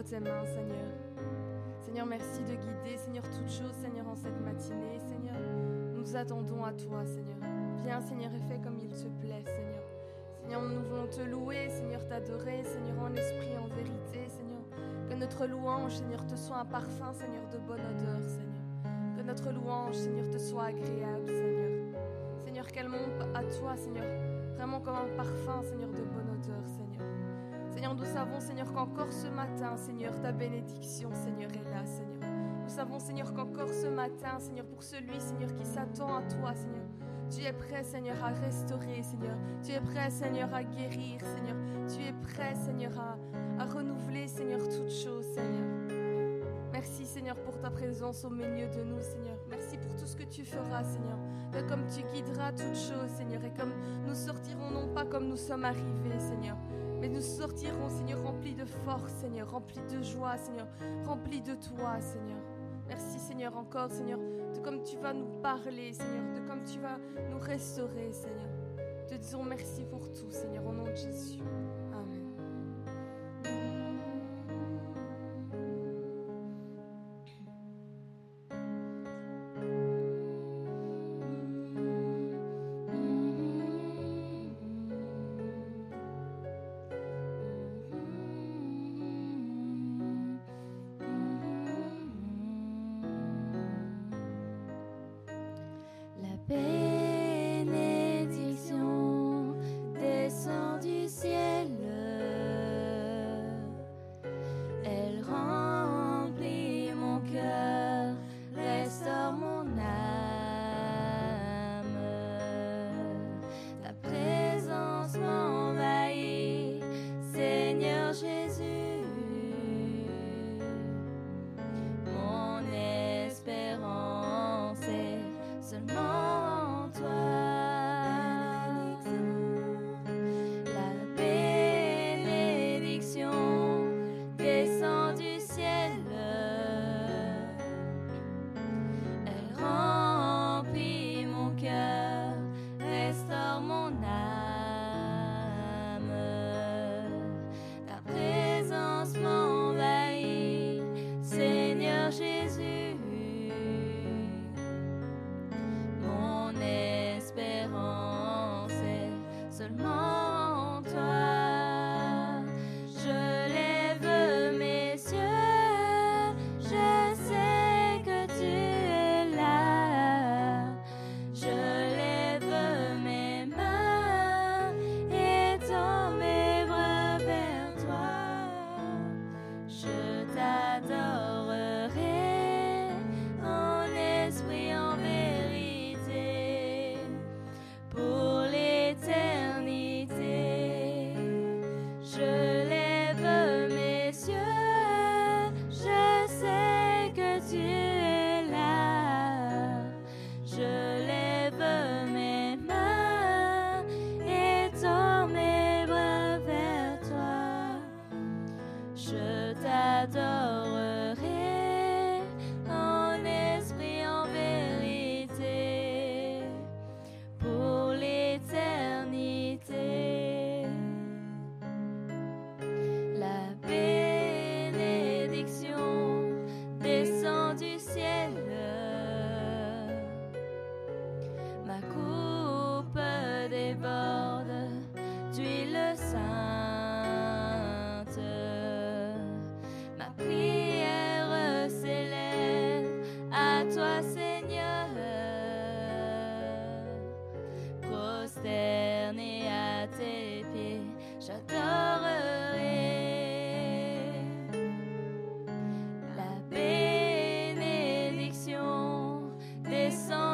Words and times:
tes 0.00 0.20
mains, 0.20 0.44
Seigneur. 0.46 0.88
Seigneur, 1.84 2.06
merci 2.06 2.40
de 2.44 2.54
guider, 2.54 2.96
Seigneur, 2.96 3.24
toutes 3.24 3.50
choses, 3.50 3.74
Seigneur, 3.82 4.08
en 4.08 4.14
cette 4.14 4.40
matinée. 4.40 4.98
Seigneur, 5.06 5.36
nous 5.94 6.16
attendons 6.16 6.64
à 6.64 6.72
toi, 6.72 7.04
Seigneur. 7.04 7.36
Viens, 7.84 8.00
Seigneur, 8.00 8.30
et 8.32 8.40
fais 8.48 8.58
comme 8.62 8.78
il 8.80 8.88
te 8.88 9.08
plaît, 9.20 9.44
Seigneur. 9.44 9.82
Seigneur, 10.40 10.62
nous 10.62 10.82
voulons 10.88 11.06
te 11.08 11.20
louer, 11.20 11.68
Seigneur, 11.68 12.06
t'adorer, 12.08 12.64
Seigneur, 12.64 13.02
en 13.02 13.14
esprit, 13.14 13.56
en 13.58 13.66
vérité, 13.74 14.28
Seigneur. 14.28 14.62
Que 15.10 15.14
notre 15.14 15.46
louange, 15.46 15.96
Seigneur, 15.96 16.26
te 16.26 16.36
soit 16.36 16.56
un 16.56 16.64
parfum, 16.64 17.12
Seigneur, 17.12 17.46
de 17.52 17.58
bonne 17.58 17.80
odeur, 17.80 18.22
Seigneur. 18.22 19.16
Que 19.16 19.22
notre 19.22 19.52
louange, 19.52 19.94
Seigneur, 19.94 20.30
te 20.30 20.38
soit 20.38 20.64
agréable, 20.64 21.26
Seigneur. 21.26 22.00
Seigneur, 22.38 22.66
qu'elle 22.68 22.88
monte 22.88 23.20
à 23.34 23.42
toi, 23.42 23.76
Seigneur, 23.76 24.06
vraiment 24.56 24.80
comme 24.80 24.96
un 24.96 25.16
parfum, 25.16 25.62
Seigneur, 25.62 25.90
de 25.90 26.02
bonne 26.02 26.30
odeur, 26.30 26.66
Seigneur. 26.66 26.81
Seigneur, 27.82 27.96
nous 27.96 28.14
savons, 28.14 28.38
Seigneur, 28.38 28.72
qu'encore 28.72 29.12
ce 29.12 29.26
matin, 29.26 29.76
Seigneur, 29.76 30.12
ta 30.20 30.30
bénédiction, 30.30 31.10
Seigneur, 31.14 31.50
est 31.50 31.68
là, 31.68 31.84
Seigneur. 31.84 32.30
Nous 32.62 32.68
savons, 32.68 33.00
Seigneur, 33.00 33.34
qu'encore 33.34 33.70
ce 33.70 33.88
matin, 33.88 34.38
Seigneur, 34.38 34.66
pour 34.66 34.84
celui, 34.84 35.18
Seigneur, 35.20 35.52
qui 35.56 35.64
s'attend 35.64 36.18
à 36.18 36.22
toi, 36.22 36.54
Seigneur, 36.54 36.86
tu 37.28 37.42
es 37.42 37.52
prêt, 37.52 37.82
Seigneur, 37.82 38.22
à 38.22 38.28
restaurer, 38.28 39.02
Seigneur. 39.02 39.36
Tu 39.64 39.72
es 39.72 39.80
prêt, 39.80 40.10
Seigneur, 40.10 40.54
à 40.54 40.62
guérir, 40.62 41.18
Seigneur. 41.22 41.56
Tu 41.88 42.04
es 42.04 42.12
prêt, 42.12 42.54
Seigneur, 42.54 42.92
à, 43.58 43.64
renouveler, 43.64 44.28
Seigneur, 44.28 44.60
toutes 44.60 44.92
choses, 44.92 45.26
Seigneur. 45.34 45.66
Merci, 46.72 47.04
Seigneur, 47.04 47.34
pour 47.42 47.58
ta 47.58 47.70
présence 47.70 48.24
au 48.24 48.30
milieu 48.30 48.68
de 48.68 48.84
nous, 48.84 49.02
Seigneur. 49.02 49.38
Merci 49.50 49.76
pour 49.76 49.92
tout 49.96 50.06
ce 50.06 50.14
que 50.14 50.22
tu 50.22 50.44
feras, 50.44 50.84
Seigneur. 50.84 51.18
Que 51.50 51.68
comme 51.68 51.84
tu 51.88 52.02
guideras 52.14 52.52
toutes 52.52 52.76
choses, 52.76 53.10
Seigneur, 53.16 53.44
et 53.44 53.52
comme 53.58 53.72
nous 54.06 54.14
sortirons 54.14 54.70
non 54.70 54.94
pas 54.94 55.04
comme 55.04 55.26
nous 55.26 55.36
sommes 55.36 55.64
arrivés, 55.64 56.20
Seigneur, 56.20 56.56
mais 57.02 57.08
nous 57.08 57.20
sortirons, 57.20 57.88
Seigneur, 57.88 58.22
remplis 58.22 58.54
de 58.54 58.64
force, 58.64 59.10
Seigneur, 59.14 59.50
remplis 59.50 59.80
de 59.90 60.00
joie, 60.02 60.36
Seigneur, 60.36 60.68
remplis 61.04 61.40
de 61.40 61.56
toi, 61.56 62.00
Seigneur. 62.00 62.38
Merci, 62.86 63.18
Seigneur, 63.18 63.56
encore, 63.56 63.90
Seigneur, 63.90 64.20
de 64.20 64.60
comme 64.60 64.84
tu 64.84 64.96
vas 64.98 65.12
nous 65.12 65.26
parler, 65.42 65.92
Seigneur, 65.92 66.32
de 66.32 66.46
comme 66.46 66.62
tu 66.62 66.78
vas 66.78 66.98
nous 67.28 67.40
restaurer, 67.40 68.12
Seigneur. 68.12 68.48
Te 69.08 69.16
disons 69.16 69.42
merci 69.42 69.84
pour 69.84 70.12
tout, 70.12 70.30
Seigneur, 70.30 70.64
au 70.64 70.72
nom 70.72 70.84
de 70.84 70.94
Jésus. 70.94 71.40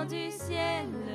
Du 0.09 0.31
ciel. 0.31 1.08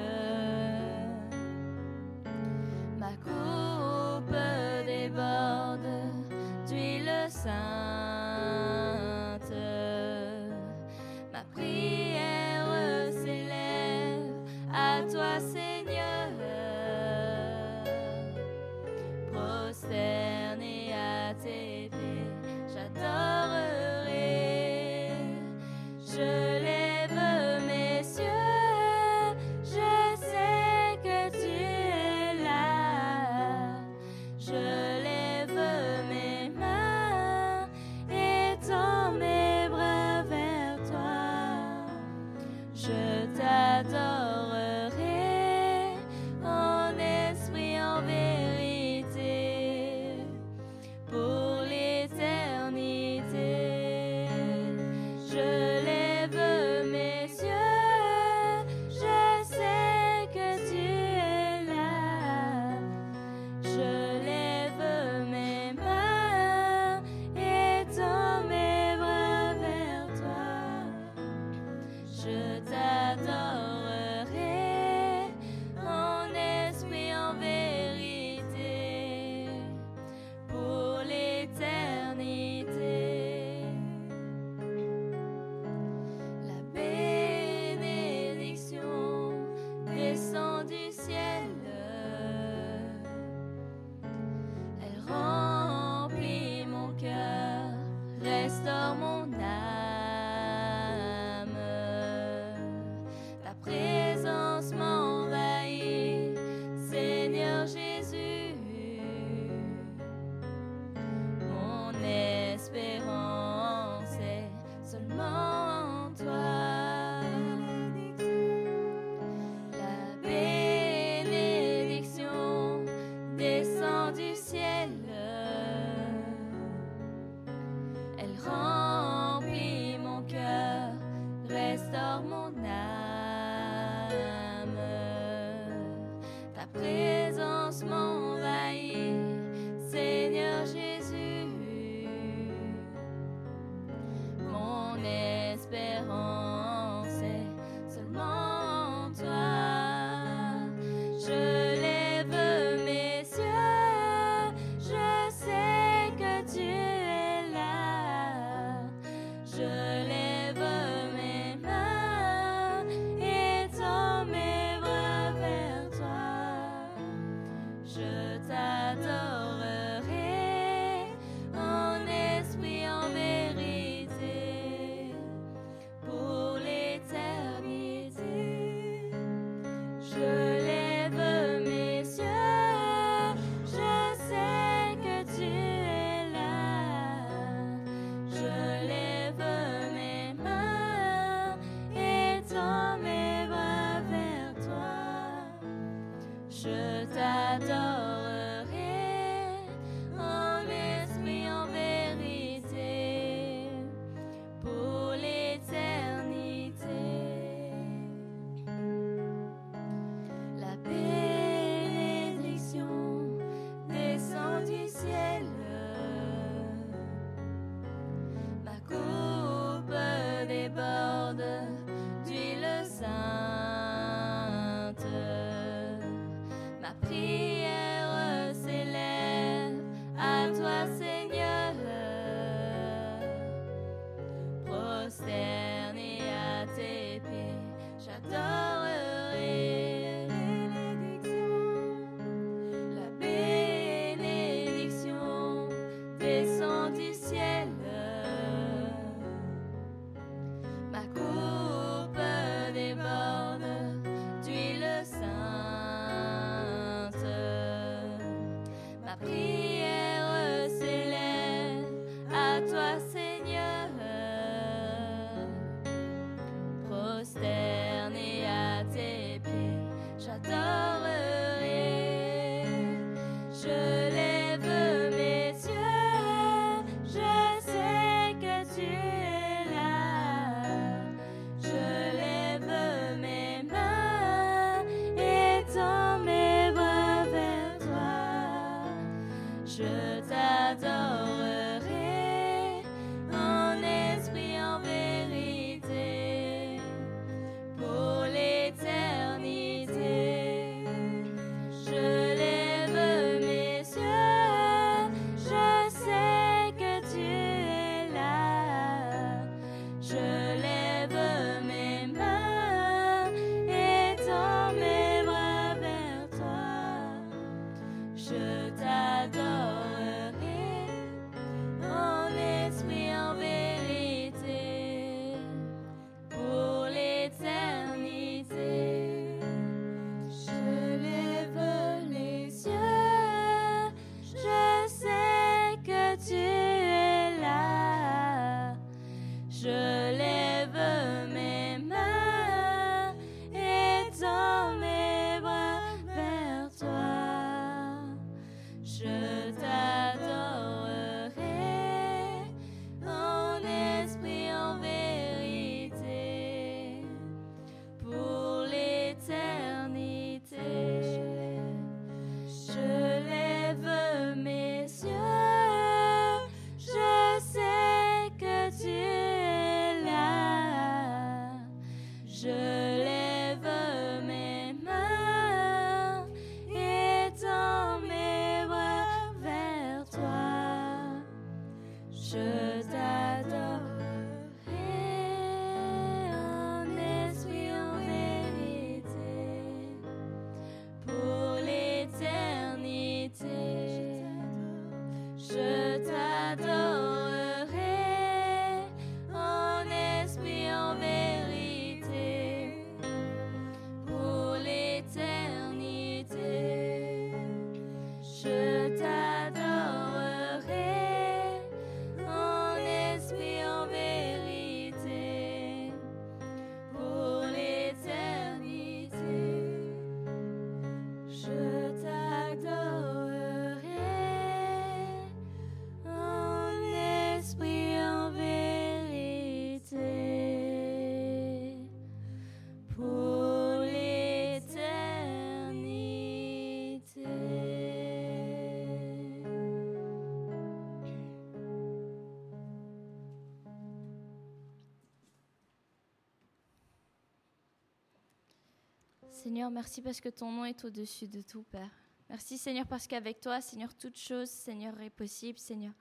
Seigneur, 449.43 449.69
merci 449.71 450.01
parce 450.01 450.21
que 450.21 450.29
ton 450.29 450.49
nom 450.53 450.63
est 450.63 450.85
au-dessus 450.85 451.27
de 451.27 451.41
tout, 451.41 451.63
Père. 451.63 451.91
Merci, 452.29 452.57
Seigneur, 452.57 452.87
parce 452.87 453.07
qu'avec 453.07 453.41
toi, 453.41 453.59
Seigneur, 453.59 453.93
toute 453.93 454.17
chose, 454.17 454.47
Seigneur, 454.49 454.97
est 455.01 455.09
possible, 455.09 455.59
Seigneur. 455.59 455.91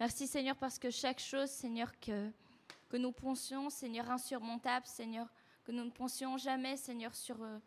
Merci, 0.00 0.26
Seigneur, 0.26 0.56
parce 0.56 0.76
que 0.76 0.90
chaque 0.90 1.20
chose, 1.20 1.48
Seigneur, 1.50 1.92
que, 2.00 2.32
que 2.88 2.96
nous 2.96 3.12
pensions, 3.12 3.70
Seigneur, 3.70 4.10
insurmontable, 4.10 4.86
Seigneur, 4.86 5.32
que 5.62 5.70
nous 5.70 5.84
ne 5.84 5.90
pensions 5.90 6.36
jamais, 6.36 6.76
Seigneur, 6.76 7.14
sur, 7.14 7.40
euh, 7.40 7.58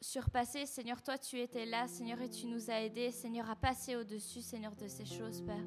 surpasser, 0.00 0.66
Seigneur, 0.66 1.00
toi, 1.00 1.16
tu 1.16 1.38
étais 1.38 1.64
là, 1.64 1.86
Seigneur, 1.86 2.20
et 2.20 2.28
tu 2.28 2.46
nous 2.46 2.72
as 2.72 2.80
aidés, 2.80 3.12
Seigneur, 3.12 3.48
à 3.48 3.54
passer 3.54 3.94
au-dessus, 3.94 4.42
Seigneur, 4.42 4.74
de 4.74 4.88
ces 4.88 5.04
choses, 5.04 5.40
Père. 5.42 5.64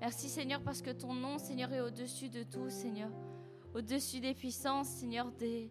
Merci, 0.00 0.28
Seigneur, 0.28 0.60
parce 0.60 0.82
que 0.82 0.90
ton 0.90 1.14
nom, 1.14 1.38
Seigneur, 1.38 1.72
est 1.72 1.82
au-dessus 1.82 2.30
de 2.30 2.42
tout, 2.42 2.68
Seigneur. 2.68 3.12
Au-dessus 3.76 4.18
des 4.18 4.34
puissances, 4.34 4.88
Seigneur, 4.88 5.30
des 5.30 5.70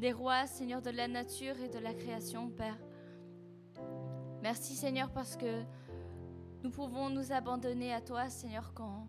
des 0.00 0.12
rois, 0.12 0.46
Seigneur, 0.46 0.80
de 0.80 0.88
la 0.88 1.06
nature 1.06 1.60
et 1.60 1.68
de 1.68 1.78
la 1.78 1.92
création, 1.92 2.48
Père. 2.48 2.78
Merci, 4.42 4.74
Seigneur, 4.74 5.10
parce 5.10 5.36
que 5.36 5.62
nous 6.64 6.70
pouvons 6.70 7.10
nous 7.10 7.32
abandonner 7.32 7.92
à 7.92 8.00
toi, 8.00 8.30
Seigneur, 8.30 8.72
quand, 8.74 9.06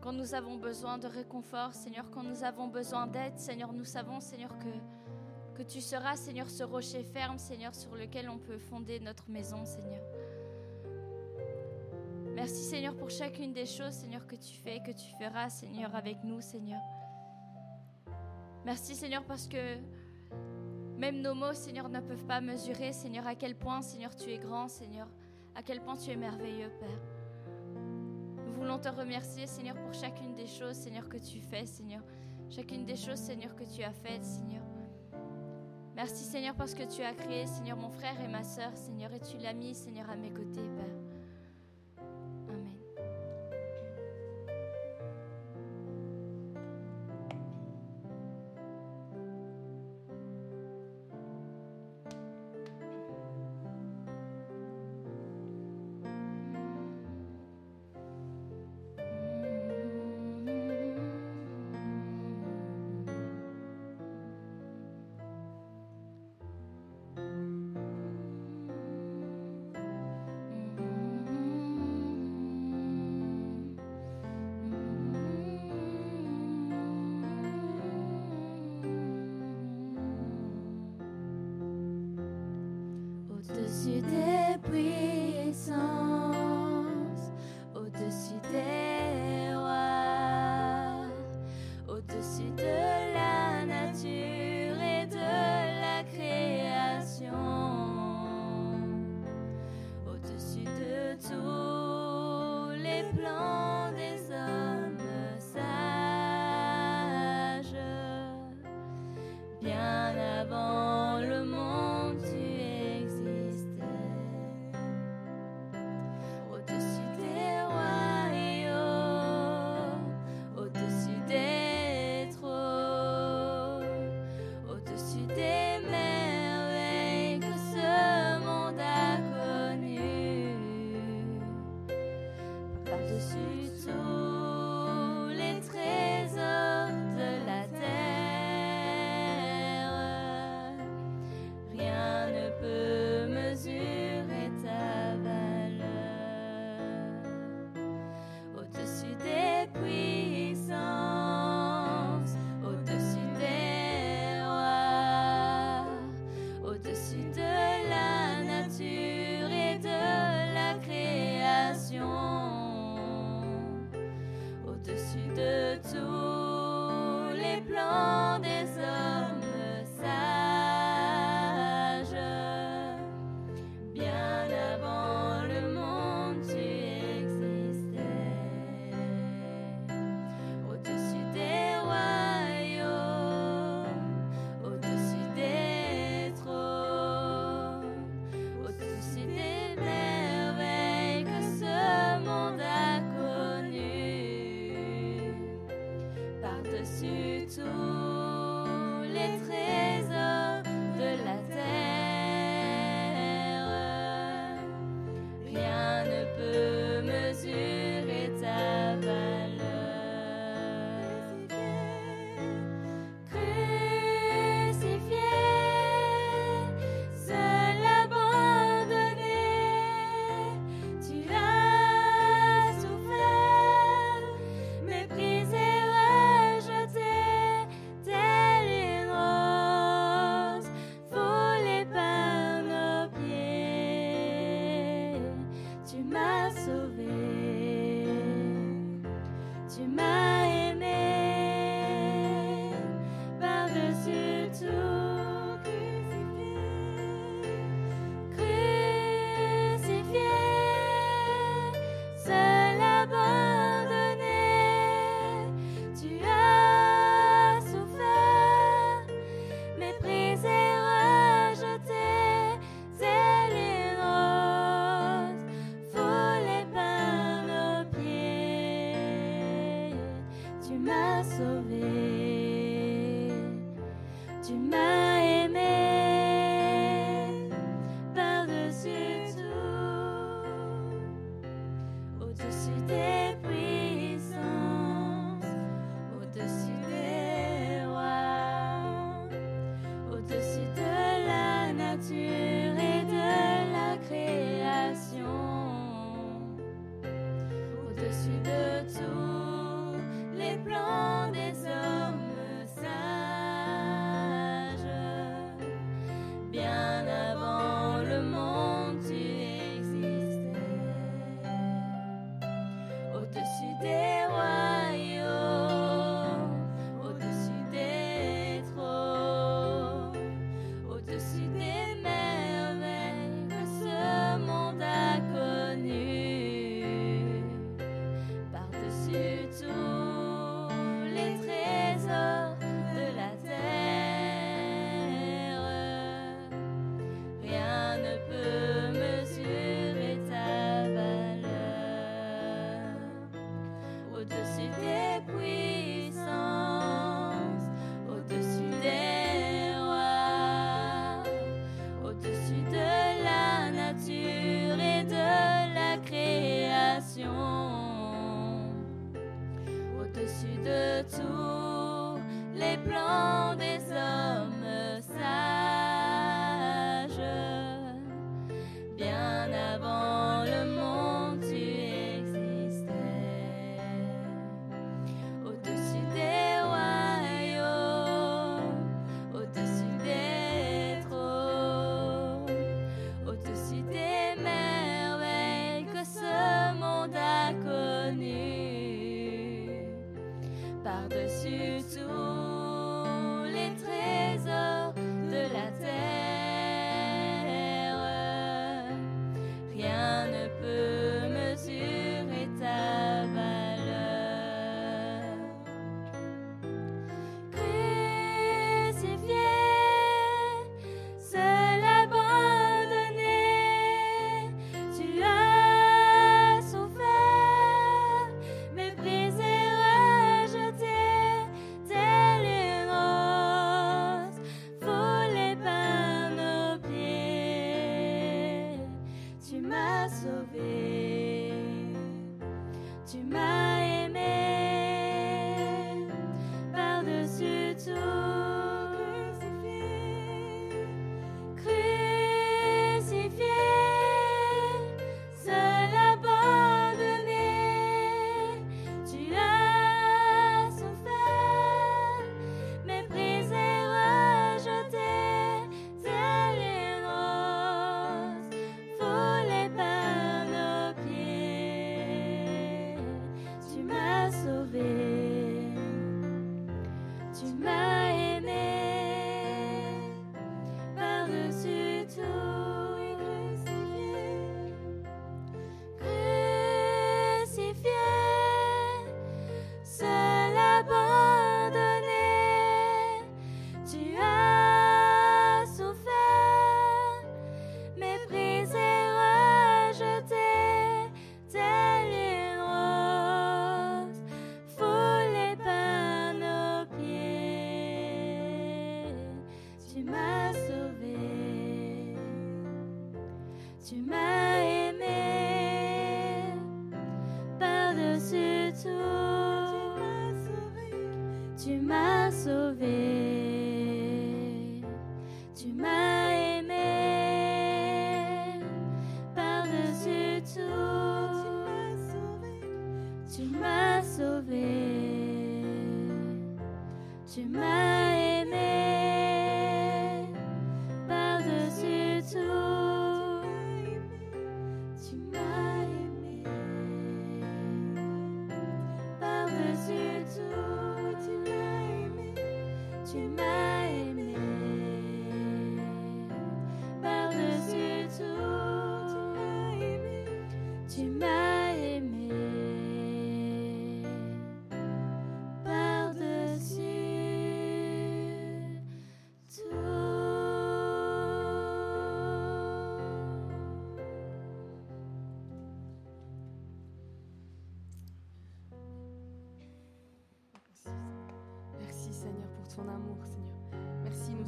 quand 0.00 0.12
nous 0.12 0.34
avons 0.34 0.56
besoin 0.56 0.96
de 0.96 1.08
réconfort, 1.08 1.74
Seigneur, 1.74 2.08
quand 2.12 2.22
nous 2.22 2.44
avons 2.44 2.68
besoin 2.68 3.08
d'aide, 3.08 3.36
Seigneur, 3.36 3.72
nous 3.72 3.84
savons, 3.84 4.20
Seigneur, 4.20 4.56
que, 4.58 5.58
que 5.60 5.68
tu 5.68 5.80
seras, 5.80 6.14
Seigneur, 6.14 6.48
ce 6.48 6.62
rocher 6.62 7.02
ferme, 7.02 7.38
Seigneur, 7.38 7.74
sur 7.74 7.96
lequel 7.96 8.30
on 8.30 8.38
peut 8.38 8.58
fonder 8.58 9.00
notre 9.00 9.28
maison, 9.28 9.64
Seigneur. 9.64 10.02
Merci 12.36 12.62
Seigneur 12.62 12.96
pour 12.96 13.10
chacune 13.10 13.52
des 13.52 13.66
choses, 13.66 13.94
Seigneur, 13.94 14.24
que 14.24 14.36
tu 14.36 14.54
fais, 14.54 14.78
que 14.86 14.92
tu 14.92 15.10
feras, 15.18 15.50
Seigneur, 15.50 15.96
avec 15.96 16.22
nous, 16.22 16.40
Seigneur. 16.40 16.80
Merci 18.64 18.94
Seigneur 18.94 19.24
parce 19.24 19.48
que 19.48 19.78
même 20.98 21.20
nos 21.20 21.34
mots, 21.34 21.52
Seigneur, 21.52 21.88
ne 21.88 22.00
peuvent 22.00 22.26
pas 22.26 22.40
mesurer, 22.40 22.92
Seigneur, 22.92 23.26
à 23.26 23.36
quel 23.36 23.54
point, 23.54 23.82
Seigneur, 23.82 24.14
tu 24.16 24.30
es 24.30 24.38
grand, 24.38 24.66
Seigneur, 24.68 25.06
à 25.54 25.62
quel 25.62 25.80
point 25.80 25.96
tu 25.96 26.10
es 26.10 26.16
merveilleux, 26.16 26.70
Père. 26.80 27.00
Nous 28.44 28.52
voulons 28.52 28.78
te 28.78 28.88
remercier, 28.88 29.46
Seigneur, 29.46 29.76
pour 29.76 29.94
chacune 29.94 30.34
des 30.34 30.46
choses, 30.46 30.74
Seigneur, 30.74 31.08
que 31.08 31.18
tu 31.18 31.40
fais, 31.40 31.66
Seigneur. 31.66 32.02
Chacune 32.50 32.84
des 32.84 32.96
choses, 32.96 33.18
Seigneur, 33.18 33.54
que 33.54 33.64
tu 33.64 33.82
as 33.84 33.92
faites, 33.92 34.24
Seigneur. 34.24 34.62
Merci, 35.94 36.24
Seigneur, 36.24 36.54
parce 36.56 36.74
que 36.74 36.82
tu 36.82 37.02
as 37.02 37.14
créé, 37.14 37.46
Seigneur, 37.46 37.76
mon 37.76 37.90
frère 37.90 38.20
et 38.20 38.28
ma 38.28 38.42
sœur, 38.42 38.76
Seigneur, 38.76 39.12
et 39.12 39.20
tu 39.20 39.38
l'as 39.38 39.52
mis, 39.52 39.74
Seigneur, 39.74 40.10
à 40.10 40.16
mes 40.16 40.30
côtés, 40.30 40.68
Père. 40.76 40.97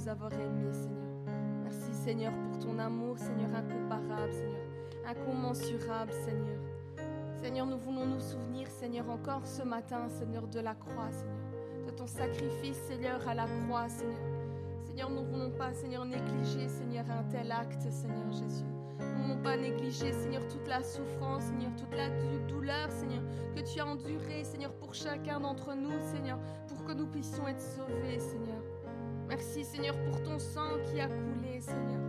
Avoir 0.08 0.32
aimé, 0.32 0.72
Seigneur. 0.72 1.34
Merci, 1.62 1.92
Seigneur, 1.92 2.32
pour 2.32 2.58
ton 2.58 2.78
amour, 2.78 3.18
Seigneur, 3.18 3.50
incomparable, 3.54 4.32
Seigneur, 4.32 4.60
incommensurable, 5.06 6.12
Seigneur. 6.24 6.58
Seigneur, 7.42 7.66
nous 7.66 7.78
voulons 7.78 8.06
nous 8.06 8.20
souvenir, 8.20 8.68
Seigneur, 8.68 9.08
encore 9.10 9.46
ce 9.46 9.62
matin, 9.62 10.08
Seigneur, 10.08 10.46
de 10.46 10.60
la 10.60 10.74
croix, 10.74 11.10
Seigneur, 11.10 11.86
de 11.86 11.90
ton 11.90 12.06
sacrifice, 12.06 12.76
Seigneur, 12.88 13.26
à 13.28 13.34
la 13.34 13.46
croix, 13.46 13.88
Seigneur. 13.88 14.18
Seigneur, 14.86 15.10
nous 15.10 15.22
ne 15.22 15.26
voulons 15.26 15.50
pas, 15.50 15.72
Seigneur, 15.74 16.04
négliger, 16.04 16.68
Seigneur, 16.68 17.04
un 17.10 17.24
tel 17.24 17.52
acte, 17.52 17.82
Seigneur 17.90 18.32
Jésus. 18.32 18.64
Nous 18.98 19.06
ne 19.06 19.22
voulons 19.22 19.42
pas 19.42 19.56
négliger, 19.56 20.12
Seigneur, 20.12 20.42
toute 20.48 20.66
la 20.66 20.82
souffrance, 20.82 21.44
Seigneur, 21.44 21.70
toute 21.76 21.94
la 21.94 22.08
douleur, 22.48 22.90
Seigneur, 22.90 23.22
que 23.54 23.60
tu 23.60 23.80
as 23.80 23.86
endurée, 23.86 24.44
Seigneur, 24.44 24.72
pour 24.72 24.94
chacun 24.94 25.40
d'entre 25.40 25.74
nous, 25.74 25.98
Seigneur, 26.12 26.38
pour 26.68 26.84
que 26.84 26.92
nous 26.92 27.06
puissions 27.06 27.46
être 27.48 27.60
sauvés, 27.60 28.18
Seigneur. 28.18 28.62
Merci 29.30 29.64
Seigneur 29.64 29.94
pour 30.06 30.20
ton 30.24 30.40
sang 30.40 30.70
qui 30.90 31.00
a 31.00 31.06
coulé, 31.06 31.60
Seigneur. 31.60 32.00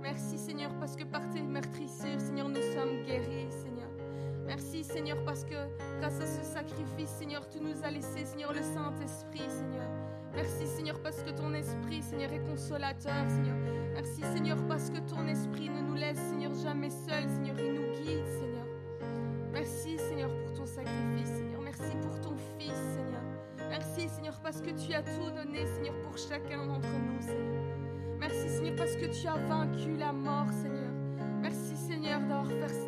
Merci 0.00 0.38
Seigneur 0.38 0.70
parce 0.80 0.96
que 0.96 1.04
par 1.04 1.20
tes 1.28 1.42
meurtrissures, 1.42 2.18
Seigneur, 2.18 2.48
nous 2.48 2.62
sommes 2.62 3.02
guéris, 3.04 3.50
Seigneur. 3.50 3.90
Merci 4.46 4.82
Seigneur 4.82 5.22
parce 5.22 5.44
que 5.44 5.54
grâce 6.00 6.18
à 6.18 6.26
ce 6.26 6.42
sacrifice, 6.42 7.10
Seigneur, 7.10 7.46
tu 7.50 7.60
nous 7.60 7.84
as 7.84 7.90
laissé, 7.90 8.24
Seigneur, 8.24 8.54
le 8.54 8.62
Saint-Esprit, 8.62 9.50
Seigneur. 9.50 9.86
Merci 10.34 10.66
Seigneur 10.66 10.98
parce 11.02 11.22
que 11.22 11.30
ton 11.30 11.52
esprit, 11.52 12.00
Seigneur, 12.00 12.32
est 12.32 12.40
consolateur, 12.48 13.28
Seigneur. 13.28 13.56
Merci 13.92 14.22
Seigneur 14.22 14.56
parce 14.66 14.88
que 14.88 15.00
ton 15.00 15.26
esprit 15.28 15.68
ne 15.68 15.82
nous 15.82 15.94
laisse, 15.94 16.18
Seigneur, 16.30 16.54
jamais 16.54 16.88
seul, 16.88 17.28
Seigneur, 17.28 17.56
il 17.60 17.74
nous 17.74 17.92
guide, 18.02 18.41
parce 24.52 24.64
que 24.66 24.86
tu 24.86 24.92
as 24.92 25.02
tout 25.02 25.30
donné 25.34 25.64
Seigneur 25.64 25.94
pour 26.02 26.18
chacun 26.18 26.66
d'entre 26.66 26.88
nous 26.88 27.22
Seigneur. 27.22 27.64
Merci 28.20 28.50
Seigneur 28.50 28.76
parce 28.76 28.96
que 28.96 29.06
tu 29.06 29.26
as 29.26 29.36
vaincu 29.48 29.96
la 29.96 30.12
mort 30.12 30.52
Seigneur. 30.52 30.92
Merci 31.40 31.74
Seigneur 31.74 32.20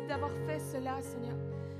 d'avoir 0.07 0.29
fait, 0.45 0.59
cela 0.59 1.01
Seigneur. 1.01 1.35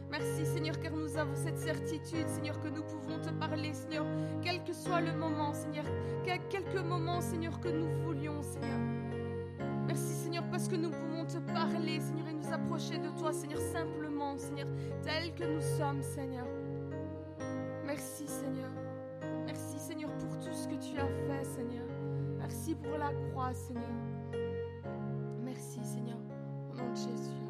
Merci 0.10 0.44
Seigneur 0.44 0.80
car 0.80 0.92
nous 0.92 1.16
avons 1.18 1.36
cette 1.36 1.60
certitude 1.60 2.28
Seigneur 2.28 2.60
que 2.62 2.70
nous 2.70 2.82
pouvons 2.82 3.20
te 3.22 3.30
parler 3.30 3.76
Seigneur 3.76 4.08
quel 4.42 4.64
que 4.64 4.74
soit 4.74 5.02
le 5.02 5.14
moment 5.14 5.54
Seigneur. 5.54 5.86
Quelques 6.26 6.84
moments 6.84 7.22
Seigneur 7.22 7.60
que 7.60 7.70
nous 7.70 8.02
voulions 8.02 8.42
Seigneur. 8.42 8.80
Merci 9.86 10.14
Seigneur 10.14 10.46
parce 10.50 10.68
que 10.68 10.78
nous 10.78 10.90
pouvons 10.90 11.26
te 11.26 11.38
parler 11.54 12.00
Seigneur 12.00 12.28
et 12.28 12.34
nous 12.34 12.52
approcher 12.52 12.98
de 12.98 13.10
toi 13.20 13.32
Seigneur 13.32 13.60
simplement 13.60 14.36
Seigneur 14.36 14.68
tel 15.04 15.36
que 15.36 15.44
nous 15.44 15.62
sommes 15.78 16.02
Seigneur. 16.02 16.48
Merci 17.86 18.28
Seigneur 18.28 18.85
que 20.68 20.76
tu 20.76 20.98
as 21.00 21.08
fait, 21.08 21.44
Seigneur. 21.44 21.86
Merci 22.38 22.76
pour 22.76 22.98
la 22.98 23.12
croix, 23.30 23.54
Seigneur. 23.54 23.84
Merci, 25.44 25.80
Seigneur. 25.84 26.18
Au 26.72 26.76
nom 26.76 26.92
de 26.92 26.96
Jésus. 26.96 27.45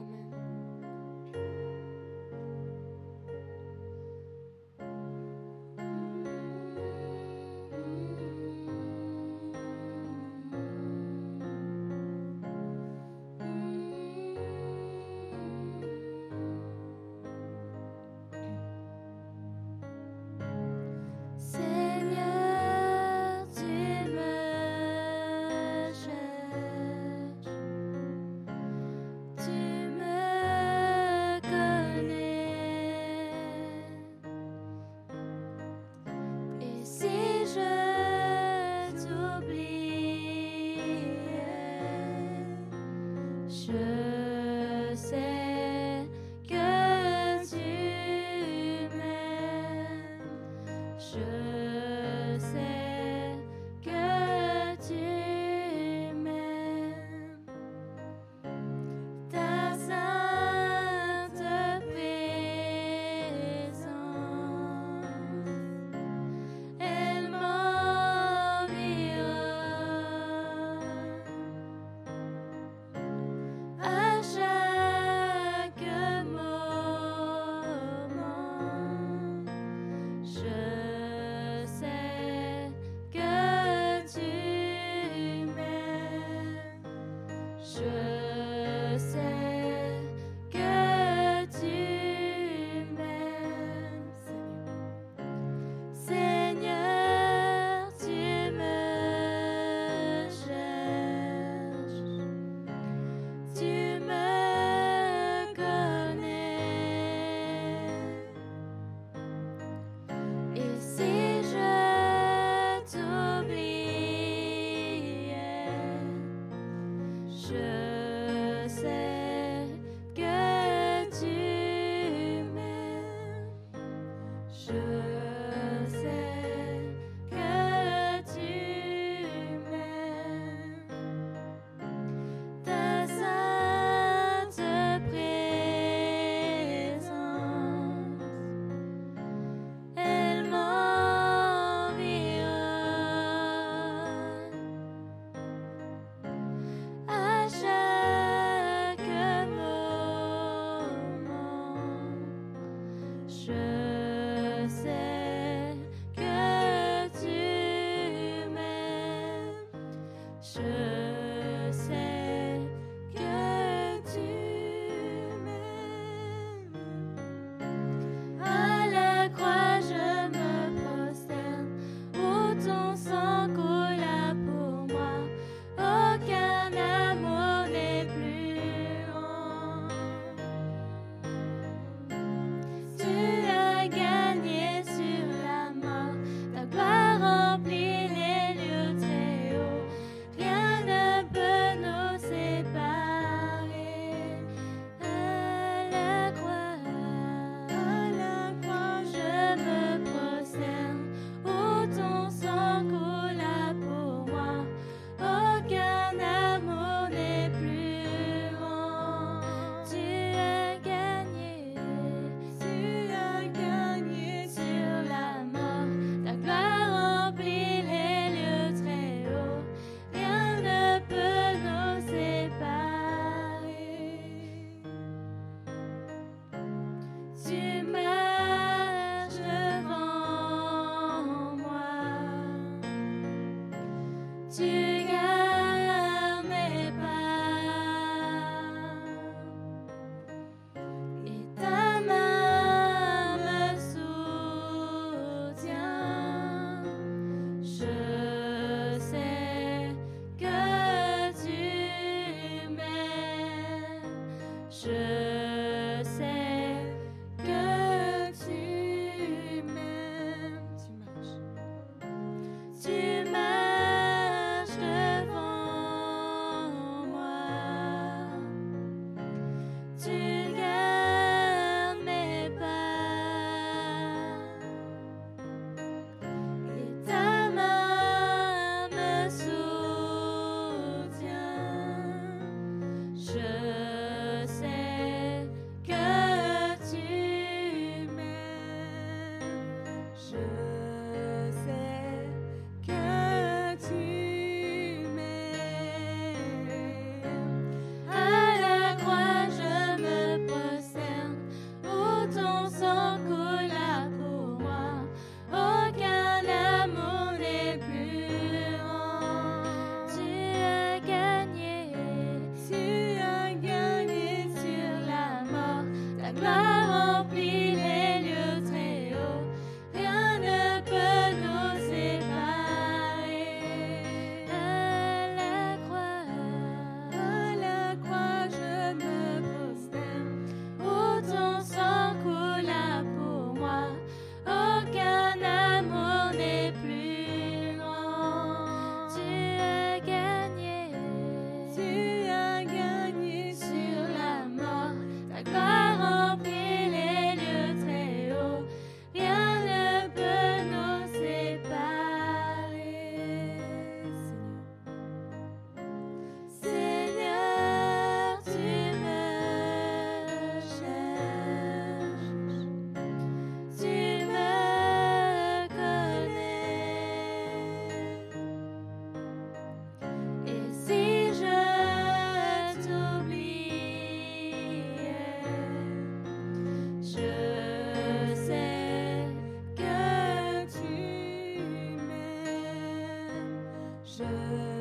Je 384.18 384.75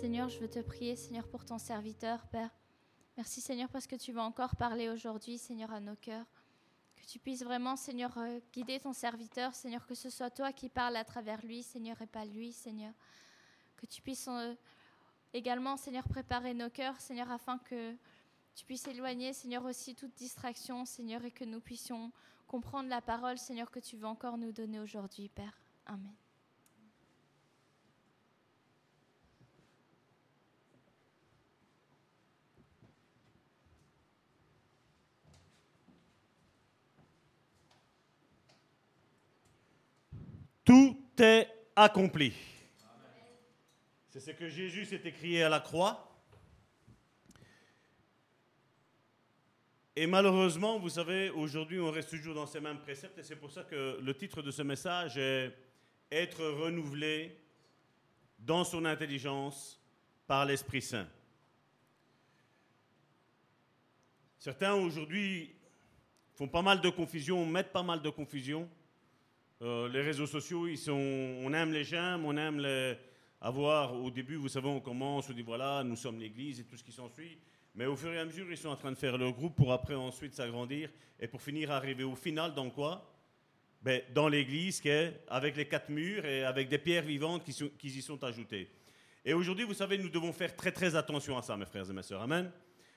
Seigneur, 0.00 0.30
je 0.30 0.38
veux 0.38 0.48
te 0.48 0.60
prier, 0.60 0.96
Seigneur, 0.96 1.28
pour 1.28 1.44
ton 1.44 1.58
serviteur, 1.58 2.26
Père. 2.28 2.48
Merci, 3.18 3.42
Seigneur, 3.42 3.68
parce 3.68 3.86
que 3.86 3.96
tu 3.96 4.12
vas 4.12 4.22
encore 4.22 4.56
parler 4.56 4.88
aujourd'hui, 4.88 5.36
Seigneur, 5.36 5.70
à 5.72 5.78
nos 5.78 5.94
cœurs. 5.94 6.24
Que 6.96 7.04
tu 7.04 7.18
puisses 7.18 7.42
vraiment, 7.42 7.76
Seigneur, 7.76 8.16
euh, 8.16 8.40
guider 8.50 8.80
ton 8.80 8.94
serviteur, 8.94 9.54
Seigneur, 9.54 9.86
que 9.86 9.94
ce 9.94 10.08
soit 10.08 10.30
toi 10.30 10.54
qui 10.54 10.70
parles 10.70 10.96
à 10.96 11.04
travers 11.04 11.44
lui, 11.44 11.62
Seigneur, 11.62 12.00
et 12.00 12.06
pas 12.06 12.24
lui, 12.24 12.50
Seigneur. 12.50 12.94
Que 13.76 13.84
tu 13.84 14.00
puisses 14.00 14.26
euh, 14.28 14.54
également, 15.34 15.76
Seigneur, 15.76 16.08
préparer 16.08 16.54
nos 16.54 16.70
cœurs, 16.70 16.98
Seigneur, 16.98 17.30
afin 17.30 17.58
que 17.58 17.94
tu 18.54 18.64
puisses 18.64 18.88
éloigner, 18.88 19.34
Seigneur, 19.34 19.66
aussi 19.66 19.94
toute 19.94 20.14
distraction, 20.14 20.86
Seigneur, 20.86 21.22
et 21.26 21.30
que 21.30 21.44
nous 21.44 21.60
puissions 21.60 22.10
comprendre 22.46 22.88
la 22.88 23.02
parole, 23.02 23.36
Seigneur, 23.36 23.70
que 23.70 23.80
tu 23.80 23.98
veux 23.98 24.06
encore 24.06 24.38
nous 24.38 24.50
donner 24.50 24.80
aujourd'hui, 24.80 25.28
Père. 25.28 25.60
Amen. 25.84 26.14
Tout 40.70 40.96
est 41.18 41.48
accompli. 41.82 42.32
C'est 44.10 44.20
ce 44.20 44.30
que 44.32 44.48
Jésus 44.48 44.84
s'est 44.86 45.02
écrié 45.04 45.42
à 45.42 45.48
la 45.48 45.60
croix. 45.60 46.06
Et 49.96 50.06
malheureusement, 50.06 50.78
vous 50.78 50.88
savez, 50.88 51.30
aujourd'hui, 51.30 51.80
on 51.80 51.90
reste 51.90 52.10
toujours 52.10 52.34
dans 52.34 52.46
ces 52.46 52.60
mêmes 52.60 52.80
préceptes, 52.80 53.18
et 53.18 53.22
c'est 53.22 53.36
pour 53.36 53.50
ça 53.50 53.64
que 53.64 53.98
le 54.00 54.14
titre 54.14 54.42
de 54.42 54.50
ce 54.50 54.62
message 54.62 55.16
est 55.18 55.52
Être 56.12 56.44
renouvelé 56.44 57.38
dans 58.38 58.64
son 58.64 58.84
intelligence 58.84 59.80
par 60.26 60.44
l'Esprit 60.44 60.82
Saint. 60.82 61.06
Certains 64.38 64.74
aujourd'hui 64.74 65.54
font 66.32 66.48
pas 66.48 66.62
mal 66.62 66.80
de 66.80 66.88
confusion, 66.88 67.46
mettent 67.46 67.72
pas 67.72 67.82
mal 67.82 68.00
de 68.02 68.10
confusion 68.10 68.68
euh, 69.62 69.88
les 69.88 70.00
réseaux 70.00 70.26
sociaux, 70.26 70.66
ils 70.66 70.78
sont, 70.78 70.92
on 70.94 71.52
aime 71.52 71.72
les 71.72 71.84
j'aime, 71.84 72.24
on 72.24 72.36
aime 72.36 72.60
les 72.60 72.96
avoir. 73.40 73.94
Au 73.94 74.10
début, 74.10 74.36
vous 74.36 74.48
savez, 74.48 74.68
on 74.68 74.80
commence, 74.80 75.28
on 75.28 75.32
dit 75.32 75.42
voilà, 75.42 75.82
nous 75.84 75.96
sommes 75.96 76.18
l'Église 76.18 76.60
et 76.60 76.64
tout 76.64 76.76
ce 76.76 76.84
qui 76.84 76.92
s'ensuit. 76.92 77.38
Mais 77.74 77.86
au 77.86 77.94
fur 77.94 78.12
et 78.12 78.18
à 78.18 78.24
mesure, 78.24 78.50
ils 78.50 78.56
sont 78.56 78.70
en 78.70 78.76
train 78.76 78.90
de 78.90 78.96
faire 78.96 79.16
leur 79.16 79.32
groupe 79.32 79.56
pour 79.56 79.72
après 79.72 79.94
ensuite 79.94 80.34
s'agrandir 80.34 80.90
et 81.18 81.28
pour 81.28 81.40
finir 81.40 81.70
arriver 81.70 82.04
au 82.04 82.16
final 82.16 82.54
dans 82.54 82.70
quoi? 82.70 83.14
Ben, 83.82 84.02
Dans 84.12 84.28
l'Église, 84.28 84.80
qui 84.80 84.88
est 84.88 85.24
avec 85.28 85.56
les 85.56 85.66
quatre 85.66 85.88
murs 85.88 86.24
et 86.24 86.44
avec 86.44 86.68
des 86.68 86.78
pierres 86.78 87.04
vivantes 87.04 87.44
qui, 87.44 87.88
y 87.88 88.02
sont 88.02 88.22
ajoutées. 88.24 88.68
Et 89.24 89.34
aujourd'hui, 89.34 89.64
vous 89.64 89.74
savez, 89.74 89.98
nous 89.98 90.08
devons 90.08 90.32
faire 90.32 90.56
très 90.56 90.72
très 90.72 90.94
attention 90.96 91.36
à 91.36 91.42
ça, 91.42 91.56
mes 91.56 91.66
frères 91.66 91.88
et 91.88 91.92
mes 91.92 92.02
sœurs. 92.02 92.22
Amen. 92.22 92.50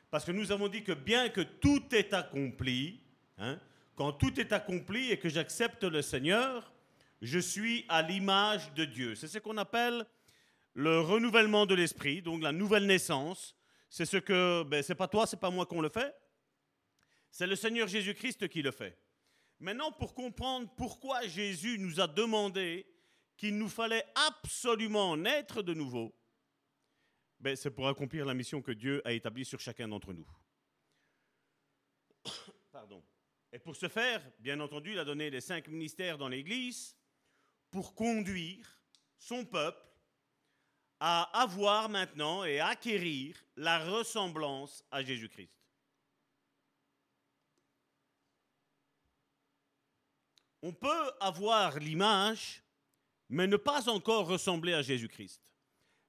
Parce 0.10 0.26
que 0.26 0.32
nous 0.32 0.52
avons 0.52 0.68
dit 0.70 0.84
que 0.84 0.94
bien 0.94 1.30
que 1.30 1.42
tout 1.42 1.84
est 1.94 2.14
accompli, 2.14 3.02
hein, 3.38 3.60
quand 3.96 4.14
tout 4.14 4.40
est 4.40 4.54
accompli 4.54 5.12
et 5.12 5.18
que 5.18 5.30
j'accepte 5.30 5.84
le 5.84 6.02
Seigneur, 6.02 6.74
je 7.22 7.40
suis 7.40 7.86
à 7.90 8.02
l'image 8.02 8.74
de 8.74 8.86
Dieu. 8.86 9.16
C'est 9.16 9.28
ce 9.28 9.38
qu'on 9.40 9.58
appelle 9.58 10.06
le 10.74 11.00
renouvellement 11.00 11.66
de 11.66 11.76
l'esprit, 11.76 12.22
donc 12.22 12.42
la 12.42 12.52
nouvelle 12.52 12.86
naissance. 12.86 13.56
C'est 13.90 14.06
ce 14.06 14.18
que, 14.18 14.64
ben, 14.64 14.82
c'est 14.82 14.96
pas 14.96 15.08
toi, 15.08 15.28
c'est 15.28 15.40
pas 15.40 15.52
moi 15.52 15.66
qu'on 15.66 15.82
le 15.82 15.90
fait. 15.90 16.16
C'est 17.32 17.48
le 17.48 17.56
Seigneur 17.56 17.88
Jésus-Christ 17.88 18.48
qui 18.48 18.62
le 18.62 18.72
fait. 18.72 18.98
Maintenant, 19.60 19.92
pour 19.92 20.14
comprendre 20.14 20.70
pourquoi 20.76 21.26
Jésus 21.28 21.78
nous 21.80 22.00
a 22.02 22.08
demandé 22.08 22.86
qu'il 23.38 23.58
nous 23.58 23.70
fallait 23.70 24.04
absolument 24.28 25.16
naître 25.16 25.62
de 25.62 25.74
nouveau, 25.74 26.14
ben, 27.40 27.56
c'est 27.56 27.72
pour 27.72 27.88
accomplir 27.88 28.26
la 28.26 28.34
mission 28.34 28.62
que 28.62 28.72
Dieu 28.72 29.02
a 29.06 29.14
établie 29.14 29.46
sur 29.46 29.60
chacun 29.60 29.88
d'entre 29.88 30.14
nous. 30.14 30.28
Et 33.54 33.60
pour 33.60 33.78
ce 33.78 33.88
faire, 33.88 34.22
bien 34.40 34.60
entendu, 34.60 34.92
il 34.92 35.00
a 35.00 35.06
donné 35.06 35.30
les 35.30 35.40
cinq 35.40 35.70
ministères 35.70 36.18
dans 36.18 36.28
l'Église 36.28 36.98
pour 37.72 37.96
conduire 37.96 38.68
son 39.18 39.46
peuple 39.46 39.82
à 41.00 41.24
avoir 41.40 41.88
maintenant 41.88 42.44
et 42.44 42.60
acquérir 42.60 43.38
la 43.56 43.80
ressemblance 43.80 44.84
à 44.92 45.02
Jésus-Christ. 45.02 45.64
on 50.64 50.72
peut 50.72 51.12
avoir 51.20 51.78
l'image, 51.78 52.64
mais 53.28 53.48
ne 53.48 53.58
pas 53.58 53.90
encore 53.90 54.28
ressembler 54.28 54.74
à 54.74 54.82
Jésus-Christ. 54.82 55.42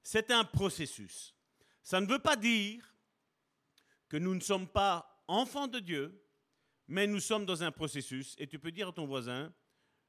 C'est 0.01 0.31
un 0.31 0.45
processus. 0.45 1.35
Ça 1.83 2.01
ne 2.01 2.07
veut 2.07 2.21
pas 2.21 2.37
dire 2.37 2.95
que 4.09 4.17
nous 4.17 4.33
ne 4.33 4.41
sommes 4.41 4.69
pas 4.69 5.25
enfants 5.27 5.67
de 5.67 5.81
Dieu, 5.81 6.24
mais 6.87 7.07
nous 7.07 7.21
sommes 7.21 7.47
dans 7.47 7.63
un 7.63 7.71
processus. 7.71 8.35
Et 8.39 8.47
tu 8.47 8.59
peux 8.59 8.71
dire 8.71 8.89
à 8.89 8.93
ton 8.93 9.07
voisin, 9.07 9.53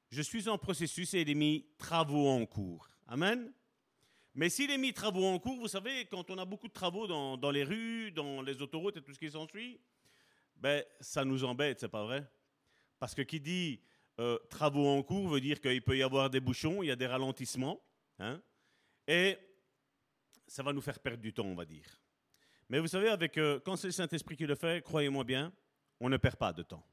je 0.09 0.21
suis 0.21 0.47
en 0.49 0.57
processus 0.57 1.13
et 1.13 1.21
il 1.21 1.29
est 1.29 1.35
mis 1.35 1.65
travaux 1.77 2.27
en 2.27 2.45
cours. 2.45 2.89
Amen. 3.07 3.51
Mais 4.33 4.49
s'il 4.49 4.69
est 4.69 4.77
mis 4.77 4.93
travaux 4.93 5.25
en 5.25 5.39
cours, 5.39 5.57
vous 5.57 5.67
savez, 5.67 6.05
quand 6.05 6.29
on 6.29 6.37
a 6.37 6.45
beaucoup 6.45 6.67
de 6.67 6.73
travaux 6.73 7.07
dans, 7.07 7.37
dans 7.37 7.51
les 7.51 7.63
rues, 7.63 8.11
dans 8.11 8.41
les 8.41 8.61
autoroutes 8.61 8.97
et 8.97 9.01
tout 9.01 9.13
ce 9.13 9.19
qui 9.19 9.31
s'ensuit, 9.31 9.79
ben, 10.57 10.83
ça 10.99 11.23
nous 11.23 11.43
embête, 11.43 11.79
c'est 11.79 11.89
pas 11.89 12.03
vrai? 12.03 12.29
Parce 12.99 13.15
que 13.15 13.21
qui 13.21 13.39
dit 13.39 13.81
euh, 14.19 14.37
travaux 14.49 14.87
en 14.87 15.03
cours 15.03 15.27
veut 15.27 15.41
dire 15.41 15.59
qu'il 15.59 15.81
peut 15.81 15.97
y 15.97 16.03
avoir 16.03 16.29
des 16.29 16.39
bouchons, 16.39 16.83
il 16.83 16.87
y 16.87 16.91
a 16.91 16.95
des 16.95 17.07
ralentissements, 17.07 17.81
hein, 18.19 18.41
et 19.07 19.37
ça 20.47 20.63
va 20.63 20.71
nous 20.71 20.81
faire 20.81 20.99
perdre 20.99 21.21
du 21.21 21.33
temps, 21.33 21.45
on 21.45 21.55
va 21.55 21.65
dire. 21.65 22.01
Mais 22.69 22.79
vous 22.79 22.87
savez, 22.87 23.09
avec, 23.09 23.37
euh, 23.37 23.59
quand 23.59 23.75
c'est 23.75 23.87
le 23.87 23.93
Saint-Esprit 23.93 24.37
qui 24.37 24.45
le 24.45 24.55
fait, 24.55 24.83
croyez-moi 24.83 25.23
bien, 25.23 25.53
on 25.99 26.09
ne 26.09 26.17
perd 26.17 26.35
pas 26.35 26.53
de 26.53 26.63
temps. 26.63 26.85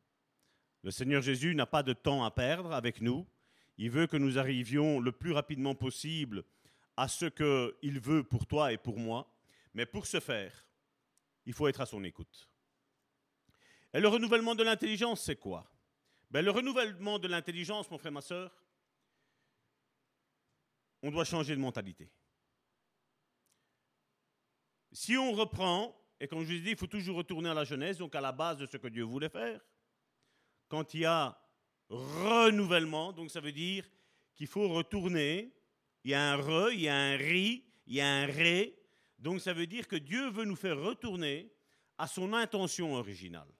Le 0.82 0.90
Seigneur 0.90 1.22
Jésus 1.22 1.54
n'a 1.54 1.66
pas 1.66 1.82
de 1.82 1.92
temps 1.92 2.24
à 2.24 2.30
perdre 2.30 2.72
avec 2.72 3.00
nous. 3.00 3.26
Il 3.78 3.90
veut 3.90 4.06
que 4.06 4.16
nous 4.16 4.38
arrivions 4.38 5.00
le 5.00 5.12
plus 5.12 5.32
rapidement 5.32 5.74
possible 5.74 6.44
à 6.96 7.08
ce 7.08 7.26
qu'il 7.26 8.00
veut 8.00 8.24
pour 8.24 8.46
toi 8.46 8.72
et 8.72 8.78
pour 8.78 8.98
moi. 8.98 9.28
Mais 9.74 9.86
pour 9.86 10.06
ce 10.06 10.20
faire, 10.20 10.66
il 11.46 11.52
faut 11.52 11.68
être 11.68 11.80
à 11.80 11.86
son 11.86 12.04
écoute. 12.04 12.48
Et 13.94 14.00
le 14.00 14.08
renouvellement 14.08 14.54
de 14.54 14.62
l'intelligence, 14.62 15.22
c'est 15.22 15.36
quoi? 15.36 15.70
Ben, 16.30 16.44
Le 16.44 16.50
renouvellement 16.50 17.18
de 17.18 17.28
l'intelligence, 17.28 17.90
mon 17.90 17.98
frère, 17.98 18.12
ma 18.12 18.20
soeur, 18.20 18.50
on 21.02 21.10
doit 21.10 21.24
changer 21.24 21.54
de 21.54 21.60
mentalité. 21.60 22.10
Si 24.92 25.16
on 25.16 25.32
reprend, 25.32 25.94
et 26.22 26.28
comme 26.28 26.44
je 26.44 26.54
vous 26.54 26.60
dit, 26.60 26.70
il 26.70 26.76
faut 26.76 26.86
toujours 26.86 27.16
retourner 27.16 27.48
à 27.48 27.54
la 27.54 27.64
Genèse, 27.64 27.98
donc 27.98 28.14
à 28.14 28.20
la 28.20 28.30
base 28.30 28.58
de 28.58 28.66
ce 28.66 28.76
que 28.76 28.86
Dieu 28.86 29.02
voulait 29.02 29.28
faire, 29.28 29.60
quand 30.68 30.94
il 30.94 31.00
y 31.00 31.04
a 31.04 31.36
renouvellement, 31.88 33.12
donc 33.12 33.28
ça 33.28 33.40
veut 33.40 33.50
dire 33.50 33.84
qu'il 34.36 34.46
faut 34.46 34.68
retourner, 34.68 35.52
il 36.04 36.12
y 36.12 36.14
a 36.14 36.32
un 36.32 36.36
re, 36.36 36.72
il 36.72 36.82
y 36.82 36.88
a 36.88 36.94
un 36.94 37.16
ri, 37.16 37.64
il 37.88 37.94
y 37.94 38.00
a 38.00 38.06
un 38.06 38.26
ré, 38.26 38.78
donc 39.18 39.40
ça 39.40 39.52
veut 39.52 39.66
dire 39.66 39.88
que 39.88 39.96
Dieu 39.96 40.30
veut 40.30 40.44
nous 40.44 40.54
faire 40.54 40.80
retourner 40.80 41.52
à 41.98 42.06
son 42.06 42.32
intention 42.34 42.94
originale. 42.94 43.52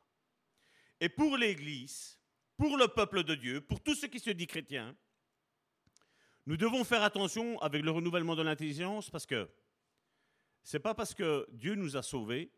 Et 1.01 1.09
pour 1.09 1.37
l'Église, 1.37 2.17
pour 2.57 2.77
le 2.77 2.87
peuple 2.87 3.25
de 3.25 3.35
Dieu, 3.35 3.61
pour 3.61 3.81
tout 3.81 3.97
ce 3.97 4.07
qui 4.07 4.21
se 4.21 4.31
dit 4.31 4.47
chrétien, 4.47 4.95
nous 6.47 6.57
devons 6.57 6.85
faire 6.85 7.03
attention 7.03 7.61
avec 7.61 7.83
le 7.83 7.91
renouvellement 7.91 8.37
de 8.37 8.43
l'intelligence 8.43 9.11
parce 9.11 9.27
que 9.27 9.51
c'est 10.63 10.81
pas 10.81 10.95
parce 10.95 11.15
que 11.15 11.47
Dieu 11.53 11.75
nous 11.75 11.97
a 11.97 12.03
sauvés 12.03 12.51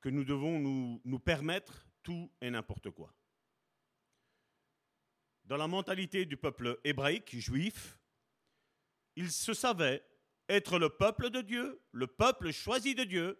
que 0.00 0.08
nous 0.08 0.24
devons 0.24 0.58
nous, 0.58 1.00
nous 1.04 1.18
permettre 1.18 1.86
tout 2.02 2.30
et 2.40 2.50
n'importe 2.50 2.90
quoi. 2.90 3.12
Dans 5.44 5.56
la 5.56 5.68
mentalité 5.68 6.24
du 6.24 6.36
peuple 6.36 6.78
hébraïque, 6.84 7.36
juif, 7.38 7.98
il 9.16 9.30
se 9.30 9.54
savait 9.54 10.04
être 10.48 10.78
le 10.78 10.88
peuple 10.88 11.30
de 11.30 11.40
Dieu, 11.40 11.80
le 11.92 12.06
peuple 12.06 12.52
choisi 12.52 12.94
de 12.94 13.04
Dieu, 13.04 13.38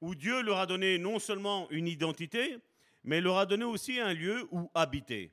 où 0.00 0.14
Dieu 0.14 0.42
leur 0.42 0.58
a 0.58 0.66
donné 0.66 0.98
non 0.98 1.18
seulement 1.18 1.70
une 1.70 1.86
identité, 1.86 2.58
mais 3.04 3.20
leur 3.20 3.38
a 3.38 3.46
donné 3.46 3.64
aussi 3.64 3.98
un 4.00 4.12
lieu 4.12 4.48
où 4.50 4.70
habiter. 4.74 5.32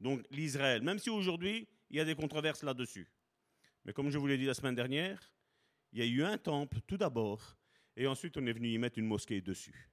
Donc 0.00 0.24
l'Israël, 0.30 0.82
même 0.82 0.98
si 0.98 1.10
aujourd'hui 1.10 1.68
il 1.90 1.96
y 1.96 2.00
a 2.00 2.04
des 2.04 2.14
controverses 2.14 2.62
là-dessus. 2.62 3.10
Mais 3.84 3.92
comme 3.92 4.10
je 4.10 4.18
vous 4.18 4.26
l'ai 4.26 4.38
dit 4.38 4.46
la 4.46 4.54
semaine 4.54 4.74
dernière, 4.74 5.33
il 5.94 6.00
y 6.00 6.02
a 6.02 6.06
eu 6.06 6.22
un 6.24 6.36
temple 6.36 6.80
tout 6.86 6.96
d'abord, 6.96 7.56
et 7.96 8.06
ensuite 8.06 8.36
on 8.36 8.44
est 8.46 8.52
venu 8.52 8.68
y 8.68 8.78
mettre 8.78 8.98
une 8.98 9.06
mosquée 9.06 9.40
dessus. 9.40 9.88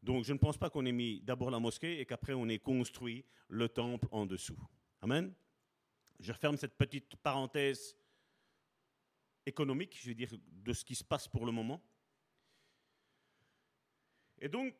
Donc 0.00 0.24
je 0.24 0.32
ne 0.32 0.38
pense 0.38 0.56
pas 0.56 0.70
qu'on 0.70 0.86
ait 0.86 0.92
mis 0.92 1.20
d'abord 1.20 1.50
la 1.50 1.58
mosquée 1.58 2.00
et 2.00 2.06
qu'après 2.06 2.32
on 2.32 2.48
ait 2.48 2.60
construit 2.60 3.24
le 3.48 3.68
temple 3.68 4.08
en 4.12 4.24
dessous. 4.24 4.58
Amen. 5.00 5.34
Je 6.20 6.32
referme 6.32 6.56
cette 6.56 6.76
petite 6.78 7.16
parenthèse 7.16 7.96
économique, 9.44 9.98
je 10.00 10.08
veux 10.08 10.14
dire, 10.14 10.30
de 10.46 10.72
ce 10.72 10.84
qui 10.84 10.94
se 10.94 11.02
passe 11.02 11.26
pour 11.26 11.44
le 11.44 11.50
moment. 11.50 11.82
Et 14.40 14.48
donc, 14.48 14.74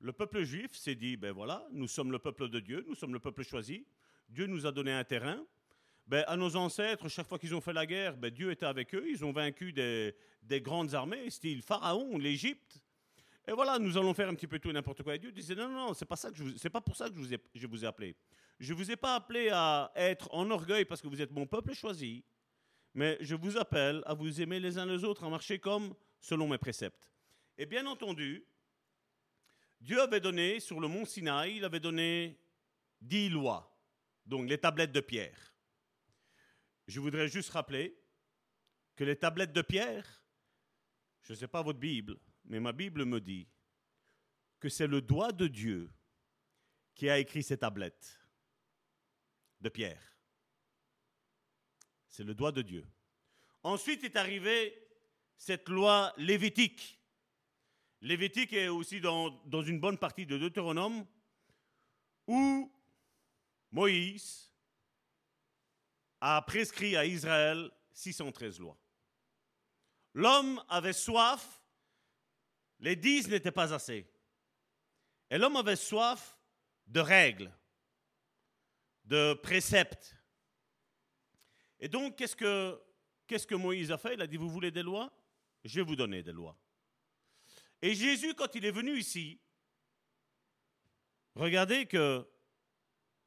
le 0.00 0.12
peuple 0.12 0.42
juif 0.42 0.74
s'est 0.74 0.94
dit, 0.94 1.18
ben 1.18 1.32
voilà, 1.32 1.66
nous 1.70 1.88
sommes 1.88 2.12
le 2.12 2.18
peuple 2.18 2.48
de 2.48 2.60
Dieu, 2.60 2.84
nous 2.88 2.94
sommes 2.94 3.12
le 3.12 3.20
peuple 3.20 3.42
choisi, 3.42 3.86
Dieu 4.28 4.46
nous 4.46 4.66
a 4.66 4.72
donné 4.72 4.92
un 4.92 5.04
terrain. 5.04 5.46
Ben, 6.08 6.24
à 6.26 6.38
nos 6.38 6.56
ancêtres, 6.56 7.06
chaque 7.10 7.28
fois 7.28 7.38
qu'ils 7.38 7.54
ont 7.54 7.60
fait 7.60 7.74
la 7.74 7.84
guerre, 7.84 8.16
ben, 8.16 8.30
Dieu 8.30 8.50
était 8.50 8.64
avec 8.64 8.94
eux, 8.94 9.04
ils 9.06 9.26
ont 9.26 9.32
vaincu 9.32 9.74
des, 9.74 10.14
grandes 10.62 10.94
armées, 10.94 11.28
style 11.28 11.60
Pharaon, 11.60 12.16
l'Égypte. 12.16 12.80
Et 13.46 13.52
voilà, 13.52 13.78
nous 13.78 13.98
allons 13.98 14.14
faire 14.14 14.28
un 14.28 14.34
petit 14.34 14.46
peu 14.46 14.58
tout 14.58 14.70
et 14.70 14.72
n'importe 14.72 15.02
quoi. 15.02 15.16
Et 15.16 15.18
Dieu 15.18 15.30
disait, 15.30 15.54
non, 15.54 15.68
non, 15.68 15.92
c'est 15.92 16.06
pas, 16.06 16.16
ça 16.16 16.30
pas 16.72 16.80
pour 16.80 16.96
ça 16.96 17.10
que 17.10 17.14
je 17.14 17.20
vous, 17.20 17.34
ai, 17.34 17.38
je 17.54 17.66
vous 17.66 17.84
ai 17.84 17.86
appelé. 17.86 18.16
Je 18.58 18.72
vous 18.72 18.90
ai 18.90 18.96
pas 18.96 19.16
appelé 19.16 19.50
à 19.52 19.92
être 19.96 20.32
en 20.32 20.50
orgueil 20.50 20.86
parce 20.86 21.02
que 21.02 21.08
vous 21.08 21.20
êtes 21.20 21.30
mon 21.30 21.46
peuple 21.46 21.74
choisi, 21.74 22.24
mais 22.94 23.18
je 23.20 23.34
vous 23.34 23.58
appelle 23.58 24.02
à 24.06 24.14
vous 24.14 24.40
aimer 24.40 24.60
les 24.60 24.78
uns 24.78 24.86
les 24.86 25.04
autres, 25.04 25.24
à 25.24 25.28
marcher 25.28 25.58
comme 25.58 25.94
selon 26.20 26.48
mes 26.48 26.58
préceptes. 26.58 27.12
Et 27.58 27.66
bien 27.66 27.84
entendu, 27.84 28.46
Dieu 29.78 30.00
avait 30.00 30.20
donné 30.20 30.58
sur 30.58 30.80
le 30.80 30.88
mont 30.88 31.04
Sinaï, 31.04 31.56
il 31.56 31.64
avait 31.66 31.80
donné 31.80 32.38
dix 32.98 33.28
lois, 33.28 33.78
donc 34.24 34.48
les 34.48 34.58
tablettes 34.58 34.92
de 34.92 35.00
pierre. 35.00 35.54
Je 36.88 36.98
voudrais 36.98 37.28
juste 37.28 37.50
rappeler 37.50 37.96
que 38.96 39.04
les 39.04 39.14
tablettes 39.14 39.52
de 39.52 39.62
pierre, 39.62 40.24
je 41.22 41.32
ne 41.32 41.38
sais 41.38 41.46
pas 41.46 41.62
votre 41.62 41.78
Bible, 41.78 42.18
mais 42.46 42.58
ma 42.58 42.72
Bible 42.72 43.04
me 43.04 43.20
dit 43.20 43.46
que 44.58 44.68
c'est 44.68 44.88
le 44.88 45.00
doigt 45.00 45.30
de 45.30 45.46
Dieu 45.46 45.88
qui 46.96 47.08
a 47.08 47.18
écrit 47.20 47.44
ces 47.44 47.58
tablettes 47.58 48.18
de 49.60 49.68
pierre. 49.68 50.18
C'est 52.08 52.24
le 52.24 52.34
doigt 52.34 52.50
de 52.50 52.62
Dieu. 52.62 52.84
Ensuite 53.62 54.02
est 54.02 54.16
arrivée 54.16 54.76
cette 55.36 55.68
loi 55.68 56.12
lévitique 56.16 56.98
Lévitique 58.00 58.52
est 58.52 58.68
aussi 58.68 59.00
dans, 59.00 59.30
dans 59.46 59.62
une 59.62 59.80
bonne 59.80 59.98
partie 59.98 60.24
de 60.24 60.38
Deutéronome, 60.38 61.04
où 62.26 62.72
Moïse 63.72 64.47
a 66.20 66.42
prescrit 66.42 66.96
à 66.96 67.04
Israël 67.04 67.70
613 67.92 68.58
lois. 68.58 68.78
L'homme 70.14 70.62
avait 70.68 70.92
soif, 70.92 71.62
les 72.80 72.96
dix 72.96 73.28
n'étaient 73.28 73.52
pas 73.52 73.72
assez. 73.72 74.06
Et 75.30 75.38
l'homme 75.38 75.56
avait 75.56 75.76
soif 75.76 76.36
de 76.86 77.00
règles, 77.00 77.52
de 79.04 79.34
préceptes. 79.34 80.16
Et 81.80 81.88
donc, 81.88 82.16
qu'est-ce 82.16 82.36
que, 82.36 82.80
qu'est-ce 83.26 83.46
que 83.46 83.54
Moïse 83.54 83.92
a 83.92 83.98
fait? 83.98 84.14
Il 84.14 84.22
a 84.22 84.26
dit, 84.26 84.36
vous 84.36 84.50
voulez 84.50 84.70
des 84.70 84.82
lois? 84.82 85.12
Je 85.64 85.80
vais 85.80 85.86
vous 85.86 85.96
donner 85.96 86.22
des 86.22 86.32
lois. 86.32 86.56
Et 87.80 87.94
Jésus, 87.94 88.34
quand 88.34 88.54
il 88.54 88.64
est 88.64 88.72
venu 88.72 88.96
ici, 88.96 89.40
regardez 91.34 91.86
que 91.86 92.26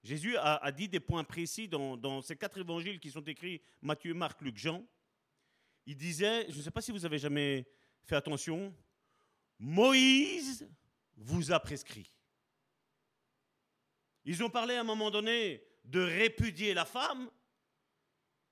Jésus 0.04 0.36
a, 0.38 0.72
dit 0.72 0.88
des 0.88 0.99
points 0.99 1.24
précis 1.24 1.68
dans, 1.68 2.22
ces 2.22 2.36
quatre 2.36 2.58
évangiles 2.58 2.99
qui 2.99 3.12
sont 3.12 3.22
écrits, 3.22 3.62
Matthieu, 3.82 4.14
Marc, 4.14 4.41
Luc, 4.41 4.58
Jean. 4.58 4.84
Il 5.86 5.95
disait, 5.95 6.47
je 6.49 6.58
ne 6.58 6.62
sais 6.64 6.72
pas 6.72 6.82
si 6.82 6.91
vous 6.91 7.06
avez 7.06 7.20
jamais 7.20 7.68
fait 8.04 8.16
attention, 8.16 8.76
Moïse 9.60 10.68
vous 11.18 11.52
a 11.52 11.60
prescrit. 11.60 12.12
Ils 14.26 14.43
ont 14.43 14.49
parlé 14.49 14.76
à 14.76 14.82
un 14.82 14.86
moment 14.86 15.12
donné 15.12 15.64
de 15.86 15.99
répudier 15.99 16.74
la 16.74 16.86
femme, 16.86 17.30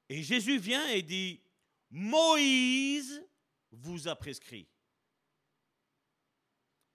et 0.08 0.22
Jésus 0.22 0.60
vient 0.60 0.88
et 0.90 1.02
dit, 1.02 1.42
Moïse 1.90 3.24
vous 3.72 4.08
a 4.08 4.16
prescrit. 4.16 4.68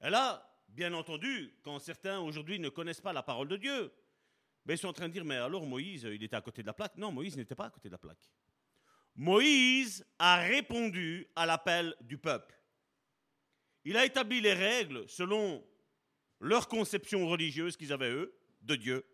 Et 0.01 0.11
là, 0.11 0.49
bien 0.69 0.93
entendu, 0.93 1.57
quand 1.63 1.79
certains 1.79 2.21
aujourd'hui 2.21 2.59
ne 2.59 2.69
connaissent 2.69 3.01
pas 3.01 3.13
la 3.13 3.23
parole 3.23 3.49
de 3.49 3.57
Dieu, 3.57 3.93
ben, 4.65 4.75
ils 4.75 4.79
sont 4.79 4.89
en 4.89 4.93
train 4.93 5.09
de 5.09 5.13
dire, 5.13 5.25
mais 5.25 5.37
alors 5.37 5.67
Moïse, 5.67 6.09
il 6.11 6.23
était 6.23 6.37
à 6.37 6.41
côté 6.41 6.63
de 6.63 6.67
la 6.67 6.73
plaque. 6.73 6.97
Non, 6.97 7.13
Moïse 7.13 7.37
n'était 7.37 7.55
pas 7.55 7.67
à 7.67 7.71
côté 7.71 7.89
de 7.89 7.93
la 7.93 7.99
plaque. 7.99 8.31
Moïse 9.15 10.05
a 10.19 10.37
répondu 10.37 11.27
à 11.37 11.47
l'appel 11.47 11.95
du 12.01 12.19
peuple. 12.19 12.55
Il 13.85 13.97
a 13.97 14.05
établi 14.05 14.41
les 14.41 14.55
règles 14.55 15.09
selon 15.09 15.65
leur 16.41 16.69
conception 16.69 17.27
religieuse 17.29 17.77
qu'ils 17.77 17.93
avaient, 17.93 18.11
eux, 18.11 18.35
de 18.63 18.77
Dieu, 18.77 19.07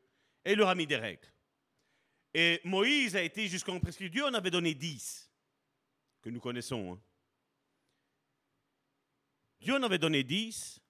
et 0.45 0.53
il 0.53 0.59
leur 0.59 0.69
a 0.69 0.75
mis 0.75 0.87
des 0.87 0.97
règles. 0.97 1.29
Et 2.33 2.61
Moïse 2.65 3.17
a 3.17 3.23
été 3.23 3.49
jusqu'en 3.49 3.81
prescrit. 3.81 4.09
Dieu 4.09 4.25
en 4.25 4.33
avait 4.35 4.51
donné 4.51 4.75
dix, 4.75 5.31
que 6.23 6.31
nous 6.31 6.41
connaissons. 6.41 6.95
Hein. 6.95 7.03
Dieu 9.61 9.75
en 9.75 9.83
avait 9.83 9.99
donné 9.99 10.23
dix, 10.23 10.81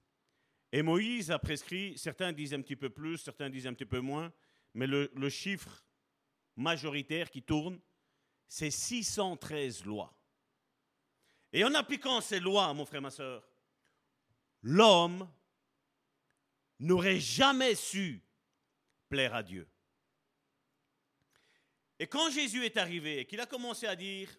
Et 0.73 0.83
Moïse 0.83 1.31
a 1.33 1.39
prescrit, 1.39 1.99
certains 1.99 2.33
disent 2.33 2.55
un 2.55 2.63
petit 2.63 2.77
peu 2.77 2.91
plus, 2.91 3.19
certains 3.19 3.51
disent 3.51 3.67
un 3.67 3.75
petit 3.75 3.87
peu 3.87 3.99
moins, 3.99 4.33
mais 4.75 4.87
le, 4.87 5.29
chiffre 5.29 5.85
majoritaire 6.57 7.31
qui 7.31 7.43
tourne, 7.43 7.81
c'est 8.47 8.71
613 8.71 9.85
lois. 9.85 10.15
Et 11.53 11.65
en 11.65 11.75
appliquant 11.75 12.21
ces 12.21 12.41
lois, 12.41 12.73
mon 12.75 12.85
frère, 12.85 13.03
ma 13.03 13.11
soeur, 13.11 13.49
l'homme 14.63 15.29
n'aurait 16.79 17.21
jamais 17.21 17.75
su 17.75 18.23
plaire 19.09 19.35
à 19.35 19.43
Dieu. 19.43 19.69
Et 21.99 22.07
quand 22.07 22.31
Jésus 22.31 22.65
est 22.65 22.77
arrivé 22.77 23.21
et 23.21 23.25
qu'il 23.27 23.41
a 23.41 23.47
commencé 23.47 23.87
à 23.87 23.95
dire, 23.95 24.31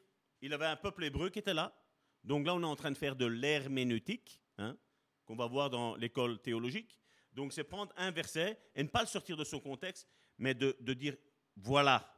il 0.41 0.53
avait 0.53 0.65
un 0.65 0.75
peuple 0.75 1.03
hébreu 1.03 1.29
qui 1.29 1.39
était 1.39 1.53
là, 1.53 1.77
donc 2.23 2.45
là 2.45 2.55
on 2.55 2.61
est 2.61 2.65
en 2.65 2.75
train 2.75 2.91
de 2.91 2.97
faire 2.97 3.15
de 3.15 3.25
l'herméneutique, 3.25 4.41
hein, 4.57 4.77
qu'on 5.25 5.35
va 5.35 5.45
voir 5.45 5.69
dans 5.69 5.95
l'école 5.95 6.41
théologique. 6.41 6.99
Donc 7.33 7.53
c'est 7.53 7.63
prendre 7.63 7.93
un 7.97 8.11
verset 8.11 8.59
et 8.75 8.83
ne 8.83 8.89
pas 8.89 9.01
le 9.01 9.07
sortir 9.07 9.37
de 9.37 9.43
son 9.43 9.59
contexte, 9.59 10.07
mais 10.41 10.55
de, 10.55 10.93
dire, 10.93 11.15
voilà, 11.55 12.11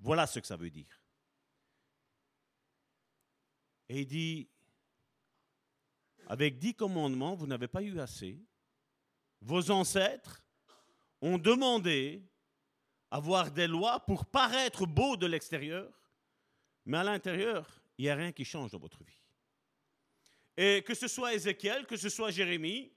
voilà 0.00 0.26
ce 0.26 0.40
que 0.40 0.46
ça 0.46 0.56
veut 0.56 0.68
dire. 0.68 1.00
Et 3.88 4.00
il 4.00 4.06
dit, 4.06 4.48
avec 6.26 6.58
dix 6.58 6.74
commandements, 6.74 7.36
vous 7.36 7.46
n'avez 7.46 7.68
pas 7.68 7.82
eu 7.82 8.00
assez. 8.00 8.36
Vos 9.40 9.70
ancêtres 9.70 10.44
ont 11.20 11.38
demandé 11.38 12.28
avoir 13.12 13.52
des 13.52 13.68
lois 13.68 14.00
pour 14.00 14.26
paraître 14.26 14.84
beaux 14.84 15.16
de 15.16 15.26
l'extérieur, 15.26 15.88
mais 16.84 16.98
à 16.98 17.04
l'intérieur, 17.04 17.80
il 17.96 18.06
n'y 18.06 18.10
a 18.10 18.16
rien 18.16 18.32
qui 18.32 18.44
change 18.44 18.72
dans 18.72 18.78
votre 18.78 19.04
vie. 19.04 19.20
Et 20.56 20.82
que 20.82 20.94
ce 20.94 21.06
soit 21.06 21.34
Ézéchiel, 21.34 21.86
que 21.86 21.96
ce 21.96 22.08
soit 22.08 22.32
Jérémie, 22.32 22.90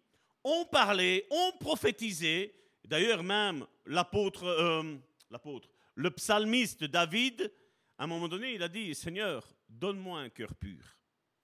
ont 0.44 0.66
parlé, 0.66 1.28
ont 1.30 1.52
prophétisé. 1.60 2.56
D'ailleurs, 2.84 3.22
même 3.22 3.68
l'apôtre, 3.86 4.46
euh, 4.46 4.98
l'apôtre, 5.30 5.70
le 5.96 6.12
psalmiste 6.12 6.84
David, 6.84 7.52
à 7.98 8.04
un 8.04 8.08
moment 8.08 8.28
donné, 8.28 8.54
il 8.54 8.64
a 8.64 8.68
dit 8.68 8.94
Seigneur, 8.94 9.48
donne-moi 9.70 10.20
un 10.20 10.30
cœur 10.30 10.54
pur. 10.56 10.84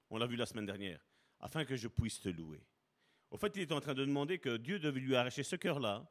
On 0.10 0.18
l'a 0.18 0.28
vu 0.28 0.36
la 0.36 0.46
semaine 0.46 0.66
dernière, 0.66 1.00
afin 1.40 1.66
que 1.66 1.76
je 1.76 1.88
puisse 1.88 2.20
te 2.20 2.30
louer. 2.30 2.62
Au 3.30 3.38
fait, 3.38 3.56
il 3.56 3.62
est 3.62 3.72
en 3.72 3.80
train 3.80 3.94
de 3.94 4.04
demander 4.04 4.40
que 4.40 4.58
Dieu 4.58 4.78
devait 4.78 5.00
lui 5.00 5.16
arracher 5.16 5.44
ce 5.44 5.56
cœur-là, 5.56 6.06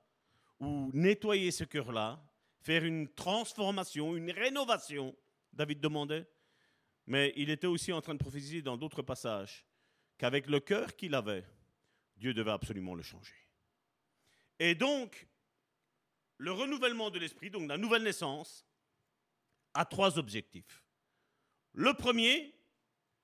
ou 0.58 0.90
nettoyer 0.94 1.50
ce 1.50 1.64
cœur-là, 1.64 2.22
faire 2.60 2.84
une 2.84 3.08
transformation, 3.08 4.16
une 4.16 4.30
rénovation, 4.30 5.14
David 5.52 5.80
demandait. 5.80 6.26
Mais 7.06 7.32
il 7.36 7.50
était 7.50 7.66
aussi 7.66 7.92
en 7.92 8.00
train 8.00 8.14
de 8.14 8.18
prophétiser 8.18 8.62
dans 8.62 8.76
d'autres 8.76 9.02
passages 9.02 9.66
qu'avec 10.16 10.46
le 10.46 10.60
cœur 10.60 10.94
qu'il 10.96 11.14
avait, 11.14 11.44
Dieu 12.16 12.34
devait 12.34 12.50
absolument 12.50 12.94
le 12.94 13.02
changer. 13.02 13.34
Et 14.58 14.74
donc, 14.74 15.26
le 16.40 16.52
renouvellement 16.52 17.10
de 17.10 17.18
l'esprit, 17.18 17.50
donc 17.50 17.68
la 17.68 17.76
nouvelle 17.76 18.02
naissance, 18.02 18.66
a 19.74 19.84
trois 19.84 20.18
objectifs. 20.18 20.82
Le 21.74 21.92
premier, 21.92 22.54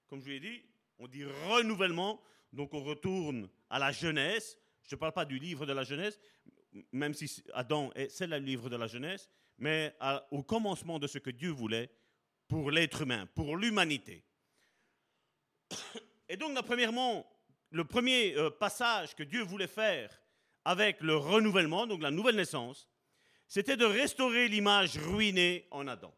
comme 0.06 0.20
je 0.20 0.24
vous 0.24 0.30
l'ai 0.30 0.40
dit, 0.40 0.62
on 0.98 1.08
dit 1.08 1.24
renouvellement, 1.24 2.20
donc 2.52 2.74
on 2.74 2.84
retourne 2.84 3.48
à 3.70 3.78
la 3.78 3.90
jeunesse. 3.90 4.58
Je 4.82 4.94
ne 4.94 5.00
parle 5.00 5.14
pas 5.14 5.24
du 5.24 5.38
livre 5.38 5.64
de 5.64 5.72
la 5.72 5.82
jeunesse, 5.82 6.20
même 6.92 7.14
si 7.14 7.42
Adam, 7.54 7.90
c'est 8.10 8.26
le 8.26 8.36
livre 8.36 8.68
de 8.68 8.76
la 8.76 8.86
jeunesse, 8.86 9.30
mais 9.56 9.96
au 10.30 10.42
commencement 10.42 10.98
de 10.98 11.06
ce 11.06 11.18
que 11.18 11.30
Dieu 11.30 11.50
voulait 11.50 11.90
pour 12.48 12.70
l'être 12.70 13.00
humain, 13.00 13.26
pour 13.34 13.56
l'humanité. 13.56 14.24
Et 16.28 16.36
donc, 16.36 16.54
premièrement, 16.66 17.26
le 17.70 17.84
premier 17.84 18.36
euh, 18.36 18.50
passage 18.50 19.14
que 19.14 19.22
Dieu 19.22 19.42
voulait 19.42 19.66
faire 19.66 20.22
avec 20.66 21.00
le 21.00 21.16
renouvellement, 21.16 21.86
donc 21.86 22.02
la 22.02 22.10
nouvelle 22.10 22.36
naissance, 22.36 22.86
c'était 23.48 23.76
de 23.76 23.84
restaurer 23.84 24.48
l'image 24.48 24.98
ruinée 24.98 25.66
en 25.70 25.86
Adam. 25.86 26.14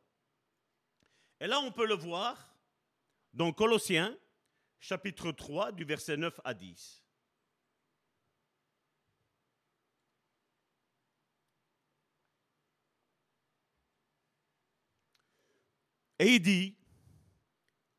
Et 1.41 1.47
là, 1.47 1.61
on 1.61 1.70
peut 1.70 1.87
le 1.87 1.95
voir 1.95 2.57
dans 3.33 3.53
Colossiens, 3.53 4.16
chapitre 4.81 5.31
3, 5.33 5.72
du 5.72 5.85
verset 5.85 6.16
9 6.16 6.41
à 6.45 6.55
10. 6.55 7.03
Et 16.20 16.35
il 16.35 16.41
dit, 16.41 16.76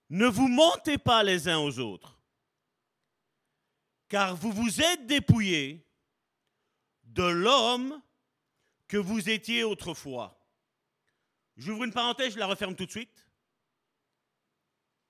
ne 0.10 0.26
vous 0.26 0.50
mentez 0.50 0.98
pas 0.98 1.24
les 1.24 1.48
uns 1.48 1.60
aux 1.60 1.80
autres, 1.80 2.20
car 4.10 4.36
vous 4.36 4.52
vous 4.52 4.82
êtes 4.82 5.06
dépouillés 5.08 5.88
de 7.04 7.24
l'homme 7.24 8.02
que 8.90 8.98
vous 8.98 9.30
étiez 9.30 9.64
autrefois. 9.64 10.38
J'ouvre 11.56 11.86
une 11.86 11.94
parenthèse, 11.94 12.34
je 12.34 12.40
la 12.40 12.48
referme 12.48 12.76
tout 12.76 12.86
de 12.86 12.92
suite. 12.92 13.26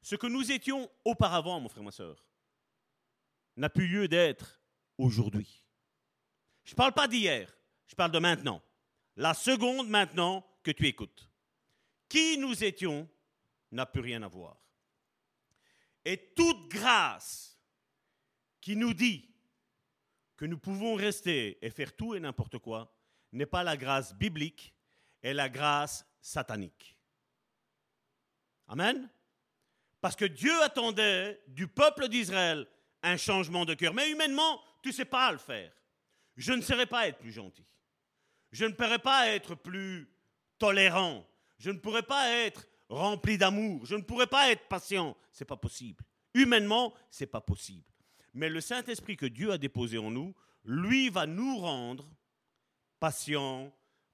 Ce 0.04 0.16
que 0.16 0.28
nous 0.28 0.52
étions 0.52 0.92
auparavant, 1.06 1.60
mon 1.60 1.70
frère, 1.70 1.84
ma 1.84 1.92
soeur, 1.92 2.24
n'a 3.56 3.70
plus 3.70 3.88
lieu 3.88 4.08
d'être 4.08 4.62
aujourd'hui. 4.98 5.66
Je 6.64 6.74
ne 6.74 6.76
parle 6.76 6.94
pas 6.94 7.08
d'hier, 7.08 7.52
je 7.88 7.96
parle 7.96 8.12
de 8.12 8.20
maintenant. 8.20 8.62
La 9.16 9.34
seconde 9.34 9.90
maintenant 9.90 10.46
que 10.62 10.72
tu 10.72 10.86
écoutes 10.86 11.30
qui 12.10 12.40
nous 12.40 12.64
étions 12.64 13.08
n'a 13.72 13.86
plus 13.86 14.02
rien 14.02 14.24
à 14.24 14.28
voir. 14.28 14.58
Et 16.04 16.34
toute 16.36 16.70
grâce 16.70 17.62
qui 18.60 18.76
nous 18.76 18.94
dit 18.94 19.30
que 20.36 20.46
nous 20.46 20.58
pouvons 20.58 20.96
rester 20.96 21.64
et 21.64 21.70
faire 21.70 21.96
tout 21.96 22.16
et 22.16 22.20
n'importe 22.20 22.58
quoi 22.58 22.99
n'est 23.32 23.46
pas 23.46 23.64
la 23.64 23.78
grâce 23.78 24.14
biblique, 24.16 24.74
et 25.24 25.34
la 25.34 25.50
grâce 25.50 26.06
satanique. 26.22 26.98
Amen. 28.68 29.10
Parce 30.02 30.16
que 30.16 30.26
Dieu 30.26 30.54
attendait 30.64 31.42
du 31.48 31.68
peuple 31.68 32.08
d'Israël 32.08 32.68
un 33.04 33.18
changement 33.18 33.66
de 33.66 33.74
cœur. 33.74 33.94
Mais 33.94 34.12
humainement, 34.12 34.62
tu 34.82 34.90
ne 34.90 34.94
sais 34.94 35.06
pas 35.06 35.32
le 35.32 35.38
faire. 35.38 35.72
Je 36.38 36.54
ne 36.54 36.62
saurais 36.62 36.86
pas 36.86 37.08
être 37.08 37.18
plus 37.18 37.32
gentil. 37.32 37.66
Je 38.52 38.66
ne 38.66 38.74
pourrais 38.74 39.00
pas 39.00 39.28
être 39.28 39.56
plus 39.56 40.10
tolérant. 40.58 41.28
Je 41.58 41.72
ne 41.72 41.78
pourrais 41.78 42.04
pas 42.04 42.30
être 42.30 42.66
rempli 42.88 43.38
d'amour. 43.38 43.86
Je 43.86 43.96
ne 43.96 44.02
pourrais 44.02 44.28
pas 44.28 44.52
être 44.52 44.68
patient. 44.68 45.18
C'est 45.32 45.46
pas 45.46 45.58
possible. 45.58 46.04
Humainement, 46.34 46.94
c'est 47.10 47.28
pas 47.28 47.42
possible. 47.42 47.86
Mais 48.34 48.50
le 48.50 48.62
Saint-Esprit 48.62 49.18
que 49.18 49.26
Dieu 49.26 49.52
a 49.52 49.58
déposé 49.58 49.98
en 49.98 50.12
nous, 50.12 50.34
lui 50.64 51.10
va 51.10 51.26
nous 51.26 51.58
rendre 51.58 52.10
patients, 53.00 53.72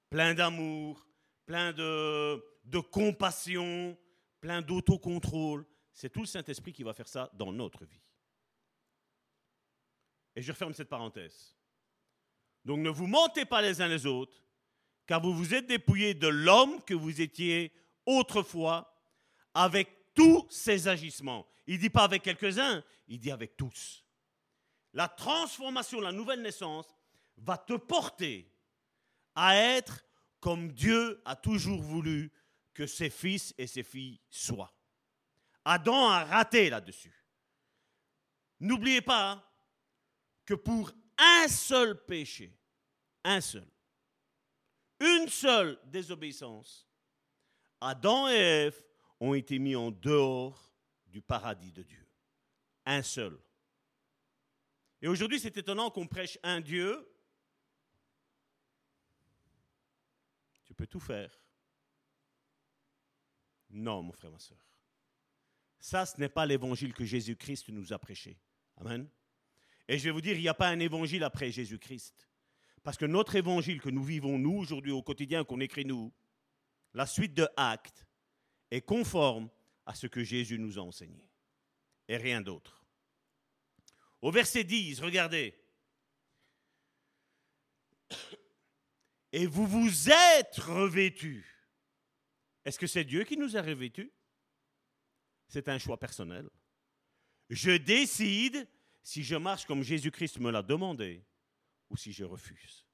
pleins 0.10 0.34
d'amour, 0.34 1.06
pleins 1.46 1.74
de, 1.74 2.80
compassion, 2.92 3.98
pleins 4.42 4.62
d'autocontrôle. 4.62 5.66
C'est 5.92 6.10
tout 6.10 6.22
le 6.22 6.26
Saint-Esprit 6.26 6.74
qui 6.74 6.84
va 6.84 6.94
faire 6.94 7.08
ça 7.08 7.30
dans 7.34 7.52
notre 7.52 7.86
vie. 7.86 8.02
Et 10.36 10.42
je 10.42 10.52
referme 10.52 10.74
cette 10.74 10.90
parenthèse. 10.90 11.56
Donc 12.66 12.80
ne 12.80 12.90
vous 12.90 13.08
mentez 13.08 13.46
pas 13.46 13.62
les 13.62 13.82
uns 13.82 13.88
les 13.88 14.06
autres, 14.06 14.44
car 15.06 15.22
vous 15.22 15.34
vous 15.34 15.54
êtes 15.54 15.68
dépouillé 15.68 16.14
de 16.14 16.28
l'homme 16.28 16.84
que 16.84 16.94
vous 16.94 17.22
étiez 17.22 17.72
autrefois 18.06 18.94
avec 19.54 20.14
tous 20.14 20.46
ses 20.50 20.88
agissements. 20.88 21.48
Il 21.68 21.76
ne 21.76 21.82
dit 21.82 21.90
pas 21.90 22.04
avec 22.04 22.24
quelques-uns, 22.24 22.84
il 23.08 23.20
dit 23.20 23.32
avec 23.32 23.56
tous. 23.56 24.04
La 24.94 25.08
transformation, 25.08 26.02
la 26.02 26.12
nouvelle 26.12 26.42
naissance 26.42 26.88
va 27.38 27.58
te 27.58 27.74
porter 27.74 28.52
à 29.36 29.56
être 29.56 30.06
comme 30.40 30.72
Dieu 30.72 31.22
a 31.26 31.36
toujours 31.36 31.82
voulu 31.82 32.32
que 32.74 32.88
ses 32.88 33.10
fils 33.10 33.54
et 33.58 33.68
ses 33.68 33.84
filles 33.84 34.20
soient. 34.30 34.74
Adam 35.64 36.10
a 36.10 36.24
raté 36.24 36.70
là-dessus. 36.70 37.26
N'oubliez 38.60 39.02
pas 39.02 39.44
que 40.46 40.54
pour 40.54 40.92
un 41.18 41.48
seul 41.48 42.06
péché, 42.06 42.58
un 43.24 43.42
seul, 43.42 43.68
une 45.00 45.28
seule 45.28 45.80
désobéissance, 45.86 46.88
Adam 47.82 48.30
et 48.30 48.34
Ève 48.34 48.84
ont 49.20 49.34
été 49.34 49.60
mis 49.60 49.76
en 49.76 49.92
dehors 49.92 50.72
du 51.08 51.22
paradis 51.22 51.72
de 51.72 51.84
Dieu. 51.84 52.06
Un 52.86 53.02
seul. 53.02 53.38
Et 55.02 55.08
aujourd'hui, 55.08 55.40
c'est 55.40 55.58
étonnant 55.58 55.90
qu'on 55.90 56.08
prêche 56.08 56.38
un 56.44 56.62
Dieu. 56.62 57.08
Peux 60.76 60.88
tout 60.88 60.99
faire. 60.99 61.41
Non, 63.69 64.03
mon 64.03 64.11
frère, 64.11 64.32
ma 64.32 64.39
soeur. 64.39 64.57
Ça, 65.80 66.05
ce 66.05 66.19
n'est 66.19 66.30
pas 66.30 66.45
l'évangile 66.45 66.93
que 66.93 67.05
Jésus-Christ 67.05 67.69
nous 67.69 67.93
a 67.93 67.99
prêché. 67.99 68.39
Amen. 68.78 69.09
Et 69.88 69.97
je 69.97 70.05
vais 70.05 70.11
vous 70.11 70.21
dire, 70.21 70.36
il 70.36 70.41
n'y 70.41 70.49
a 70.49 70.53
pas 70.53 70.69
un 70.69 70.80
évangile 70.80 71.23
après 71.23 71.51
Jésus-Christ. 71.51 72.30
Parce 72.84 72.97
que 72.97 73.05
notre 73.05 73.36
évangile 73.36 73.82
que 73.82 73.89
nous 73.89 74.03
vivons, 74.03 74.38
nous, 74.38 74.57
aujourd'hui, 74.57 74.91
au 74.91 75.01
quotidien, 75.01 75.43
qu'on 75.43 75.59
écrit 75.59 75.86
nous, 75.86 76.11
la 76.93 77.05
suite 77.05 77.34
de 77.34 77.47
actes, 77.57 78.05
est 78.71 78.82
conforme 78.82 79.49
à 79.86 79.93
ce 79.93 80.07
que 80.07 80.23
Jésus 80.23 80.57
nous 80.57 80.80
a 80.80 80.82
enseigné. 80.82 81.30
Et 82.07 82.17
rien 82.17 82.41
d'autre. 82.41 82.84
Au 84.21 84.32
verset 84.32 84.63
10, 84.63 85.01
regardez. 85.01 85.53
Et 89.38 89.48
vous 89.48 89.68
vous 89.68 90.10
êtes 90.10 90.56
revêtus. 90.60 91.46
Est-ce 92.64 92.80
que 92.80 92.88
c'est 92.88 93.04
Dieu 93.04 93.26
qui 93.26 93.36
nous 93.36 93.58
a 93.58 93.62
revêtus 93.62 94.10
C'est 95.50 95.68
un 95.68 95.78
choix 95.78 96.00
personnel. 96.00 96.50
Je 97.50 97.72
décide 97.72 98.66
si 99.04 99.26
je 99.26 99.36
marche 99.36 99.66
comme 99.66 99.84
Jésus-Christ 99.84 100.40
me 100.40 100.52
l'a 100.52 100.62
demandé 100.62 101.22
ou 101.90 101.98
si 101.98 102.14
je 102.14 102.24
refuse. 102.24 102.86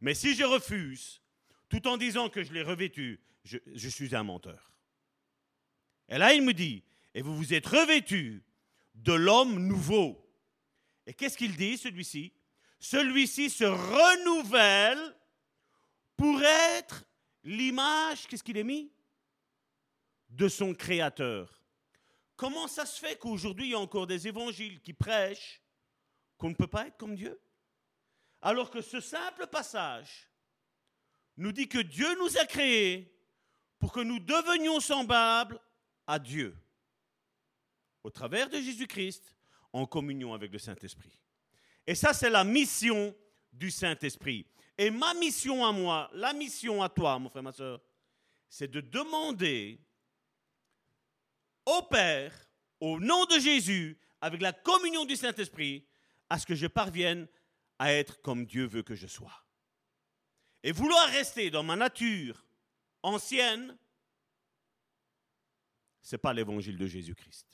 Mais 0.00 0.14
si 0.14 0.34
je 0.34 0.42
refuse, 0.42 1.22
tout 1.68 1.86
en 1.86 1.96
disant 1.96 2.28
que 2.28 2.42
je 2.42 2.52
l'ai 2.52 2.62
revêtu, 2.62 3.20
je, 3.44 3.88
suis 3.88 4.16
un 4.16 4.24
menteur. 4.24 4.72
Et 6.08 6.18
là, 6.18 6.34
il 6.34 6.42
me 6.42 6.54
dit, 6.54 6.82
et 7.14 7.22
vous 7.22 7.36
vous 7.36 7.54
êtes 7.54 7.66
revêtus 7.66 8.42
de 8.96 9.12
l'homme 9.12 9.64
nouveau. 9.64 10.28
Et 11.06 11.14
qu'est-ce 11.14 11.38
qu'il 11.38 11.54
dit, 11.54 11.78
celui-ci? 11.78 12.32
Celui-ci 12.80 13.48
se 13.48 13.62
renouvelle 13.64 15.14
pour 16.18 16.42
être 16.42 17.04
l'image, 17.44 18.26
qu'est-ce 18.26 18.42
qu'il 18.42 18.58
est 18.58 18.64
mis? 18.64 18.92
De 20.28 20.48
son 20.48 20.74
créateur. 20.74 21.62
Comment 22.36 22.68
ça 22.68 22.84
se 22.84 22.98
fait 22.98 23.16
qu'aujourd'hui, 23.16 23.68
il 23.68 23.70
y 23.70 23.74
a 23.74 23.78
encore 23.78 24.06
des 24.06 24.28
évangiles 24.28 24.80
qui 24.82 24.92
prêchent 24.92 25.62
qu'on 26.36 26.50
ne 26.50 26.54
peut 26.54 26.66
pas 26.66 26.88
être 26.88 26.98
comme 26.98 27.14
Dieu? 27.14 27.40
Alors 28.42 28.70
que 28.70 28.82
ce 28.82 29.00
simple 29.00 29.46
passage 29.46 30.28
nous 31.36 31.52
dit 31.52 31.68
que 31.68 31.78
Dieu 31.78 32.08
nous 32.18 32.36
a 32.36 32.44
créés 32.44 33.16
pour 33.78 33.92
que 33.92 34.00
nous 34.00 34.18
devenions 34.18 34.80
semblables 34.80 35.60
à 36.06 36.18
Dieu 36.18 36.56
au 38.02 38.10
travers 38.10 38.48
de 38.48 38.58
Jésus-Christ 38.60 39.36
en 39.72 39.86
communion 39.86 40.34
avec 40.34 40.52
le 40.52 40.58
Saint-Esprit. 40.58 41.20
Et 41.86 41.94
ça, 41.94 42.12
c'est 42.12 42.30
la 42.30 42.44
mission 42.44 43.14
du 43.52 43.70
Saint-Esprit. 43.70 44.46
Et 44.78 44.90
ma 44.90 45.12
mission 45.14 45.66
à 45.66 45.72
moi, 45.72 46.08
la 46.14 46.32
mission 46.32 46.80
à 46.82 46.88
toi, 46.88 47.18
mon 47.18 47.28
frère, 47.28 47.42
ma 47.42 47.52
soeur, 47.52 47.80
c'est 48.48 48.70
de 48.70 48.80
demander 48.80 49.84
au 51.66 51.82
Père, 51.82 52.32
au 52.80 53.00
nom 53.00 53.24
de 53.26 53.40
Jésus, 53.40 53.98
avec 54.20 54.40
la 54.40 54.52
communion 54.52 55.04
du 55.04 55.16
Saint-Esprit, 55.16 55.86
à 56.30 56.38
ce 56.38 56.46
que 56.46 56.54
je 56.54 56.68
parvienne 56.68 57.26
à 57.78 57.92
être 57.92 58.20
comme 58.22 58.46
Dieu 58.46 58.66
veut 58.66 58.82
que 58.82 58.94
je 58.94 59.06
sois. 59.06 59.44
Et 60.62 60.72
vouloir 60.72 61.08
rester 61.08 61.50
dans 61.50 61.62
ma 61.62 61.76
nature 61.76 62.44
ancienne, 63.02 63.76
ce 66.02 66.14
n'est 66.14 66.20
pas 66.20 66.32
l'évangile 66.32 66.78
de 66.78 66.86
Jésus-Christ. 66.86 67.46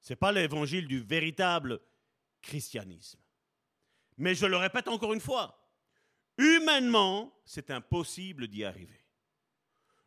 Ce 0.00 0.12
n'est 0.12 0.16
pas 0.16 0.32
l'évangile 0.32 0.88
du 0.88 1.00
véritable 1.00 1.80
christianisme. 2.40 3.20
Mais 4.16 4.34
je 4.34 4.46
le 4.46 4.56
répète 4.56 4.88
encore 4.88 5.12
une 5.12 5.20
fois, 5.20 5.57
humainement, 6.38 7.32
c'est 7.44 7.70
impossible 7.70 8.48
d'y 8.48 8.64
arriver. 8.64 9.04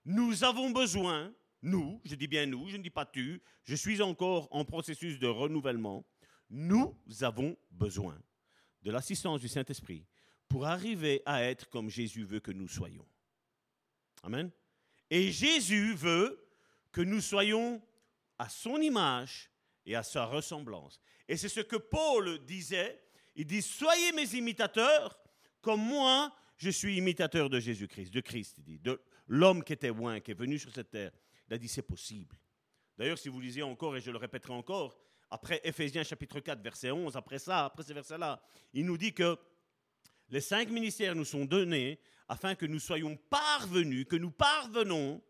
Nous 0.05 0.43
avons 0.43 0.71
besoin, 0.71 1.33
nous, 1.61 2.01
je 2.03 2.15
dis 2.15 2.27
bien 2.27 2.45
nous, 2.45 2.69
je 2.69 2.77
ne 2.77 2.83
dis 2.83 2.89
pas 2.89 3.05
tu, 3.05 3.41
je 3.63 3.75
suis 3.75 4.01
encore 4.01 4.47
en 4.51 4.65
processus 4.65 5.19
de 5.19 5.27
renouvellement, 5.27 6.05
nous 6.49 6.97
avons 7.21 7.55
besoin 7.69 8.19
de 8.81 8.91
l'assistance 8.91 9.41
du 9.41 9.47
Saint-Esprit 9.47 10.05
pour 10.47 10.65
arriver 10.65 11.21
à 11.25 11.43
être 11.43 11.69
comme 11.69 11.89
Jésus 11.89 12.23
veut 12.23 12.39
que 12.39 12.51
nous 12.51 12.67
soyons. 12.67 13.07
Amen. 14.23 14.51
Et 15.09 15.31
Jésus 15.31 15.93
veut 15.93 16.45
que 16.91 17.01
nous 17.01 17.21
soyons 17.21 17.81
à 18.37 18.49
son 18.49 18.77
image 18.77 19.51
et 19.85 19.95
à 19.95 20.03
sa 20.03 20.25
ressemblance. 20.25 20.99
Et 21.27 21.37
c'est 21.37 21.49
ce 21.49 21.61
que 21.61 21.77
Paul 21.77 22.43
disait. 22.45 23.01
Il 23.35 23.45
dit, 23.45 23.61
soyez 23.61 24.11
mes 24.11 24.35
imitateurs, 24.35 25.20
comme 25.61 25.81
moi, 25.81 26.33
je 26.57 26.69
suis 26.69 26.97
imitateur 26.97 27.49
de 27.49 27.59
Jésus-Christ, 27.59 28.11
de 28.11 28.21
Christ, 28.21 28.55
il 28.57 28.63
dit, 28.63 28.79
de 28.79 29.01
l'homme 29.27 29.63
qui 29.63 29.73
était 29.73 29.89
loin, 29.89 30.19
qui 30.19 30.31
est 30.31 30.35
venu 30.35 30.59
sur 30.59 30.73
cette 30.73 30.91
terre. 30.91 31.11
Il 31.47 31.53
a 31.53 31.57
dit, 31.57 31.67
c'est 31.67 31.81
possible. 31.81 32.37
D'ailleurs, 32.97 33.17
si 33.17 33.29
vous 33.29 33.39
lisez 33.39 33.63
encore, 33.63 33.95
et 33.95 34.01
je 34.01 34.11
le 34.11 34.17
répéterai 34.17 34.53
encore, 34.53 34.97
après 35.29 35.61
Ephésiens 35.63 36.03
chapitre 36.03 36.39
4, 36.39 36.61
verset 36.61 36.91
11, 36.91 37.15
après 37.15 37.39
ça, 37.39 37.65
après 37.65 37.83
ces 37.83 37.93
versets-là, 37.93 38.41
il 38.73 38.85
nous 38.85 38.97
dit 38.97 39.13
que 39.13 39.37
les 40.29 40.41
cinq 40.41 40.69
ministères 40.69 41.15
nous 41.15 41.25
sont 41.25 41.45
donnés 41.45 41.99
afin 42.27 42.55
que 42.55 42.65
nous 42.65 42.79
soyons 42.79 43.17
parvenus, 43.29 44.05
que 44.05 44.15
nous 44.15 44.31
parvenons, 44.31 45.21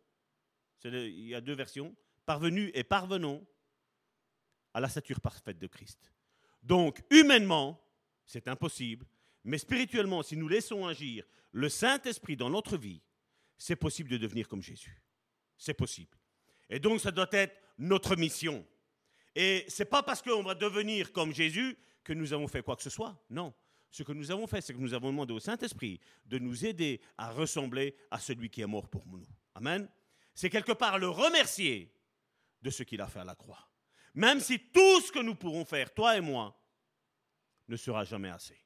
il 0.84 1.28
y 1.28 1.36
a 1.36 1.42
deux 1.42 1.56
versions, 1.56 1.96
parvenus 2.26 2.72
et 2.74 2.84
parvenons 2.84 3.46
à 4.74 4.80
la 4.80 4.90
stature 4.90 5.20
parfaite 5.20 5.60
de 5.60 5.68
Christ. 5.68 6.12
Donc, 6.62 7.02
humainement, 7.10 7.84
c'est 8.26 8.48
impossible, 8.48 9.06
mais 9.44 9.58
spirituellement, 9.58 10.24
si 10.24 10.38
nous 10.38 10.48
laissons 10.48 10.86
agir 10.86 11.26
le 11.52 11.70
Saint-Esprit 11.70 12.36
dans 12.36 12.50
notre 12.50 12.78
vie, 12.78 13.02
c'est 13.58 13.76
possible 13.76 14.10
de 14.10 14.18
devenir 14.18 14.48
comme 14.48 14.62
Jésus. 14.62 15.02
C'est 15.58 15.74
possible. 15.74 16.18
Et 16.70 16.80
donc, 16.80 17.02
ça 17.02 17.12
doit 17.12 17.30
être 17.32 17.56
notre 17.78 18.16
mission. 18.16 18.66
Et 19.36 19.66
ce 19.68 19.84
n'est 19.84 19.90
pas 19.90 20.04
parce 20.04 20.22
qu'on 20.22 20.44
va 20.44 20.56
devenir 20.56 21.12
comme 21.12 21.34
Jésus 21.34 21.78
que 22.04 22.14
nous 22.14 22.34
avons 22.34 22.48
fait 22.48 22.64
quoi 22.64 22.76
que 22.76 22.84
ce 22.84 22.90
soit. 22.90 23.24
Non. 23.30 23.54
Ce 23.90 24.04
que 24.04 24.14
nous 24.14 24.32
avons 24.32 24.48
fait, 24.48 24.62
c'est 24.62 24.74
que 24.74 24.80
nous 24.80 24.94
avons 24.94 25.10
demandé 25.10 25.34
au 25.34 25.40
Saint-Esprit 25.40 26.00
de 26.26 26.40
nous 26.40 26.66
aider 26.66 27.02
à 27.18 27.32
ressembler 27.32 27.96
à 28.10 28.20
celui 28.20 28.50
qui 28.50 28.62
est 28.62 28.68
mort 28.68 28.88
pour 28.88 29.06
nous. 29.06 29.24
Amen 29.54 29.88
c'est 30.34 30.50
quelque 30.50 30.72
part 30.72 30.98
le 30.98 31.10
remercier 31.10 31.94
de 32.62 32.70
ce 32.70 32.84
qu'il 32.84 33.02
a 33.02 33.08
fait 33.08 33.20
à 33.20 33.24
la 33.24 33.36
croix. 33.36 33.70
Même 34.14 34.40
si 34.40 34.60
tout 34.60 35.02
ce 35.02 35.12
que 35.12 35.20
nous 35.20 35.36
pourrons 35.36 35.66
faire, 35.66 35.94
toi 35.94 36.18
et 36.18 36.22
moi, 36.22 36.60
ne 37.68 37.76
sera 37.76 38.04
jamais 38.04 38.30
assez. 38.30 38.58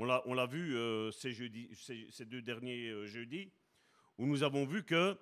On 0.00 0.34
l'a 0.34 0.46
vu 0.46 0.76
euh, 0.76 1.10
ces, 1.10 2.24
deux 2.24 2.40
derniers 2.40 2.88
euh, 2.88 3.06
jeudis, 3.06 3.52
où 4.16 4.26
nous 4.26 4.44
avons 4.44 4.64
vu 4.64 4.84
que 4.84 5.18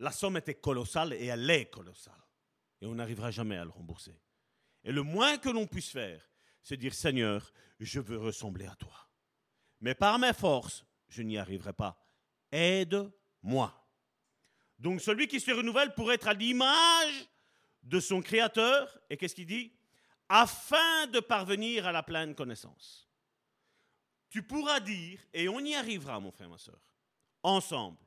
la 0.00 0.10
somme 0.10 0.36
était 0.36 0.56
colossale 0.56 1.12
et 1.12 1.26
elle 1.26 1.48
est 1.48 1.66
colossale. 1.66 2.20
Et 2.80 2.86
on 2.86 2.96
n'arrivera 2.96 3.30
jamais 3.30 3.56
à 3.56 3.64
le 3.64 3.70
rembourser. 3.70 4.20
Et 4.82 4.90
le 4.90 5.04
moins 5.04 5.38
que 5.38 5.48
l'on 5.48 5.68
puisse 5.68 5.90
faire, 5.90 6.28
c'est 6.60 6.76
dire 6.76 6.92
Seigneur, 6.92 7.52
je 7.78 8.00
veux 8.00 8.18
ressembler 8.18 8.66
à 8.66 8.74
toi. 8.74 9.08
Mais 9.80 9.94
par 9.94 10.18
mes 10.18 10.32
forces, 10.32 10.84
je 11.08 11.22
n'y 11.22 11.38
arriverai 11.38 11.72
pas. 11.72 12.04
Aide 12.50 13.12
moi. 13.42 13.88
Donc 14.80 15.00
celui 15.00 15.28
qui 15.28 15.38
se 15.38 15.52
renouvelle 15.52 15.94
pour 15.94 16.12
être 16.12 16.26
à 16.26 16.34
l'image 16.34 17.28
de 17.84 18.00
son 18.00 18.20
Créateur, 18.22 18.98
et 19.08 19.16
qu'est-ce 19.16 19.36
qu'il 19.36 19.46
dit? 19.46 19.72
Afin 20.28 21.06
de 21.08 21.20
parvenir 21.20 21.86
à 21.86 21.92
la 21.92 22.02
pleine 22.02 22.34
connaissance. 22.34 23.08
Tu 24.30 24.42
pourras 24.42 24.80
dire, 24.80 25.20
et 25.32 25.48
on 25.48 25.60
y 25.60 25.74
arrivera, 25.74 26.18
mon 26.18 26.32
frère, 26.32 26.48
ma 26.48 26.58
soeur, 26.58 26.80
ensemble, 27.42 27.98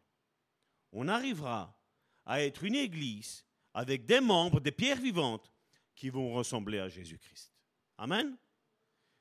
on 0.92 1.08
arrivera 1.08 1.80
à 2.26 2.42
être 2.42 2.64
une 2.64 2.76
église 2.76 3.46
avec 3.74 4.06
des 4.06 4.20
membres, 4.20 4.60
des 4.60 4.72
pierres 4.72 5.00
vivantes, 5.00 5.52
qui 5.96 6.10
vont 6.10 6.34
ressembler 6.34 6.80
à 6.80 6.90
Jésus-Christ. 6.90 7.52
Amen. 7.98 8.38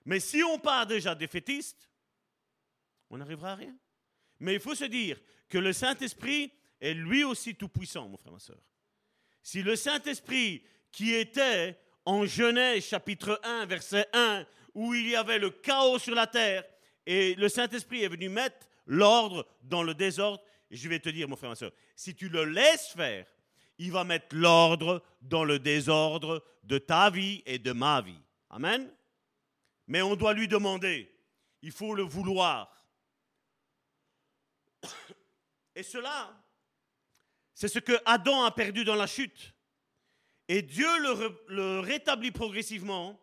Mais 0.05 0.21
si 0.21 0.43
on 0.43 0.59
part 0.59 0.87
déjà 0.87 1.15
défaitiste, 1.15 1.91
on 3.09 3.19
n'arrivera 3.19 3.53
à 3.53 3.57
rien. 3.57 3.77
Mais 4.41 4.55
il 4.55 4.61
faut 4.61 4.75
se 4.75 4.85
dire 4.85 5.21
que 5.49 5.59
le 5.59 5.73
Saint-Esprit 5.73 6.53
est 6.81 6.95
lui 6.95 7.25
aussi 7.25 7.55
tout-puissant, 7.55 8.09
mon 8.09 8.17
frère, 8.17 8.33
ma 8.33 8.39
soeur. 8.39 8.61
Si 9.43 9.63
le 9.63 9.75
Saint-Esprit 9.77 10.65
qui 10.93 11.15
était 11.15 11.79
en 12.07 12.25
Genèse 12.25 12.87
chapitre 12.87 13.41
1, 13.43 13.67
verset 13.67 14.09
1, 14.13 14.47
où 14.75 14.95
il 14.95 15.09
y 15.09 15.17
avait 15.17 15.39
le 15.39 15.51
chaos 15.51 15.99
sur 15.99 16.15
la 16.15 16.27
terre, 16.27 16.65
et 17.05 17.35
le 17.35 17.49
Saint-Esprit 17.49 18.05
est 18.05 18.09
venu 18.09 18.29
mettre 18.29 18.67
l'ordre 18.87 19.47
dans 19.63 19.83
le 19.83 19.95
désordre, 19.95 20.43
je 20.71 20.89
vais 20.89 21.01
te 21.01 21.09
dire, 21.09 21.29
mon 21.29 21.37
frère, 21.37 21.51
ma 21.51 21.57
soeur, 21.57 21.73
si 21.97 22.15
tu 22.15 22.29
le 22.29 22.45
laisses 22.45 22.89
faire, 22.89 23.27
il 23.79 23.93
va 23.93 24.05
mettre 24.05 24.35
l'ordre 24.35 25.03
dans 25.21 25.45
le 25.45 25.59
désordre 25.59 26.43
de 26.63 26.79
ta 26.79 27.11
vie 27.11 27.43
et 27.45 27.59
de 27.59 27.73
ma 27.73 28.01
vie. 28.01 28.21
Amen. 28.51 28.91
Mais 29.87 30.03
on 30.03 30.17
doit 30.17 30.33
lui 30.33 30.49
demander, 30.49 31.13
il 31.63 31.73
faut 31.73 31.95
le 31.95 32.03
vouloir. 32.03 32.87
Et 35.75 35.83
cela, 35.83 36.35
c'est 37.55 37.69
ce 37.69 37.79
que 37.79 38.01
Adam 38.05 38.45
a 38.45 38.51
perdu 38.51 38.85
dans 38.85 38.95
la 38.95 39.07
chute. 39.07 39.56
Et 40.49 40.63
Dieu 40.63 40.89
le, 41.49 41.81
rétablit 41.81 42.31
progressivement 42.31 43.21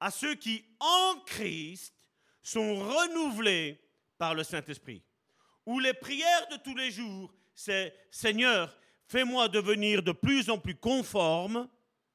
à 0.00 0.10
ceux 0.10 0.34
qui, 0.34 0.64
en 0.80 1.20
Christ, 1.26 1.94
sont 2.42 2.76
renouvelés 2.76 3.80
par 4.18 4.34
le 4.34 4.42
Saint-Esprit. 4.42 5.02
Où 5.66 5.78
les 5.78 5.94
prières 5.94 6.48
de 6.50 6.56
tous 6.56 6.74
les 6.74 6.90
jours, 6.90 7.32
c'est 7.54 7.94
Seigneur, 8.10 8.76
fais-moi 9.06 9.48
devenir 9.48 10.02
de 10.02 10.12
plus 10.12 10.50
en 10.50 10.58
plus 10.58 10.74
conforme, 10.74 11.68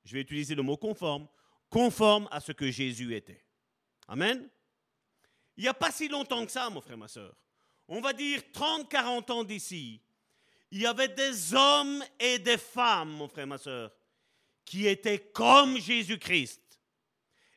je 0.04 0.14
vais 0.14 0.22
utiliser 0.22 0.56
le 0.56 0.62
mot 0.62 0.78
conforme, 0.78 1.28
conforme 1.70 2.28
à 2.32 2.40
ce 2.40 2.52
que 2.52 2.70
Jésus 2.70 3.16
était. 3.16 3.44
Amen. 4.08 4.50
Il 5.58 5.64
n'y 5.64 5.70
a 5.70 5.74
pas 5.74 5.92
si 5.92 6.08
longtemps 6.08 6.46
que 6.46 6.52
ça, 6.52 6.70
mon 6.70 6.82
frère, 6.82 6.98
ma 6.98 7.08
soeur 7.08 7.36
on 7.90 8.02
va 8.02 8.14
dire 8.14 8.42
30, 8.54 8.88
40 8.88 9.30
ans 9.32 9.44
d'ici, 9.44 10.00
il 10.72 10.82
y 10.82 10.86
avait 10.86 11.08
des 11.08 11.54
hommes 11.56 12.04
et 12.20 12.38
des 12.38 12.58
femmes, 12.58 13.10
mon 13.10 13.28
frère, 13.28 13.48
ma 13.48 13.58
soeur, 13.58 13.92
qui 14.70 14.86
étaient 14.86 15.18
comme 15.18 15.80
Jésus-Christ. 15.80 16.62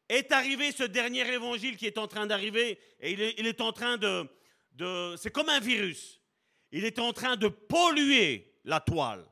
est 0.09 0.33
arrivé 0.33 0.73
ce 0.73 0.85
dernier 0.85 1.31
évangile 1.31 1.77
qui 1.77 1.87
est 1.87 1.99
en 1.99 2.09
train 2.09 2.27
d'arriver, 2.27 2.79
et 3.01 3.13
il 3.13 3.47
est, 3.47 3.61
en 3.61 3.71
train 3.71 3.99
de, 3.99 4.27
de... 4.73 5.15
C'est 5.19 5.31
comme 5.31 5.51
un 5.51 5.61
virus. 5.61 6.23
Il 6.71 6.87
est 6.87 6.99
en 6.99 7.13
train 7.13 7.37
de 7.37 7.49
polluer 7.49 8.55
la 8.65 8.81
toile, 8.81 9.27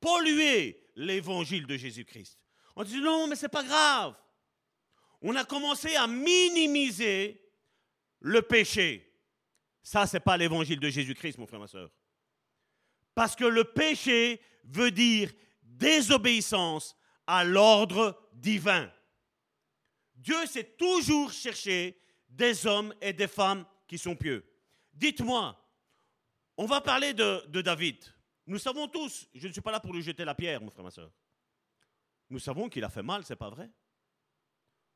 polluer 0.00 0.86
l'évangile 0.96 1.66
de 1.66 1.78
Jésus-Christ. 1.78 2.38
On 2.76 2.84
dit 2.84 3.00
non, 3.00 3.26
mais 3.26 3.36
c'est 3.36 3.48
pas 3.48 3.64
grave. 3.64 4.14
On 5.22 5.34
a 5.34 5.46
commencé 5.46 5.96
à 5.96 6.06
minimiser 6.06 7.42
le 8.20 8.42
péché. 8.42 9.10
Ça, 9.82 10.06
c'est 10.06 10.20
pas 10.20 10.36
l'évangile 10.36 10.78
de 10.78 10.90
Jésus-Christ, 10.90 11.38
mon 11.38 11.46
frère, 11.46 11.60
ma 11.60 11.68
soeur. 11.68 11.90
Parce 13.14 13.34
que 13.34 13.46
le 13.46 13.64
péché 13.64 14.42
veut 14.64 14.90
dire 14.90 15.32
désobéissance 15.62 16.94
à 17.26 17.44
l'ordre 17.44 18.20
divin. 18.32 18.90
Dieu 20.14 20.46
s'est 20.46 20.76
toujours 20.76 21.32
cherché 21.32 22.00
des 22.28 22.66
hommes 22.66 22.94
et 23.00 23.12
des 23.12 23.28
femmes 23.28 23.64
qui 23.86 23.98
sont 23.98 24.16
pieux. 24.16 24.44
Dites-moi, 24.92 25.60
on 26.56 26.66
va 26.66 26.80
parler 26.80 27.14
de, 27.14 27.60
David. 27.60 27.96
Nous 28.46 28.58
savons 28.58 28.88
tous, 28.88 29.28
je 29.34 29.48
ne 29.48 29.52
suis 29.52 29.60
pas 29.60 29.72
là 29.72 29.80
pour 29.80 29.92
lui 29.92 30.02
jeter 30.02 30.24
la 30.24 30.34
pierre, 30.34 30.60
mon 30.60 30.70
frère, 30.70 30.84
ma 30.84 30.90
soeur. 30.90 31.10
Nous 32.30 32.38
savons 32.38 32.68
qu'il 32.68 32.84
a 32.84 32.88
fait 32.88 33.02
mal, 33.02 33.24
c'est 33.24 33.36
pas 33.36 33.50
vrai. 33.50 33.70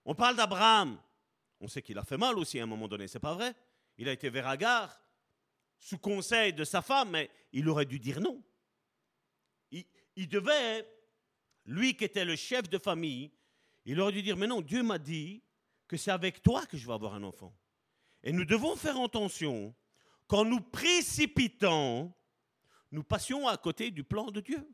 On 0.05 0.15
parle 0.15 0.37
d'Abraham. 0.37 1.01
On 1.61 1.69
sait 1.69 1.83
qu'il 1.83 1.99
a 1.99 2.05
fait 2.05 2.17
mal 2.17 2.39
aussi 2.39 2.61
à 2.61 2.63
un 2.63 2.67
moment 2.67 2.89
donné, 2.89 3.09
c'est 3.09 3.19
pas 3.19 3.35
vrai. 3.35 3.55
Il 3.97 4.09
a 4.09 4.13
été 4.13 4.31
vers 4.31 4.47
Agar, 4.47 5.01
sous 5.77 5.99
conseil 5.99 6.53
de 6.53 6.65
sa 6.65 6.83
femme, 6.83 7.11
mais 7.11 7.31
il 7.53 7.69
aurait 7.69 7.87
dû 7.87 7.99
dire 7.99 8.21
non. 8.21 8.43
Il 9.71 10.29
devait, 10.29 10.85
lui 11.69 11.95
qui 11.95 12.05
était 12.05 12.25
le 12.25 12.35
chef 12.35 12.69
de 12.69 12.79
famille, 12.79 13.31
il 13.85 14.01
aurait 14.01 14.13
dû 14.13 14.23
dire, 14.23 14.37
mais 14.37 14.47
non, 14.47 14.63
Dieu 14.63 14.83
m'a 14.83 14.99
dit 14.99 15.43
que 15.87 15.97
c'est 15.97 16.11
avec 16.11 16.43
toi 16.43 16.67
que 16.67 16.77
je 16.77 16.87
vais 16.87 16.95
avoir 16.95 17.15
un 17.15 17.23
enfant. 17.23 17.55
Et 18.23 18.33
nous 18.33 18.45
devons 18.45 18.75
faire 18.75 18.99
attention, 19.01 19.75
quand 20.27 20.45
nous 20.45 20.61
précipitons, 20.61 22.13
nous 22.91 23.05
passions 23.05 23.47
à 23.47 23.57
côté 23.57 23.91
du 23.91 24.03
plan 24.03 24.31
de 24.31 24.41
Dieu. 24.41 24.67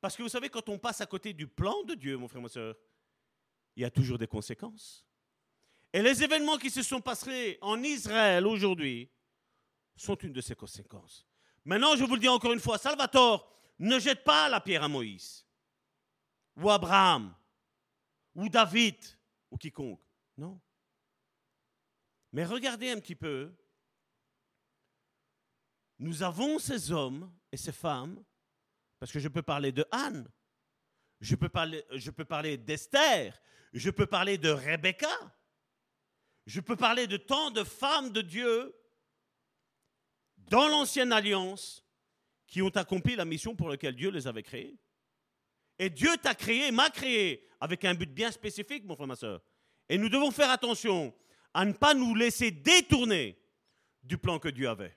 Parce 0.00 0.16
que 0.16 0.22
vous 0.22 0.28
savez, 0.28 0.48
quand 0.48 0.68
on 0.68 0.78
passe 0.78 1.00
à 1.00 1.06
côté 1.06 1.32
du 1.32 1.46
plan 1.46 1.82
de 1.82 1.94
Dieu, 1.94 2.16
mon 2.16 2.28
frère, 2.28 2.42
ma 2.42 2.48
soeur, 2.48 2.76
il 3.76 3.82
y 3.82 3.84
a 3.84 3.90
toujours 3.90 4.18
des 4.18 4.26
conséquences. 4.26 5.04
Et 5.92 6.00
les 6.00 6.22
événements 6.22 6.58
qui 6.58 6.70
se 6.70 6.82
sont 6.82 7.00
passés 7.00 7.58
en 7.60 7.82
Israël 7.82 8.46
aujourd'hui 8.46 9.10
sont 9.96 10.14
une 10.16 10.32
de 10.32 10.40
ces 10.40 10.54
conséquences. 10.54 11.26
Maintenant, 11.64 11.96
je 11.96 12.04
vous 12.04 12.14
le 12.14 12.20
dis 12.20 12.28
encore 12.28 12.52
une 12.52 12.60
fois, 12.60 12.78
Salvatore, 12.78 13.52
ne 13.80 13.98
jette 13.98 14.22
pas 14.22 14.48
la 14.48 14.60
pierre 14.60 14.84
à 14.84 14.88
Moïse, 14.88 15.44
ou 16.60 16.70
Abraham, 16.70 17.34
ou 18.34 18.48
David, 18.48 18.96
ou 19.50 19.56
quiconque. 19.56 20.02
Non. 20.36 20.60
Mais 22.32 22.44
regardez 22.44 22.90
un 22.90 23.00
petit 23.00 23.16
peu. 23.16 23.52
Nous 25.98 26.22
avons 26.22 26.58
ces 26.58 26.92
hommes 26.92 27.32
et 27.52 27.56
ces 27.56 27.72
femmes, 27.72 28.22
parce 28.98 29.12
que 29.12 29.18
je 29.18 29.28
peux 29.28 29.42
parler 29.42 29.72
de 29.72 29.84
Anne, 29.90 30.30
je 31.20 31.34
peux 31.34 31.48
parler, 31.48 31.84
parler 32.28 32.56
d'Esther, 32.56 33.38
je 33.72 33.90
peux 33.90 34.06
parler 34.06 34.38
de 34.38 34.50
Rebecca, 34.50 35.34
je 36.46 36.60
peux 36.60 36.76
parler 36.76 37.06
de 37.06 37.16
tant 37.16 37.50
de 37.50 37.64
femmes 37.64 38.10
de 38.12 38.22
Dieu 38.22 38.74
dans 40.36 40.68
l'ancienne 40.68 41.12
alliance 41.12 41.84
qui 42.46 42.62
ont 42.62 42.70
accompli 42.70 43.14
la 43.14 43.24
mission 43.24 43.54
pour 43.54 43.68
laquelle 43.68 43.94
Dieu 43.94 44.10
les 44.10 44.26
avait 44.26 44.42
créées. 44.42 44.78
Et 45.80 45.88
Dieu 45.88 46.14
t'a 46.18 46.34
créé, 46.34 46.70
m'a 46.72 46.90
créé, 46.90 47.42
avec 47.58 47.86
un 47.86 47.94
but 47.94 48.12
bien 48.12 48.30
spécifique, 48.30 48.84
mon 48.84 48.94
frère, 48.94 49.06
ma 49.06 49.16
soeur. 49.16 49.40
Et 49.88 49.96
nous 49.96 50.10
devons 50.10 50.30
faire 50.30 50.50
attention 50.50 51.14
à 51.54 51.64
ne 51.64 51.72
pas 51.72 51.94
nous 51.94 52.14
laisser 52.14 52.50
détourner 52.50 53.38
du 54.02 54.18
plan 54.18 54.38
que 54.38 54.50
Dieu 54.50 54.68
avait. 54.68 54.94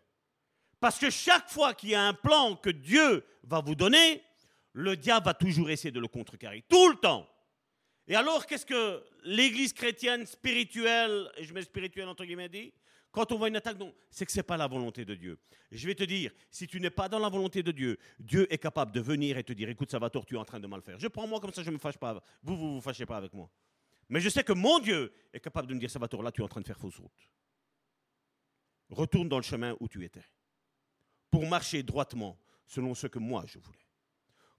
Parce 0.82 1.00
que 1.00 1.10
chaque 1.10 1.50
fois 1.50 1.74
qu'il 1.74 1.92
y 1.92 1.96
a 1.96 2.06
un 2.06 2.14
plan 2.14 2.58
que 2.58 2.70
Dieu 2.70 3.26
va 3.46 3.62
vous 3.62 3.76
donner, 3.76 4.22
le 4.74 4.98
diable 4.98 5.28
va 5.28 5.34
toujours 5.34 5.70
essayer 5.70 5.92
de 5.92 6.02
le 6.02 6.10
contrecarrer. 6.10 6.66
Tout 6.68 6.90
le 6.90 6.98
temps. 6.98 7.30
Et 8.06 8.18
alors, 8.18 8.46
qu'est-ce 8.46 8.66
que 8.66 9.02
l'Église 9.24 9.72
chrétienne 9.72 10.26
spirituelle, 10.26 11.32
et 11.38 11.46
je 11.46 11.54
mets 11.54 11.62
spirituelle 11.62 12.10
entre 12.10 12.26
guillemets, 12.26 12.50
dit? 12.50 12.74
Quand 13.14 13.32
on 13.32 13.38
voit 13.38 13.48
une 13.48 13.56
attaque, 13.56 13.78
non, 13.78 13.94
c'est 14.10 14.26
que 14.26 14.32
ce 14.32 14.40
n'est 14.40 14.44
pas 14.44 14.58
la 14.58 14.68
volonté 14.68 15.06
de 15.06 15.14
Dieu. 15.14 15.38
Je 15.72 15.86
vais 15.86 15.94
te 15.94 16.04
dire, 16.04 16.32
si 16.50 16.66
tu 16.66 16.80
n'es 16.80 16.90
pas 16.90 17.08
dans 17.08 17.20
la 17.20 17.30
volonté 17.30 17.62
de 17.62 17.72
Dieu, 17.72 18.00
Dieu 18.20 18.52
est 18.52 18.58
capable 18.58 18.92
de 18.92 19.00
venir 19.00 19.38
et 19.38 19.44
te 19.44 19.54
dire, 19.54 19.70
écoute, 19.70 19.92
Salvatore, 19.92 20.26
tu 20.26 20.34
es 20.34 20.38
en 20.40 20.44
train 20.44 20.60
de 20.60 20.66
mal 20.66 20.82
faire. 20.82 21.00
Je 21.00 21.08
prends 21.08 21.28
moi 21.28 21.40
comme 21.40 21.54
ça, 21.54 21.62
je 21.62 21.70
ne 21.70 21.76
me 21.76 21.80
fâche 21.80 21.98
pas. 21.98 22.24
Vous, 22.42 22.58
vous 22.58 22.66
ne 22.66 22.72
vous 22.74 22.82
fâchez 22.82 23.06
pas 23.06 23.18
avec 23.18 23.32
moi. 23.34 23.52
Mais 24.10 24.20
je 24.20 24.30
sais 24.30 24.44
que 24.44 24.54
mon 24.54 24.80
Dieu 24.80 25.14
est 25.32 25.40
capable 25.40 25.68
de 25.68 25.76
me 25.76 25.80
dire, 25.80 25.92
Salvatore, 25.92 26.24
là, 26.24 26.32
tu 26.32 26.42
es 26.42 26.44
en 26.44 26.48
train 26.48 26.62
de 26.62 26.66
faire 26.66 26.80
fausse 26.80 26.98
route. 26.98 27.30
Retourne 28.90 29.30
dans 29.30 29.38
le 29.38 29.44
chemin 29.44 29.78
où 29.80 29.88
tu 29.88 30.04
étais. 30.04 30.26
Pour 31.30 31.48
marcher 31.48 31.84
droitement, 31.84 32.40
selon 32.66 32.96
ce 32.96 33.06
que 33.06 33.20
moi 33.20 33.44
je 33.46 33.60
voulais. 33.60 33.88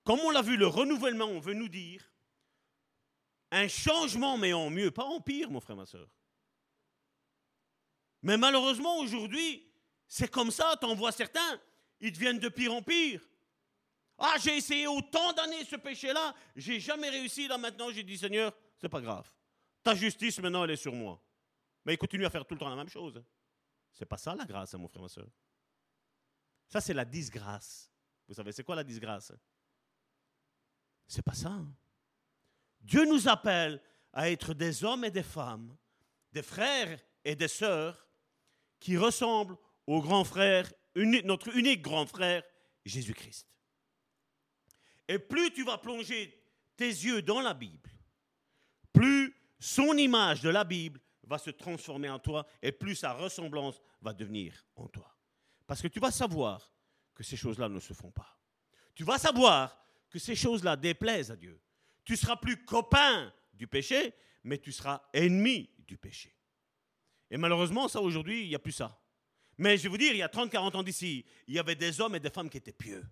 Comme 0.05 0.21
on 0.21 0.31
l'a 0.31 0.43
vu, 0.43 0.57
le 0.57 0.69
renouvellement, 0.69 1.27
on 1.27 1.41
veut 1.41 1.55
nous 1.55 1.69
dire 1.69 2.09
un 3.51 3.67
changement, 3.67 4.39
mais 4.39 4.53
en 4.53 4.71
mieux, 4.71 4.93
pas 4.93 5.05
en 5.05 5.21
pire, 5.21 5.51
mon 5.51 5.61
frère, 5.61 5.77
ma 5.77 5.87
soeur. 5.87 6.09
Mais 8.25 8.39
malheureusement, 8.39 8.97
aujourd'hui, 9.01 9.71
c'est 10.09 10.31
comme 10.31 10.51
ça, 10.51 10.77
t'en 10.81 10.95
vois 10.95 11.13
certains, 11.13 11.61
ils 12.01 12.11
deviennent 12.11 12.39
de 12.39 12.49
pire 12.49 12.73
en 12.73 12.81
pire. 12.81 13.21
Ah, 14.17 14.37
j'ai 14.41 14.57
essayé 14.57 14.87
autant 14.87 15.35
d'années 15.35 15.63
ce 15.67 15.77
péché-là, 15.77 16.35
j'ai 16.57 16.81
jamais 16.81 17.11
réussi, 17.11 17.47
là 17.47 17.59
maintenant, 17.59 17.91
j'ai 17.91 18.03
dit, 18.03 18.17
Seigneur, 18.17 18.57
c'est 18.79 18.89
pas 18.89 19.03
grave. 19.03 19.31
Ta 19.83 19.95
justice, 19.95 20.39
maintenant, 20.39 20.65
elle 20.65 20.71
est 20.71 20.77
sur 20.77 20.95
moi. 20.95 21.23
Mais 21.85 21.95
il 21.95 21.99
continue 21.99 22.25
à 22.25 22.31
faire 22.31 22.47
tout 22.47 22.55
le 22.55 22.61
temps 22.61 22.71
la 22.71 22.77
même 22.77 22.89
chose. 22.89 23.23
C'est 23.93 24.07
pas 24.07 24.17
ça 24.17 24.35
la 24.35 24.47
grâce, 24.47 24.73
hein, 24.73 24.79
mon 24.79 24.89
frère, 24.89 25.03
ma 25.03 25.09
soeur. 25.09 25.29
Ça, 26.67 26.81
c'est 26.81 26.95
la 26.95 27.05
disgrâce. 27.05 27.93
Vous 28.27 28.33
savez, 28.33 28.53
c'est 28.53 28.65
quoi 28.65 28.75
la 28.75 28.85
disgrâce? 28.85 29.33
C'est 31.07 31.23
pas 31.23 31.35
ça. 31.35 31.51
Hein. 31.51 31.71
Dieu 32.81 33.05
nous 33.05 33.29
appelle 33.29 33.83
à 34.15 34.31
être 34.31 34.55
des 34.55 34.83
hommes 34.83 35.05
et 35.05 35.11
des 35.11 35.23
femmes, 35.23 35.77
des 36.33 36.43
frères 36.43 36.99
et 37.23 37.37
des 37.37 37.49
sœurs 37.49 38.05
qui 38.85 38.99
ressemble 38.99 39.57
au 39.87 40.03
grand 40.03 40.25
frère, 40.25 40.71
notre 40.95 41.57
unique 41.57 41.81
grand 41.81 42.05
frère, 42.05 42.43
Jésus-Christ. 42.85 43.49
Et 45.09 45.19
plus 45.19 45.51
tu 45.55 45.65
vas 45.65 45.79
plonger 45.79 46.39
tes 46.77 46.89
yeux 46.89 47.23
dans 47.23 47.41
la 47.41 47.55
Bible, 47.55 47.91
plus 48.93 49.35
son 49.59 49.97
image 49.97 50.43
de 50.43 50.51
la 50.51 50.65
Bible 50.65 51.01
va 51.23 51.39
se 51.39 51.49
transformer 51.49 52.11
en 52.11 52.19
toi 52.19 52.47
et 52.61 52.73
plus 52.73 52.95
sa 52.95 53.15
ressemblance 53.15 53.81
va 54.03 54.13
devenir 54.13 54.67
en 54.77 54.87
toi. 54.87 55.17
Parce 55.67 55.81
que 55.81 55.89
tu 55.89 55.99
vas 55.99 56.11
savoir 56.11 56.71
que 57.15 57.23
ces 57.23 57.39
choses-là 57.39 57.71
ne 57.71 57.81
se 57.81 57.95
font 57.95 58.11
pas. 58.11 58.39
Tu 58.95 59.03
vas 59.03 59.17
savoir 59.17 59.83
que 60.11 60.19
ces 60.19 60.37
choses-là 60.37 60.77
déplaisent 60.77 61.31
à 61.31 61.37
Dieu. 61.37 61.59
Tu 62.05 62.19
seras 62.19 62.37
plus 62.37 62.63
copain 62.67 63.33
du 63.55 63.67
péché, 63.67 64.13
mais 64.43 64.59
tu 64.59 64.73
seras 64.73 65.01
ennemi 65.15 65.71
du 65.79 65.97
péché. 65.97 66.37
Et 67.35 67.37
malheureusement, 67.37 67.89
ça 67.89 68.01
aujourd'hui, 68.01 68.43
il 68.43 68.49
n'y 68.51 68.55
a 68.55 68.61
plus 68.61 68.71
ça. 68.71 68.97
Mais 69.59 69.77
je 69.77 69.83
vais 69.83 69.89
vous 69.89 69.99
dire, 69.99 70.13
il 70.13 70.19
y 70.19 70.23
a 70.23 70.29
30-40 70.29 70.77
ans 70.77 70.83
d'ici, 70.85 71.27
il 71.49 71.55
y 71.55 71.59
avait 71.59 71.75
des 71.75 72.01
hommes 72.01 72.15
et 72.15 72.21
des 72.21 72.31
femmes 72.31 72.49
qui 72.49 72.59
étaient 72.59 72.73
pieux. 72.73 73.05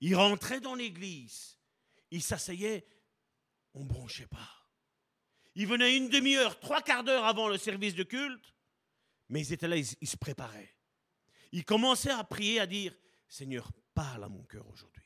Ils 0.00 0.14
rentraient 0.14 0.60
dans 0.60 0.76
l'église, 0.76 1.58
ils 2.12 2.22
s'asseyaient, 2.22 2.86
on 3.74 3.80
ne 3.80 3.88
bronchait 3.88 4.28
pas. 4.28 4.48
Ils 5.56 5.66
venaient 5.66 5.96
une 5.96 6.08
demi-heure, 6.08 6.60
trois 6.60 6.80
quarts 6.80 7.02
d'heure 7.02 7.24
avant 7.24 7.48
le 7.48 7.58
service 7.58 7.96
de 7.96 8.04
culte, 8.04 8.54
mais 9.28 9.40
ils 9.40 9.52
étaient 9.52 9.66
là, 9.66 9.76
ils, 9.76 9.96
ils 10.00 10.08
se 10.08 10.16
préparaient. 10.16 10.76
Ils 11.50 11.64
commençaient 11.64 12.12
à 12.12 12.22
prier, 12.22 12.60
à 12.60 12.66
dire, 12.68 12.96
Seigneur, 13.26 13.72
parle 13.92 14.22
à 14.22 14.28
mon 14.28 14.44
cœur 14.44 14.68
aujourd'hui. 14.68 15.02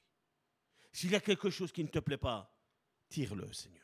S'il 0.92 1.12
y 1.12 1.16
a 1.16 1.20
quelque 1.20 1.48
chose 1.48 1.72
qui 1.72 1.82
ne 1.82 1.88
te 1.88 2.00
plaît 2.00 2.18
pas, 2.18 2.54
tire-le, 3.08 3.50
Seigneur. 3.50 3.80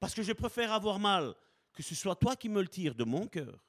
Parce 0.00 0.14
que 0.14 0.22
je 0.22 0.32
préfère 0.32 0.72
avoir 0.72 0.98
mal 0.98 1.34
que 1.76 1.82
ce 1.82 1.94
soit 1.94 2.16
toi 2.16 2.34
qui 2.34 2.48
me 2.48 2.62
le 2.62 2.68
tires 2.68 2.94
de 2.94 3.04
mon 3.04 3.28
cœur, 3.28 3.62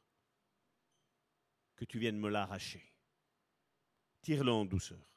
que 1.75 1.83
tu 1.83 1.99
viennes 1.99 2.17
me 2.17 2.29
l'arracher. 2.29 2.81
Tire-le 4.21 4.51
en 4.51 4.63
douceur. 4.63 5.11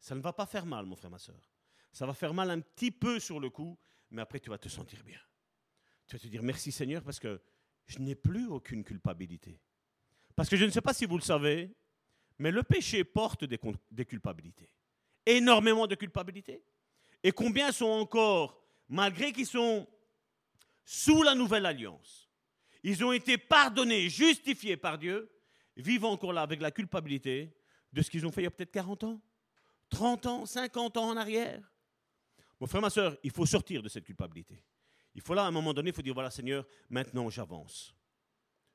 Ça 0.00 0.14
ne 0.14 0.20
va 0.22 0.32
pas 0.32 0.46
faire 0.46 0.64
mal, 0.64 0.86
mon 0.86 0.96
frère, 0.96 1.10
ma 1.10 1.18
soeur. 1.18 1.52
Ça 1.92 2.06
va 2.06 2.14
faire 2.14 2.32
mal 2.32 2.50
un 2.50 2.60
petit 2.60 2.90
peu 2.90 3.20
sur 3.20 3.38
le 3.38 3.50
coup, 3.50 3.78
mais 4.10 4.22
après 4.22 4.40
tu 4.40 4.48
vas 4.48 4.56
te 4.56 4.70
sentir 4.70 5.04
bien. 5.04 5.20
Tu 6.06 6.16
vas 6.16 6.20
te 6.20 6.26
dire 6.26 6.42
merci 6.42 6.72
Seigneur 6.72 7.04
parce 7.04 7.20
que 7.20 7.38
je 7.86 7.98
n'ai 7.98 8.14
plus 8.14 8.46
aucune 8.46 8.82
culpabilité. 8.82 9.60
Parce 10.34 10.48
que 10.48 10.56
je 10.56 10.64
ne 10.64 10.70
sais 10.70 10.80
pas 10.80 10.94
si 10.94 11.04
vous 11.04 11.18
le 11.18 11.22
savez, 11.22 11.76
mais 12.38 12.50
le 12.50 12.62
péché 12.62 13.04
porte 13.04 13.44
des, 13.44 13.60
des 13.90 14.06
culpabilités. 14.06 14.70
Énormément 15.26 15.86
de 15.86 15.96
culpabilités. 15.96 16.64
Et 17.22 17.32
combien 17.32 17.72
sont 17.72 17.90
encore, 17.90 18.64
malgré 18.88 19.32
qu'ils 19.32 19.46
sont 19.46 19.86
sous 20.84 21.22
la 21.22 21.34
nouvelle 21.34 21.66
alliance. 21.66 22.30
Ils 22.82 23.04
ont 23.04 23.12
été 23.12 23.38
pardonnés, 23.38 24.08
justifiés 24.08 24.76
par 24.76 24.98
Dieu, 24.98 25.30
vivent 25.76 26.06
encore 26.06 26.32
là 26.32 26.42
avec 26.42 26.60
la 26.60 26.70
culpabilité 26.70 27.56
de 27.92 28.02
ce 28.02 28.10
qu'ils 28.10 28.26
ont 28.26 28.32
fait 28.32 28.42
il 28.42 28.44
y 28.44 28.48
a 28.48 28.50
peut-être 28.50 28.70
40 28.70 29.04
ans, 29.04 29.20
30 29.90 30.26
ans, 30.26 30.46
50 30.46 30.96
ans 30.96 31.08
en 31.08 31.16
arrière. 31.16 31.62
Mon 32.60 32.66
frère, 32.66 32.82
ma 32.82 32.90
soeur, 32.90 33.16
il 33.22 33.30
faut 33.30 33.46
sortir 33.46 33.82
de 33.82 33.88
cette 33.88 34.04
culpabilité. 34.04 34.62
Il 35.14 35.22
faut 35.22 35.34
là, 35.34 35.44
à 35.44 35.46
un 35.46 35.50
moment 35.50 35.74
donné, 35.74 35.90
il 35.90 35.94
faut 35.94 36.02
dire, 36.02 36.14
voilà 36.14 36.30
Seigneur, 36.30 36.66
maintenant 36.88 37.28
j'avance. 37.30 37.94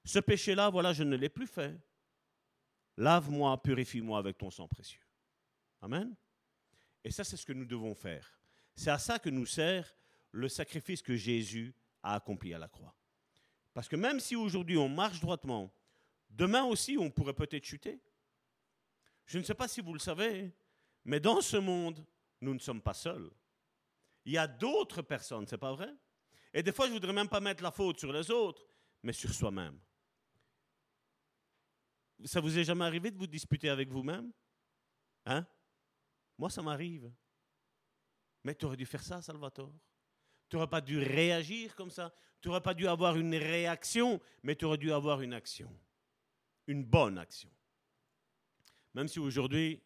Ce 0.04 0.20
péché-là, 0.20 0.70
voilà, 0.70 0.94
je 0.94 1.04
ne 1.04 1.16
l'ai 1.16 1.30
plus 1.30 1.48
fait. 1.48 1.76
Lave-moi, 2.98 3.62
purifie-moi 3.62 4.20
avec 4.20 4.38
ton 4.38 4.50
sang 4.50 4.68
précieux. 4.68 5.02
Amen. 5.82 6.16
Et 7.04 7.12
ça, 7.12 7.24
c'est 7.24 7.38
ce 7.38 7.46
que 7.46 7.54
nous 7.54 7.66
devons 7.66 7.94
faire. 7.94 8.40
C'est 8.76 8.90
à 8.90 8.98
ça 8.98 9.20
que 9.20 9.30
nous 9.30 9.46
sert 9.46 9.96
le 10.32 10.50
sacrifice 10.50 11.02
que 11.02 11.16
Jésus 11.16 11.74
a 12.06 12.14
accompli 12.14 12.54
à 12.54 12.60
la 12.60 12.70
croix. 12.70 12.96
Parce 13.74 13.90
que 13.90 13.96
même 13.96 14.20
si 14.20 14.36
aujourd'hui 14.36 14.78
on 14.78 14.88
marche 14.88 15.20
droitement, 15.20 15.74
demain 16.30 16.64
aussi 16.64 16.98
on 16.98 17.10
pourrait 17.10 17.34
peut-être 17.34 17.66
chuter. 17.66 18.00
Je 19.26 19.40
ne 19.40 19.44
sais 19.44 19.56
pas 19.56 19.68
si 19.68 19.82
vous 19.82 19.92
le 19.92 20.00
savez, 20.00 20.54
mais 21.04 21.20
dans 21.20 21.42
ce 21.42 21.58
monde, 21.58 22.06
nous 22.42 22.54
ne 22.54 22.60
sommes 22.60 22.82
pas 22.82 22.94
seuls. 22.94 23.32
Il 24.24 24.34
y 24.34 24.38
a 24.38 24.48
d'autres 24.48 25.02
personnes, 25.02 25.48
c'est 25.48 25.58
pas 25.58 25.74
vrai? 25.74 25.94
Et 26.54 26.64
des 26.64 26.72
fois, 26.72 26.88
je 26.88 26.94
voudrais 26.94 27.12
même 27.12 27.28
pas 27.28 27.40
mettre 27.40 27.64
la 27.64 27.72
faute 27.72 28.00
sur 28.00 28.14
les 28.14 28.32
autres, 28.32 28.66
mais 29.04 29.12
sur 29.12 29.34
soi-même. 29.34 29.80
Ça 32.24 32.40
vous 32.40 32.58
est 32.58 32.64
jamais 32.64 32.86
arrivé 32.86 33.12
de 33.12 33.18
vous 33.18 33.28
disputer 33.28 33.70
avec 33.70 33.90
vous-même? 33.90 34.32
Hein? 35.26 35.46
Moi, 36.38 36.50
ça 36.50 36.62
m'arrive. 36.62 37.12
Mais 38.44 38.56
tu 38.56 38.66
aurais 38.66 38.78
dû 38.78 38.86
faire 38.86 39.04
ça, 39.04 39.22
Salvatore. 39.22 39.74
Tu 40.50 40.56
n'aurais 40.56 40.70
pas 40.70 40.82
dû 40.82 41.00
réagir 41.00 41.76
comme 41.76 41.92
ça. 41.92 42.14
Tu 42.42 42.48
n'aurais 42.48 42.62
pas 42.62 42.74
dû 42.74 42.88
avoir 42.88 43.18
une 43.18 43.36
réaction, 43.36 44.22
mais 44.44 44.56
tu 44.56 44.66
aurais 44.66 44.78
dû 44.78 44.92
avoir 44.92 45.22
une 45.22 45.34
action. 45.34 45.72
Une 46.68 46.84
bonne 46.84 47.18
action. 47.18 47.50
Même 48.94 49.08
si 49.08 49.20
aujourd'hui, 49.20 49.82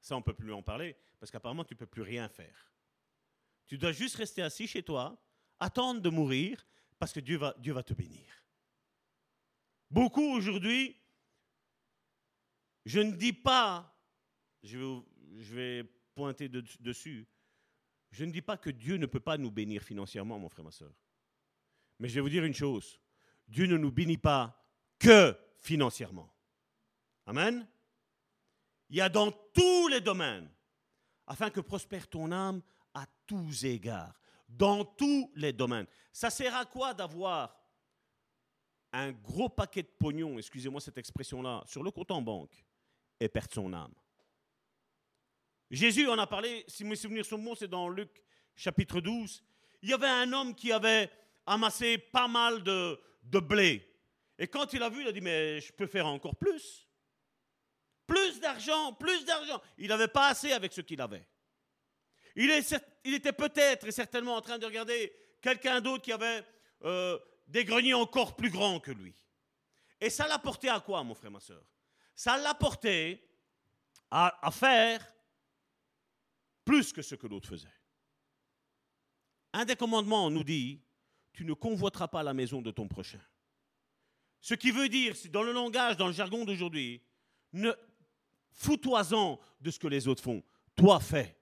ça, 0.00 0.14
on 0.14 0.20
ne 0.20 0.24
peut 0.24 0.34
plus 0.34 0.52
en 0.52 0.62
parler, 0.62 0.96
parce 1.18 1.30
qu'apparemment, 1.30 1.64
tu 1.64 1.74
ne 1.74 1.78
peux 1.78 1.86
plus 1.86 2.02
rien 2.02 2.28
faire. 2.28 2.72
Tu 3.66 3.76
dois 3.76 3.92
juste 3.92 4.16
rester 4.16 4.42
assis 4.42 4.66
chez 4.66 4.82
toi, 4.82 5.20
attendre 5.58 6.00
de 6.00 6.08
mourir, 6.08 6.64
parce 6.98 7.12
que 7.12 7.20
Dieu 7.20 7.36
va, 7.36 7.54
Dieu 7.58 7.72
va 7.72 7.82
te 7.82 7.92
bénir. 7.92 8.44
Beaucoup 9.90 10.34
aujourd'hui, 10.36 10.96
je 12.84 13.00
ne 13.00 13.12
dis 13.12 13.32
pas, 13.32 13.98
je 14.62 14.78
vais, 14.78 15.02
je 15.38 15.54
vais 15.54 15.84
pointer 16.14 16.48
dessus, 16.48 17.26
je 18.10 18.24
ne 18.24 18.30
dis 18.30 18.42
pas 18.42 18.56
que 18.56 18.70
Dieu 18.70 18.96
ne 18.96 19.06
peut 19.06 19.20
pas 19.20 19.36
nous 19.36 19.50
bénir 19.50 19.82
financièrement, 19.82 20.38
mon 20.38 20.48
frère, 20.48 20.64
ma 20.64 20.70
soeur. 20.70 20.92
Mais 21.98 22.08
je 22.08 22.14
vais 22.14 22.20
vous 22.20 22.28
dire 22.28 22.44
une 22.44 22.54
chose, 22.54 23.00
Dieu 23.48 23.66
ne 23.66 23.76
nous 23.76 23.92
bénit 23.92 24.18
pas 24.18 24.62
que 24.98 25.36
financièrement. 25.58 26.32
Amen. 27.26 27.66
Il 28.88 28.96
y 28.96 29.00
a 29.00 29.08
dans 29.08 29.32
tous 29.32 29.88
les 29.88 30.00
domaines, 30.00 30.48
afin 31.26 31.50
que 31.50 31.60
prospère 31.60 32.08
ton 32.08 32.30
âme 32.30 32.62
à 32.94 33.06
tous 33.26 33.64
égards, 33.64 34.18
dans 34.48 34.84
tous 34.84 35.30
les 35.34 35.52
domaines. 35.52 35.86
Ça 36.12 36.30
sert 36.30 36.54
à 36.54 36.64
quoi 36.64 36.94
d'avoir 36.94 37.56
un 38.92 39.12
gros 39.12 39.48
paquet 39.48 39.82
de 39.82 39.90
pognon, 39.98 40.38
excusez-moi 40.38 40.80
cette 40.80 40.98
expression-là, 40.98 41.64
sur 41.66 41.82
le 41.82 41.90
compte 41.90 42.10
en 42.10 42.22
banque 42.22 42.64
et 43.18 43.28
perdre 43.28 43.52
son 43.52 43.72
âme? 43.72 43.92
Jésus 45.70 46.08
en 46.08 46.18
a 46.18 46.26
parlé, 46.26 46.64
si 46.68 46.84
mes 46.84 46.96
souvenirs 46.96 47.24
sont 47.24 47.38
bons, 47.38 47.54
c'est 47.54 47.68
dans 47.68 47.88
Luc 47.88 48.10
chapitre 48.54 49.00
12. 49.00 49.42
Il 49.82 49.90
y 49.90 49.92
avait 49.92 50.06
un 50.06 50.32
homme 50.32 50.54
qui 50.54 50.72
avait 50.72 51.10
amassé 51.46 51.98
pas 51.98 52.28
mal 52.28 52.62
de, 52.62 52.98
blé. 53.40 53.88
Et 54.38 54.46
quand 54.46 54.72
il 54.72 54.82
a 54.82 54.88
vu, 54.88 55.02
il 55.02 55.08
a 55.08 55.12
dit, 55.12 55.20
mais 55.20 55.60
je 55.60 55.72
peux 55.72 55.86
faire 55.86 56.06
encore 56.06 56.36
plus. 56.36 56.86
Plus 58.06 58.40
d'argent, 58.40 58.92
plus 58.92 59.24
d'argent. 59.24 59.60
Il 59.78 59.88
n'avait 59.88 60.08
pas 60.08 60.28
assez 60.28 60.52
avec 60.52 60.72
ce 60.72 60.80
qu'il 60.80 61.00
avait. 61.00 61.26
Il, 62.36 62.50
était 62.50 63.32
peut-être 63.32 63.86
et 63.86 63.92
certainement 63.92 64.36
en 64.36 64.42
train 64.42 64.58
de 64.58 64.66
regarder 64.66 65.12
quelqu'un 65.40 65.80
d'autre 65.80 66.04
qui 66.04 66.12
avait 66.12 66.44
euh, 66.84 67.18
des 67.46 67.64
greniers 67.64 67.94
encore 67.94 68.36
plus 68.36 68.50
grands 68.50 68.78
que 68.78 68.90
lui. 68.90 69.14
Et 70.00 70.10
ça 70.10 70.28
l'a 70.28 70.38
porté 70.38 70.68
à 70.68 70.80
quoi, 70.80 71.02
mon 71.02 71.14
frère, 71.14 71.30
ma 71.30 71.40
soeur 71.40 71.62
Ça 72.14 72.36
l'a 72.36 72.54
porté 72.54 73.26
à, 74.10 74.50
faire 74.52 75.04
plus 76.66 76.92
que 76.92 77.00
ce 77.00 77.14
que 77.14 77.26
l'autre 77.26 77.48
faisait. 77.48 77.72
Un 79.54 79.64
des 79.64 79.76
commandements 79.76 80.30
nous 80.30 80.44
dit, 80.44 80.82
tu 81.32 81.46
ne 81.46 81.54
convoiteras 81.54 82.08
pas 82.08 82.22
la 82.22 82.34
maison 82.34 82.60
de 82.60 82.70
ton 82.70 82.88
prochain. 82.88 83.22
Ce 84.40 84.52
qui 84.52 84.70
veut 84.70 84.88
dire, 84.90 85.14
dans 85.30 85.42
le 85.42 85.52
langage, 85.52 85.96
dans 85.96 86.08
le 86.08 86.12
jargon 86.12 86.44
d'aujourd'hui, 86.44 87.02
ne 87.52 87.72
fous-toi-en 88.52 89.40
de 89.60 89.70
ce 89.70 89.78
que 89.78 89.86
les 89.86 90.08
autres 90.08 90.22
font. 90.22 90.42
Toi, 90.74 91.00
fais. 91.00 91.40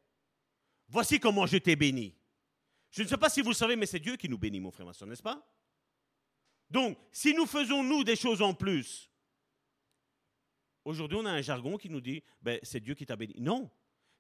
Voici 0.89 1.19
comment 1.19 1.47
je 1.47 1.57
t'ai 1.57 1.75
béni. 1.75 2.15
Je 2.91 3.03
ne 3.03 3.09
sais 3.09 3.17
pas 3.17 3.31
si 3.31 3.41
vous 3.41 3.49
le 3.49 3.55
savez, 3.55 3.75
mais 3.75 3.87
c'est 3.87 3.99
Dieu 3.99 4.17
qui 4.17 4.29
nous 4.29 4.39
bénit, 4.39 4.61
mon 4.61 4.71
frère, 4.71 4.87
ma 4.87 4.93
soeur, 4.93 5.09
n'est-ce 5.09 5.23
pas? 5.23 5.45
Donc, 6.71 6.99
si 7.11 7.35
nous 7.35 7.47
faisons, 7.47 7.83
nous, 7.83 8.05
des 8.05 8.17
choses 8.17 8.43
en 8.43 8.55
plus, 8.55 9.11
aujourd'hui, 10.85 11.19
on 11.19 11.25
a 11.25 11.33
un 11.33 11.43
jargon 11.43 11.77
qui 11.77 11.89
nous 11.89 12.01
dit, 12.01 12.23
ben, 12.43 12.61
c'est 12.63 12.81
Dieu 12.81 12.95
qui 12.95 13.07
t'a 13.07 13.17
béni. 13.17 13.35
Non, 13.39 13.71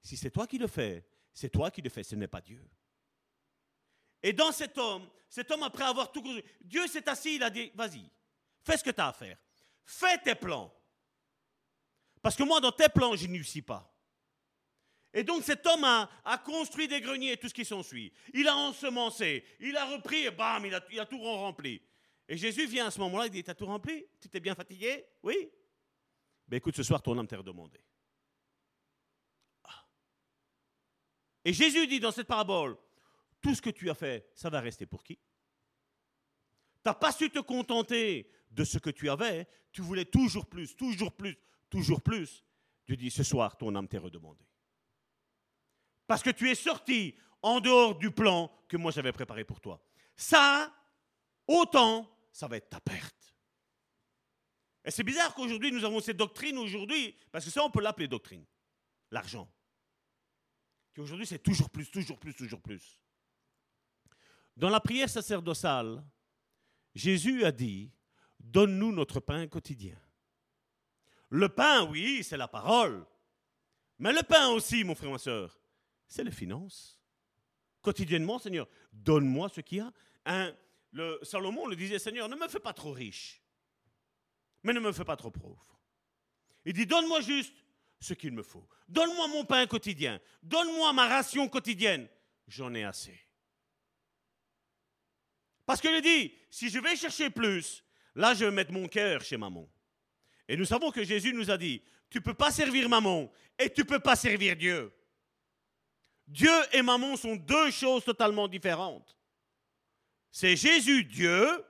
si 0.04 0.18
c'est 0.18 0.30
toi 0.30 0.46
qui 0.46 0.58
le 0.58 0.66
fais, 0.66 1.04
c'est 1.32 1.48
toi 1.48 1.70
qui 1.70 1.80
le 1.80 1.88
fais, 1.88 2.04
ce 2.04 2.14
n'est 2.14 2.28
pas 2.28 2.42
Dieu. 2.42 2.62
Et 4.22 4.32
dans 4.32 4.52
cet 4.52 4.76
homme, 4.78 5.08
cet 5.28 5.50
homme, 5.50 5.62
après 5.62 5.84
avoir 5.84 6.12
tout 6.12 6.22
construit, 6.22 6.44
Dieu 6.60 6.86
s'est 6.86 7.08
assis, 7.08 7.36
il 7.36 7.42
a 7.42 7.50
dit, 7.50 7.72
vas-y, 7.74 8.08
fais 8.62 8.76
ce 8.76 8.84
que 8.84 8.90
tu 8.90 9.00
as 9.00 9.08
à 9.08 9.12
faire. 9.12 9.38
Fais 9.84 10.18
tes 10.18 10.34
plans. 10.34 10.72
Parce 12.22 12.36
que 12.36 12.42
moi, 12.42 12.60
dans 12.60 12.70
tes 12.70 12.88
plans, 12.88 13.16
je 13.16 13.26
n'y 13.26 13.42
suis 13.42 13.62
pas. 13.62 13.90
Et 15.12 15.22
donc 15.22 15.42
cet 15.44 15.64
homme 15.66 15.84
a, 15.84 16.38
construit 16.44 16.88
des 16.88 17.00
greniers 17.00 17.32
et 17.32 17.36
tout 17.36 17.48
ce 17.48 17.54
qui 17.54 17.64
s'ensuit. 17.64 18.12
Il 18.34 18.48
a 18.48 18.56
ensemencé, 18.56 19.44
il 19.60 19.76
a 19.76 19.86
repris 19.86 20.24
et 20.24 20.30
bam, 20.30 20.66
il 20.66 20.74
a, 20.74 21.06
tout 21.06 21.20
rempli. 21.20 21.80
Et 22.28 22.36
Jésus 22.36 22.66
vient 22.66 22.86
à 22.86 22.90
ce 22.90 22.98
moment-là, 23.00 23.26
il 23.26 23.30
dit, 23.30 23.44
t'as 23.44 23.54
tout 23.54 23.66
rempli? 23.66 24.04
Tu 24.20 24.28
t'es 24.28 24.40
bien 24.40 24.54
fatigué? 24.54 25.06
Oui 25.22 25.50
Ben 26.48 26.56
écoute, 26.56 26.76
ce 26.76 26.82
soir, 26.82 27.00
ton 27.00 27.16
âme 27.18 27.26
t'a 27.26 27.36
redemandé. 27.36 27.78
Et 31.44 31.52
Jésus 31.52 31.86
dit 31.86 32.00
dans 32.00 32.12
cette 32.12 32.26
parabole, 32.26 32.76
tout 33.40 33.54
ce 33.54 33.60
que 33.60 33.70
tu 33.70 33.90
as 33.90 33.94
fait, 33.94 34.30
ça 34.34 34.48
va 34.48 34.60
rester 34.60 34.86
pour 34.86 35.04
qui? 35.04 35.16
Tu 35.16 35.20
n'as 36.86 36.94
pas 36.94 37.12
su 37.12 37.30
te 37.30 37.40
contenter 37.40 38.30
de 38.50 38.64
ce 38.64 38.78
que 38.78 38.90
tu 38.90 39.10
avais, 39.10 39.46
tu 39.72 39.82
voulais 39.82 40.04
toujours 40.04 40.46
plus, 40.46 40.74
toujours 40.76 41.12
plus, 41.12 41.38
toujours 41.68 42.00
plus. 42.00 42.44
Dieu 42.86 42.96
dit, 42.96 43.10
ce 43.10 43.22
soir, 43.22 43.56
ton 43.56 43.74
âme 43.74 43.88
t'est 43.88 43.98
redemandée. 43.98 44.46
Parce 46.06 46.22
que 46.22 46.30
tu 46.30 46.50
es 46.50 46.54
sorti 46.54 47.14
en 47.42 47.60
dehors 47.60 47.96
du 47.96 48.10
plan 48.10 48.50
que 48.68 48.76
moi 48.76 48.90
j'avais 48.90 49.12
préparé 49.12 49.44
pour 49.44 49.60
toi. 49.60 49.82
Ça, 50.16 50.72
autant, 51.46 52.10
ça 52.32 52.46
va 52.46 52.56
être 52.56 52.70
ta 52.70 52.80
perte. 52.80 53.34
Et 54.84 54.90
c'est 54.90 55.02
bizarre 55.02 55.34
qu'aujourd'hui, 55.34 55.72
nous 55.72 55.84
avons 55.84 56.00
cette 56.00 56.16
doctrine 56.16 56.58
aujourd'hui, 56.58 57.16
parce 57.32 57.44
que 57.44 57.50
ça, 57.50 57.64
on 57.64 57.70
peut 57.70 57.80
l'appeler 57.80 58.06
doctrine. 58.06 58.44
L'argent. 59.10 59.50
Qu'aujourd'hui, 60.94 61.26
c'est 61.26 61.42
toujours 61.42 61.70
plus, 61.70 61.90
toujours 61.90 62.18
plus, 62.18 62.34
toujours 62.34 62.60
plus. 62.60 63.00
Dans 64.56 64.70
la 64.70 64.80
prière 64.80 65.08
sacerdotale, 65.08 66.04
Jésus 66.94 67.44
a 67.44 67.50
dit, 67.50 67.90
donne-nous 68.38 68.92
notre 68.92 69.18
pain 69.18 69.46
quotidien. 69.48 69.98
Le 71.30 71.48
pain, 71.48 71.84
oui, 71.90 72.22
c'est 72.22 72.36
la 72.36 72.46
parole. 72.46 73.04
Mais 73.98 74.12
le 74.12 74.22
pain 74.22 74.48
aussi, 74.50 74.84
mon 74.84 74.94
frère, 74.94 75.10
ma 75.10 75.18
soeur, 75.18 75.58
c'est 76.06 76.22
les 76.22 76.30
finances. 76.30 77.00
Quotidiennement, 77.82 78.38
Seigneur, 78.38 78.68
donne-moi 78.92 79.48
ce 79.48 79.60
qu'il 79.60 79.78
y 79.78 79.80
a. 79.80 79.92
Salomon 81.22 81.66
le 81.66 81.74
disait, 81.74 81.98
Seigneur, 81.98 82.28
ne 82.28 82.36
me 82.36 82.46
fais 82.46 82.60
pas 82.60 82.72
trop 82.72 82.92
riche, 82.92 83.42
mais 84.62 84.72
ne 84.72 84.78
me 84.78 84.92
fais 84.92 85.04
pas 85.04 85.16
trop 85.16 85.32
pauvre. 85.32 85.80
Il 86.64 86.72
dit, 86.72 86.86
donne-moi 86.86 87.20
juste 87.20 87.63
ce 88.04 88.14
qu'il 88.14 88.32
me 88.32 88.42
faut. 88.42 88.68
Donne-moi 88.88 89.28
mon 89.28 89.44
pain 89.44 89.66
quotidien. 89.66 90.20
Donne-moi 90.42 90.92
ma 90.92 91.08
ration 91.08 91.48
quotidienne. 91.48 92.06
J'en 92.46 92.74
ai 92.74 92.84
assez. 92.84 93.18
Parce 95.64 95.80
qu'il 95.80 96.00
dit, 96.02 96.34
si 96.50 96.68
je 96.68 96.78
vais 96.78 96.94
chercher 96.96 97.30
plus, 97.30 97.82
là 98.14 98.34
je 98.34 98.44
vais 98.44 98.50
mettre 98.50 98.72
mon 98.72 98.86
cœur 98.86 99.22
chez 99.22 99.38
maman. 99.38 99.68
Et 100.46 100.56
nous 100.56 100.66
savons 100.66 100.90
que 100.90 101.02
Jésus 101.02 101.32
nous 101.32 101.50
a 101.50 101.56
dit, 101.56 101.82
tu 102.10 102.18
ne 102.18 102.22
peux 102.22 102.34
pas 102.34 102.52
servir 102.52 102.88
maman 102.88 103.32
et 103.58 103.72
tu 103.72 103.80
ne 103.80 103.86
peux 103.86 103.98
pas 103.98 104.16
servir 104.16 104.54
Dieu. 104.56 104.92
Dieu 106.26 106.52
et 106.72 106.82
maman 106.82 107.16
sont 107.16 107.36
deux 107.36 107.70
choses 107.70 108.04
totalement 108.04 108.48
différentes. 108.48 109.16
C'est 110.30 110.56
Jésus 110.56 111.04
Dieu, 111.04 111.64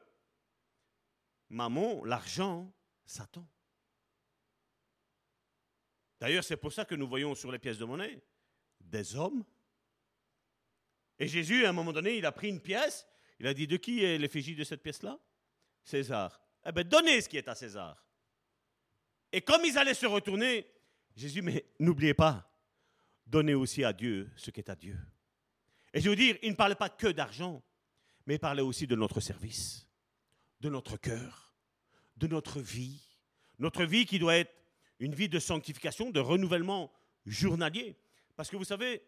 maman, 1.49 2.05
l'argent, 2.05 2.73
Satan. 3.07 3.47
D'ailleurs, 6.25 6.43
c'est 6.43 6.57
pour 6.57 6.73
ça 6.73 6.87
que 6.87 6.95
nous 6.95 7.07
voyons 7.07 7.35
sur 7.35 7.53
les 7.53 7.59
pièces 7.59 7.77
de 7.77 7.85
monnaie 7.85 8.19
des 8.81 9.15
hommes. 9.15 9.45
Et 11.19 11.29
Jésus, 11.29 11.67
à 11.67 11.69
un 11.69 11.73
moment 11.75 11.93
donné, 11.93 12.17
il 12.17 12.25
a 12.25 12.33
pris 12.33 12.49
une 12.49 12.63
pièce, 12.63 13.07
il 13.39 13.47
a 13.47 13.53
dit, 13.53 13.67
de 13.67 13.77
qui 13.77 14.03
est 14.03 14.17
l'effigie 14.17 14.57
de 14.57 14.65
cette 14.65 14.83
pièce-là? 14.83 15.21
César. 15.83 16.41
Eh 16.65 16.73
bien, 16.73 16.83
donnez 16.83 17.21
ce 17.21 17.29
qui 17.29 17.37
est 17.37 17.47
à 17.47 17.55
César. 17.55 18.03
Et 19.33 19.43
comme 19.43 19.67
ils 19.67 19.77
allaient 19.77 19.93
se 19.93 20.07
retourner, 20.07 20.67
Jésus, 21.15 21.43
mais 21.43 21.67
n'oubliez 21.79 22.15
pas, 22.15 22.51
donnez 23.27 23.53
aussi 23.53 23.85
à 23.85 23.93
Dieu 23.93 24.31
ce 24.35 24.51
qui 24.51 24.61
est 24.61 24.71
à 24.71 24.77
Dieu. 24.77 24.99
Et 25.93 26.01
je 26.01 26.09
veux 26.09 26.17
dire, 26.17 26.39
il 26.43 26.53
ne 26.53 26.57
parlait 26.57 26.75
pas 26.75 26.89
que 26.89 27.09
d'argent, 27.09 27.63
mais 28.25 28.37
il 28.37 28.41
parlait 28.41 28.63
aussi 28.63 28.87
de 28.87 28.97
notre 28.97 29.21
service, 29.21 29.87
de 30.61 30.71
notre 30.71 30.97
cœur, 30.97 31.55
de 32.17 32.29
notre 32.29 32.61
vie. 32.63 33.11
Notre 33.59 33.85
vie 33.85 34.07
qui 34.07 34.19
doit 34.19 34.39
être 34.39 34.64
une 35.05 35.15
vie 35.15 35.29
de 35.29 35.39
sanctification, 35.39 36.11
de 36.11 36.21
renouvellement 36.21 36.91
journalier. 37.27 37.95
Parce 38.37 38.49
que 38.49 38.57
vous 38.57 38.65
savez, 38.65 39.03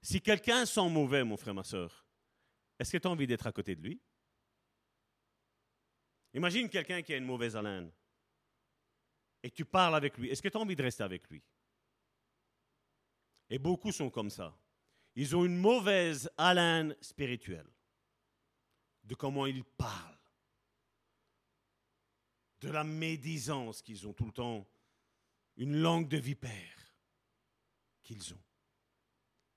si 0.00 0.20
quelqu'un 0.20 0.66
sent 0.66 0.88
mauvais, 0.88 1.22
mon 1.22 1.36
frère, 1.36 1.54
ma 1.54 1.62
soeur, 1.62 2.04
est-ce 2.78 2.90
que 2.90 2.98
tu 2.98 3.06
as 3.06 3.10
envie 3.10 3.28
d'être 3.28 3.46
à 3.46 3.52
côté 3.52 3.76
de 3.76 3.80
lui? 3.80 4.00
Imagine 6.34 6.68
quelqu'un 6.68 7.00
qui 7.02 7.14
a 7.14 7.16
une 7.16 7.24
mauvaise 7.24 7.54
haleine 7.54 7.92
et 9.42 9.50
tu 9.50 9.64
parles 9.64 9.94
avec 9.94 10.18
lui. 10.18 10.30
Est-ce 10.30 10.42
que 10.42 10.48
tu 10.48 10.56
as 10.56 10.60
envie 10.60 10.74
de 10.74 10.82
rester 10.82 11.04
avec 11.04 11.28
lui? 11.30 11.42
Et 13.50 13.58
beaucoup 13.58 13.92
sont 13.92 14.10
comme 14.10 14.30
ça. 14.30 14.52
Ils 15.14 15.36
ont 15.36 15.44
une 15.44 15.58
mauvaise 15.58 16.28
haleine 16.36 16.96
spirituelle 17.00 17.70
de 19.04 19.14
comment 19.14 19.46
ils 19.46 19.62
parlent, 19.62 20.11
de 22.62 22.70
la 22.70 22.84
médisance 22.84 23.82
qu'ils 23.82 24.06
ont 24.06 24.12
tout 24.12 24.24
le 24.24 24.32
temps, 24.32 24.66
une 25.56 25.76
langue 25.76 26.08
de 26.08 26.16
vipère 26.16 26.96
qu'ils 28.02 28.32
ont. 28.32 28.42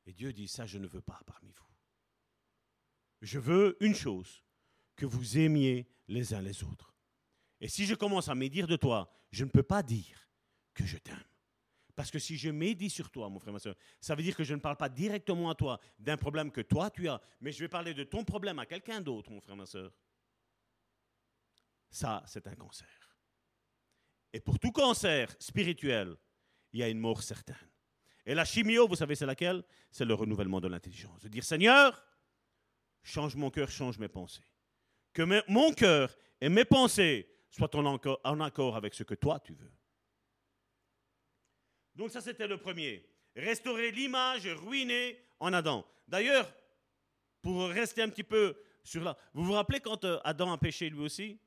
Et 0.05 0.13
Dieu 0.13 0.33
dit, 0.33 0.47
ça, 0.47 0.65
je 0.65 0.77
ne 0.77 0.87
veux 0.87 1.01
pas 1.01 1.21
parmi 1.25 1.51
vous. 1.51 1.65
Je 3.21 3.39
veux 3.39 3.77
une 3.79 3.95
chose, 3.95 4.43
que 4.95 5.05
vous 5.05 5.37
aimiez 5.37 5.87
les 6.07 6.33
uns 6.33 6.41
les 6.41 6.63
autres. 6.63 6.93
Et 7.61 7.67
si 7.67 7.85
je 7.85 7.95
commence 7.95 8.29
à 8.29 8.35
médire 8.35 8.67
de 8.67 8.75
toi, 8.75 9.11
je 9.31 9.43
ne 9.43 9.49
peux 9.49 9.63
pas 9.63 9.83
dire 9.83 10.29
que 10.73 10.85
je 10.85 10.97
t'aime. 10.97 11.23
Parce 11.95 12.11
que 12.11 12.19
si 12.19 12.37
je 12.37 12.49
médis 12.49 12.89
sur 12.89 13.09
toi, 13.09 13.29
mon 13.29 13.39
frère, 13.39 13.53
ma 13.53 13.59
soeur, 13.59 13.75
ça 14.01 14.15
veut 14.15 14.23
dire 14.23 14.35
que 14.35 14.43
je 14.43 14.53
ne 14.53 14.59
parle 14.59 14.75
pas 14.75 14.89
directement 14.89 15.49
à 15.49 15.55
toi 15.55 15.79
d'un 15.97 16.17
problème 16.17 16.51
que 16.51 16.61
toi 16.61 16.89
tu 16.89 17.07
as, 17.07 17.21
mais 17.39 17.51
je 17.51 17.59
vais 17.59 17.69
parler 17.69 17.93
de 17.93 18.03
ton 18.03 18.23
problème 18.23 18.59
à 18.59 18.65
quelqu'un 18.65 18.99
d'autre, 18.99 19.31
mon 19.31 19.39
frère, 19.39 19.55
ma 19.55 19.65
soeur. 19.65 19.93
Ça, 21.95 22.21
c'est 22.27 22.45
un 22.45 22.55
cancer. 22.55 22.89
Et 24.33 24.41
pour 24.41 24.59
tout 24.59 24.73
cancer 24.73 25.33
spirituel, 25.39 26.17
il 26.73 26.81
y 26.81 26.83
a 26.83 26.89
une 26.89 26.99
mort 26.99 27.23
certaine. 27.23 27.69
Et 28.25 28.35
la 28.35 28.43
chimio, 28.43 28.85
vous 28.85 28.97
savez, 28.97 29.15
c'est 29.15 29.25
laquelle? 29.25 29.63
C'est 29.89 30.03
le 30.03 30.13
renouvellement 30.13 30.59
de 30.59 30.67
l'intelligence. 30.67 31.21
De 31.21 31.29
dire, 31.29 31.45
Seigneur, 31.45 32.05
change 33.01 33.37
mon 33.37 33.49
cœur, 33.49 33.71
change 33.71 33.97
mes 33.97 34.09
pensées. 34.09 34.43
Que 35.13 35.21
mon 35.49 35.71
cœur 35.71 36.13
et 36.41 36.49
mes 36.49 36.65
pensées 36.65 37.29
soient 37.49 37.73
en 37.73 38.41
accord 38.41 38.75
avec 38.75 38.93
ce 38.93 39.03
que 39.03 39.15
toi 39.15 39.39
tu 39.39 39.53
veux. 39.53 39.71
Donc 41.95 42.11
ça, 42.11 42.19
c'était 42.19 42.49
le 42.49 42.57
premier. 42.57 43.09
Restaurer 43.37 43.91
l'image 43.91 44.45
ruinée 44.47 45.17
en 45.39 45.53
Adam. 45.53 45.87
D'ailleurs, 46.09 46.53
pour 47.41 47.69
rester 47.69 48.01
un 48.01 48.09
petit 48.09 48.25
peu 48.25 48.53
sur 48.83 49.01
là, 49.01 49.17
vous 49.33 49.45
vous 49.45 49.53
rappelez 49.53 49.79
quand 49.79 50.03
euh, 50.03 50.19
Adam 50.25 50.51
a 50.51 50.57
péché 50.57 50.89
lui 50.89 50.99
aussi? 50.99 51.39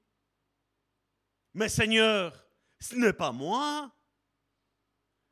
Mais 1.58 1.68
Seigneur, 1.68 2.46
ce 2.78 2.94
n'est 2.94 3.12
pas 3.12 3.32
moi, 3.32 3.90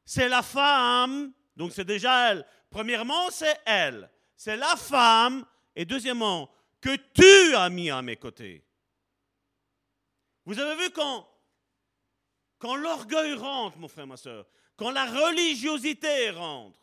c'est 0.05 0.29
la 0.29 0.43
femme. 0.43 1.33
Donc 1.55 1.71
c'est 1.73 1.85
déjà 1.85 2.33
elle. 2.33 2.45
Premièrement, 2.69 3.31
c'est 3.31 3.57
elle. 3.65 4.11
C'est 4.37 4.57
la 4.57 4.75
femme. 4.75 5.47
Et 5.77 5.85
deuxièmement, 5.85 6.51
que 6.81 6.97
tu 6.97 7.55
as 7.55 7.69
mis 7.69 7.91
à 7.91 8.03
mes 8.03 8.17
côtés. 8.17 8.67
Vous 10.45 10.59
avez 10.59 10.75
vu 10.83 10.91
quand, 10.91 11.29
quand 12.59 12.75
l'orgueil 12.75 13.35
rentre, 13.35 13.79
mon 13.79 13.87
frère, 13.87 14.09
ma 14.09 14.17
soeur, 14.17 14.49
quand 14.75 14.91
la 14.91 15.07
religiosité 15.07 16.31
rentre, 16.31 16.81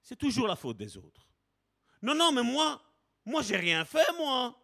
c'est 0.00 0.16
toujours 0.16 0.48
la 0.48 0.56
faute 0.56 0.78
des 0.78 0.96
autres. 0.96 1.28
Non, 2.00 2.14
non, 2.14 2.32
mais 2.32 2.42
moi, 2.42 2.82
moi, 3.26 3.42
j'ai 3.42 3.56
rien 3.58 3.84
fait, 3.84 4.10
moi. 4.16 4.58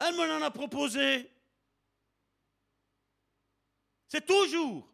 Elle 0.00 0.16
me 0.16 0.26
l'en 0.26 0.42
a 0.42 0.50
proposé. 0.50 1.32
C'est 4.12 4.26
toujours, 4.26 4.86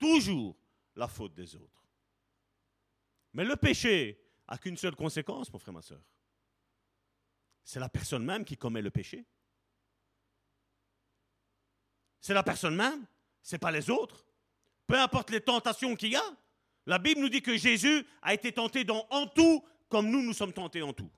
toujours 0.00 0.56
la 0.96 1.06
faute 1.06 1.32
des 1.32 1.54
autres. 1.54 1.86
Mais 3.32 3.44
le 3.44 3.54
péché 3.54 4.20
a 4.48 4.58
qu'une 4.58 4.76
seule 4.76 4.96
conséquence, 4.96 5.52
mon 5.52 5.60
frère, 5.60 5.74
ma 5.74 5.80
soeur. 5.80 6.02
C'est 7.62 7.78
la 7.78 7.88
personne 7.88 8.24
même 8.24 8.44
qui 8.44 8.56
commet 8.56 8.82
le 8.82 8.90
péché. 8.90 9.24
C'est 12.20 12.34
la 12.34 12.42
personne 12.42 12.74
même, 12.74 13.06
c'est 13.40 13.58
pas 13.58 13.70
les 13.70 13.88
autres. 13.90 14.26
Peu 14.88 14.98
importe 14.98 15.30
les 15.30 15.40
tentations 15.40 15.94
qu'il 15.94 16.10
y 16.10 16.16
a, 16.16 16.36
la 16.86 16.98
Bible 16.98 17.20
nous 17.20 17.28
dit 17.28 17.42
que 17.42 17.56
Jésus 17.56 18.04
a 18.22 18.34
été 18.34 18.50
tenté 18.50 18.84
en 18.90 19.28
tout 19.28 19.64
comme 19.88 20.10
nous 20.10 20.20
nous 20.20 20.34
sommes 20.34 20.52
tentés 20.52 20.82
en 20.82 20.92
tout. 20.92 21.12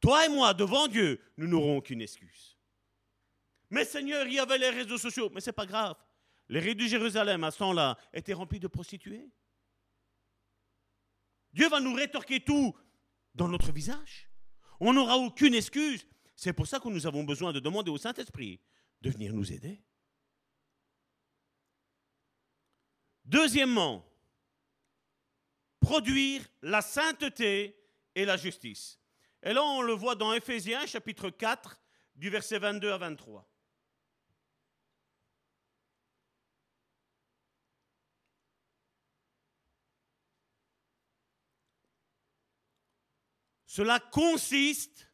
Toi 0.00 0.24
et 0.24 0.28
moi, 0.30 0.54
devant 0.54 0.88
Dieu, 0.88 1.20
nous 1.36 1.46
n'aurons 1.46 1.76
aucune 1.76 2.00
excuse. 2.00 2.56
Mais 3.68 3.84
Seigneur, 3.84 4.26
il 4.26 4.32
y 4.32 4.38
avait 4.38 4.56
les 4.56 4.70
réseaux 4.70 4.96
sociaux, 4.96 5.28
mais 5.30 5.42
c'est 5.42 5.52
pas 5.52 5.66
grave. 5.66 5.94
Les 6.50 6.58
rues 6.58 6.74
de 6.74 6.84
Jérusalem 6.84 7.44
à 7.44 7.52
ce 7.52 7.58
temps-là 7.58 7.96
étaient 8.12 8.32
remplies 8.32 8.58
de 8.58 8.66
prostituées. 8.66 9.30
Dieu 11.52 11.68
va 11.68 11.78
nous 11.78 11.94
rétorquer 11.94 12.40
tout 12.40 12.76
dans 13.36 13.46
notre 13.46 13.70
visage. 13.70 14.28
On 14.80 14.92
n'aura 14.92 15.16
aucune 15.16 15.54
excuse. 15.54 16.04
C'est 16.34 16.52
pour 16.52 16.66
ça 16.66 16.80
que 16.80 16.88
nous 16.88 17.06
avons 17.06 17.22
besoin 17.22 17.52
de 17.52 17.60
demander 17.60 17.92
au 17.92 17.98
Saint-Esprit 17.98 18.60
de 19.00 19.10
venir 19.10 19.32
nous 19.32 19.52
aider. 19.52 19.80
Deuxièmement, 23.24 24.04
produire 25.78 26.42
la 26.62 26.82
sainteté 26.82 27.80
et 28.16 28.24
la 28.24 28.36
justice. 28.36 28.98
Et 29.44 29.52
là, 29.52 29.62
on 29.62 29.82
le 29.82 29.92
voit 29.92 30.16
dans 30.16 30.32
Éphésiens 30.32 30.84
chapitre 30.86 31.30
4, 31.30 31.80
du 32.16 32.28
verset 32.28 32.58
22 32.58 32.90
à 32.90 32.98
23. 32.98 33.49
Cela 43.80 43.98
consiste, 43.98 45.10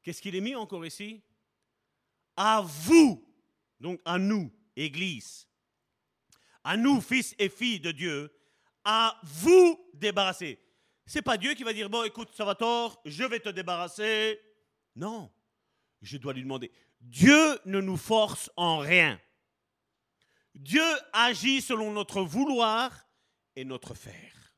qu'est-ce 0.00 0.22
qu'il 0.22 0.36
est 0.36 0.40
mis 0.40 0.54
encore 0.54 0.86
ici? 0.86 1.20
À 2.36 2.62
vous, 2.64 3.28
donc 3.80 4.00
à 4.04 4.18
nous, 4.18 4.52
Église, 4.76 5.48
à 6.62 6.76
nous, 6.76 7.00
fils 7.00 7.34
et 7.40 7.48
filles 7.48 7.80
de 7.80 7.90
Dieu, 7.90 8.32
à 8.84 9.20
vous 9.24 9.84
débarrasser. 9.94 10.62
C'est 11.06 11.22
pas 11.22 11.36
Dieu 11.36 11.54
qui 11.54 11.64
va 11.64 11.72
dire 11.72 11.90
bon, 11.90 12.04
écoute, 12.04 12.28
ça 12.36 12.44
va 12.44 12.54
tort, 12.54 13.02
je 13.04 13.24
vais 13.24 13.40
te 13.40 13.48
débarrasser. 13.48 14.40
Non, 14.94 15.32
je 16.02 16.18
dois 16.18 16.34
lui 16.34 16.42
demander. 16.42 16.70
Dieu 17.00 17.58
ne 17.64 17.80
nous 17.80 17.96
force 17.96 18.48
en 18.54 18.78
rien. 18.78 19.20
Dieu 20.54 20.86
agit 21.12 21.62
selon 21.62 21.90
notre 21.90 22.22
vouloir 22.22 23.08
et 23.56 23.64
notre 23.64 23.94
faire. 23.94 24.54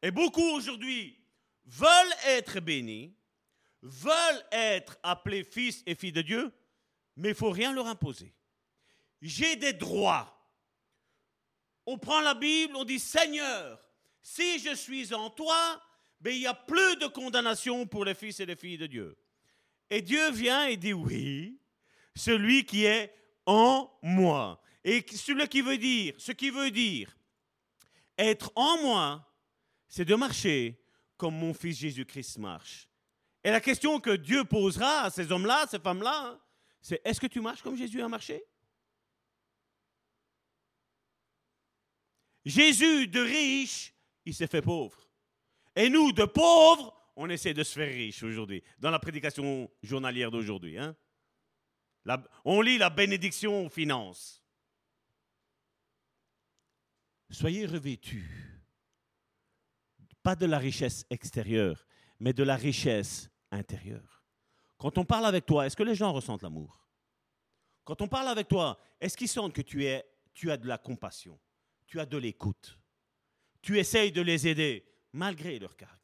Et 0.00 0.12
beaucoup 0.12 0.48
aujourd'hui 0.48 1.19
veulent 1.70 2.16
être 2.26 2.60
bénis, 2.60 3.14
veulent 3.82 4.44
être 4.50 4.98
appelés 5.02 5.44
fils 5.44 5.82
et 5.86 5.94
filles 5.94 6.12
de 6.12 6.22
Dieu, 6.22 6.52
mais 7.16 7.28
il 7.28 7.32
ne 7.32 7.36
faut 7.36 7.50
rien 7.50 7.72
leur 7.72 7.86
imposer. 7.86 8.34
J'ai 9.22 9.56
des 9.56 9.72
droits. 9.72 10.36
On 11.86 11.96
prend 11.98 12.20
la 12.20 12.34
Bible, 12.34 12.76
on 12.76 12.84
dit 12.84 12.98
Seigneur, 12.98 13.80
si 14.22 14.58
je 14.58 14.74
suis 14.74 15.14
en 15.14 15.30
toi, 15.30 15.80
ben, 16.20 16.34
il 16.34 16.40
n'y 16.40 16.46
a 16.46 16.54
plus 16.54 16.96
de 16.96 17.06
condamnation 17.06 17.86
pour 17.86 18.04
les 18.04 18.14
fils 18.14 18.40
et 18.40 18.46
les 18.46 18.56
filles 18.56 18.78
de 18.78 18.86
Dieu. 18.86 19.16
Et 19.88 20.02
Dieu 20.02 20.30
vient 20.30 20.66
et 20.66 20.76
dit 20.76 20.92
oui, 20.92 21.58
celui 22.14 22.64
qui 22.64 22.84
est 22.84 23.14
en 23.46 23.90
moi. 24.02 24.60
Et 24.84 25.04
ce 25.10 25.32
qui 25.46 25.62
veut 25.62 25.78
dire, 25.78 26.14
ce 26.18 26.32
qui 26.32 26.50
veut 26.50 26.70
dire 26.70 27.16
être 28.18 28.52
en 28.54 28.82
moi, 28.82 29.26
c'est 29.88 30.04
de 30.04 30.14
marcher 30.14 30.79
comme 31.20 31.36
mon 31.36 31.52
fils 31.52 31.78
Jésus-Christ 31.78 32.38
marche. 32.38 32.88
Et 33.44 33.50
la 33.50 33.60
question 33.60 34.00
que 34.00 34.16
Dieu 34.16 34.42
posera 34.44 35.02
à 35.02 35.10
ces 35.10 35.30
hommes-là, 35.30 35.66
ces 35.70 35.78
femmes-là, 35.78 36.30
hein, 36.32 36.40
c'est 36.80 36.98
est-ce 37.04 37.20
que 37.20 37.26
tu 37.26 37.42
marches 37.42 37.60
comme 37.60 37.76
Jésus 37.76 38.00
a 38.00 38.08
marché? 38.08 38.42
Jésus 42.42 43.06
de 43.06 43.20
riche, 43.20 43.92
il 44.24 44.34
s'est 44.34 44.46
fait 44.46 44.62
pauvre. 44.62 45.10
Et 45.76 45.90
nous, 45.90 46.10
de 46.12 46.24
pauvres, 46.24 46.98
on 47.16 47.28
essaie 47.28 47.52
de 47.52 47.64
se 47.64 47.74
faire 47.74 47.92
riche 47.92 48.22
aujourd'hui, 48.22 48.62
dans 48.78 48.90
la 48.90 48.98
prédication 48.98 49.70
journalière 49.82 50.30
d'aujourd'hui. 50.30 50.78
Hein. 50.78 50.96
on 52.46 52.62
lit 52.62 52.78
la 52.78 52.88
bénédiction 52.88 53.66
aux 53.66 53.68
finances. 53.68 54.42
Soyez 57.28 57.66
revêtus 57.66 58.59
pas 60.22 60.36
de 60.36 60.46
la 60.46 60.58
richesse 60.58 61.06
extérieure, 61.10 61.86
mais 62.18 62.32
de 62.32 62.42
la 62.42 62.56
richesse 62.56 63.30
intérieure. 63.50 64.22
Quand 64.78 64.98
on 64.98 65.04
parle 65.04 65.26
avec 65.26 65.46
toi, 65.46 65.66
est-ce 65.66 65.76
que 65.76 65.82
les 65.82 65.94
gens 65.94 66.12
ressentent 66.12 66.42
l'amour? 66.42 66.86
Quand 67.84 68.00
on 68.02 68.08
parle 68.08 68.28
avec 68.28 68.48
toi, 68.48 68.78
est-ce 69.00 69.16
qu'ils 69.16 69.28
sentent 69.28 69.52
que 69.52 69.62
tu, 69.62 69.86
tu 70.32 70.50
as 70.50 70.56
de 70.56 70.66
la 70.66 70.78
compassion, 70.78 71.38
tu 71.86 71.98
as 72.00 72.06
de 72.06 72.16
l'écoute, 72.16 72.78
tu 73.62 73.78
essayes 73.78 74.12
de 74.12 74.22
les 74.22 74.46
aider 74.46 74.86
malgré 75.12 75.58
leur 75.58 75.76
caractère. 75.76 76.00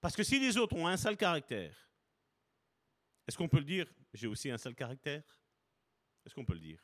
Parce 0.00 0.14
que 0.14 0.22
si 0.22 0.38
les 0.38 0.56
autres 0.56 0.76
ont 0.76 0.86
un 0.86 0.96
sale 0.96 1.16
caractère, 1.16 1.90
est-ce 3.26 3.36
qu'on 3.36 3.48
peut 3.48 3.58
le 3.58 3.64
dire 3.64 3.86
J'ai 4.14 4.26
aussi 4.26 4.50
un 4.50 4.58
sale 4.58 4.74
caractère? 4.74 5.24
Est-ce 6.24 6.34
qu'on 6.34 6.44
peut 6.44 6.54
le 6.54 6.60
dire? 6.60 6.80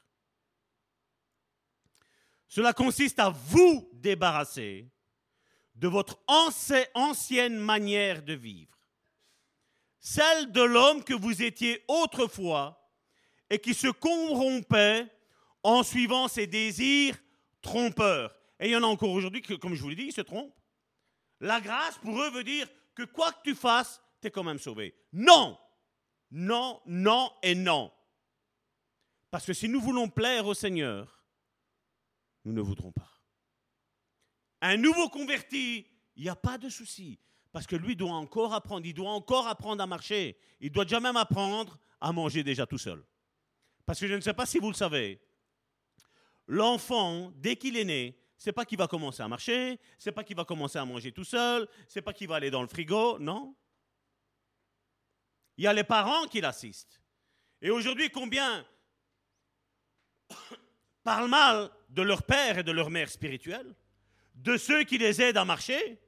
Cela 2.49 2.73
consiste 2.73 3.19
à 3.19 3.31
vous 3.31 3.89
débarrasser 3.95 4.91
de 5.75 5.89
votre 5.89 6.19
ancienne 6.27 7.57
manière 7.57 8.23
de 8.23 8.35
vivre, 8.35 8.79
celle 9.99 10.53
de 10.53 10.63
l'homme 10.63 11.05
que 11.05 11.15
vous 11.15 11.43
étiez 11.43 11.85
autrefois 11.89 12.91
et 13.51 13.59
qui 13.59 13.75
se 13.75 13.89
corrompait 13.89 15.07
en 15.63 15.83
suivant 15.83 16.29
ses 16.29 16.47
désirs 16.47 17.17
trompeurs. 17.61 18.35
Et 18.59 18.69
il 18.69 18.73
y 18.73 18.77
en 18.77 18.83
a 18.83 18.87
encore 18.87 19.11
aujourd'hui 19.11 19.43
qui, 19.43 19.59
comme 19.59 19.75
je 19.75 19.83
vous 19.83 19.89
l'ai 19.89 19.97
dit, 19.97 20.05
ils 20.05 20.13
se 20.13 20.21
trompent. 20.21 20.55
La 21.41 21.61
grâce, 21.61 21.99
pour 21.99 22.21
eux, 22.21 22.31
veut 22.31 22.45
dire 22.45 22.69
que 22.95 23.03
quoi 23.03 23.33
que 23.33 23.43
tu 23.45 23.55
fasses, 23.55 24.01
tu 24.21 24.29
es 24.29 24.31
quand 24.31 24.45
même 24.45 24.59
sauvé. 24.59 24.95
Non 25.13 25.59
Non, 26.31 26.81
non 26.87 27.33
et 27.43 27.55
non. 27.55 27.93
Parce 29.31 29.47
que 29.47 29.53
si 29.53 29.69
nous 29.69 29.81
voulons 29.81 30.09
plaire 30.09 30.47
au 30.47 30.55
Seigneur, 30.55 31.25
nous 32.45 32.53
ne 32.53 32.61
voudrons 32.61 32.93
pas. 32.93 33.12
Un 34.63 34.77
nouveau 34.77 35.09
converti, 35.09 35.87
il 36.15 36.23
n'y 36.23 36.29
a 36.29 36.37
pas 36.37 36.57
de 36.57 36.69
souci. 36.69 37.19
Parce 37.51 37.67
que 37.67 37.77
lui 37.77 37.97
doit 37.97 38.13
encore 38.13 38.55
apprendre, 38.55 38.87
il 38.87 38.95
doit 38.95 39.11
encore 39.11 39.47
apprendre 39.49 39.83
à 39.83 39.87
marcher. 39.87 40.39
Il 40.61 40.71
doit 40.71 40.85
déjà 40.85 41.01
même 41.01 41.17
apprendre 41.17 41.79
à 42.01 42.13
manger 42.13 42.43
déjà 42.43 42.65
tout 42.65 42.79
seul. 42.79 43.05
Parce 43.85 43.99
que 43.99 44.07
je 44.07 44.15
ne 44.15 44.21
sais 44.21 44.33
pas 44.33 44.47
si 44.47 44.59
vous 44.59 44.69
le 44.69 44.75
savez, 44.75 45.21
l'enfant, 46.47 47.33
dès 47.37 47.57
qu'il 47.57 47.77
est 47.77 47.85
né, 47.85 48.19
c'est 48.39 48.53
pas 48.53 48.65
qu'il 48.65 48.79
va 48.79 48.87
commencer 48.87 49.23
à 49.23 49.29
marcher, 49.29 49.79
c'est 49.99 50.13
pas 50.13 50.25
qu'il 50.25 50.37
va 50.37 50.45
commencer 50.45 50.79
à 50.79 50.85
manger 50.85 51.13
tout 51.13 51.25
seul, 51.25 51.69
c'est 51.89 52.01
pas 52.01 52.13
qu'il 52.13 52.29
va 52.29 52.37
aller 52.37 52.51
dans 52.51 52.63
le 52.63 52.69
frigo, 52.69 53.19
non. 53.19 53.55
Il 55.57 55.65
y 55.65 55.67
a 55.67 55.73
les 55.73 55.85
parents 55.85 56.27
qui 56.27 56.41
l'assistent. 56.41 57.03
Et 57.61 57.71
aujourd'hui, 57.71 58.11
combien 58.11 58.65
parlent 61.05 61.29
mal 61.29 61.71
de 61.91 62.03
leur 62.03 62.23
père 62.23 62.59
et 62.59 62.63
de 62.63 62.73
leur 62.73 62.91
mère 62.91 63.11
spirituelle, 63.11 63.75
de 64.43 64.57
ceux 64.57 64.85
qui 64.85 64.99
les 64.99 65.23
aident 65.23 65.37
à 65.37 65.45
marcher. 65.45 65.99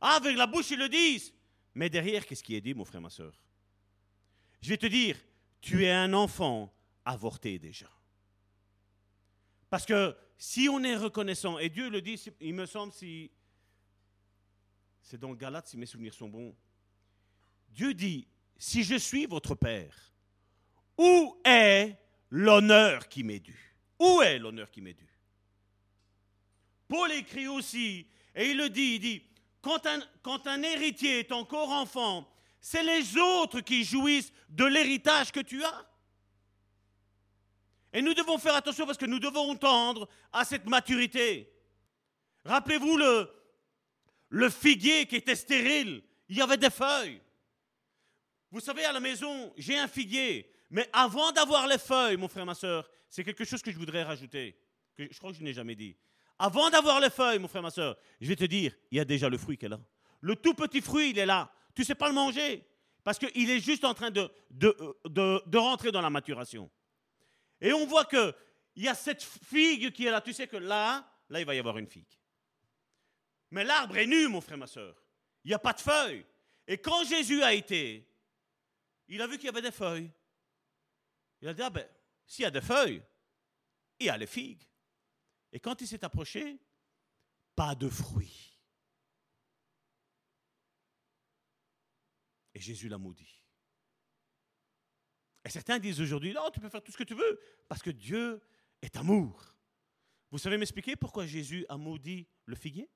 Avec 0.00 0.36
la 0.36 0.46
bouche, 0.46 0.70
ils 0.70 0.78
le 0.78 0.88
disent. 0.88 1.32
Mais 1.74 1.90
derrière, 1.90 2.26
qu'est-ce 2.26 2.42
qui 2.42 2.54
est 2.54 2.60
dit, 2.60 2.74
mon 2.74 2.84
frère, 2.84 3.00
ma 3.00 3.10
soeur? 3.10 3.34
Je 4.62 4.70
vais 4.70 4.78
te 4.78 4.86
dire, 4.86 5.16
tu 5.60 5.84
es 5.84 5.90
un 5.90 6.12
enfant 6.14 6.72
avorté 7.04 7.58
déjà. 7.58 7.90
Parce 9.68 9.84
que 9.84 10.16
si 10.38 10.68
on 10.68 10.82
est 10.82 10.96
reconnaissant, 10.96 11.58
et 11.58 11.68
Dieu 11.68 11.90
le 11.90 12.00
dit, 12.00 12.20
il 12.40 12.54
me 12.54 12.66
semble, 12.66 12.92
si 12.92 13.30
c'est 15.02 15.18
dans 15.18 15.34
Galate, 15.34 15.68
si 15.68 15.76
mes 15.76 15.86
souvenirs 15.86 16.14
sont 16.14 16.28
bons, 16.28 16.56
Dieu 17.68 17.94
dit, 17.94 18.26
si 18.56 18.82
je 18.82 18.96
suis 18.96 19.26
votre 19.26 19.54
Père, 19.54 20.12
où 20.96 21.40
est 21.44 21.96
l'honneur 22.30 23.08
qui 23.08 23.22
m'est 23.22 23.40
dû? 23.40 23.76
Où 23.98 24.22
est 24.22 24.38
l'honneur 24.38 24.70
qui 24.70 24.80
m'est 24.80 24.94
dû? 24.94 25.09
Paul 26.90 27.12
écrit 27.12 27.46
aussi, 27.46 28.04
et 28.34 28.50
il 28.50 28.56
le 28.56 28.68
dit, 28.68 28.94
il 28.96 28.98
dit, 28.98 29.22
quand 29.62 29.86
un, 29.86 30.62
héritier 30.64 31.20
est 31.20 31.30
encore 31.30 31.70
enfant, 31.70 32.28
c'est 32.60 32.82
les 32.82 33.16
autres 33.16 33.60
qui 33.60 33.84
jouissent 33.84 34.32
de 34.48 34.64
l'héritage 34.64 35.30
que 35.30 35.38
tu 35.38 35.62
as. 35.64 35.88
Et 37.92 38.02
nous 38.02 38.12
devons 38.12 38.38
faire 38.38 38.56
attention 38.56 38.86
parce 38.86 38.98
que 38.98 39.06
nous 39.06 39.20
devons 39.20 39.54
tendre 39.54 40.08
à 40.32 40.44
cette 40.44 40.66
maturité. 40.66 41.52
Rappelez-vous 42.44 42.96
le, 42.96 43.30
le 44.30 44.50
figuier 44.50 45.06
qui 45.06 45.16
était 45.16 45.36
stérile. 45.36 46.02
Il 46.28 46.38
y 46.38 46.42
avait 46.42 46.56
des 46.56 46.70
feuilles. 46.70 47.20
Vous 48.50 48.60
savez, 48.60 48.84
à 48.84 48.92
la 48.92 49.00
maison, 49.00 49.52
j'ai 49.56 49.78
un 49.78 49.88
figuier. 49.88 50.52
Mais 50.70 50.88
avant 50.92 51.30
d'avoir 51.30 51.68
les 51.68 51.78
feuilles, 51.78 52.16
mon 52.16 52.28
frère, 52.28 52.46
ma 52.46 52.54
soeur, 52.54 52.90
c'est 53.08 53.22
quelque 53.22 53.44
chose 53.44 53.62
que 53.62 53.70
je 53.70 53.78
voudrais 53.78 54.02
rajouter. 54.02 54.56
Que 54.96 55.06
je 55.08 55.18
crois 55.18 55.30
que 55.30 55.38
je 55.38 55.44
n'ai 55.44 55.54
jamais 55.54 55.76
dit. 55.76 55.96
Avant 56.42 56.70
d'avoir 56.70 57.00
les 57.00 57.10
feuilles, 57.10 57.38
mon 57.38 57.48
frère, 57.48 57.60
ma 57.60 57.70
soeur, 57.70 57.98
je 58.18 58.26
vais 58.26 58.34
te 58.34 58.44
dire, 58.44 58.74
il 58.90 58.96
y 58.96 59.00
a 59.00 59.04
déjà 59.04 59.28
le 59.28 59.36
fruit 59.36 59.58
qui 59.58 59.66
est 59.66 59.68
là. 59.68 59.78
Le 60.22 60.34
tout 60.34 60.54
petit 60.54 60.80
fruit, 60.80 61.10
il 61.10 61.18
est 61.18 61.26
là. 61.26 61.52
Tu 61.74 61.82
ne 61.82 61.86
sais 61.86 61.94
pas 61.94 62.08
le 62.08 62.14
manger. 62.14 62.66
Parce 63.04 63.18
qu'il 63.18 63.50
est 63.50 63.60
juste 63.60 63.84
en 63.84 63.92
train 63.92 64.10
de, 64.10 64.32
de, 64.50 64.74
de, 65.04 65.58
rentrer 65.58 65.92
dans 65.92 66.00
la 66.00 66.08
maturation. 66.08 66.70
Et 67.60 67.74
on 67.74 67.84
voit 67.84 68.06
qu'il 68.06 68.32
y 68.76 68.88
a 68.88 68.94
cette 68.94 69.22
figue 69.22 69.92
qui 69.92 70.06
est 70.06 70.10
là. 70.10 70.22
Tu 70.22 70.32
sais 70.32 70.46
que 70.46 70.56
là, 70.56 71.06
là, 71.28 71.40
il 71.40 71.44
va 71.44 71.54
y 71.54 71.58
avoir 71.58 71.76
une 71.76 71.86
figue. 71.86 72.08
Mais 73.50 73.62
l'arbre 73.62 73.98
est 73.98 74.06
nu, 74.06 74.26
mon 74.28 74.40
frère, 74.40 74.56
ma 74.56 74.66
soeur. 74.66 74.96
Il 75.44 75.48
n'y 75.48 75.54
a 75.54 75.58
pas 75.58 75.74
de 75.74 75.80
feuilles. 75.80 76.24
Et 76.66 76.78
quand 76.78 77.04
Jésus 77.04 77.42
a 77.42 77.52
été, 77.52 78.08
il 79.08 79.20
a 79.20 79.26
vu 79.26 79.36
qu'il 79.36 79.44
y 79.44 79.50
avait 79.50 79.60
des 79.60 79.72
feuilles. 79.72 80.10
Il 81.42 81.48
a 81.48 81.52
dit, 81.52 81.60
ah 81.60 81.68
ben, 81.68 81.86
s'il 82.26 82.44
y 82.44 82.46
a 82.46 82.50
des 82.50 82.62
feuilles, 82.62 83.02
il 83.98 84.06
y 84.06 84.08
a 84.08 84.16
les 84.16 84.26
figues. 84.26 84.64
Et 85.52 85.60
quand 85.60 85.80
il 85.80 85.86
s'est 85.86 86.04
approché, 86.04 86.58
pas 87.54 87.74
de 87.74 87.88
fruits. 87.88 88.58
Et 92.54 92.60
Jésus 92.60 92.88
l'a 92.88 92.98
maudit. 92.98 93.42
Et 95.44 95.50
certains 95.50 95.78
disent 95.78 96.00
aujourd'hui, 96.00 96.32
non, 96.32 96.50
tu 96.50 96.60
peux 96.60 96.68
faire 96.68 96.82
tout 96.82 96.92
ce 96.92 96.96
que 96.96 97.04
tu 97.04 97.14
veux, 97.14 97.40
parce 97.68 97.82
que 97.82 97.90
Dieu 97.90 98.42
est 98.82 98.96
amour. 98.96 99.56
Vous 100.30 100.38
savez 100.38 100.56
m'expliquer 100.58 100.96
pourquoi 100.96 101.26
Jésus 101.26 101.64
a 101.68 101.76
maudit 101.76 102.28
le 102.44 102.54
figuier? 102.54 102.88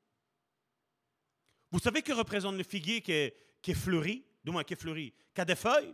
Vous 1.70 1.80
savez 1.80 2.02
que 2.02 2.12
représente 2.12 2.56
le 2.56 2.62
figuier 2.62 3.00
qui 3.00 3.12
est, 3.12 3.74
fleuri, 3.74 4.24
du 4.44 4.52
moins 4.52 4.62
qui 4.62 4.74
est 4.74 4.80
fleuri, 4.80 5.12
qui 5.34 5.40
a 5.40 5.44
des 5.44 5.56
feuilles 5.56 5.92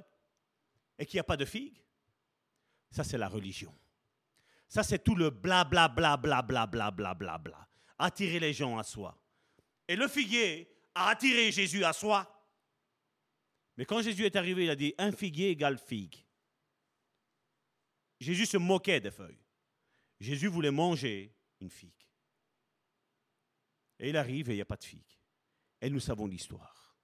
et 0.99 1.07
qui 1.07 1.16
n'a 1.16 1.24
pas 1.24 1.37
de 1.37 1.47
figues 1.47 1.81
Ça, 2.91 3.05
c'est 3.05 3.16
la 3.16 3.28
religion. 3.28 3.74
Ça, 4.70 4.84
c'est 4.84 5.02
tout 5.02 5.16
le 5.16 5.30
bla 5.30 5.64
bla 5.64 5.88
bla 5.88 6.16
bla 6.16 6.42
bla 6.42 6.66
bla 6.66 6.90
bla 6.92 7.12
bla 7.12 7.38
bla. 7.38 7.68
Attirer 7.98 8.38
les 8.38 8.52
gens 8.52 8.78
à 8.78 8.84
soi. 8.84 9.20
Et 9.88 9.97
le 9.97 10.06
figuier 10.06 10.72
a 10.94 11.09
attiré 11.09 11.51
Jésus 11.51 11.84
à 11.84 11.92
soi. 11.92 12.48
Mais 13.76 13.84
quand 13.84 14.01
Jésus 14.01 14.24
est 14.24 14.36
arrivé, 14.36 14.64
il 14.64 14.70
a 14.70 14.76
dit 14.76 14.94
un 14.97 15.10
figuier 15.10 15.51
égale 15.51 15.76
figue. 15.76 16.24
Jésus 18.20 18.47
se 18.47 18.59
moquait 18.59 19.01
des 19.01 19.10
feuilles. 19.10 19.42
Jésus 20.20 20.47
voulait 20.47 20.70
manger 20.70 21.34
une 21.60 21.70
figue. 21.70 21.90
Et 23.98 24.10
il 24.10 24.16
arrive 24.16 24.51
et 24.51 24.52
il 24.52 24.56
n'y 24.56 24.62
a 24.62 24.66
pas 24.66 24.76
de 24.76 24.84
figue. 24.84 25.18
Et 25.80 25.90
nous 25.90 25.98
savons 25.98 26.28
l'histoire. 26.28 26.97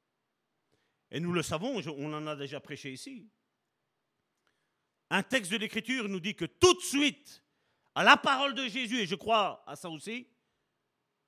Et 1.11 1.19
nous 1.19 1.33
le 1.33 1.43
savons, 1.43 1.83
on 1.85 2.13
en 2.13 2.27
a 2.29 2.37
déjà 2.37 2.61
prêché 2.61 2.93
ici. 2.93 3.29
Un 5.11 5.25
texte 5.25 5.51
de 5.51 5.57
l'Écriture 5.57 6.09
nous 6.09 6.21
dit 6.21 6.37
que 6.37 6.45
tout 6.45 6.75
de 6.75 6.81
suite, 6.81 7.43
à 7.97 8.05
la 8.05 8.19
parole 8.19 8.55
de 8.55 8.69
Jésus, 8.69 9.01
et 9.01 9.07
je 9.07 9.15
crois 9.15 9.65
à 9.67 9.75
ça 9.75 9.89
aussi, 9.89 10.29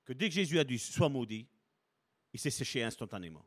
que 0.05 0.13
dès 0.13 0.29
que 0.29 0.35
Jésus 0.35 0.59
a 0.59 0.63
dit 0.63 0.77
sois 0.77 1.09
maudit, 1.09 1.47
il 2.31 2.39
s'est 2.39 2.51
séché 2.51 2.83
instantanément. 2.83 3.43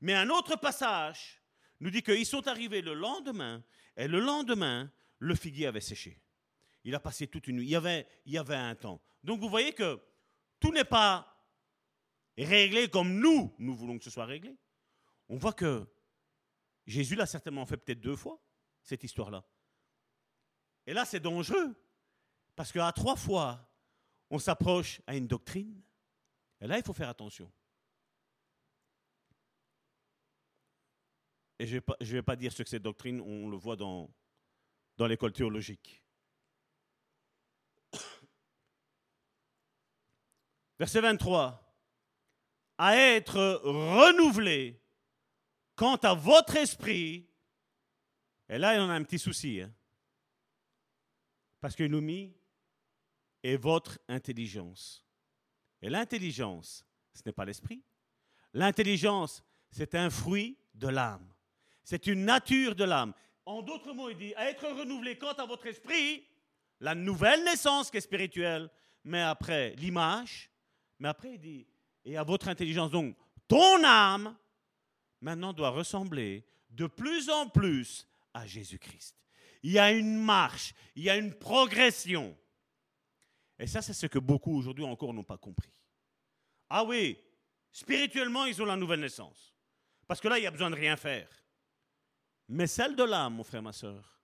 Mais 0.00 0.14
un 0.14 0.30
autre 0.30 0.56
passage 0.56 1.42
nous 1.80 1.90
dit 1.90 2.02
qu'ils 2.02 2.24
sont 2.24 2.48
arrivés 2.48 2.80
le 2.80 2.94
lendemain, 2.94 3.62
et 3.94 4.08
le 4.08 4.20
lendemain, 4.20 4.90
le 5.18 5.34
figuier 5.34 5.66
avait 5.66 5.82
séché. 5.82 6.18
Il 6.84 6.94
a 6.94 7.00
passé 7.00 7.26
toute 7.26 7.46
une 7.46 7.56
nuit. 7.56 7.66
Il 7.66 7.70
y 7.70 7.76
avait, 7.76 8.08
il 8.24 8.32
y 8.32 8.38
avait 8.38 8.56
un 8.56 8.74
temps. 8.74 9.02
Donc 9.22 9.38
vous 9.40 9.50
voyez 9.50 9.74
que 9.74 10.00
tout 10.58 10.72
n'est 10.72 10.84
pas 10.84 11.46
réglé 12.38 12.88
comme 12.88 13.20
nous, 13.20 13.54
nous 13.58 13.76
voulons 13.76 13.98
que 13.98 14.04
ce 14.04 14.10
soit 14.10 14.24
réglé. 14.24 14.56
On 15.28 15.36
voit 15.36 15.52
que 15.52 15.86
Jésus 16.86 17.16
l'a 17.16 17.26
certainement 17.26 17.66
fait 17.66 17.76
peut-être 17.76 18.00
deux 18.00 18.16
fois, 18.16 18.42
cette 18.82 19.04
histoire-là. 19.04 19.44
Et 20.86 20.94
là, 20.94 21.04
c'est 21.04 21.20
dangereux. 21.20 21.76
Parce 22.60 22.72
qu'à 22.72 22.92
trois 22.92 23.16
fois, 23.16 23.58
on 24.28 24.38
s'approche 24.38 25.00
à 25.06 25.16
une 25.16 25.26
doctrine. 25.26 25.80
Et 26.60 26.66
là, 26.66 26.76
il 26.76 26.84
faut 26.84 26.92
faire 26.92 27.08
attention. 27.08 27.50
Et 31.58 31.66
je 31.66 31.76
ne 31.78 32.04
vais, 32.04 32.20
pas 32.22 32.36
dire 32.36 32.52
ce 32.52 32.62
que 32.62 32.68
cette 32.68 32.82
doctrine, 32.82 33.22
on 33.22 33.48
le 33.48 33.56
voit 33.56 33.76
dans 33.76 34.10
dans 34.98 35.06
l'école 35.06 35.32
théologique. 35.32 36.04
Verset 40.78 41.00
23. 41.00 41.78
À 42.76 42.94
être 42.94 43.62
renouvelé 43.64 44.82
quant 45.76 45.96
à 45.96 46.12
votre 46.12 46.56
esprit. 46.56 47.26
Et 48.50 48.58
là, 48.58 48.84
en 48.84 48.90
a 48.90 48.92
un 48.92 49.02
petit 49.02 49.18
souci. 49.18 49.62
Hein? 49.62 49.72
Parce 51.62 51.74
que 51.74 51.84
nous 51.84 52.02
mis 52.02 52.38
est 53.42 53.56
votre 53.56 53.98
intelligence. 54.08 55.04
Et 55.82 55.88
l'intelligence, 55.88 56.84
ce 57.14 57.22
n'est 57.26 57.32
pas 57.32 57.44
l'esprit. 57.44 57.82
L'intelligence, 58.52 59.42
c'est 59.70 59.94
un 59.94 60.10
fruit 60.10 60.58
de 60.74 60.88
l'âme. 60.88 61.32
C'est 61.84 62.06
une 62.06 62.24
nature 62.24 62.74
de 62.74 62.84
l'âme. 62.84 63.14
En 63.46 63.62
d'autres 63.62 63.92
mots, 63.92 64.10
il 64.10 64.16
dit, 64.16 64.34
à 64.34 64.50
être 64.50 64.66
renouvelé 64.68 65.16
quant 65.16 65.32
à 65.32 65.46
votre 65.46 65.66
esprit, 65.66 66.24
la 66.80 66.94
nouvelle 66.94 67.44
naissance 67.44 67.90
qui 67.90 67.96
est 67.96 68.02
spirituelle, 68.02 68.70
mais 69.04 69.22
après 69.22 69.74
l'image, 69.76 70.50
mais 70.98 71.08
après 71.08 71.34
il 71.34 71.40
dit, 71.40 71.66
et 72.04 72.16
à 72.16 72.22
votre 72.22 72.48
intelligence, 72.48 72.90
donc 72.90 73.16
ton 73.48 73.82
âme, 73.84 74.36
maintenant 75.20 75.52
doit 75.52 75.70
ressembler 75.70 76.46
de 76.70 76.86
plus 76.86 77.28
en 77.28 77.48
plus 77.48 78.06
à 78.32 78.46
Jésus-Christ. 78.46 79.16
Il 79.62 79.72
y 79.72 79.78
a 79.78 79.92
une 79.92 80.16
marche, 80.16 80.74
il 80.94 81.02
y 81.02 81.10
a 81.10 81.16
une 81.16 81.34
progression. 81.34 82.36
Et 83.60 83.66
ça, 83.66 83.82
c'est 83.82 83.92
ce 83.92 84.06
que 84.06 84.18
beaucoup 84.18 84.56
aujourd'hui 84.56 84.84
encore 84.84 85.12
n'ont 85.12 85.22
pas 85.22 85.36
compris. 85.36 85.70
Ah 86.70 86.82
oui, 86.82 87.18
spirituellement, 87.70 88.46
ils 88.46 88.60
ont 88.62 88.64
la 88.64 88.74
nouvelle 88.74 89.00
naissance. 89.00 89.54
Parce 90.08 90.18
que 90.18 90.28
là, 90.28 90.38
il 90.38 90.40
n'y 90.40 90.46
a 90.46 90.50
besoin 90.50 90.70
de 90.70 90.76
rien 90.76 90.96
faire. 90.96 91.28
Mais 92.48 92.66
celle 92.66 92.96
de 92.96 93.04
l'âme, 93.04 93.34
mon 93.34 93.44
frère, 93.44 93.62
ma 93.62 93.74
soeur, 93.74 94.18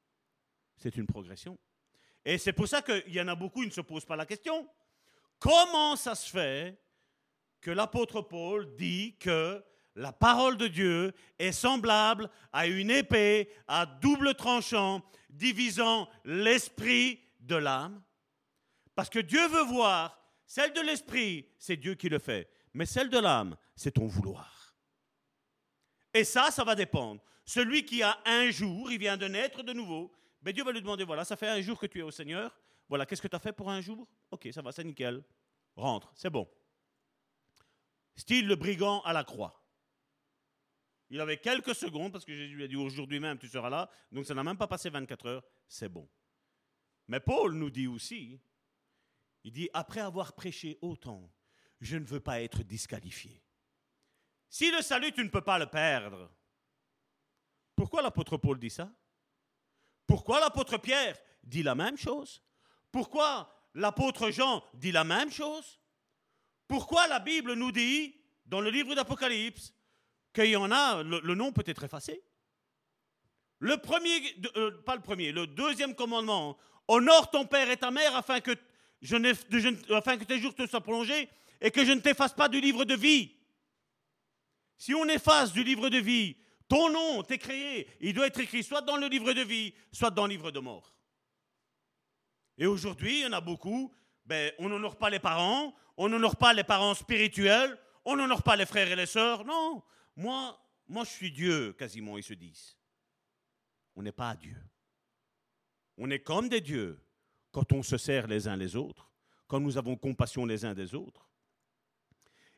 c'est 0.79 0.97
une 0.97 1.07
progression. 1.07 1.59
Et 2.25 2.39
c'est 2.39 2.55
pour 2.55 2.67
ça 2.67 2.81
qu'il 2.81 3.13
y 3.13 3.21
en 3.21 3.29
a 3.29 3.35
beaucoup 3.35 3.61
qui 3.61 3.67
ne 3.67 3.73
se 3.73 3.83
posent 3.83 4.07
pas 4.07 4.17
la 4.17 4.25
question. 4.25 4.67
Comment 5.39 5.97
ça 5.97 6.15
se 6.15 6.31
fait 6.31 6.81
que 7.61 7.71
l'apôtre 7.71 8.23
Paul 8.23 8.75
dit 8.77 9.17
que 9.19 9.63
la 9.97 10.13
parole 10.13 10.57
de 10.57 10.67
Dieu 10.67 11.13
est 11.39 11.53
semblable 11.53 12.31
à 12.55 12.67
une 12.67 12.91
épée 12.91 13.51
à 13.69 13.85
double 13.85 14.35
tranchant 14.35 15.03
divisant 15.29 16.09
l'esprit 16.25 17.21
de 17.41 17.57
l'âme? 17.57 18.03
Parce 18.97 19.11
que 19.11 19.19
Dieu 19.21 19.47
veut 19.49 19.65
voir, 19.65 20.19
celle 20.47 20.73
de 20.73 20.81
l'esprit, 20.81 21.49
c'est 21.59 21.77
Dieu 21.77 21.95
qui 21.95 22.09
le 22.09 22.19
fait, 22.19 22.51
mais 22.73 22.87
celle 22.87 23.11
de 23.11 23.19
l'âme, 23.19 23.57
c'est 23.77 23.93
ton 23.93 24.07
vouloir. 24.07 24.75
Et 26.15 26.25
ça, 26.25 26.51
ça 26.51 26.65
va 26.65 26.75
dépendre. 26.75 27.23
Celui 27.45 27.85
qui 27.85 28.03
a 28.03 28.19
un 28.25 28.51
jour, 28.51 28.91
il 28.91 28.99
vient 28.99 29.19
de 29.19 29.29
naître 29.29 29.63
de 29.63 29.75
nouveau, 29.75 30.11
mais 30.41 30.55
Dieu 30.55 30.65
va 30.65 30.73
lui 30.73 30.81
demander, 30.81 31.05
voilà, 31.05 31.27
ça 31.27 31.37
fait 31.37 31.49
un 31.49 31.61
jour 31.61 31.79
que 31.79 31.87
tu 31.87 31.99
es 31.99 32.03
au 32.03 32.11
Seigneur, 32.11 32.59
voilà, 32.89 33.05
qu'est-ce 33.05 33.21
que 33.21 33.29
tu 33.29 33.37
as 33.37 33.41
fait 33.41 33.53
pour 33.53 33.71
un 33.71 33.83
jour? 33.83 34.09
Ok, 34.31 34.49
ça 34.51 34.63
va, 34.63 34.73
c'est 34.73 34.85
nickel. 34.85 35.23
Rentre, 35.77 36.11
c'est 36.15 36.31
bon. 36.31 36.49
Style 38.17 38.47
le 38.47 38.57
brigand 38.57 39.03
à 39.03 39.13
la 39.13 39.25
croix. 39.25 39.63
Il 41.11 41.21
avait 41.21 41.37
quelques 41.37 41.75
secondes, 41.75 42.13
parce 42.13 42.25
que 42.25 42.35
Jésus 42.35 42.55
lui 42.55 42.65
a 42.65 42.69
dit 42.69 42.77
aujourd'hui 42.77 43.21
même 43.21 43.39
tu 43.39 43.47
seras 43.47 43.69
là, 43.69 43.91
donc 44.11 44.25
ça 44.25 44.33
n'a 44.33 44.43
même 44.43 44.57
pas 44.57 44.67
passé 44.67 44.89
24 44.89 45.27
heures, 45.27 45.45
c'est 45.69 45.91
bon. 45.91 46.09
Mais 47.09 47.21
Paul 47.21 47.53
nous 47.53 47.71
dit 47.71 47.87
aussi, 47.87 48.41
il 49.47 49.53
dit, 49.53 49.71
après 49.73 50.01
avoir 50.01 50.33
prêché 50.33 50.77
autant, 50.83 51.31
je 51.81 51.97
ne 51.97 52.05
veux 52.05 52.19
pas 52.19 52.43
être 52.43 52.65
disqualifié. 52.65 53.45
Si 54.49 54.73
le 54.73 54.83
salut, 54.83 55.13
tu 55.13 55.23
ne 55.23 55.29
peux 55.29 55.41
pas 55.41 55.57
le 55.57 55.67
perdre, 55.67 56.29
pourquoi 57.77 58.03
l'apôtre 58.03 58.39
Paul 58.39 58.59
dit 58.59 58.71
ça? 58.71 58.91
Pourquoi 60.05 60.41
l'apôtre 60.41 60.79
Pierre 60.79 61.17
dit 61.45 61.63
la 61.63 61.77
même 61.77 61.97
chose? 61.97 62.43
Pourquoi 62.91 63.55
l'apôtre 63.75 64.33
Jean 64.33 64.65
dit 64.75 64.91
la 64.91 65.05
même 65.05 65.31
chose? 65.31 65.79
Pourquoi 66.67 67.07
la 67.07 67.21
Bible 67.21 67.53
nous 67.53 67.71
dit, 67.71 68.19
dans 68.47 68.61
le 68.61 68.71
livre 68.71 68.97
d'Apocalypse, 68.97 69.73
qu'il 70.33 70.47
y 70.47 70.57
en 70.57 70.73
a, 70.73 71.05
le, 71.05 71.35
nom 71.37 71.53
peut 71.53 71.63
être 71.67 71.85
effacé? 71.85 72.21
Le 73.61 73.77
premier, 73.77 74.21
euh, 74.57 74.83
pas 74.83 74.97
le 74.97 75.03
premier, 75.03 75.31
le 75.31 75.47
deuxième 75.47 75.95
commandement, 75.95 76.59
honore 76.89 77.31
ton 77.31 77.47
père 77.47 77.71
et 77.71 77.77
ta 77.77 77.93
mère 77.93 78.17
afin 78.17 78.41
que, 78.41 78.51
je 79.07 79.95
afin 79.95 80.17
que 80.17 80.25
tes 80.25 80.41
jours 80.41 80.55
te 80.55 80.67
soient 80.67 80.81
prolongés 80.81 81.29
et 81.61 81.71
que 81.71 81.85
je 81.85 81.93
ne 81.93 82.01
t'efface 82.01 82.35
pas 82.35 82.49
du 82.49 82.61
livre 82.61 82.85
de 82.85 82.95
vie. 82.95 83.33
Si 84.77 84.95
on 84.95 85.07
efface 85.07 85.53
du 85.53 85.65
livre 85.65 85.89
de 85.89 85.99
vie, 85.99 86.37
ton 86.69 86.91
nom, 86.91 87.23
t'es 87.23 87.39
créé, 87.39 87.89
il 88.01 88.13
doit 88.13 88.27
être 88.27 88.41
écrit 88.41 88.63
soit 88.65 88.83
dans 88.83 88.97
le 88.97 89.07
livre 89.07 89.33
de 89.33 89.43
vie, 89.43 89.73
soit 89.93 90.11
dans 90.11 90.27
le 90.27 90.33
livre 90.33 90.51
de 90.51 90.59
mort. 90.59 90.95
Et 92.59 92.67
aujourd'hui, 92.67 93.21
il 93.21 93.23
y 93.23 93.27
en 93.27 93.33
a 93.33 93.41
beaucoup, 93.41 93.95
ben, 94.25 94.53
on 94.59 94.69
n'honore 94.69 94.97
pas 94.97 95.09
les 95.09 95.21
parents, 95.21 95.75
on 95.97 96.09
n'honore 96.09 96.37
pas 96.37 96.53
les 96.53 96.65
parents 96.65 96.95
spirituels, 96.95 97.79
on 98.05 98.17
n'honore 98.17 98.43
pas 98.43 98.57
les 98.57 98.67
frères 98.67 98.91
et 98.91 98.97
les 98.97 99.07
sœurs. 99.07 99.45
Non, 99.45 99.83
moi, 100.17 100.61
moi, 100.89 101.05
je 101.05 101.11
suis 101.11 101.31
Dieu, 101.31 101.73
quasiment, 101.75 102.19
ils 102.19 102.25
se 102.25 102.35
disent. 102.35 102.77
On 103.95 104.03
n'est 104.03 104.13
pas 104.13 104.35
Dieu. 104.35 104.61
On 105.97 106.11
est 106.11 106.21
comme 106.21 106.49
des 106.49 106.61
dieux 106.61 107.01
quand 107.57 107.73
on 107.73 107.83
se 107.83 107.97
sert 107.97 108.27
les 108.27 108.49
uns 108.49 108.57
les 108.59 108.77
autres, 108.77 109.11
quand 109.47 109.61
nous 109.61 109.79
avons 109.79 109.97
compassion 109.97 110.45
les 110.45 110.67
uns 110.67 110.75
des 110.75 110.95
autres. 110.95 111.27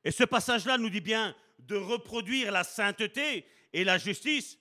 Et 0.03 0.11
ce 0.11 0.25
passage-là 0.25 0.77
nous 0.77 0.91
dit 0.91 1.01
bien 1.01 1.37
de 1.61 1.77
reproduire 1.77 2.51
la 2.51 2.65
sainteté 2.65 3.47
et 3.73 3.85
la 3.85 3.97
justice, 3.97 4.59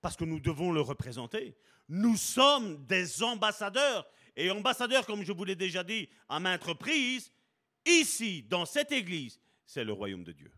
parce 0.00 0.14
que 0.14 0.24
nous 0.24 0.38
devons 0.38 0.70
le 0.70 0.80
représenter. 0.80 1.56
Nous 1.88 2.16
sommes 2.16 2.86
des 2.86 3.20
ambassadeurs, 3.20 4.08
et 4.36 4.48
ambassadeurs, 4.52 5.04
comme 5.06 5.24
je 5.24 5.32
vous 5.32 5.44
l'ai 5.44 5.56
déjà 5.56 5.82
dit 5.82 6.08
à 6.28 6.38
maintes 6.38 6.62
reprises, 6.62 7.32
ici, 7.84 8.44
dans 8.44 8.66
cette 8.66 8.92
église, 8.92 9.40
c'est 9.66 9.82
le 9.82 9.92
royaume 9.92 10.22
de 10.22 10.30
Dieu. 10.30 10.52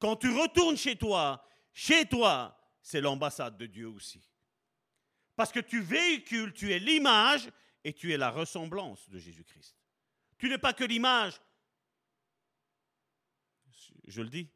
Quand 0.00 0.16
tu 0.16 0.36
retournes 0.36 0.76
chez 0.76 0.96
toi, 0.96 1.46
chez 1.72 2.06
toi, 2.06 2.60
c'est 2.82 3.00
l'ambassade 3.00 3.56
de 3.56 3.66
Dieu 3.66 3.86
aussi. 3.86 4.20
Parce 5.36 5.52
que 5.52 5.60
tu 5.60 5.80
véhicules, 5.80 6.52
tu 6.52 6.72
es 6.72 6.80
l'image 6.80 7.48
et 7.84 7.92
tu 7.92 8.12
es 8.12 8.16
la 8.16 8.30
ressemblance 8.30 9.08
de 9.08 9.18
Jésus-Christ. 9.18 9.76
Tu 10.38 10.48
n'es 10.48 10.58
pas 10.58 10.72
que 10.72 10.84
l'image. 10.84 11.40
Je 14.06 14.22
le 14.22 14.28
dis. 14.28 14.48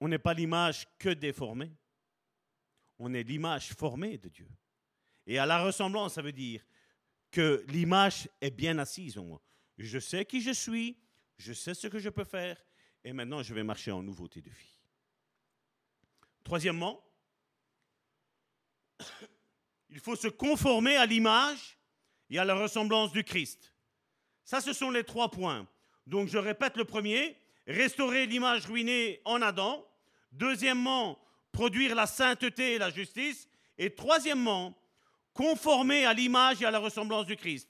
On 0.00 0.08
n'est 0.08 0.18
pas 0.18 0.34
l'image 0.34 0.86
que 0.98 1.10
déformée. 1.10 1.72
On 2.98 3.12
est 3.14 3.22
l'image 3.22 3.72
formée 3.74 4.18
de 4.18 4.28
Dieu. 4.28 4.48
Et 5.26 5.38
à 5.38 5.46
la 5.46 5.62
ressemblance, 5.62 6.14
ça 6.14 6.22
veut 6.22 6.32
dire 6.32 6.64
que 7.30 7.64
l'image 7.68 8.28
est 8.40 8.50
bien 8.50 8.78
assise 8.78 9.18
en 9.18 9.24
moi. 9.24 9.42
Je 9.78 9.98
sais 9.98 10.24
qui 10.24 10.40
je 10.40 10.50
suis, 10.50 10.98
je 11.38 11.52
sais 11.52 11.74
ce 11.74 11.86
que 11.86 11.98
je 11.98 12.08
peux 12.08 12.24
faire, 12.24 12.62
et 13.04 13.12
maintenant 13.12 13.42
je 13.42 13.54
vais 13.54 13.62
marcher 13.62 13.90
en 13.90 14.02
nouveauté 14.02 14.42
de 14.42 14.50
vie. 14.50 14.78
Troisièmement, 16.44 17.02
il 19.90 20.00
faut 20.00 20.16
se 20.16 20.28
conformer 20.28 20.96
à 20.96 21.06
l'image 21.06 21.78
et 22.30 22.38
à 22.38 22.44
la 22.44 22.54
ressemblance 22.54 23.12
du 23.12 23.24
Christ. 23.24 23.74
Ça, 24.44 24.60
ce 24.60 24.72
sont 24.72 24.90
les 24.90 25.04
trois 25.04 25.30
points. 25.30 25.66
Donc 26.06 26.28
je 26.28 26.38
répète 26.38 26.76
le 26.76 26.84
premier, 26.84 27.36
restaurer 27.66 28.26
l'image 28.26 28.66
ruinée 28.66 29.20
en 29.24 29.42
Adam. 29.42 29.86
Deuxièmement, 30.32 31.18
produire 31.52 31.94
la 31.94 32.06
sainteté 32.06 32.74
et 32.74 32.78
la 32.78 32.90
justice. 32.90 33.48
Et 33.78 33.94
troisièmement, 33.94 34.76
conformer 35.34 36.04
à 36.06 36.12
l'image 36.12 36.62
et 36.62 36.66
à 36.66 36.70
la 36.70 36.78
ressemblance 36.78 37.26
du 37.26 37.36
Christ. 37.36 37.68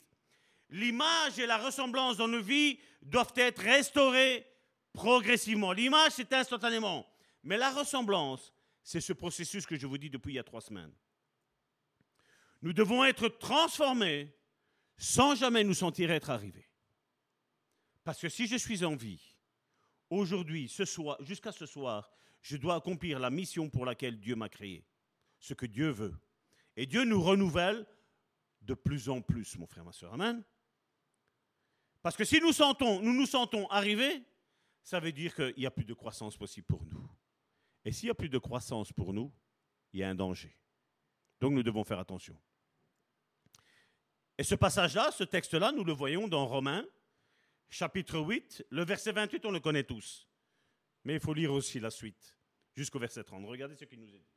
L'image 0.69 1.37
et 1.37 1.45
la 1.45 1.57
ressemblance 1.57 2.17
dans 2.17 2.27
nos 2.27 2.41
vies 2.41 2.79
doivent 3.01 3.33
être 3.35 3.61
restaurées 3.61 4.47
progressivement. 4.93 5.71
L'image, 5.71 6.13
c'est 6.13 6.33
instantanément. 6.33 7.07
Mais 7.43 7.57
la 7.57 7.71
ressemblance, 7.71 8.53
c'est 8.83 9.01
ce 9.01 9.13
processus 9.13 9.65
que 9.65 9.75
je 9.75 9.87
vous 9.87 9.97
dis 9.97 10.09
depuis 10.09 10.33
il 10.33 10.35
y 10.35 10.39
a 10.39 10.43
trois 10.43 10.61
semaines. 10.61 10.93
Nous 12.61 12.73
devons 12.73 13.03
être 13.03 13.27
transformés 13.27 14.31
sans 15.01 15.33
jamais 15.33 15.63
nous 15.63 15.73
sentir 15.73 16.11
être 16.11 16.29
arrivés. 16.29 16.69
Parce 18.03 18.19
que 18.19 18.29
si 18.29 18.45
je 18.45 18.55
suis 18.55 18.85
en 18.85 18.95
vie, 18.95 19.35
aujourd'hui, 20.11 20.69
ce 20.69 20.85
soir, 20.85 21.17
jusqu'à 21.21 21.51
ce 21.51 21.65
soir, 21.65 22.11
je 22.43 22.55
dois 22.55 22.75
accomplir 22.75 23.17
la 23.19 23.31
mission 23.31 23.67
pour 23.67 23.83
laquelle 23.83 24.19
Dieu 24.19 24.35
m'a 24.35 24.47
créé, 24.47 24.85
ce 25.39 25.55
que 25.55 25.65
Dieu 25.65 25.89
veut. 25.89 26.13
Et 26.75 26.85
Dieu 26.85 27.03
nous 27.03 27.19
renouvelle 27.19 27.87
de 28.61 28.75
plus 28.75 29.09
en 29.09 29.21
plus, 29.21 29.57
mon 29.57 29.65
frère, 29.65 29.83
ma 29.83 29.91
soeur. 29.91 30.13
Amen. 30.13 30.43
Parce 32.03 32.15
que 32.15 32.23
si 32.23 32.39
nous, 32.39 32.53
sentons, 32.53 33.01
nous 33.01 33.13
nous 33.13 33.25
sentons 33.25 33.67
arrivés, 33.69 34.23
ça 34.83 34.99
veut 34.99 35.11
dire 35.11 35.33
qu'il 35.33 35.55
n'y 35.57 35.65
a 35.65 35.71
plus 35.71 35.85
de 35.85 35.95
croissance 35.95 36.37
possible 36.37 36.67
pour 36.67 36.85
nous. 36.85 37.09
Et 37.85 37.91
s'il 37.91 38.05
n'y 38.05 38.11
a 38.11 38.15
plus 38.15 38.29
de 38.29 38.37
croissance 38.37 38.93
pour 38.93 39.13
nous, 39.13 39.33
il 39.93 40.01
y 40.01 40.03
a 40.03 40.09
un 40.09 40.15
danger. 40.15 40.55
Donc 41.39 41.53
nous 41.53 41.63
devons 41.63 41.83
faire 41.83 41.97
attention. 41.97 42.39
Et 44.37 44.43
ce 44.43 44.55
passage-là, 44.55 45.11
ce 45.11 45.23
texte-là, 45.23 45.71
nous 45.71 45.83
le 45.83 45.93
voyons 45.93 46.27
dans 46.27 46.45
Romains, 46.47 46.85
chapitre 47.69 48.19
8, 48.19 48.65
le 48.69 48.83
verset 48.83 49.11
28, 49.11 49.45
on 49.45 49.51
le 49.51 49.59
connaît 49.59 49.83
tous. 49.83 50.27
Mais 51.03 51.15
il 51.15 51.19
faut 51.19 51.33
lire 51.33 51.53
aussi 51.53 51.79
la 51.79 51.91
suite, 51.91 52.35
jusqu'au 52.75 52.99
verset 52.99 53.23
30. 53.23 53.45
Regardez 53.45 53.75
ce 53.75 53.85
qu'il 53.85 53.99
nous 53.99 54.13
est 54.13 54.19
dit. 54.19 54.27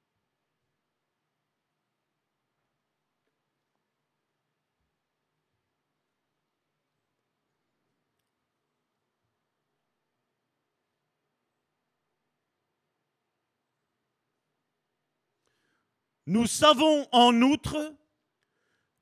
Nous 16.27 16.47
savons 16.47 17.07
en 17.12 17.43
outre 17.43 17.95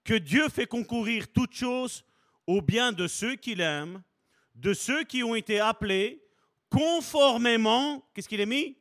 que 0.04 0.14
Dieu 0.14 0.48
fait 0.48 0.66
concourir 0.66 1.32
toutes 1.32 1.54
choses 1.54 2.04
au 2.46 2.60
bien 2.60 2.92
de 2.92 3.06
ceux 3.06 3.36
qu'il 3.36 3.60
aime, 3.60 4.02
de 4.54 4.74
ceux 4.74 5.04
qui 5.04 5.22
ont 5.22 5.34
été 5.34 5.60
appelés 5.60 6.22
conformément, 6.68 8.04
qu'est-ce 8.12 8.28
qu'il 8.28 8.40
est 8.40 8.46
mis? 8.46 8.76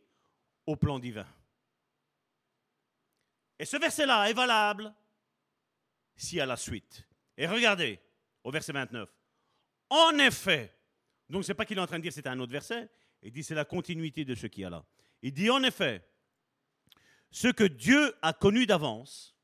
Au 0.65 0.75
plan 0.75 0.99
divin. 0.99 1.27
Et 3.59 3.65
ce 3.65 3.77
verset-là 3.77 4.29
est 4.29 4.33
valable 4.33 4.93
y 6.31 6.39
a 6.39 6.45
la 6.45 6.57
suite. 6.57 7.05
Et 7.37 7.47
regardez 7.47 7.99
au 8.43 8.51
verset 8.51 8.71
29. 8.71 9.09
En 9.89 10.17
effet, 10.19 10.73
donc 11.29 11.43
ce 11.43 11.51
n'est 11.51 11.55
pas 11.55 11.65
qu'il 11.65 11.77
est 11.77 11.81
en 11.81 11.87
train 11.87 11.97
de 11.97 12.03
dire 12.03 12.13
c'est 12.13 12.27
un 12.27 12.39
autre 12.39 12.51
verset, 12.51 12.89
il 13.21 13.31
dit 13.31 13.43
c'est 13.43 13.55
la 13.55 13.65
continuité 13.65 14.23
de 14.25 14.35
ce 14.35 14.47
qu'il 14.47 14.63
y 14.63 14.65
a 14.65 14.69
là. 14.69 14.85
Il 15.21 15.33
dit 15.33 15.49
en 15.49 15.63
effet, 15.63 16.03
ce 17.29 17.47
que 17.47 17.63
Dieu 17.63 18.13
a 18.21 18.33
connu 18.33 18.65
d'avance, 18.65 19.35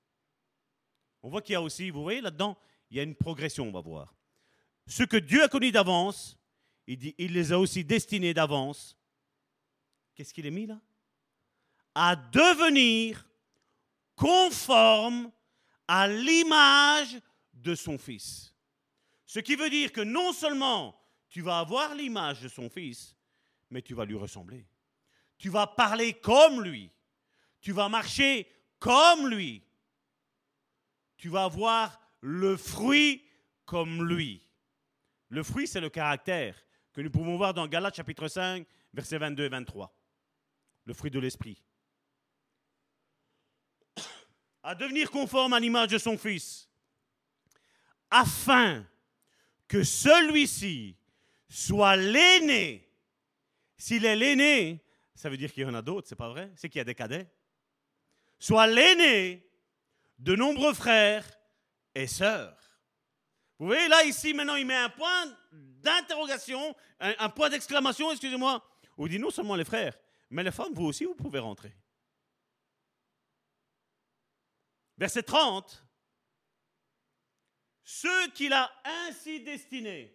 on 1.24 1.30
voit 1.30 1.42
qu'il 1.42 1.54
y 1.54 1.56
a 1.56 1.62
aussi, 1.62 1.90
vous 1.90 2.04
voyez 2.04 2.22
là-dedans, 2.22 2.58
il 2.90 2.98
y 2.98 3.00
a 3.00 3.04
une 3.04 3.16
progression, 3.16 3.68
on 3.68 3.72
va 3.72 3.82
voir. 3.82 4.16
Ce 4.86 5.04
que 5.04 5.18
Dieu 5.18 5.44
a 5.44 5.50
connu 5.50 5.72
d'avance, 5.72 6.38
il 6.88 7.34
les 7.34 7.52
a 7.52 7.60
aussi 7.60 7.84
destinés 7.84 8.34
d'avance. 8.34 8.98
Qu'est-ce 10.16 10.34
qu'il 10.34 10.46
est 10.46 10.52
mis 10.52 10.66
là? 10.66 10.80
À 11.94 12.16
devenir 12.16 13.28
conforme 14.16 15.32
à 15.88 16.08
l'image 16.08 17.20
de 17.54 17.76
son 17.76 17.98
Fils. 17.98 18.54
Ce 19.26 19.40
qui 19.40 19.56
veut 19.56 19.70
dire 19.70 19.92
que 19.92 20.02
non 20.02 20.32
seulement 20.32 20.98
tu 21.28 21.42
vas 21.42 21.60
avoir 21.60 21.94
l'image 21.94 22.42
de 22.42 22.48
son 22.48 22.70
Fils, 22.70 23.16
mais 23.70 23.82
tu 23.82 23.94
vas 23.94 24.06
lui 24.06 24.16
ressembler. 24.16 24.66
Tu 25.38 25.50
vas 25.50 25.68
parler 25.68 26.14
comme 26.14 26.64
lui. 26.64 26.90
Tu 27.60 27.74
vas 27.74 27.90
marcher 27.90 28.48
comme 28.80 29.28
lui. 29.28 29.67
Tu 31.18 31.30
vas 31.30 31.46
avoir 31.46 32.00
le 32.22 32.56
fruit 32.56 33.24
comme 33.66 34.08
lui. 34.08 34.48
Le 35.30 35.44
fruit, 35.44 35.68
c'est 35.68 35.82
le 35.82 35.90
caractère 35.90 36.56
que 36.94 37.02
nous 37.02 37.12
pouvons 37.12 37.38
voir 37.38 37.54
dans 37.54 37.68
Galates 37.68 37.96
chapitre 37.96 38.28
5, 38.28 38.66
versets 38.94 39.18
22 39.18 39.46
et 39.46 39.50
23. 39.50 39.94
Le 40.86 40.94
fruit 40.94 41.12
de 41.12 41.20
l'esprit. 41.20 41.62
À 44.64 44.76
devenir 44.76 45.12
conforme 45.12 45.54
à 45.54 45.60
l'image 45.60 45.90
de 45.90 45.98
son 45.98 46.18
Fils, 46.18 46.70
afin 48.10 48.86
que 49.68 49.84
celui-ci 49.84 50.98
soit 51.50 51.96
l'aîné. 51.96 52.90
S'il 53.78 54.06
est 54.06 54.16
l'aîné, 54.16 54.84
ça 55.14 55.30
veut 55.30 55.38
dire 55.38 55.52
qu'il 55.52 55.64
y 55.64 55.66
en 55.66 55.74
a 55.74 55.82
d'autres, 55.82 56.08
c'est 56.08 56.16
pas 56.16 56.30
vrai? 56.30 56.52
C'est 56.56 56.70
qu'il 56.70 56.80
y 56.80 56.82
a 56.82 56.86
des 56.86 56.96
cadets. 56.96 57.30
Soit 58.40 58.68
l'aîné 58.68 59.47
de 60.18 60.36
nombreux 60.36 60.74
frères 60.74 61.26
et 61.96 62.08
sœurs. 62.08 62.58
Vous 63.60 63.68
voyez 63.68 63.88
là, 63.88 64.04
ici, 64.04 64.34
maintenant, 64.34 64.56
il 64.56 64.66
met 64.66 64.76
un 64.76 64.90
point 64.90 65.26
d'interrogation, 65.52 66.76
un, 67.00 67.30
point 67.30 67.50
d'exclamation, 67.50 68.12
excusez-moi. 68.12 68.64
On 68.98 69.08
dit 69.08 69.20
non 69.20 69.32
seulement 69.32 69.56
les 69.56 69.66
frères, 69.66 69.98
mais 70.30 70.44
les 70.44 70.52
femmes, 70.52 70.74
vous 70.74 70.86
aussi, 70.86 71.06
vous 71.06 71.16
pouvez 71.16 71.40
rentrer. 71.40 71.76
Verset 74.98 75.24
30. 75.24 75.84
Ceux 77.84 78.32
qu'il 78.32 78.54
a 78.54 78.72
ainsi 79.08 79.40
destinés. 79.42 80.14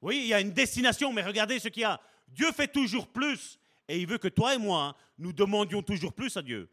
Oui, 0.00 0.18
il 0.18 0.26
y 0.26 0.34
a 0.34 0.40
une 0.40 0.52
destination, 0.52 1.12
mais 1.12 1.22
regardez 1.22 1.58
ce 1.58 1.68
qu'il 1.68 1.82
y 1.82 1.84
a. 1.84 2.00
Dieu 2.28 2.52
fait 2.52 2.68
toujours 2.68 3.08
plus 3.08 3.58
et 3.88 4.00
il 4.00 4.06
veut 4.06 4.18
que 4.18 4.28
toi 4.28 4.54
et 4.54 4.58
moi, 4.58 4.96
nous 5.18 5.32
demandions 5.32 5.82
toujours 5.82 6.12
plus 6.12 6.36
à 6.36 6.42
Dieu. 6.42 6.68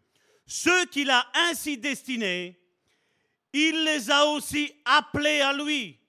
Ceux 0.46 0.86
qu'il 0.88 1.10
a 1.10 1.26
ainsi 1.50 1.78
destinés, 1.78 2.60
il 3.54 3.84
les 3.84 4.10
a 4.10 4.26
aussi 4.26 4.74
appelés 4.84 5.42
à 5.42 5.54
lui. 5.54 6.00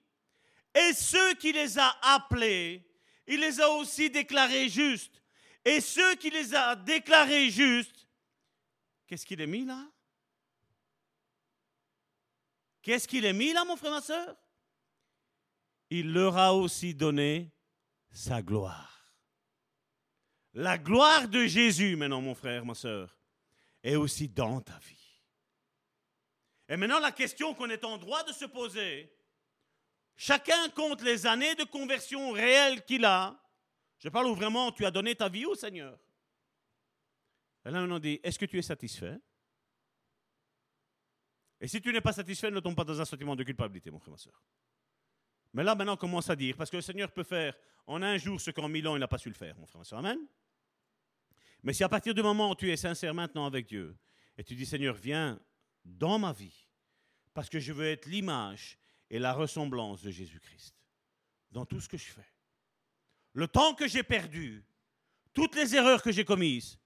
Et 0.75 0.93
ceux 0.95 1.35
qui 1.35 1.53
les 1.53 1.79
a 1.79 1.95
appelés, 2.03 2.83
il 3.27 3.41
les 3.41 3.61
a 3.61 3.71
aussi 3.71 4.11
déclarés 4.11 4.69
justes. 4.69 5.23
Et 5.65 5.81
ceux 5.81 6.15
qui 6.17 6.31
les 6.31 6.55
a 6.55 6.75
déclarés 6.75 7.51
justes, 7.51 8.09
qu'est-ce 9.07 9.25
qu'il 9.25 9.41
est 9.41 9.47
mis 9.47 9.65
là? 9.65 9.87
Qu'est-ce 12.83 13.09
qu'il 13.09 13.25
est 13.25 13.33
mis 13.33 13.53
là, 13.53 13.65
mon 13.65 13.77
frère, 13.77 13.93
ma 13.93 14.03
soeur 14.03 14.37
Il 15.89 16.13
leur 16.13 16.37
a 16.37 16.55
aussi 16.55 16.95
donné 16.95 17.51
sa 18.11 18.43
gloire. 18.43 18.94
La 20.55 20.79
gloire 20.79 21.29
de 21.29 21.47
Jésus, 21.47 21.97
maintenant, 21.97 22.21
mon 22.21 22.35
frère, 22.35 22.65
ma 22.65 22.75
soeur, 22.75 23.19
est 23.83 23.97
aussi 23.97 24.29
dans 24.29 24.61
ta 24.61 24.79
vie. 24.79 25.23
Et 26.69 26.77
maintenant, 26.77 27.01
la 27.01 27.13
question 27.13 27.55
qu'on 27.55 27.69
est 27.71 27.85
en 27.85 27.99
droit 27.99 28.23
de 28.23 28.33
se 28.33 28.45
poser, 28.45 29.13
chacun 30.17 30.69
compte 30.71 31.03
les 31.03 31.27
années 31.27 31.55
de 31.57 31.65
conversion 31.65 32.31
réelles 32.31 32.85
qu'il 32.85 33.05
a. 33.05 33.39
Je 33.99 34.09
parle 34.09 34.27
où 34.29 34.35
vraiment 34.35 34.71
tu 34.71 34.87
as 34.87 34.91
donné 34.91 35.15
ta 35.15 35.29
vie 35.29 35.45
au 35.45 35.55
Seigneur. 35.55 35.99
Et 37.67 37.71
là, 37.71 37.81
on 37.81 37.99
dit, 37.99 38.21
est-ce 38.23 38.39
que 38.39 38.47
tu 38.47 38.59
es 38.59 38.63
satisfait? 38.63 39.19
Et 41.61 41.67
si 41.67 41.81
tu 41.81 41.93
n'es 41.93 42.01
pas 42.01 42.13
satisfait, 42.13 42.51
ne 42.51 42.61
tombe 42.61 42.77
pas 42.77 42.85
dans 42.85 43.01
un 43.01 43.05
sentiment 43.05 43.35
de 43.35 43.43
culpabilité, 43.43 43.91
mon 43.91 43.99
frère, 43.99 44.13
ma 44.13 44.19
soeur. 44.19 44.43
Mais 45.53 45.65
là, 45.65 45.75
maintenant, 45.75 45.95
on 45.95 45.97
commence 45.97 46.31
à 46.31 46.37
dire, 46.37 46.57
parce 46.57 46.71
que 46.71 46.77
le 46.77 46.83
Seigneur 46.83 47.11
peut 47.11 47.23
faire 47.25 47.55
en 47.87 48.03
un 48.03 48.19
jour 48.19 48.41
ce 48.41 48.51
qu'en 48.51 48.69
mille 48.69 48.87
ans, 48.87 48.97
il 48.97 49.01
n'a 49.01 49.09
pas 49.09 49.19
su 49.19 49.29
le 49.29 49.35
faire, 49.35 49.57
mon 49.57 49.67
frère, 49.67 49.79
ma 49.79 49.85
soeur. 49.85 49.99
Amen. 49.99 50.19
Mais 51.65 51.73
si 51.73 51.83
à 51.83 51.89
partir 51.89 52.15
du 52.15 52.23
moment 52.23 52.51
où 52.51 52.55
tu 52.55 52.71
es 52.71 52.77
sincère 52.77 53.15
maintenant 53.15 53.47
avec 53.47 53.67
Dieu, 53.67 53.97
et 54.37 54.45
tu 54.45 54.55
dis, 54.55 54.67
Seigneur, 54.67 54.95
viens 54.95 55.41
dans 55.85 56.19
ma 56.19 56.33
vie, 56.33 56.69
parce 57.33 57.49
que 57.49 57.59
je 57.59 57.73
veux 57.73 57.87
être 57.87 58.07
l'image 58.07 58.79
et 59.11 59.19
la 59.19 59.33
ressemblance 59.33 60.03
de 60.03 60.11
Jésus-Christ, 60.11 60.77
dans 61.51 61.65
tout 61.65 61.81
ce 61.81 61.89
que 61.89 61.97
je 61.97 62.13
fais. 62.13 62.29
Le 63.33 63.49
temps 63.49 63.75
que 63.75 63.89
j'ai 63.89 64.03
perdu, 64.03 64.63
toutes 65.33 65.57
les 65.57 65.75
erreurs 65.75 66.03
que 66.03 66.13
j'ai 66.13 66.25
commises, 66.25 66.79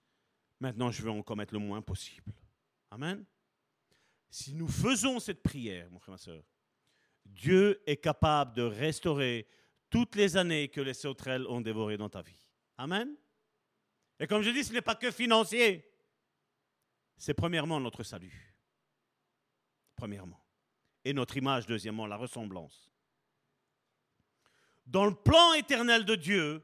maintenant 0.60 0.92
je 0.92 1.02
veux 1.02 1.10
en 1.10 1.22
commettre 1.22 1.54
le 1.54 1.60
moins 1.60 1.82
possible. 1.82 2.32
Amen. 2.90 3.24
Si 4.30 4.54
nous 4.54 4.68
faisons 4.68 5.18
cette 5.18 5.42
prière, 5.42 5.90
mon 5.90 5.98
frère, 5.98 6.12
ma 6.12 6.18
soeur, 6.18 6.44
Dieu 7.26 7.82
est 7.86 7.96
capable 7.96 8.54
de 8.54 8.62
restaurer 8.62 9.48
toutes 9.90 10.14
les 10.14 10.36
années 10.36 10.68
que 10.68 10.80
les 10.80 10.94
sauterelles 10.94 11.46
ont 11.48 11.60
dévorées 11.60 11.96
dans 11.96 12.08
ta 12.08 12.22
vie. 12.22 12.46
Amen. 12.76 13.16
Et 14.20 14.26
comme 14.26 14.42
je 14.42 14.50
dis, 14.50 14.64
ce 14.64 14.72
n'est 14.72 14.82
pas 14.82 14.94
que 14.94 15.10
financier. 15.10 15.84
C'est 17.16 17.34
premièrement 17.34 17.80
notre 17.80 18.02
salut. 18.02 18.54
Premièrement. 19.96 20.40
Et 21.04 21.12
notre 21.12 21.36
image, 21.36 21.66
deuxièmement, 21.66 22.06
la 22.06 22.16
ressemblance. 22.16 22.92
Dans 24.86 25.04
le 25.04 25.14
plan 25.14 25.52
éternel 25.54 26.04
de 26.04 26.14
Dieu, 26.14 26.62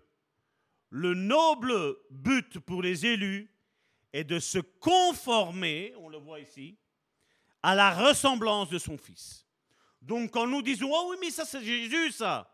le 0.90 1.14
noble 1.14 1.96
but 2.10 2.58
pour 2.60 2.82
les 2.82 3.04
élus 3.04 3.50
est 4.12 4.24
de 4.24 4.38
se 4.38 4.58
conformer, 4.58 5.92
on 5.98 6.08
le 6.08 6.18
voit 6.18 6.40
ici, 6.40 6.78
à 7.62 7.74
la 7.74 7.90
ressemblance 7.92 8.70
de 8.70 8.78
son 8.78 8.96
Fils. 8.96 9.46
Donc 10.00 10.30
quand 10.30 10.46
nous 10.46 10.62
disons, 10.62 10.88
oh 10.92 11.08
oui, 11.10 11.16
mais 11.20 11.30
ça 11.30 11.44
c'est 11.44 11.64
Jésus, 11.64 12.12
ça. 12.12 12.50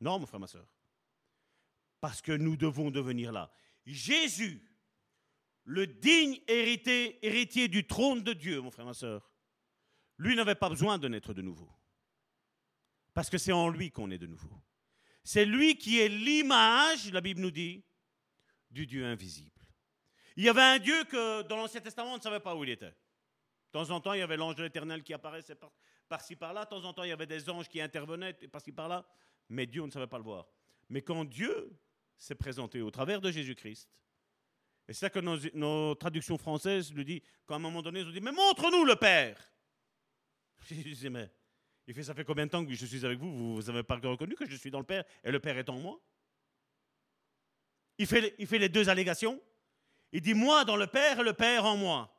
Non, 0.00 0.18
mon 0.18 0.26
frère, 0.26 0.40
ma 0.40 0.46
soeur. 0.46 0.66
Parce 2.00 2.22
que 2.22 2.32
nous 2.32 2.56
devons 2.56 2.90
devenir 2.90 3.32
là. 3.32 3.50
Jésus, 3.86 4.62
le 5.64 5.86
digne 5.86 6.38
héritier, 6.48 7.68
du 7.68 7.86
trône 7.86 8.22
de 8.22 8.32
Dieu, 8.32 8.60
mon 8.60 8.70
frère, 8.70 8.86
ma 8.86 8.94
soeur, 8.94 9.30
lui 10.18 10.34
n'avait 10.34 10.54
pas 10.54 10.68
besoin 10.68 10.98
de 10.98 11.08
naître 11.08 11.34
de 11.34 11.42
nouveau. 11.42 11.70
Parce 13.14 13.30
que 13.30 13.38
c'est 13.38 13.52
en 13.52 13.68
lui 13.68 13.90
qu'on 13.90 14.10
est 14.10 14.18
de 14.18 14.26
nouveau. 14.26 14.62
C'est 15.24 15.44
lui 15.44 15.76
qui 15.76 16.00
est 16.00 16.08
l'image, 16.08 17.10
la 17.12 17.20
Bible 17.20 17.40
nous 17.40 17.50
dit, 17.50 17.84
du 18.70 18.86
Dieu 18.86 19.04
invisible. 19.04 19.60
Il 20.36 20.44
y 20.44 20.48
avait 20.48 20.62
un 20.62 20.78
Dieu 20.78 21.04
que 21.04 21.42
dans 21.42 21.56
l'Ancien 21.56 21.80
Testament, 21.80 22.12
on 22.12 22.18
ne 22.18 22.22
savait 22.22 22.40
pas 22.40 22.54
où 22.54 22.62
il 22.62 22.70
était. 22.70 22.90
De 22.90 23.72
temps 23.72 23.90
en 23.90 24.00
temps, 24.00 24.12
il 24.12 24.18
y 24.18 24.22
avait 24.22 24.36
l'ange 24.36 24.54
de 24.54 24.62
l'Éternel 24.62 25.02
qui 25.02 25.14
apparaissait 25.14 25.56
par-ci 26.08 26.36
par-là. 26.36 26.64
De 26.64 26.70
temps 26.70 26.84
en 26.84 26.92
temps, 26.92 27.02
il 27.02 27.08
y 27.08 27.12
avait 27.12 27.26
des 27.26 27.48
anges 27.48 27.68
qui 27.68 27.80
intervenaient 27.80 28.34
par-ci 28.34 28.72
par-là. 28.72 29.06
Mais 29.48 29.66
Dieu, 29.66 29.82
on 29.82 29.86
ne 29.86 29.92
savait 29.92 30.06
pas 30.06 30.18
le 30.18 30.24
voir. 30.24 30.46
Mais 30.88 31.02
quand 31.02 31.24
Dieu 31.24 31.76
s'est 32.18 32.34
présenté 32.34 32.80
au 32.80 32.90
travers 32.90 33.20
de 33.20 33.30
Jésus-Christ. 33.30 33.88
Et 34.88 34.92
c'est 34.92 35.00
ça 35.00 35.10
que 35.10 35.18
nos, 35.18 35.94
traductions 35.96 36.38
françaises 36.38 36.92
nous 36.92 37.04
disent, 37.04 37.22
quand 37.44 37.54
à 37.54 37.56
un 37.56 37.60
moment 37.60 37.82
donné, 37.82 38.00
ils 38.00 38.06
ont 38.06 38.12
dit, 38.12 38.20
mais 38.20 38.32
montre-nous 38.32 38.84
le 38.84 38.96
Père. 38.96 39.38
Jésus 40.68 40.92
dit, 40.92 41.10
mais 41.10 41.30
il 41.86 41.94
fait, 41.94 42.02
ça 42.02 42.14
fait 42.14 42.24
combien 42.24 42.46
de 42.46 42.50
temps 42.50 42.64
que 42.64 42.72
je 42.72 42.86
suis 42.86 43.04
avec 43.04 43.18
vous? 43.18 43.56
Vous 43.56 43.62
n'avez 43.62 43.82
pas 43.82 43.96
reconnu 43.96 44.34
que 44.34 44.48
je 44.48 44.56
suis 44.56 44.70
dans 44.70 44.78
le 44.78 44.86
Père 44.86 45.04
et 45.24 45.30
le 45.30 45.40
Père 45.40 45.58
est 45.58 45.68
en 45.68 45.78
moi? 45.78 46.00
Il 47.98 48.06
fait, 48.06 48.34
il 48.38 48.46
fait 48.46 48.58
les 48.58 48.68
deux 48.68 48.88
allégations. 48.88 49.40
Il 50.12 50.20
dit, 50.20 50.34
moi 50.34 50.64
dans 50.64 50.76
le 50.76 50.86
Père 50.86 51.20
et 51.20 51.24
le 51.24 51.32
Père 51.32 51.64
en 51.64 51.76
moi. 51.76 52.12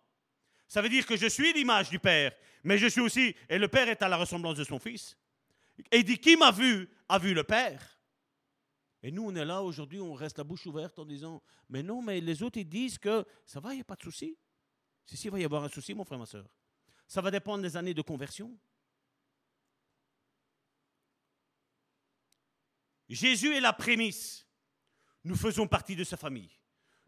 Ça 0.68 0.82
veut 0.82 0.90
dire 0.90 1.06
que 1.06 1.16
je 1.16 1.28
suis 1.28 1.54
l'image 1.54 1.90
du 1.90 2.00
Père, 2.00 2.34
mais 2.64 2.78
je 2.78 2.88
suis 2.88 3.00
aussi, 3.00 3.34
et 3.48 3.58
le 3.58 3.70
Père 3.70 3.88
est 3.88 4.02
à 4.02 4.10
la 4.10 4.18
ressemblance 4.18 4.58
de 4.58 4.66
son 4.66 4.80
Fils. 4.80 5.18
Et 5.92 6.00
il 6.00 6.04
dit, 6.04 6.18
qui 6.18 6.36
m'a 6.36 6.52
vu 6.52 6.90
a 7.08 7.20
vu 7.20 7.34
le 7.34 7.44
Père. 7.44 7.97
Et 9.04 9.12
nous, 9.12 9.24
on 9.24 9.36
est 9.36 9.46
là 9.46 9.62
aujourd'hui, 9.62 10.00
on 10.00 10.14
reste 10.14 10.38
la 10.38 10.44
bouche 10.44 10.66
ouverte 10.66 10.98
en 10.98 11.06
disant 11.06 11.42
Mais 11.70 11.84
non, 11.84 12.02
mais 12.02 12.20
les 12.20 12.42
autres, 12.42 12.58
ils 12.58 12.68
disent 12.68 12.98
que 12.98 13.26
ça 13.46 13.60
va, 13.60 13.74
il 13.74 13.78
n'y 13.78 13.82
a 13.82 13.86
pas 13.86 13.96
de 13.96 14.04
souci. 14.04 14.38
Si, 15.06 15.16
si, 15.16 15.28
il 15.28 15.32
va 15.32 15.40
y 15.40 15.46
avoir 15.46 15.64
un 15.64 15.70
souci, 15.70 15.94
mon 15.94 16.04
frère, 16.04 16.20
ma 16.20 16.26
soeur. 16.26 16.48
Ça 17.08 17.22
va 17.22 17.32
dépendre 17.32 17.62
des 17.62 17.78
années 17.78 17.94
de 17.94 18.02
conversion. 18.02 18.58
Jésus 23.08 23.56
est 23.56 23.62
la 23.62 23.72
prémisse. 23.72 24.46
Nous 25.24 25.36
faisons 25.36 25.68
partie 25.68 25.96
de 25.96 26.04
sa 26.04 26.18
famille. 26.18 26.52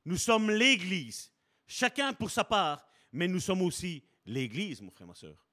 Nous 0.05 0.17
sommes 0.17 0.49
l'Église. 0.49 1.31
Chacun 1.67 2.13
pour 2.13 2.31
sa 2.31 2.43
part, 2.43 2.87
mais 3.11 3.27
nous 3.27 3.39
sommes 3.39 3.61
aussi 3.61 4.03
l'Église, 4.25 4.81
mon 4.81 4.91
frère, 4.91 5.07
ma 5.07 5.15
soeur. 5.15 5.45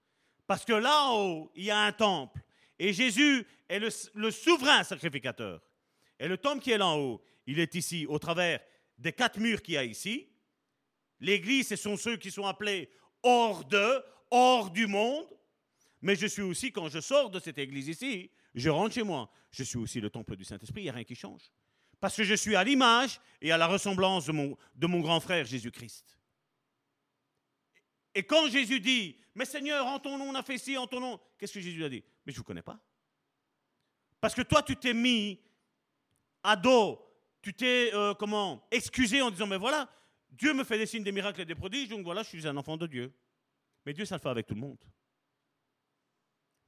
Parce 0.47 0.65
que 0.65 0.73
là-haut, 0.73 1.51
il 1.57 1.65
y 1.65 1.71
a 1.71 1.81
un 1.81 1.93
temple. 1.93 2.41
Et 2.79 2.93
Jésus 2.93 3.47
est 3.69 3.81
le 3.81 4.31
souverain 4.31 4.85
sacrificateur. 4.85 5.61
Et 6.19 6.29
le 6.29 6.39
temple 6.39 6.63
qui 6.63 6.71
est 6.71 6.79
là 6.79 6.87
en 6.87 6.99
haut, 6.99 7.23
il 7.47 7.61
est 7.61 7.75
ici, 7.75 8.07
au 8.07 8.19
travers 8.19 8.61
des 8.99 9.13
quatre 9.13 9.39
murs 9.39 9.63
qu'il 9.63 9.75
y 9.75 9.77
a 9.77 9.85
ici. 9.85 10.29
L'église, 11.21 11.69
ce 11.69 11.77
sont 11.77 11.97
ceux 11.97 12.17
qui 12.17 12.31
sont 12.31 12.47
appelés 12.47 12.91
hors 13.23 13.65
de, 13.65 14.03
hors 14.31 14.71
du 14.71 14.87
monde. 14.87 15.27
Mais 16.03 16.17
je 16.17 16.27
suis 16.27 16.43
aussi, 16.43 16.73
quand 16.73 16.89
je 16.89 17.01
sors 17.01 17.31
de 17.31 17.39
cette 17.39 17.59
église 17.59 17.89
ici, 17.89 18.31
je 18.55 18.71
rentre 18.71 18.95
chez 18.95 19.03
moi. 19.03 19.31
Je 19.51 19.63
suis 19.63 19.79
aussi 19.79 20.01
le 20.01 20.11
temple 20.11 20.37
du 20.37 20.45
Saint-Esprit, 20.45 20.83
il 20.83 20.85
n'y 20.85 20.91
a 20.91 20.93
rien 20.93 21.05
qui 21.05 21.15
change. 21.15 21.43
Parce 22.01 22.17
que 22.17 22.25
je 22.25 22.35
suis 22.35 22.57
à 22.57 22.65
l'image 22.65 23.21
et 23.41 23.53
à 23.53 23.57
la 23.57 23.67
ressemblance 23.67 24.27
de 24.27 24.33
mon, 24.33 24.57
de 24.75 24.87
mon 24.87 25.01
grand 25.01 25.21
frère 25.21 25.45
Jésus-Christ. 25.45 26.19
Et 28.15 28.23
quand 28.23 28.49
Jésus 28.49 28.81
dit, 28.81 29.19
mais 29.35 29.45
Seigneur, 29.45 29.87
en 29.87 29.99
ton 29.99 30.17
nom, 30.17 30.31
on 30.31 30.35
a 30.35 30.43
fait 30.43 30.59
ci, 30.59 30.77
en 30.79 30.87
ton 30.87 31.01
nom, 31.01 31.21
qu'est-ce 31.39 31.53
que 31.53 31.61
Jésus 31.61 31.85
a 31.85 31.89
dit? 31.89 32.03
Mais 32.25 32.33
je 32.33 32.37
ne 32.37 32.39
vous 32.39 32.45
connais 32.45 32.63
pas. 32.63 32.79
Parce 34.21 34.35
que 34.35 34.43
toi, 34.43 34.63
tu 34.63 34.77
t'es 34.77 34.95
mis 34.95 35.41
à 36.47 36.55
dos, 36.55 37.03
tu 37.43 37.53
t'es, 37.53 37.91
euh, 37.93 38.15
comment, 38.15 38.67
excusé 38.71 39.21
en 39.21 39.31
disant, 39.31 39.49
mais 39.49 39.59
voilà, 39.59 39.91
Dieu 40.31 40.55
me 40.55 40.63
fait 40.65 40.79
des 40.79 40.87
signes, 40.87 41.03
des 41.03 41.13
miracles 41.13 41.41
et 41.41 41.45
des 41.45 41.55
prodiges, 41.57 41.89
donc 41.89 42.05
voilà, 42.05 42.23
je 42.23 42.29
suis 42.29 42.47
un 42.47 42.57
enfant 42.57 42.77
de 42.77 42.87
Dieu. 42.87 43.13
Mais 43.85 43.93
Dieu, 43.93 44.05
ça 44.05 44.17
le 44.17 44.21
fait 44.21 44.29
avec 44.29 44.47
tout 44.47 44.55
le 44.55 44.61
monde. 44.61 44.79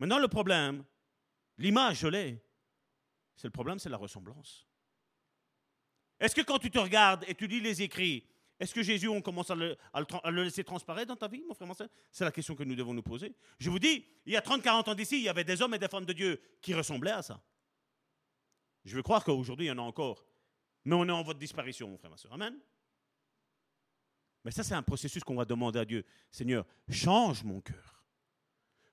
Maintenant, 0.00 0.18
le 0.18 0.28
problème, 0.28 0.84
l'image, 1.58 2.00
je 2.00 2.08
l'ai. 2.08 2.42
C'est 3.36 3.46
le 3.46 3.52
problème, 3.52 3.78
c'est 3.78 3.88
la 3.88 3.96
ressemblance. 3.96 4.66
Est-ce 6.18 6.34
que 6.34 6.42
quand 6.42 6.58
tu 6.58 6.70
te 6.70 6.78
regardes 6.78 7.24
et 7.28 7.34
tu 7.34 7.46
lis 7.46 7.60
les 7.60 7.82
écrits, 7.82 8.26
est-ce 8.58 8.74
que 8.74 8.82
Jésus, 8.82 9.06
on 9.06 9.22
commence 9.22 9.50
à 9.50 9.54
le, 9.54 10.42
laisser 10.42 10.64
transparaître 10.64 11.06
dans 11.06 11.16
ta 11.16 11.28
vie, 11.28 11.44
mon 11.46 11.54
frère, 11.54 11.88
C'est 12.10 12.24
la 12.24 12.32
question 12.32 12.56
que 12.56 12.64
nous 12.64 12.74
devons 12.74 12.94
nous 12.94 13.02
poser. 13.02 13.32
Je 13.60 13.70
vous 13.70 13.78
dis, 13.78 14.04
il 14.26 14.32
y 14.32 14.36
a 14.36 14.40
30-40 14.40 14.90
ans 14.90 14.94
d'ici, 14.96 15.18
il 15.18 15.22
y 15.22 15.28
avait 15.28 15.44
des 15.44 15.62
hommes 15.62 15.74
et 15.74 15.78
des 15.78 15.86
femmes 15.86 16.04
de 16.04 16.12
Dieu 16.12 16.40
qui 16.60 16.74
ressemblaient 16.74 17.12
à 17.12 17.22
ça. 17.22 17.40
Je 18.88 18.96
veux 18.96 19.02
croire 19.02 19.22
qu'aujourd'hui, 19.22 19.66
il 19.66 19.68
y 19.68 19.72
en 19.72 19.78
a 19.78 19.82
encore. 19.82 20.24
Mais 20.84 20.94
on 20.94 21.06
est 21.06 21.12
en 21.12 21.22
voie 21.22 21.34
disparition, 21.34 21.88
mon 21.88 21.98
frère, 21.98 22.10
ma 22.10 22.16
soeur. 22.16 22.32
Amen. 22.32 22.58
Mais 24.44 24.50
ça, 24.50 24.62
c'est 24.62 24.74
un 24.74 24.82
processus 24.82 25.22
qu'on 25.22 25.34
va 25.34 25.44
demander 25.44 25.78
à 25.78 25.84
Dieu. 25.84 26.04
Seigneur, 26.30 26.64
change 26.88 27.44
mon 27.44 27.60
cœur. 27.60 28.04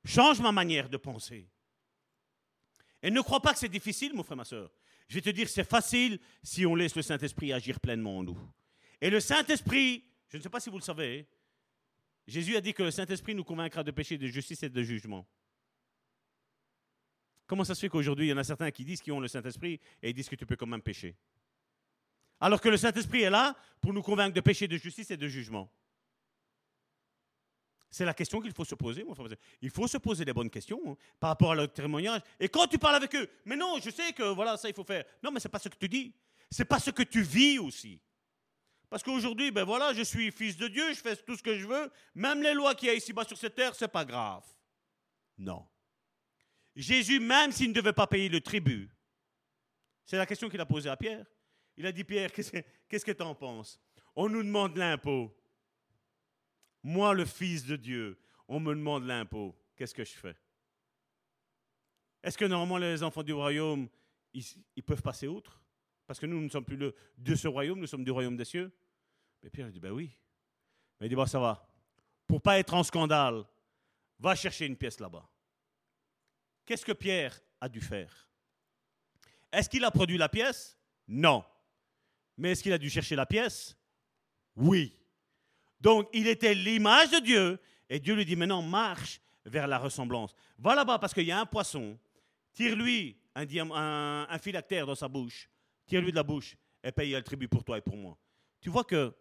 Change 0.03 0.41
ma 0.41 0.51
manière 0.51 0.89
de 0.89 0.97
penser. 0.97 1.49
Et 3.01 3.09
ne 3.09 3.21
crois 3.21 3.39
pas 3.39 3.53
que 3.53 3.59
c'est 3.59 3.69
difficile, 3.69 4.13
mon 4.13 4.23
frère, 4.23 4.37
ma 4.37 4.43
soeur. 4.43 4.71
Je 5.07 5.15
vais 5.15 5.21
te 5.21 5.29
dire, 5.29 5.47
c'est 5.47 5.63
facile 5.63 6.19
si 6.43 6.65
on 6.65 6.75
laisse 6.75 6.95
le 6.95 7.01
Saint-Esprit 7.01 7.53
agir 7.53 7.79
pleinement 7.79 8.17
en 8.17 8.23
nous. 8.23 8.37
Et 8.99 9.09
le 9.09 9.19
Saint-Esprit, 9.19 10.03
je 10.27 10.37
ne 10.37 10.41
sais 10.41 10.49
pas 10.49 10.59
si 10.59 10.69
vous 10.69 10.77
le 10.77 10.83
savez, 10.83 11.27
Jésus 12.27 12.55
a 12.55 12.61
dit 12.61 12.73
que 12.73 12.83
le 12.83 12.91
Saint-Esprit 12.91 13.35
nous 13.35 13.43
convaincra 13.43 13.83
de 13.83 13.91
péché, 13.91 14.17
de 14.17 14.27
justice 14.27 14.63
et 14.63 14.69
de 14.69 14.83
jugement. 14.83 15.27
Comment 17.47 17.63
ça 17.63 17.75
se 17.75 17.81
fait 17.81 17.89
qu'aujourd'hui, 17.89 18.27
il 18.27 18.29
y 18.29 18.33
en 18.33 18.37
a 18.37 18.43
certains 18.43 18.71
qui 18.71 18.83
disent 18.83 19.01
qu'ils 19.01 19.13
ont 19.13 19.19
le 19.19 19.27
Saint-Esprit 19.27 19.79
et 20.01 20.09
ils 20.09 20.13
disent 20.13 20.29
que 20.29 20.35
tu 20.35 20.45
peux 20.45 20.55
quand 20.55 20.65
même 20.65 20.81
pécher 20.81 21.15
Alors 22.39 22.59
que 22.59 22.69
le 22.69 22.77
Saint-Esprit 22.77 23.21
est 23.21 23.29
là 23.29 23.55
pour 23.79 23.93
nous 23.93 24.01
convaincre 24.01 24.33
de 24.33 24.41
péché, 24.41 24.67
de 24.67 24.77
justice 24.77 25.11
et 25.11 25.17
de 25.17 25.27
jugement. 25.27 25.71
C'est 27.91 28.03
la 28.03 28.13
question 28.13 28.41
qu'il 28.41 28.51
faut 28.51 28.65
se 28.65 28.75
poser, 28.75 29.03
mon 29.03 29.15
frère. 29.15 29.27
Il 29.61 29.69
faut 29.69 29.87
se 29.87 29.97
poser 29.97 30.25
des 30.25 30.33
bonnes 30.33 30.49
questions 30.49 30.81
hein, 30.85 30.97
par 31.19 31.29
rapport 31.29 31.51
à 31.51 31.55
leur 31.55 31.71
témoignage. 31.71 32.21
Et 32.39 32.49
quand 32.49 32.67
tu 32.67 32.77
parles 32.77 32.95
avec 32.95 33.15
eux, 33.15 33.29
mais 33.45 33.55
non, 33.55 33.77
je 33.81 33.89
sais 33.89 34.11
que 34.11 34.23
voilà, 34.23 34.57
ça 34.57 34.67
il 34.67 34.75
faut 34.75 34.83
faire. 34.83 35.05
Non, 35.23 35.31
mais 35.31 35.39
ce 35.39 35.47
n'est 35.47 35.51
pas 35.51 35.59
ce 35.59 35.69
que 35.69 35.77
tu 35.77 35.87
dis. 35.87 36.13
Ce 36.51 36.61
n'est 36.61 36.65
pas 36.65 36.79
ce 36.79 36.89
que 36.89 37.03
tu 37.03 37.21
vis 37.21 37.57
aussi. 37.57 38.01
Parce 38.89 39.01
qu'aujourd'hui, 39.01 39.51
ben 39.51 39.63
voilà, 39.63 39.93
je 39.93 40.01
suis 40.01 40.31
fils 40.31 40.57
de 40.57 40.67
Dieu, 40.67 40.93
je 40.93 40.99
fais 40.99 41.15
tout 41.15 41.35
ce 41.37 41.43
que 41.43 41.57
je 41.57 41.67
veux. 41.67 41.91
Même 42.15 42.41
les 42.41 42.53
lois 42.53 42.75
qu'il 42.75 42.87
y 42.87 42.91
a 42.91 42.95
ici-bas 42.95 43.23
sur 43.23 43.37
cette 43.37 43.55
terre, 43.55 43.73
c'est 43.75 43.87
pas 43.87 44.03
grave. 44.03 44.43
Non. 45.37 45.65
Jésus, 46.75 47.19
même 47.19 47.51
s'il 47.51 47.69
ne 47.69 47.73
devait 47.73 47.93
pas 47.93 48.07
payer 48.07 48.29
le 48.29 48.41
tribut, 48.41 48.89
c'est 50.05 50.17
la 50.17 50.25
question 50.25 50.49
qu'il 50.49 50.59
a 50.59 50.65
posée 50.65 50.89
à 50.89 50.97
Pierre. 50.97 51.25
Il 51.77 51.85
a 51.85 51.91
dit, 51.91 52.03
Pierre, 52.03 52.31
qu'est-ce 52.31 53.05
que 53.05 53.11
tu 53.11 53.23
en 53.23 53.35
penses? 53.35 53.79
On 54.15 54.29
nous 54.29 54.43
demande 54.43 54.77
l'impôt. 54.77 55.35
Moi, 56.83 57.13
le 57.13 57.25
fils 57.25 57.65
de 57.65 57.75
Dieu, 57.75 58.19
on 58.47 58.59
me 58.59 58.73
demande 58.73 59.05
l'impôt. 59.05 59.55
Qu'est-ce 59.75 59.93
que 59.93 60.03
je 60.03 60.13
fais? 60.13 60.35
Est-ce 62.21 62.37
que 62.37 62.45
normalement 62.45 62.77
les 62.77 63.03
enfants 63.03 63.23
du 63.23 63.33
royaume, 63.33 63.89
ils 64.33 64.83
peuvent 64.83 65.01
passer 65.01 65.27
outre? 65.27 65.61
Parce 66.07 66.19
que 66.19 66.25
nous, 66.25 66.37
nous 66.37 66.43
ne 66.43 66.49
sommes 66.49 66.65
plus 66.65 66.77
de 66.77 67.35
ce 67.35 67.47
royaume, 67.47 67.79
nous 67.79 67.87
sommes 67.87 68.03
du 68.03 68.11
royaume 68.11 68.37
des 68.37 68.45
cieux. 68.45 68.71
Mais 69.41 69.49
Pierre 69.49 69.71
dit, 69.71 69.79
ben 69.79 69.91
oui. 69.91 70.15
Mais 70.99 71.07
il 71.07 71.09
dit, 71.09 71.15
bon, 71.15 71.25
ça 71.25 71.39
va. 71.39 71.67
Pour 72.27 72.41
pas 72.41 72.59
être 72.59 72.73
en 72.73 72.83
scandale, 72.83 73.43
va 74.19 74.35
chercher 74.35 74.65
une 74.65 74.77
pièce 74.77 74.99
là-bas. 74.99 75.27
Qu'est-ce 76.65 76.85
que 76.85 76.91
Pierre 76.91 77.39
a 77.61 77.69
dû 77.69 77.81
faire? 77.81 78.29
Est-ce 79.51 79.69
qu'il 79.69 79.83
a 79.83 79.91
produit 79.91 80.17
la 80.17 80.29
pièce? 80.29 80.77
Non. 81.07 81.43
Mais 82.37 82.51
est-ce 82.51 82.63
qu'il 82.63 82.73
a 82.73 82.77
dû 82.77 82.89
chercher 82.89 83.15
la 83.15 83.25
pièce? 83.25 83.77
Oui. 84.55 84.97
Donc, 85.79 86.09
il 86.13 86.27
était 86.27 86.53
l'image 86.53 87.11
de 87.11 87.19
Dieu, 87.19 87.59
et 87.89 87.99
Dieu 87.99 88.15
lui 88.15 88.25
dit, 88.25 88.35
maintenant, 88.35 88.61
marche 88.61 89.21
vers 89.45 89.67
la 89.67 89.77
ressemblance. 89.77 90.33
Va 90.57 90.75
là-bas 90.75 90.97
parce 90.99 91.13
qu'il 91.13 91.25
y 91.25 91.31
a 91.31 91.39
un 91.39 91.45
poisson, 91.45 91.99
tire-lui 92.53 93.17
un, 93.35 93.45
un, 93.71 94.27
un 94.29 94.39
phylactère 94.39 94.87
dans 94.87 94.95
sa 94.95 95.07
bouche, 95.07 95.49
tire-lui 95.85 96.11
de 96.11 96.15
la 96.15 96.23
bouche 96.23 96.55
et 96.83 96.91
paye 96.91 97.11
le 97.11 97.21
tribut 97.21 97.47
pour 97.47 97.63
toi 97.63 97.77
et 97.77 97.81
pour 97.81 97.97
moi. 97.97 98.17
Tu 98.59 98.69
vois 98.69 98.83
que 98.83 99.13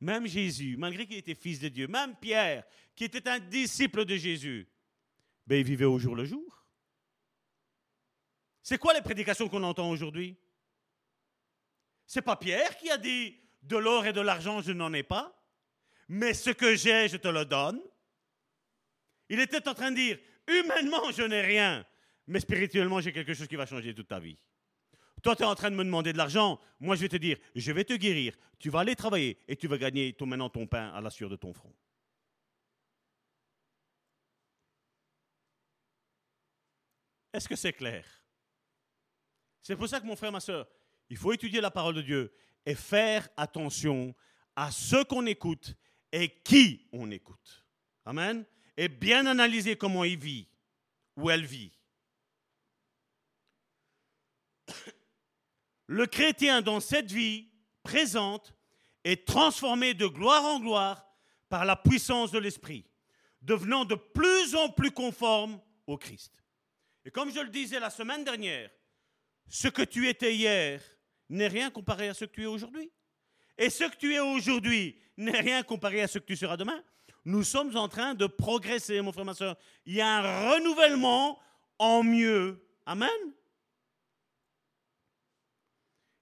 même 0.00 0.26
Jésus, 0.26 0.76
malgré 0.76 1.06
qu'il 1.06 1.16
était 1.16 1.34
fils 1.34 1.60
de 1.60 1.68
Dieu, 1.68 1.86
même 1.86 2.14
Pierre, 2.16 2.64
qui 2.94 3.04
était 3.04 3.26
un 3.28 3.38
disciple 3.38 4.04
de 4.04 4.16
Jésus, 4.16 4.68
ben, 5.46 5.56
il 5.56 5.64
vivait 5.64 5.84
au 5.86 5.98
jour 5.98 6.14
le 6.14 6.24
jour. 6.24 6.51
C'est 8.62 8.78
quoi 8.78 8.94
les 8.94 9.02
prédications 9.02 9.48
qu'on 9.48 9.62
entend 9.64 9.90
aujourd'hui? 9.90 10.36
C'est 12.06 12.22
pas 12.22 12.36
Pierre 12.36 12.76
qui 12.76 12.90
a 12.90 12.96
dit 12.96 13.36
de 13.62 13.76
l'or 13.76 14.06
et 14.06 14.12
de 14.12 14.20
l'argent, 14.20 14.60
je 14.60 14.72
n'en 14.72 14.92
ai 14.92 15.02
pas, 15.02 15.34
mais 16.08 16.34
ce 16.34 16.50
que 16.50 16.74
j'ai, 16.74 17.08
je 17.08 17.16
te 17.16 17.28
le 17.28 17.44
donne. 17.44 17.80
Il 19.28 19.40
était 19.40 19.66
en 19.68 19.74
train 19.74 19.90
de 19.90 19.96
dire 19.96 20.18
humainement, 20.46 21.10
je 21.10 21.22
n'ai 21.22 21.40
rien, 21.40 21.86
mais 22.26 22.40
spirituellement, 22.40 23.00
j'ai 23.00 23.12
quelque 23.12 23.34
chose 23.34 23.48
qui 23.48 23.56
va 23.56 23.66
changer 23.66 23.94
toute 23.94 24.08
ta 24.08 24.20
vie. 24.20 24.36
Toi, 25.22 25.36
tu 25.36 25.42
es 25.42 25.46
en 25.46 25.54
train 25.54 25.70
de 25.70 25.76
me 25.76 25.84
demander 25.84 26.12
de 26.12 26.18
l'argent. 26.18 26.60
Moi, 26.80 26.96
je 26.96 27.02
vais 27.02 27.08
te 27.08 27.16
dire, 27.16 27.38
je 27.54 27.72
vais 27.72 27.84
te 27.84 27.92
guérir. 27.94 28.36
Tu 28.58 28.70
vas 28.70 28.80
aller 28.80 28.96
travailler 28.96 29.38
et 29.46 29.54
tu 29.56 29.68
vas 29.68 29.78
gagner 29.78 30.12
ton, 30.12 30.26
maintenant 30.26 30.50
ton 30.50 30.66
pain 30.66 30.92
à 30.92 31.00
la 31.00 31.10
sueur 31.10 31.30
de 31.30 31.36
ton 31.36 31.52
front. 31.52 31.72
Est-ce 37.32 37.48
que 37.48 37.56
c'est 37.56 37.72
clair? 37.72 38.21
C'est 39.62 39.76
pour 39.76 39.88
ça 39.88 40.00
que 40.00 40.06
mon 40.06 40.16
frère, 40.16 40.32
ma 40.32 40.40
soeur, 40.40 40.66
il 41.08 41.16
faut 41.16 41.32
étudier 41.32 41.60
la 41.60 41.70
parole 41.70 41.94
de 41.94 42.02
Dieu 42.02 42.32
et 42.66 42.74
faire 42.74 43.28
attention 43.36 44.14
à 44.56 44.70
ce 44.70 45.02
qu'on 45.04 45.26
écoute 45.26 45.74
et 46.10 46.28
qui 46.28 46.88
on 46.92 47.10
écoute. 47.10 47.64
Amen. 48.04 48.44
Et 48.76 48.88
bien 48.88 49.26
analyser 49.26 49.76
comment 49.76 50.04
il 50.04 50.18
vit, 50.18 50.48
ou 51.16 51.30
elle 51.30 51.44
vit. 51.44 51.72
le 55.86 56.06
chrétien 56.06 56.62
dans 56.62 56.80
cette 56.80 57.12
vie 57.12 57.48
présente 57.82 58.54
est 59.04 59.26
transformé 59.26 59.94
de 59.94 60.06
gloire 60.06 60.44
en 60.44 60.60
gloire 60.60 61.06
par 61.48 61.64
la 61.64 61.76
puissance 61.76 62.30
de 62.30 62.38
l'Esprit, 62.38 62.84
devenant 63.42 63.84
de 63.84 63.94
plus 63.94 64.54
en 64.54 64.70
plus 64.70 64.90
conforme 64.90 65.60
au 65.86 65.98
Christ. 65.98 66.42
Et 67.04 67.10
comme 67.10 67.32
je 67.32 67.40
le 67.40 67.50
disais 67.50 67.78
la 67.80 67.90
semaine 67.90 68.24
dernière, 68.24 68.70
ce 69.52 69.68
que 69.68 69.82
tu 69.82 70.08
étais 70.08 70.34
hier 70.34 70.80
n'est 71.28 71.46
rien 71.46 71.70
comparé 71.70 72.08
à 72.08 72.14
ce 72.14 72.24
que 72.24 72.30
tu 72.30 72.44
es 72.44 72.46
aujourd'hui. 72.46 72.90
Et 73.58 73.68
ce 73.68 73.84
que 73.84 73.96
tu 73.96 74.14
es 74.14 74.18
aujourd'hui 74.18 74.98
n'est 75.18 75.40
rien 75.40 75.62
comparé 75.62 76.00
à 76.00 76.08
ce 76.08 76.18
que 76.18 76.24
tu 76.24 76.36
seras 76.36 76.56
demain. 76.56 76.82
Nous 77.26 77.44
sommes 77.44 77.76
en 77.76 77.86
train 77.86 78.14
de 78.14 78.26
progresser, 78.26 79.02
mon 79.02 79.12
frère, 79.12 79.26
ma 79.26 79.34
soeur. 79.34 79.58
Il 79.84 79.92
y 79.92 80.00
a 80.00 80.08
un 80.08 80.52
renouvellement 80.52 81.38
en 81.78 82.02
mieux. 82.02 82.66
Amen. 82.86 83.10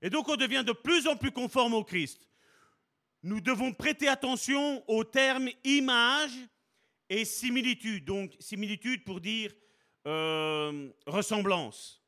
Et 0.02 0.10
donc 0.10 0.28
on 0.28 0.34
devient 0.34 0.64
de 0.66 0.72
plus 0.72 1.06
en 1.06 1.14
plus 1.16 1.30
conforme 1.30 1.74
au 1.74 1.84
Christ. 1.84 2.28
Nous 3.22 3.40
devons 3.40 3.72
prêter 3.72 4.08
attention 4.08 4.82
aux 4.90 5.04
termes 5.04 5.50
image 5.62 6.36
et 7.08 7.24
similitude. 7.24 8.06
Donc 8.06 8.34
similitude 8.40 9.04
pour 9.04 9.20
dire 9.20 9.52
euh, 10.08 10.90
ressemblance. 11.06 11.99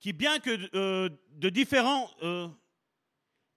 Qui 0.00 0.12
bien 0.12 0.38
que 0.38 0.76
euh, 0.76 1.08
de 1.30 1.48
différents, 1.48 2.10
euh, 2.22 2.48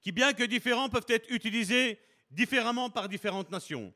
qui 0.02 0.11
bien 0.11 0.34
que 0.34 0.44
différents 0.44 0.90
peuvent 0.90 1.06
être 1.10 1.30
utilisés 1.30 1.99
différemment 2.32 2.90
par 2.90 3.10
différentes 3.10 3.52
nations. 3.52 3.94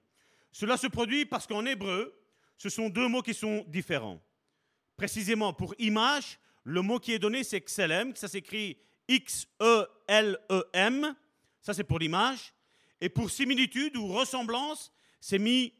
Cela 0.51 0.77
se 0.77 0.87
produit 0.87 1.25
parce 1.25 1.47
qu'en 1.47 1.65
hébreu, 1.65 2.13
ce 2.57 2.69
sont 2.69 2.89
deux 2.89 3.07
mots 3.07 3.21
qui 3.21 3.33
sont 3.33 3.65
différents. 3.67 4.21
Précisément 4.95 5.53
pour 5.53 5.73
image, 5.79 6.37
le 6.63 6.81
mot 6.81 6.99
qui 6.99 7.13
est 7.13 7.19
donné 7.19 7.43
c'est 7.43 7.61
xelem, 7.61 8.15
ça 8.15 8.27
s'écrit 8.27 8.77
X-E-L-E-M, 9.07 9.55
ça 11.61 11.73
c'est 11.73 11.83
pour 11.83 11.99
l'image. 11.99 12.53
Et 13.01 13.09
pour 13.09 13.29
similitude 13.29 13.97
ou 13.97 14.07
ressemblance, 14.07 14.93
c'est 15.19 15.39
mis 15.39 15.73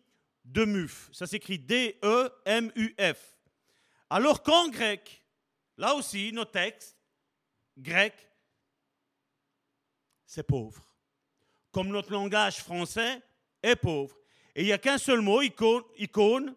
de 0.43 0.65
muf. 0.65 1.09
Ça 1.13 1.25
s'écrit 1.25 1.57
D-E-M-U-F. 1.57 3.37
Alors 4.09 4.43
qu'en 4.43 4.67
grec, 4.69 5.22
là 5.77 5.95
aussi, 5.95 6.31
nos 6.31 6.45
textes, 6.45 6.97
grec, 7.77 8.13
c'est 10.25 10.43
pauvre. 10.43 10.83
Comme 11.71 11.89
notre 11.89 12.11
langage 12.11 12.57
français 12.57 13.21
est 13.61 13.75
pauvre. 13.75 14.15
Et 14.55 14.61
il 14.61 14.65
n'y 14.65 14.73
a 14.73 14.77
qu'un 14.77 14.97
seul 14.97 15.21
mot, 15.21 15.41
icône, 15.41 15.83
icône, 15.97 16.55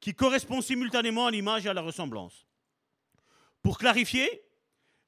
qui 0.00 0.14
correspond 0.14 0.60
simultanément 0.60 1.26
à 1.26 1.30
l'image 1.30 1.66
et 1.66 1.68
à 1.68 1.74
la 1.74 1.80
ressemblance. 1.80 2.46
Pour 3.62 3.78
clarifier, 3.78 4.42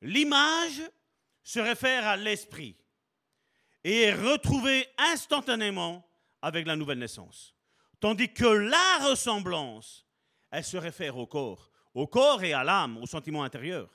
l'image 0.01 0.83
se 1.43 1.61
réfère 1.61 2.07
à 2.07 2.17
l'esprit 2.17 2.77
et 3.85 4.03
est 4.03 4.15
retrouvée 4.15 4.89
instantanément 4.97 6.09
avec 6.43 6.67
la 6.67 6.77
nouvelle 6.77 6.99
naissance. 6.99 7.55
Tandis 8.01 8.33
que 8.33 8.47
la 8.47 9.09
ressemblance, 9.09 10.07
elle 10.51 10.65
se 10.65 10.77
réfère 10.77 11.17
au 11.19 11.27
corps, 11.27 11.71
au 11.97 12.07
corps 12.07 12.45
et 12.45 12.53
à 12.53 12.63
l'âme, 12.63 12.99
au 12.99 13.07
sentiment 13.07 13.43
intérieur. 13.43 13.89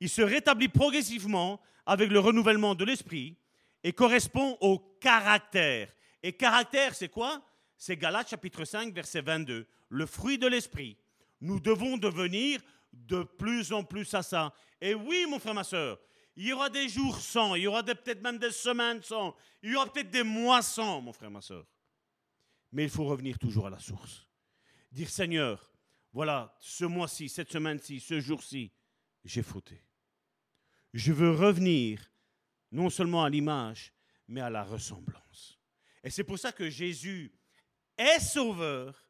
Il 0.00 0.08
se 0.08 0.22
rétablit 0.22 0.68
progressivement 0.68 1.60
avec 1.84 2.10
le 2.10 2.18
renouvellement 2.18 2.74
de 2.74 2.86
l'esprit 2.86 3.36
et 3.84 3.92
correspond 3.92 4.56
au 4.62 4.78
caractère. 4.98 5.94
Et 6.22 6.32
caractère, 6.32 6.94
c'est 6.94 7.10
quoi? 7.10 7.42
C'est 7.76 7.98
Galates 7.98 8.30
chapitre 8.30 8.64
5, 8.64 8.94
verset 8.94 9.20
22. 9.20 9.66
Le 9.90 10.06
fruit 10.06 10.38
de 10.38 10.46
l'esprit. 10.46 10.96
Nous 11.42 11.60
devons 11.60 11.98
devenir 11.98 12.62
de 12.92 13.24
plus 13.24 13.72
en 13.72 13.84
plus 13.84 14.12
à 14.14 14.22
ça. 14.22 14.54
Et 14.80 14.94
oui, 14.94 15.26
mon 15.28 15.38
frère, 15.38 15.54
ma 15.54 15.64
soeur, 15.64 16.00
il 16.34 16.46
y 16.46 16.52
aura 16.54 16.70
des 16.70 16.88
jours 16.88 17.20
sans, 17.20 17.56
il 17.56 17.62
y 17.62 17.66
aura 17.66 17.82
peut-être 17.82 18.22
même 18.22 18.38
des 18.38 18.52
semaines 18.52 19.02
sans, 19.02 19.36
il 19.62 19.72
y 19.72 19.76
aura 19.76 19.92
peut-être 19.92 20.10
des 20.10 20.22
mois 20.22 20.62
sans, 20.62 21.02
mon 21.02 21.12
frère, 21.12 21.30
ma 21.30 21.42
soeur. 21.42 21.66
Mais 22.72 22.84
il 22.84 22.90
faut 22.90 23.04
revenir 23.04 23.38
toujours 23.38 23.66
à 23.66 23.70
la 23.70 23.78
source. 23.78 24.26
Dire 24.90 25.10
Seigneur, 25.10 25.69
voilà, 26.12 26.56
ce 26.60 26.84
mois-ci, 26.84 27.28
cette 27.28 27.52
semaine-ci, 27.52 28.00
ce 28.00 28.20
jour-ci, 28.20 28.72
j'ai 29.24 29.42
fauté. 29.42 29.84
Je 30.92 31.12
veux 31.12 31.30
revenir 31.30 32.10
non 32.72 32.90
seulement 32.90 33.24
à 33.24 33.30
l'image, 33.30 33.92
mais 34.26 34.40
à 34.40 34.50
la 34.50 34.64
ressemblance. 34.64 35.58
Et 36.02 36.10
c'est 36.10 36.24
pour 36.24 36.38
ça 36.38 36.52
que 36.52 36.68
Jésus 36.68 37.32
est 37.96 38.20
sauveur, 38.20 39.06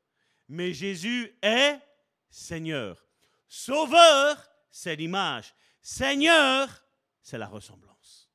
mais 0.48 0.72
Jésus 0.72 1.36
est 1.42 1.80
Seigneur. 2.28 3.06
Sauveur, 3.48 4.50
c'est 4.70 4.96
l'image. 4.96 5.54
Seigneur, 5.80 6.84
c'est 7.22 7.38
la 7.38 7.46
ressemblance. 7.46 8.30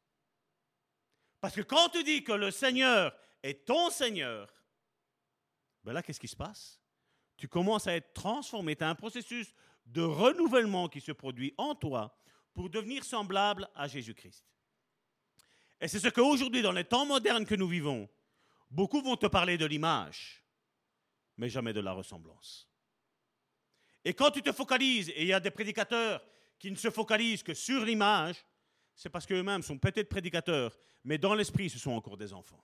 Parce 1.39 1.55
que 1.55 1.61
quand 1.61 1.89
tu 1.89 2.03
dis 2.03 2.23
que 2.23 2.31
le 2.31 2.49
Seigneur 2.51 3.15
est 3.43 3.65
ton 3.65 3.89
Seigneur, 3.89 4.51
ben 5.83 5.93
là, 5.93 6.01
qu'est-ce 6.01 6.19
qui 6.19 6.27
se 6.27 6.35
passe? 6.35 6.81
Tu 7.37 7.47
commences 7.47 7.87
à 7.87 7.95
être 7.95 8.13
transformé. 8.13 8.75
Tu 8.75 8.83
as 8.83 8.89
un 8.89 8.95
processus 8.95 9.53
de 9.85 10.01
renouvellement 10.01 10.87
qui 10.87 11.01
se 11.01 11.11
produit 11.11 11.53
en 11.57 11.75
toi 11.75 12.17
pour 12.53 12.69
devenir 12.69 13.03
semblable 13.03 13.69
à 13.75 13.87
Jésus-Christ. 13.87 14.45
Et 15.81 15.87
c'est 15.87 15.99
ce 15.99 16.07
qu'aujourd'hui, 16.07 16.61
dans 16.61 16.71
les 16.71 16.85
temps 16.85 17.05
modernes 17.05 17.45
que 17.45 17.55
nous 17.55 17.67
vivons, 17.67 18.09
beaucoup 18.71 19.01
vont 19.01 19.17
te 19.17 19.27
parler 19.27 19.57
de 19.57 19.65
l'image, 19.65 20.43
mais 21.37 21.49
jamais 21.49 21.73
de 21.73 21.81
la 21.81 21.91
ressemblance. 21.91 22.69
Et 24.03 24.13
quand 24.13 24.31
tu 24.31 24.41
te 24.41 24.51
focalises, 24.51 25.09
et 25.09 25.23
il 25.23 25.27
y 25.27 25.33
a 25.33 25.39
des 25.39 25.51
prédicateurs 25.51 26.25
qui 26.57 26.71
ne 26.71 26.75
se 26.75 26.89
focalisent 26.89 27.43
que 27.43 27.53
sur 27.53 27.83
l'image, 27.83 28.45
c'est 28.95 29.09
parce 29.09 29.25
qu'eux-mêmes 29.25 29.61
sont 29.61 29.77
peut-être 29.77 30.07
prédicateurs, 30.07 30.77
mais 31.03 31.17
dans 31.17 31.35
l'esprit, 31.35 31.69
ce 31.69 31.77
sont 31.77 31.91
encore 31.91 32.15
des 32.15 32.31
enfants. 32.31 32.63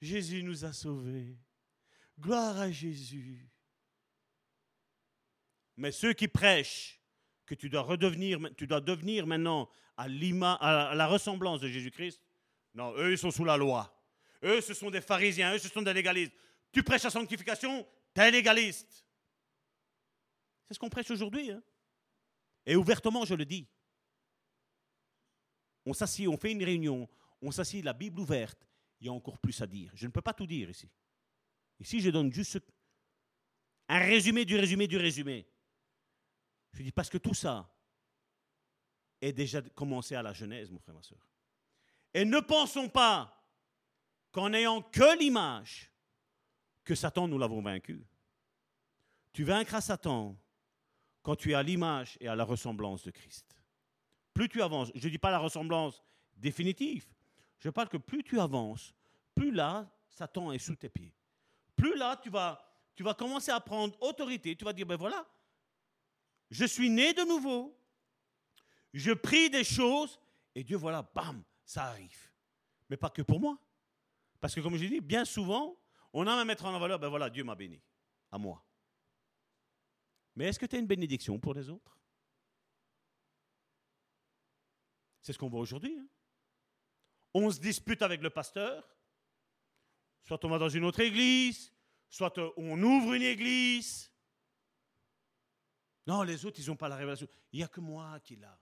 Jésus 0.00 0.42
nous 0.42 0.64
a 0.64 0.72
sauvés. 0.72 1.36
Gloire 2.18 2.58
à 2.58 2.70
Jésus. 2.70 3.48
Mais 5.76 5.92
ceux 5.92 6.12
qui 6.12 6.26
prêchent 6.26 7.00
que 7.46 7.54
tu 7.54 7.68
dois 7.68 7.82
redevenir, 7.82 8.40
tu 8.56 8.66
dois 8.66 8.80
devenir 8.80 9.26
maintenant 9.26 9.68
à, 9.96 10.04
à 10.04 10.94
la 10.94 11.06
ressemblance 11.06 11.60
de 11.60 11.68
Jésus-Christ, 11.68 12.20
non, 12.74 12.92
eux, 12.96 13.12
ils 13.12 13.18
sont 13.18 13.30
sous 13.30 13.44
la 13.44 13.56
loi. 13.56 13.94
Eux, 14.42 14.60
ce 14.60 14.74
sont 14.74 14.90
des 14.90 15.00
pharisiens, 15.00 15.54
eux, 15.54 15.58
ce 15.58 15.68
sont 15.68 15.82
des 15.82 15.92
légalistes. 15.92 16.32
Tu 16.72 16.82
prêches 16.82 17.04
la 17.04 17.10
sanctification, 17.10 17.86
tu 18.14 18.20
es 18.20 18.30
légaliste. 18.30 19.04
C'est 20.66 20.74
ce 20.74 20.78
qu'on 20.78 20.90
prêche 20.90 21.10
aujourd'hui. 21.10 21.50
Hein. 21.50 21.62
Et 22.66 22.76
ouvertement, 22.76 23.24
je 23.24 23.34
le 23.34 23.44
dis. 23.44 23.66
On 25.86 25.94
s'assied, 25.94 26.28
on 26.28 26.36
fait 26.36 26.52
une 26.52 26.62
réunion, 26.62 27.08
on 27.40 27.50
s'assied, 27.50 27.80
la 27.80 27.94
Bible 27.94 28.20
ouverte, 28.20 28.68
il 29.00 29.06
y 29.06 29.08
a 29.08 29.12
encore 29.12 29.38
plus 29.38 29.60
à 29.62 29.66
dire. 29.66 29.90
Je 29.94 30.06
ne 30.06 30.12
peux 30.12 30.20
pas 30.20 30.34
tout 30.34 30.46
dire 30.46 30.68
ici. 30.68 30.90
Ici, 31.80 32.00
je 32.00 32.10
donne 32.10 32.32
juste 32.32 32.60
un 33.88 33.98
résumé 33.98 34.44
du 34.44 34.56
résumé 34.56 34.86
du 34.86 34.96
résumé. 34.96 35.46
Je 36.72 36.82
dis 36.82 36.92
parce 36.92 37.08
que 37.08 37.18
tout 37.18 37.34
ça 37.34 37.72
est 39.20 39.32
déjà 39.32 39.62
commencé 39.62 40.14
à 40.14 40.22
la 40.22 40.32
Genèse, 40.32 40.70
mon 40.70 40.78
frère, 40.78 40.94
ma 40.94 41.02
soeur. 41.02 41.26
Et 42.14 42.24
ne 42.24 42.40
pensons 42.40 42.88
pas 42.88 43.34
qu'en 44.30 44.50
n'ayant 44.50 44.82
que 44.82 45.18
l'image, 45.18 45.90
que 46.84 46.94
Satan, 46.94 47.28
nous 47.28 47.38
l'avons 47.38 47.60
vaincu. 47.60 48.06
Tu 49.32 49.44
vaincras 49.44 49.80
Satan 49.80 50.36
quand 51.22 51.36
tu 51.36 51.50
es 51.50 51.54
à 51.54 51.62
l'image 51.62 52.16
et 52.20 52.28
à 52.28 52.34
la 52.34 52.44
ressemblance 52.44 53.02
de 53.04 53.10
Christ. 53.10 53.56
Plus 54.32 54.48
tu 54.48 54.62
avances, 54.62 54.90
je 54.94 55.06
ne 55.06 55.10
dis 55.10 55.18
pas 55.18 55.30
la 55.30 55.38
ressemblance 55.38 56.02
définitive, 56.36 57.06
je 57.58 57.70
parle 57.70 57.88
que 57.88 57.96
plus 57.96 58.22
tu 58.22 58.38
avances, 58.38 58.94
plus 59.34 59.50
là, 59.50 59.90
Satan 60.08 60.52
est 60.52 60.58
sous 60.58 60.76
tes 60.76 60.88
pieds. 60.88 61.12
Plus 61.78 61.96
là, 61.96 62.16
tu 62.16 62.28
vas, 62.28 62.60
tu 62.96 63.04
vas 63.04 63.14
commencer 63.14 63.52
à 63.52 63.60
prendre 63.60 63.96
autorité, 64.02 64.56
tu 64.56 64.64
vas 64.64 64.72
dire, 64.72 64.84
ben 64.84 64.96
voilà, 64.96 65.24
je 66.50 66.64
suis 66.64 66.90
né 66.90 67.14
de 67.14 67.22
nouveau, 67.22 67.80
je 68.92 69.12
prie 69.12 69.48
des 69.48 69.62
choses, 69.62 70.18
et 70.56 70.64
Dieu, 70.64 70.76
voilà, 70.76 71.02
bam, 71.14 71.44
ça 71.64 71.84
arrive. 71.84 72.30
Mais 72.90 72.96
pas 72.96 73.10
que 73.10 73.22
pour 73.22 73.38
moi. 73.38 73.56
Parce 74.40 74.54
que 74.54 74.60
comme 74.60 74.76
je 74.76 74.86
dis, 74.86 75.00
bien 75.00 75.24
souvent, 75.24 75.78
on 76.12 76.26
a 76.26 76.34
à 76.34 76.44
mettre 76.44 76.64
en 76.64 76.78
valeur, 76.78 76.98
ben 76.98 77.08
voilà, 77.08 77.30
Dieu 77.30 77.44
m'a 77.44 77.54
béni, 77.54 77.80
à 78.32 78.38
moi. 78.38 78.64
Mais 80.34 80.46
est-ce 80.46 80.58
que 80.58 80.66
tu 80.66 80.74
as 80.74 80.80
une 80.80 80.86
bénédiction 80.86 81.38
pour 81.38 81.54
les 81.54 81.68
autres? 81.68 81.96
C'est 85.20 85.32
ce 85.32 85.38
qu'on 85.38 85.48
voit 85.48 85.60
aujourd'hui. 85.60 85.96
Hein. 85.96 86.08
on 87.34 87.50
se 87.50 87.60
dispute 87.60 88.02
avec 88.02 88.20
le 88.22 88.30
pasteur, 88.30 88.97
soit 90.28 90.44
on 90.44 90.48
va 90.50 90.58
dans 90.58 90.68
une 90.68 90.84
autre 90.84 91.00
église, 91.00 91.72
soit 92.10 92.38
on 92.58 92.82
ouvre 92.82 93.14
une 93.14 93.22
église. 93.22 94.12
Non, 96.06 96.22
les 96.22 96.44
autres, 96.44 96.60
ils 96.60 96.66
n'ont 96.66 96.76
pas 96.76 96.90
la 96.90 96.96
révélation. 96.96 97.26
Il 97.50 97.60
n'y 97.60 97.64
a 97.64 97.68
que 97.68 97.80
moi 97.80 98.20
qui 98.20 98.36
l'a. 98.36 98.60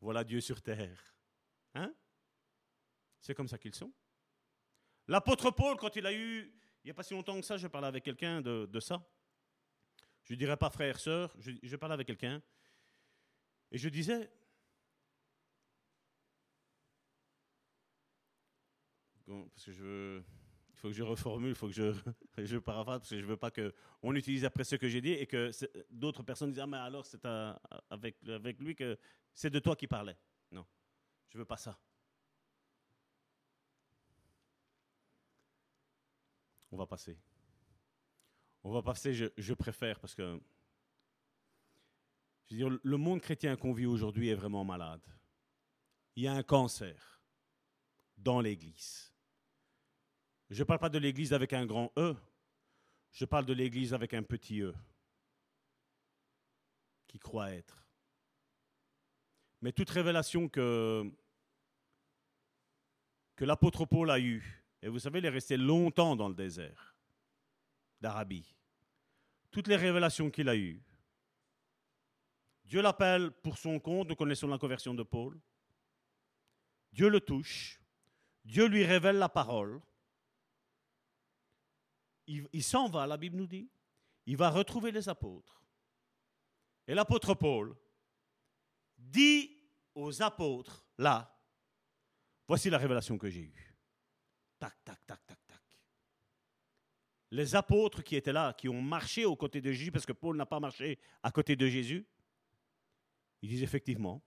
Voilà 0.00 0.22
Dieu 0.22 0.40
sur 0.40 0.62
terre. 0.62 1.16
Hein? 1.74 1.92
C'est 3.20 3.34
comme 3.34 3.48
ça 3.48 3.58
qu'ils 3.58 3.74
sont. 3.74 3.92
L'apôtre 5.08 5.50
Paul, 5.50 5.76
quand 5.76 5.96
il 5.96 6.06
a 6.06 6.12
eu, 6.12 6.54
il 6.84 6.86
n'y 6.86 6.90
a 6.92 6.94
pas 6.94 7.02
si 7.02 7.12
longtemps 7.12 7.34
que 7.40 7.46
ça, 7.46 7.56
je 7.56 7.66
parlais 7.66 7.88
avec 7.88 8.04
quelqu'un 8.04 8.40
de, 8.40 8.80
ça. 8.80 9.04
Je 10.22 10.34
ne 10.34 10.38
dirais 10.38 10.56
pas 10.56 10.70
frère, 10.70 11.00
sœur, 11.00 11.34
je 11.40 11.76
parlais 11.76 11.94
avec 11.94 12.06
quelqu'un. 12.06 12.40
Et 13.72 13.78
je 13.78 13.88
disais, 13.88 14.30
parce 19.54 19.66
que 19.66 19.72
je 19.72 20.22
il 20.74 20.78
faut 20.78 20.88
que 20.88 20.94
je 20.94 21.02
reformule, 21.02 21.50
il 21.50 21.54
faut 21.54 21.68
que 21.68 21.72
je, 21.72 21.92
je 22.38 22.58
paraphrase, 22.58 23.00
parce 23.00 23.10
que 23.10 23.20
je 23.20 23.26
veux 23.26 23.36
pas 23.36 23.50
qu'on 23.50 24.14
utilise 24.14 24.44
après 24.44 24.64
ce 24.64 24.76
que 24.76 24.88
j'ai 24.88 25.00
dit 25.00 25.12
et 25.12 25.26
que 25.26 25.50
d'autres 25.90 26.22
personnes 26.22 26.50
disent 26.50 26.60
Ah, 26.60 26.66
mais 26.66 26.78
alors 26.78 27.06
c'est 27.06 27.24
avec, 27.90 28.16
avec 28.26 28.58
lui 28.58 28.74
que 28.74 28.98
c'est 29.34 29.50
de 29.50 29.58
toi 29.58 29.76
qui 29.76 29.86
parlait. 29.86 30.16
Non, 30.50 30.66
je 31.28 31.38
ne 31.38 31.42
veux 31.42 31.46
pas 31.46 31.56
ça. 31.56 31.78
On 36.70 36.76
va 36.76 36.86
passer. 36.86 37.18
On 38.64 38.72
va 38.72 38.82
passer, 38.82 39.12
je, 39.12 39.26
je 39.36 39.54
préfère, 39.54 40.00
parce 40.00 40.14
que 40.14 40.40
je 42.48 42.56
veux 42.56 42.70
dire, 42.70 42.80
le 42.82 42.96
monde 42.96 43.20
chrétien 43.20 43.56
qu'on 43.56 43.72
vit 43.72 43.86
aujourd'hui 43.86 44.28
est 44.30 44.34
vraiment 44.34 44.64
malade. 44.64 45.02
Il 46.16 46.22
y 46.24 46.28
a 46.28 46.32
un 46.32 46.42
cancer 46.42 47.22
dans 48.16 48.40
l'Église. 48.40 49.11
Je 50.52 50.58
ne 50.58 50.64
parle 50.64 50.80
pas 50.80 50.90
de 50.90 50.98
l'Église 50.98 51.32
avec 51.32 51.54
un 51.54 51.64
grand 51.64 51.90
E, 51.96 52.14
je 53.10 53.24
parle 53.24 53.46
de 53.46 53.54
l'Église 53.54 53.94
avec 53.94 54.12
un 54.12 54.22
petit 54.22 54.60
E, 54.60 54.74
qui 57.06 57.18
croit 57.18 57.52
être. 57.52 57.88
Mais 59.62 59.72
toute 59.72 59.88
révélation 59.88 60.50
que, 60.50 61.10
l'apôtre 63.38 63.86
Paul 63.86 64.10
a 64.10 64.20
eue, 64.20 64.62
et 64.82 64.88
vous 64.88 64.98
savez, 64.98 65.20
il 65.20 65.24
est 65.24 65.30
resté 65.30 65.56
longtemps 65.56 66.16
dans 66.16 66.28
le 66.28 66.34
désert 66.34 66.94
d'Arabie, 68.02 68.54
toutes 69.50 69.68
les 69.68 69.76
révélations 69.76 70.30
qu'il 70.30 70.50
a 70.50 70.56
eues, 70.56 70.82
Dieu 72.66 72.82
l'appelle 72.82 73.30
pour 73.30 73.56
son 73.56 73.80
compte, 73.80 74.10
nous 74.10 74.16
connaissons 74.16 74.48
la 74.48 74.58
conversion 74.58 74.92
de 74.92 75.02
Paul. 75.02 75.40
Dieu 76.92 77.08
le 77.08 77.20
touche, 77.20 77.80
Dieu 78.44 78.66
lui 78.66 78.84
révèle 78.84 79.16
la 79.16 79.30
parole. 79.30 79.80
Il, 82.26 82.62
s'en 82.62 82.88
va, 82.88 83.06
la 83.06 83.16
Bible 83.16 83.36
nous 83.36 83.46
dit. 83.46 83.68
Il 84.26 84.36
va 84.36 84.50
retrouver 84.50 84.92
les 84.92 85.08
apôtres. 85.08 85.62
Et 86.86 86.94
l'apôtre 86.94 87.34
Paul 87.34 87.74
dit 88.96 89.56
aux 89.94 90.22
apôtres, 90.22 90.86
là, 90.98 91.36
voici 92.46 92.70
la 92.70 92.78
révélation 92.78 93.18
que 93.18 93.28
j'ai 93.28 93.40
eue. 93.40 93.76
Tac, 94.58 94.74
tac, 94.84 95.04
tac, 95.06 95.26
tac, 95.26 95.38
tac. 95.46 95.60
Les 97.30 97.54
apôtres 97.54 98.02
qui 98.02 98.14
étaient 98.14 98.32
là, 98.32 98.52
qui 98.52 98.68
ont 98.68 98.80
marché 98.80 99.24
aux 99.24 99.36
côtés 99.36 99.60
de 99.60 99.72
Jésus, 99.72 99.90
parce 99.90 100.06
que 100.06 100.12
Paul 100.12 100.36
n'a 100.36 100.46
pas 100.46 100.60
marché 100.60 100.98
à 101.22 101.30
côté 101.30 101.56
de 101.56 101.66
Jésus, 101.66 102.06
ils 103.42 103.48
disent 103.48 103.62
effectivement, 103.62 104.22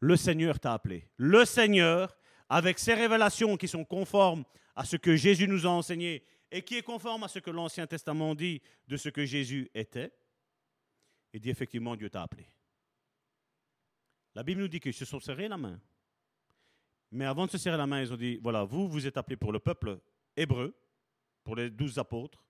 le 0.00 0.16
Seigneur 0.16 0.58
t'a 0.58 0.72
appelé. 0.72 1.10
Le 1.16 1.44
Seigneur, 1.44 2.16
avec 2.48 2.78
ses 2.78 2.94
révélations 2.94 3.56
qui 3.56 3.68
sont 3.68 3.84
conformes 3.84 4.44
à 4.74 4.84
ce 4.84 4.96
que 4.96 5.16
Jésus 5.16 5.48
nous 5.48 5.66
a 5.66 5.70
enseigné 5.70 6.22
et 6.50 6.62
qui 6.62 6.76
est 6.76 6.82
conforme 6.82 7.24
à 7.24 7.28
ce 7.28 7.38
que 7.38 7.50
l'Ancien 7.50 7.86
Testament 7.86 8.34
dit 8.34 8.62
de 8.86 8.96
ce 8.96 9.08
que 9.08 9.24
Jésus 9.24 9.70
était, 9.74 10.12
il 11.32 11.40
dit 11.40 11.50
effectivement 11.50 11.96
Dieu 11.96 12.08
t'a 12.10 12.22
appelé. 12.22 12.46
La 14.34 14.42
Bible 14.42 14.60
nous 14.60 14.68
dit 14.68 14.80
qu'ils 14.80 14.94
se 14.94 15.04
sont 15.04 15.20
serrés 15.20 15.48
la 15.48 15.58
main. 15.58 15.80
Mais 17.10 17.24
avant 17.24 17.46
de 17.46 17.50
se 17.50 17.58
serrer 17.58 17.76
la 17.76 17.86
main, 17.86 18.02
ils 18.02 18.12
ont 18.12 18.16
dit, 18.16 18.38
voilà, 18.42 18.64
vous, 18.64 18.88
vous 18.88 19.06
êtes 19.06 19.16
appelés 19.16 19.36
pour 19.36 19.52
le 19.52 19.58
peuple 19.58 19.98
hébreu, 20.36 20.74
pour 21.42 21.56
les 21.56 21.70
douze 21.70 21.98
apôtres. 21.98 22.44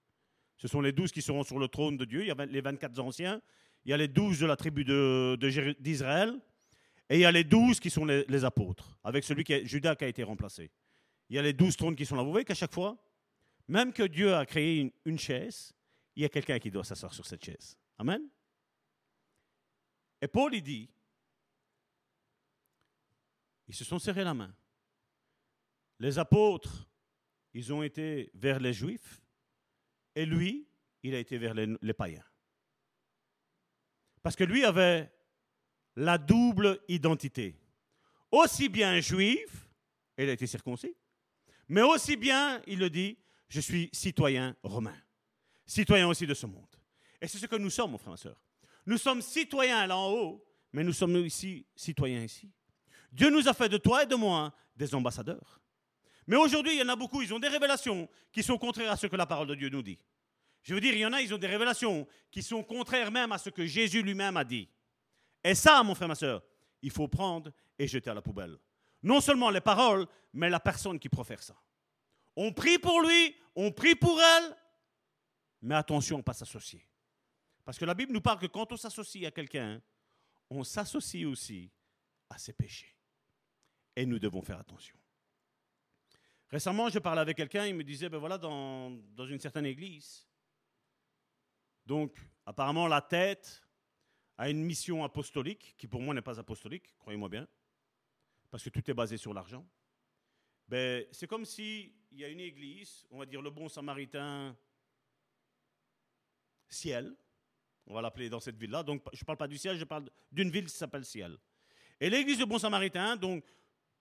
Ce 0.57 0.67
sont 0.67 0.81
les 0.81 0.93
douze 0.93 1.13
qui 1.13 1.23
seront 1.23 1.45
sur 1.45 1.59
le 1.59 1.69
trône 1.69 1.97
de 1.97 2.05
Dieu. 2.05 2.23
Il 2.23 2.27
y 2.27 2.31
a 2.31 2.47
les 2.47 2.61
24 2.61 2.99
anciens, 2.99 3.41
il 3.85 3.91
y 3.91 3.95
a 3.95 3.97
les 3.97 4.09
douze 4.09 4.41
de 4.41 4.47
la 4.47 4.57
tribu 4.57 4.85
d'Israël, 5.79 6.39
et 7.09 7.17
il 7.17 7.21
y 7.21 7.25
a 7.25 7.33
les 7.33 7.45
douze 7.45 7.81
qui 7.81 7.91
sont 7.91 8.05
les, 8.05 8.45
apôtres, 8.45 8.99
avec 9.03 9.25
celui 9.25 9.45
qui 9.45 9.53
est 9.53 9.65
Judas 9.65 9.95
qui 9.95 10.05
a 10.05 10.09
été 10.09 10.23
remplacé. 10.23 10.71
Il 11.31 11.37
y 11.37 11.39
a 11.39 11.43
les 11.43 11.53
douze 11.53 11.77
trônes 11.77 11.97
qui 11.97 12.05
sont 12.05 12.17
là. 12.17 12.23
Vous 12.23 12.31
voyez 12.31 12.45
qu'à 12.45 12.55
chaque 12.55 12.75
fois, 12.75 12.97
même 13.69 13.93
que 13.93 14.03
Dieu 14.03 14.35
a 14.35 14.47
créé 14.47 14.93
une, 15.05 15.19
chaise, 15.19 15.75
il 16.17 16.23
y 16.23 16.25
a 16.25 16.29
quelqu'un 16.29 16.59
qui 16.59 16.71
doit 16.71 16.85
s'asseoir 16.85 17.13
sur 17.13 17.27
cette 17.27 17.45
chaise. 17.45 17.79
Amen. 17.99 18.29
Et 20.21 20.29
Paul, 20.29 20.55
il 20.55 20.63
dit, 20.63 20.91
ils 23.69 23.75
se 23.75 23.85
sont 23.85 23.99
serrés 23.99 24.25
la 24.25 24.35
main. 24.35 24.55
Les 26.01 26.19
apôtres, 26.19 26.89
ils 27.53 27.73
ont 27.73 27.83
été 27.83 28.31
vers 28.35 28.59
les 28.59 28.73
Juifs, 28.73 29.21
et 30.15 30.25
lui, 30.25 30.67
il 31.03 31.15
a 31.15 31.19
été 31.19 31.39
vers 31.39 31.55
les, 31.55 31.93
païens. 31.93 32.25
Parce 34.23 34.35
que 34.35 34.45
lui 34.45 34.65
avait 34.65 35.13
la 35.97 36.19
double 36.19 36.81
identité. 36.89 37.57
Aussi 38.31 38.69
bien 38.69 39.01
juif, 39.01 39.69
il 40.17 40.29
a 40.29 40.33
été 40.33 40.47
circoncis, 40.47 40.95
mais 41.69 41.83
aussi 41.83 42.17
bien, 42.17 42.63
il 42.67 42.79
le 42.79 42.91
dit, 42.91 43.17
je 43.49 43.61
suis 43.61 43.89
citoyen 43.93 44.57
romain, 44.63 44.97
citoyen 45.67 46.09
aussi 46.09 46.27
de 46.27 46.35
ce 46.35 46.47
monde. 46.47 46.67
Et 47.21 47.27
c'est 47.27 47.39
ce 47.39 47.47
que 47.47 47.57
nous 47.57 47.71
sommes, 47.71 47.93
mon 47.93 47.99
frère 47.99 48.15
et 48.15 48.19
soeur. 48.19 48.41
Nous 48.87 48.99
sommes 48.99 49.23
citoyens 49.23 49.87
là 49.87 49.97
en 49.97 50.11
haut, 50.11 50.45
mais 50.73 50.85
nous 50.85 50.93
sommes 50.93 51.17
ici 51.17 51.67
citoyens 51.75 52.23
ici. 52.23 52.51
Dieu 53.13 53.31
nous 53.31 53.49
a 53.49 53.55
fait 53.55 53.69
de 53.69 53.79
toi 53.79 54.03
et 54.03 54.07
de 54.07 54.15
moi 54.15 54.55
des 54.77 54.95
ambassadeurs. 54.95 55.61
Mais 56.27 56.37
aujourd'hui, 56.37 56.75
il 56.75 56.79
y 56.79 56.83
en 56.83 56.89
a 56.89 56.97
beaucoup, 56.97 57.23
ils 57.23 57.33
ont 57.33 57.39
des 57.39 57.49
révélations 57.49 58.09
qui 58.31 58.43
sont 58.43 58.59
contraires 58.59 58.93
à 58.93 58.97
ce 58.97 59.07
que 59.07 59.17
la 59.17 59.27
parole 59.27 59.49
de 59.49 59.55
Dieu 59.55 59.71
nous 59.71 59.83
dit. 59.83 59.99
Je 60.63 60.75
veux 60.75 60.81
dire, 60.81 60.93
il 60.93 61.01
y 61.01 61.07
en 61.07 61.13
a, 61.15 61.23
ils 61.23 61.33
ont 61.33 61.39
des 61.39 61.47
révélations 61.47 62.07
qui 62.31 62.43
sont 62.43 62.63
contraires 62.63 63.11
même 63.11 63.33
à 63.33 63.39
ce 63.39 63.49
que 63.49 63.65
Jésus 63.65 64.03
lui-même 64.03 64.37
a 64.37 64.45
dit. 64.45 64.69
Et 65.43 65.55
ça, 65.55 65.83
mon 65.83 65.95
frère, 65.95 66.09
ma 66.09 66.15
soeur, 66.15 66.43
il 66.83 66.91
faut 66.91 67.09
prendre 67.09 67.51
et 67.79 67.87
jeter 67.87 68.11
à 68.11 68.15
la 68.15 68.21
poubelle. 68.21 68.59
Non 69.03 69.21
seulement 69.21 69.49
les 69.51 69.61
paroles, 69.63 70.07
mais 70.35 70.51
la 70.51 70.61
personne 70.61 70.99
qui 70.99 71.09
profère 71.09 71.43
ça. 71.43 71.57
On 72.41 72.53
prie 72.53 72.79
pour 72.79 73.01
lui, 73.01 73.35
on 73.57 73.73
prie 73.73 73.97
pour 73.97 74.21
elle, 74.21 74.57
mais 75.61 75.75
attention, 75.75 76.23
pas 76.23 76.35
s'associer. 76.35 76.89
Parce 77.65 77.77
que 77.77 77.85
la 77.85 77.95
Bible 77.95 78.13
nous 78.13 78.21
parle 78.21 78.39
que 78.39 78.47
quand 78.47 78.71
on 78.71 78.77
s'associe 78.77 79.27
à 79.27 79.33
quelqu'un, 79.33 79.83
on 80.49 80.63
s'associe 80.63 81.27
aussi 81.27 81.69
à 82.31 82.39
ses 82.39 82.53
péchés. 82.53 82.95
Et 83.97 84.07
nous 84.07 84.21
devons 84.21 84.41
faire 84.41 84.61
attention. 84.61 84.97
Récemment, 86.49 86.89
je 86.89 87.01
parlais 87.01 87.23
avec 87.23 87.37
quelqu'un, 87.37 87.67
il 87.67 87.75
me 87.75 87.83
disait, 87.83 88.09
ben 88.09 88.19
voilà, 88.19 88.39
dans, 88.39 88.93
dans 89.17 89.27
une 89.27 89.41
certaine 89.41 89.67
église, 89.67 90.25
donc 91.87 92.17
apparemment 92.47 92.87
la 92.87 93.03
tête 93.03 93.67
a 94.37 94.49
une 94.49 94.63
mission 94.63 95.03
apostolique, 95.03 95.75
qui 95.77 95.89
pour 95.89 96.01
moi 96.01 96.15
n'est 96.15 96.23
pas 96.23 96.39
apostolique, 96.39 96.95
croyez-moi 96.99 97.31
bien, 97.31 97.49
parce 98.49 98.63
que 98.63 98.71
tout 98.71 98.89
est 98.89 98.95
basé 98.95 99.17
sur 99.17 99.35
l'argent. 99.35 99.67
Ben, 100.69 101.05
c'est 101.11 101.27
comme 101.27 101.45
s'il 102.19 102.27
y 102.27 102.31
a 102.31 102.33
une 102.33 102.41
église, 102.41 103.07
on 103.13 103.19
va 103.19 103.27
dire 103.27 103.41
le 103.41 103.51
bon 103.51 103.69
samaritain 103.69 104.57
ciel, 106.69 107.15
on 107.87 107.95
va 107.95 108.03
l'appeler 108.03 108.29
dans 108.29 108.41
cette 108.41 108.57
ville-là. 108.57 108.83
Donc, 108.83 109.05
je 109.13 109.23
ne 109.23 109.25
parle 109.25 109.39
pas 109.39 109.47
du 109.47 109.57
ciel, 109.57 109.79
je 109.79 109.85
parle 109.85 110.11
d'une 110.33 110.51
ville 110.51 110.65
qui 110.65 110.75
s'appelle 110.75 111.05
ciel. 111.05 111.39
Et 112.01 112.11
l'église 112.11 112.39
du 112.39 112.45
bon 112.45 112.59
samaritain, 112.59 113.15
donc, 113.15 113.45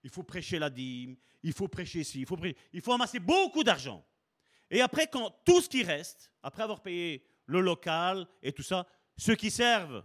il 0.01 0.09
faut 0.09 0.23
prêcher 0.23 0.57
la 0.57 0.71
dîme, 0.71 1.15
il 1.43 1.53
faut 1.53 1.67
prêcher 1.67 1.99
ici, 1.99 2.21
il 2.21 2.25
faut, 2.25 2.39
il 2.73 2.81
faut 2.81 2.91
amasser 2.91 3.19
beaucoup 3.19 3.63
d'argent. 3.63 4.03
Et 4.71 4.81
après, 4.81 5.05
quand 5.05 5.29
tout 5.45 5.61
ce 5.61 5.69
qui 5.69 5.83
reste, 5.83 6.31
après 6.41 6.63
avoir 6.63 6.81
payé 6.81 7.23
le 7.45 7.61
local 7.61 8.27
et 8.41 8.51
tout 8.51 8.63
ça, 8.63 8.87
ceux 9.15 9.35
qui 9.35 9.51
servent 9.51 10.03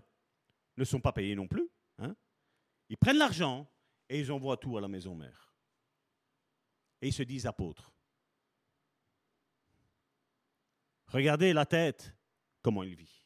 ne 0.77 0.85
sont 0.85 1.01
pas 1.01 1.13
payés 1.13 1.35
non 1.35 1.49
plus. 1.49 1.67
Hein. 1.97 2.15
Ils 2.91 2.99
prennent 2.99 3.17
l'argent 3.17 3.67
et 4.11 4.21
ils 4.21 4.31
envoient 4.31 4.59
tout 4.59 4.77
à 4.77 4.83
la 4.83 4.89
maison 4.89 5.15
mère. 5.15 5.55
Et 7.01 7.09
ils 7.09 7.15
se 7.15 7.23
disent 7.23 7.47
apôtres. 7.47 7.93
Regardez 11.13 11.53
la 11.53 11.67
tête, 11.67 12.15
comment 12.63 12.83
il 12.83 12.95
vit. 12.95 13.23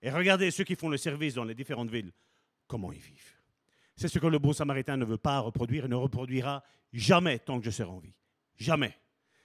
Et 0.00 0.10
regardez 0.10 0.50
ceux 0.50 0.64
qui 0.64 0.76
font 0.76 0.88
le 0.88 0.96
service 0.96 1.34
dans 1.34 1.44
les 1.44 1.54
différentes 1.54 1.90
villes, 1.90 2.12
comment 2.66 2.92
ils 2.92 3.00
vivent. 3.00 3.40
C'est 3.96 4.08
ce 4.08 4.18
que 4.18 4.26
le 4.26 4.38
bon 4.38 4.52
samaritain 4.52 4.96
ne 4.96 5.04
veut 5.04 5.18
pas 5.18 5.40
reproduire 5.40 5.84
et 5.84 5.88
ne 5.88 5.96
reproduira 5.96 6.62
jamais 6.92 7.38
tant 7.40 7.58
que 7.58 7.64
je 7.64 7.70
serai 7.70 7.90
en 7.90 7.98
vie. 7.98 8.14
Jamais. 8.56 8.96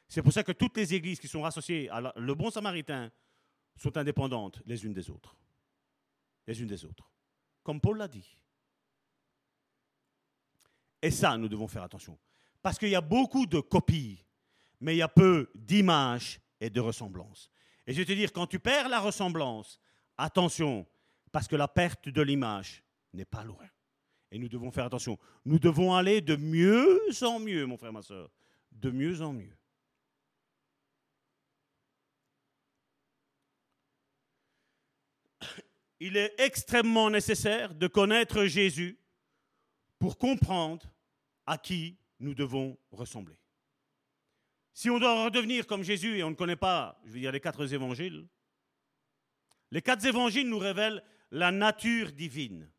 C'est 0.07 0.21
pour 0.21 0.31
ça 0.31 0.43
que 0.43 0.51
toutes 0.51 0.77
les 0.77 0.93
églises 0.93 1.19
qui 1.19 1.27
sont 1.27 1.43
associées 1.45 1.89
à 1.89 2.13
le 2.15 2.35
bon 2.35 2.49
samaritain 2.49 3.11
sont 3.75 3.97
indépendantes 3.97 4.61
les 4.65 4.85
unes 4.85 4.93
des 4.93 5.09
autres. 5.09 5.35
Les 6.45 6.61
unes 6.61 6.67
des 6.67 6.85
autres. 6.85 7.11
Comme 7.63 7.81
Paul 7.81 7.97
l'a 7.97 8.07
dit. 8.07 8.37
Et 11.01 11.11
ça, 11.11 11.37
nous 11.37 11.49
devons 11.49 11.67
faire 11.67 11.83
attention. 11.83 12.17
Parce 12.61 12.77
qu'il 12.77 12.89
y 12.89 12.95
a 12.95 13.01
beaucoup 13.01 13.45
de 13.45 13.59
copies, 13.59 14.23
mais 14.79 14.95
il 14.95 14.99
y 14.99 15.03
a 15.03 15.07
peu 15.07 15.49
d'images 15.55 16.39
et 16.59 16.69
de 16.69 16.79
ressemblances. 16.79 17.49
Et 17.85 17.93
je 17.93 17.99
vais 17.99 18.05
te 18.05 18.11
dire, 18.11 18.33
quand 18.33 18.47
tu 18.47 18.59
perds 18.59 18.89
la 18.89 18.99
ressemblance, 18.99 19.79
attention, 20.17 20.85
parce 21.31 21.47
que 21.47 21.55
la 21.55 21.67
perte 21.67 22.09
de 22.09 22.21
l'image 22.21 22.83
n'est 23.13 23.25
pas 23.25 23.43
loin. 23.43 23.65
Et 24.31 24.39
nous 24.39 24.49
devons 24.49 24.71
faire 24.71 24.85
attention. 24.85 25.17
Nous 25.45 25.59
devons 25.59 25.93
aller 25.93 26.21
de 26.21 26.35
mieux 26.35 26.99
en 27.21 27.39
mieux, 27.39 27.65
mon 27.65 27.77
frère, 27.77 27.93
ma 27.93 28.01
soeur. 28.01 28.29
De 28.71 28.91
mieux 28.91 29.21
en 29.21 29.33
mieux. 29.33 29.57
Il 35.99 36.17
est 36.17 36.35
extrêmement 36.39 37.09
nécessaire 37.09 37.73
de 37.73 37.87
connaître 37.87 38.45
Jésus 38.45 38.99
pour 39.97 40.17
comprendre 40.17 40.85
à 41.45 41.57
qui 41.57 41.97
nous 42.19 42.35
devons 42.35 42.77
ressembler. 42.91 43.39
Si 44.77 44.91
on 44.91 44.99
doit 44.99 45.23
redevenir 45.23 45.65
comme 45.65 45.81
Jésus 45.81 46.19
et 46.19 46.23
on 46.23 46.29
ne 46.29 46.35
connaît 46.35 46.55
pas, 46.55 47.01
je 47.03 47.09
veux 47.09 47.19
dire, 47.19 47.31
les 47.31 47.39
quatre 47.39 47.73
évangiles, 47.73 48.27
les 49.71 49.81
quatre 49.81 50.05
évangiles 50.05 50.47
nous 50.47 50.59
révèlent 50.59 51.03
la 51.31 51.51
nature 51.51 52.11
divine, 52.11 52.71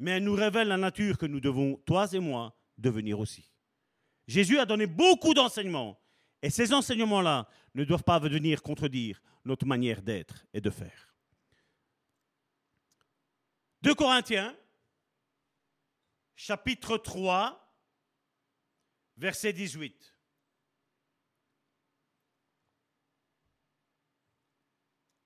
mais 0.00 0.10
elles 0.10 0.24
nous 0.24 0.34
révèlent 0.34 0.66
la 0.66 0.76
nature 0.76 1.18
que 1.18 1.26
nous 1.26 1.38
devons, 1.38 1.76
toi 1.86 2.08
et 2.12 2.18
moi, 2.18 2.58
devenir 2.78 3.20
aussi. 3.20 3.48
Jésus 4.26 4.58
a 4.58 4.66
donné 4.66 4.88
beaucoup 4.88 5.32
d'enseignements, 5.32 6.00
et 6.42 6.50
ces 6.50 6.72
enseignements-là 6.72 7.48
ne 7.76 7.84
doivent 7.84 8.02
pas 8.02 8.18
venir 8.18 8.60
contredire 8.60 9.22
notre 9.44 9.66
manière 9.66 10.02
d'être 10.02 10.44
et 10.52 10.60
de 10.60 10.70
faire. 10.70 11.14
2 13.82 13.94
Corinthiens, 13.94 14.56
chapitre 16.34 16.98
3, 16.98 17.72
verset 19.16 19.52
18. 19.52 20.09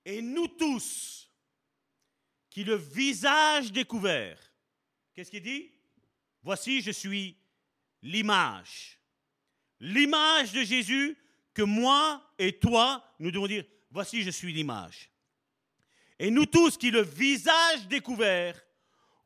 Et 0.05 0.21
nous 0.21 0.47
tous, 0.47 1.29
qui 2.49 2.63
le 2.63 2.75
visage 2.75 3.71
découvert, 3.71 4.39
qu'est-ce 5.13 5.31
qu'il 5.31 5.41
dit? 5.41 5.71
Voici, 6.43 6.81
je 6.81 6.91
suis 6.91 7.35
l'image. 8.01 8.99
L'image 9.79 10.53
de 10.53 10.63
Jésus 10.63 11.17
que 11.53 11.63
moi 11.63 12.21
et 12.37 12.59
toi, 12.59 13.03
nous 13.19 13.31
devons 13.31 13.47
dire, 13.47 13.65
voici, 13.89 14.21
je 14.21 14.29
suis 14.29 14.53
l'image. 14.53 15.09
Et 16.19 16.29
nous 16.29 16.45
tous 16.45 16.77
qui 16.77 16.91
le 16.91 17.01
visage 17.01 17.87
découvert, 17.87 18.61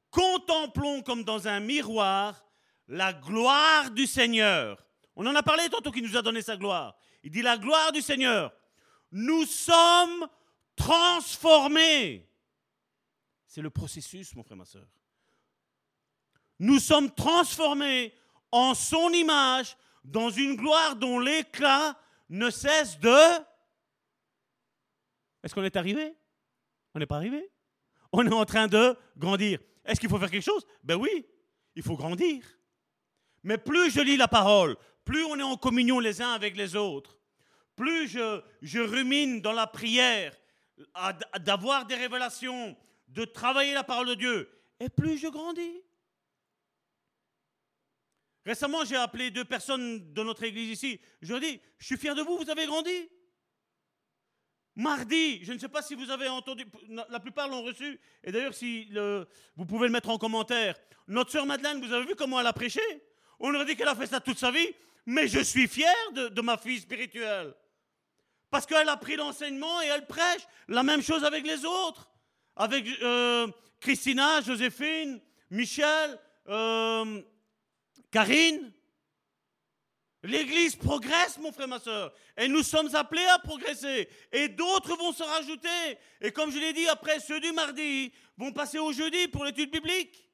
contemplons 0.09 1.01
comme 1.01 1.23
dans 1.23 1.47
un 1.47 1.59
miroir 1.59 2.43
la 2.87 3.13
gloire 3.13 3.91
du 3.91 4.07
Seigneur. 4.07 4.83
On 5.15 5.27
en 5.27 5.35
a 5.35 5.43
parlé 5.43 5.69
tantôt 5.69 5.91
qui 5.91 6.01
nous 6.01 6.17
a 6.17 6.21
donné 6.21 6.41
sa 6.41 6.57
gloire. 6.57 6.97
Il 7.23 7.31
dit 7.31 7.41
la 7.41 7.57
gloire 7.57 7.91
du 7.91 8.01
Seigneur. 8.01 8.51
Nous 9.11 9.45
sommes 9.45 10.27
transformés 10.79 12.25
C'est 13.45 13.61
le 13.61 13.69
processus, 13.69 14.33
mon 14.35 14.43
frère, 14.43 14.57
ma 14.57 14.65
soeur. 14.65 14.87
Nous 16.57 16.79
sommes 16.79 17.13
transformés 17.13 18.13
en 18.51 18.73
son 18.73 19.09
image 19.09 19.75
dans 20.03 20.29
une 20.29 20.55
gloire 20.55 20.95
dont 20.95 21.19
l'éclat 21.19 21.99
ne 22.29 22.49
cesse 22.49 22.97
de... 22.99 23.19
Est-ce 25.43 25.53
qu'on 25.53 25.63
est 25.63 25.75
arrivé? 25.75 26.15
On 26.93 26.99
n'est 26.99 27.05
pas 27.05 27.17
arrivé? 27.17 27.49
On 28.11 28.25
est 28.25 28.33
en 28.33 28.45
train 28.45 28.67
de 28.67 28.95
grandir. 29.17 29.59
Est-ce 29.85 29.99
qu'il 29.99 30.09
faut 30.09 30.19
faire 30.19 30.31
quelque 30.31 30.43
chose? 30.43 30.65
Ben 30.83 30.95
oui, 30.95 31.25
il 31.75 31.83
faut 31.83 31.95
grandir. 31.95 32.43
Mais 33.43 33.57
plus 33.57 33.91
je 33.91 34.01
lis 34.01 34.17
la 34.17 34.27
parole, 34.27 34.75
plus 35.05 35.23
on 35.25 35.39
est 35.39 35.43
en 35.43 35.57
communion 35.57 35.99
les 35.99 36.21
uns 36.21 36.31
avec 36.31 36.57
les 36.57 36.75
autres, 36.75 37.17
plus 37.75 38.07
je, 38.07 38.41
je 38.61 38.79
rumine 38.79 39.41
dans 39.41 39.53
la 39.53 39.67
prière, 39.67 40.35
d'avoir 41.41 41.85
des 41.85 41.95
révélations, 41.95 42.75
de 43.07 43.25
travailler 43.25 43.73
la 43.73 43.83
parole 43.83 44.07
de 44.07 44.15
Dieu, 44.15 44.49
et 44.79 44.89
plus 44.89 45.17
je 45.17 45.27
grandis. 45.27 45.81
Récemment, 48.45 48.85
j'ai 48.85 48.95
appelé 48.95 49.31
deux 49.31 49.45
personnes 49.45 50.13
de 50.13 50.23
notre 50.23 50.43
église 50.43 50.69
ici. 50.69 50.99
Je 51.21 51.33
leur 51.33 51.43
ai 51.43 51.51
dit, 51.51 51.61
je 51.77 51.85
suis 51.85 51.97
fier 51.97 52.15
de 52.15 52.21
vous, 52.21 52.37
vous 52.37 52.49
avez 52.49 52.65
grandi. 52.65 53.09
Mardi, 54.75 55.43
je 55.43 55.51
ne 55.51 55.59
sais 55.59 55.67
pas 55.67 55.81
si 55.81 55.93
vous 55.93 56.09
avez 56.09 56.29
entendu, 56.29 56.65
la 56.87 57.19
plupart 57.19 57.49
l'ont 57.49 57.63
reçu, 57.63 57.99
et 58.23 58.31
d'ailleurs, 58.31 58.53
si 58.53 58.89
vous 59.55 59.65
pouvez 59.65 59.87
le 59.87 59.93
mettre 59.93 60.09
en 60.09 60.17
commentaire. 60.17 60.75
Notre 61.07 61.31
sœur 61.31 61.45
Madeleine, 61.45 61.85
vous 61.85 61.91
avez 61.91 62.05
vu 62.05 62.15
comment 62.15 62.39
elle 62.39 62.47
a 62.47 62.53
prêché? 62.53 62.81
On 63.39 63.53
aurait 63.53 63.65
dit 63.65 63.75
qu'elle 63.75 63.87
a 63.87 63.95
fait 63.95 64.07
ça 64.07 64.19
toute 64.19 64.37
sa 64.37 64.51
vie, 64.51 64.73
mais 65.05 65.27
je 65.27 65.39
suis 65.39 65.67
fier 65.67 65.93
de, 66.13 66.41
ma 66.41 66.57
fille 66.57 66.79
spirituelle. 66.79 67.53
Parce 68.49 68.65
qu'elle 68.65 68.89
a 68.89 68.97
pris 68.97 69.15
l'enseignement 69.15 69.81
et 69.81 69.87
elle 69.87 70.05
prêche. 70.07 70.41
La 70.67 70.83
même 70.83 71.01
chose 71.01 71.23
avec 71.23 71.45
les 71.45 71.65
autres. 71.65 72.09
Avec 72.55 72.85
euh, 73.01 73.47
Christina, 73.79 74.41
Joséphine, 74.41 75.21
Michel, 75.49 76.19
euh, 76.47 77.21
Karine. 78.11 78.71
L'Église 80.23 80.75
progresse, 80.75 81.37
mon 81.37 81.51
frère, 81.51 81.67
ma 81.67 81.79
soeur. 81.79 82.11
Et 82.35 82.47
nous 82.49 82.63
sommes 82.63 82.93
appelés 82.93 83.25
à 83.25 83.39
progresser. 83.39 84.09
Et 84.31 84.49
d'autres 84.49 84.97
vont 84.97 85.13
se 85.13 85.23
rajouter. 85.23 85.97
Et 86.19 86.31
comme 86.31 86.51
je 86.51 86.59
l'ai 86.59 86.73
dit, 86.73 86.87
après 86.89 87.19
ceux 87.19 87.39
du 87.39 87.51
mardi 87.53 88.11
vont 88.37 88.51
passer 88.51 88.79
au 88.79 88.91
jeudi 88.91 89.27
pour 89.29 89.45
l'étude 89.45 89.71
biblique. 89.71 90.29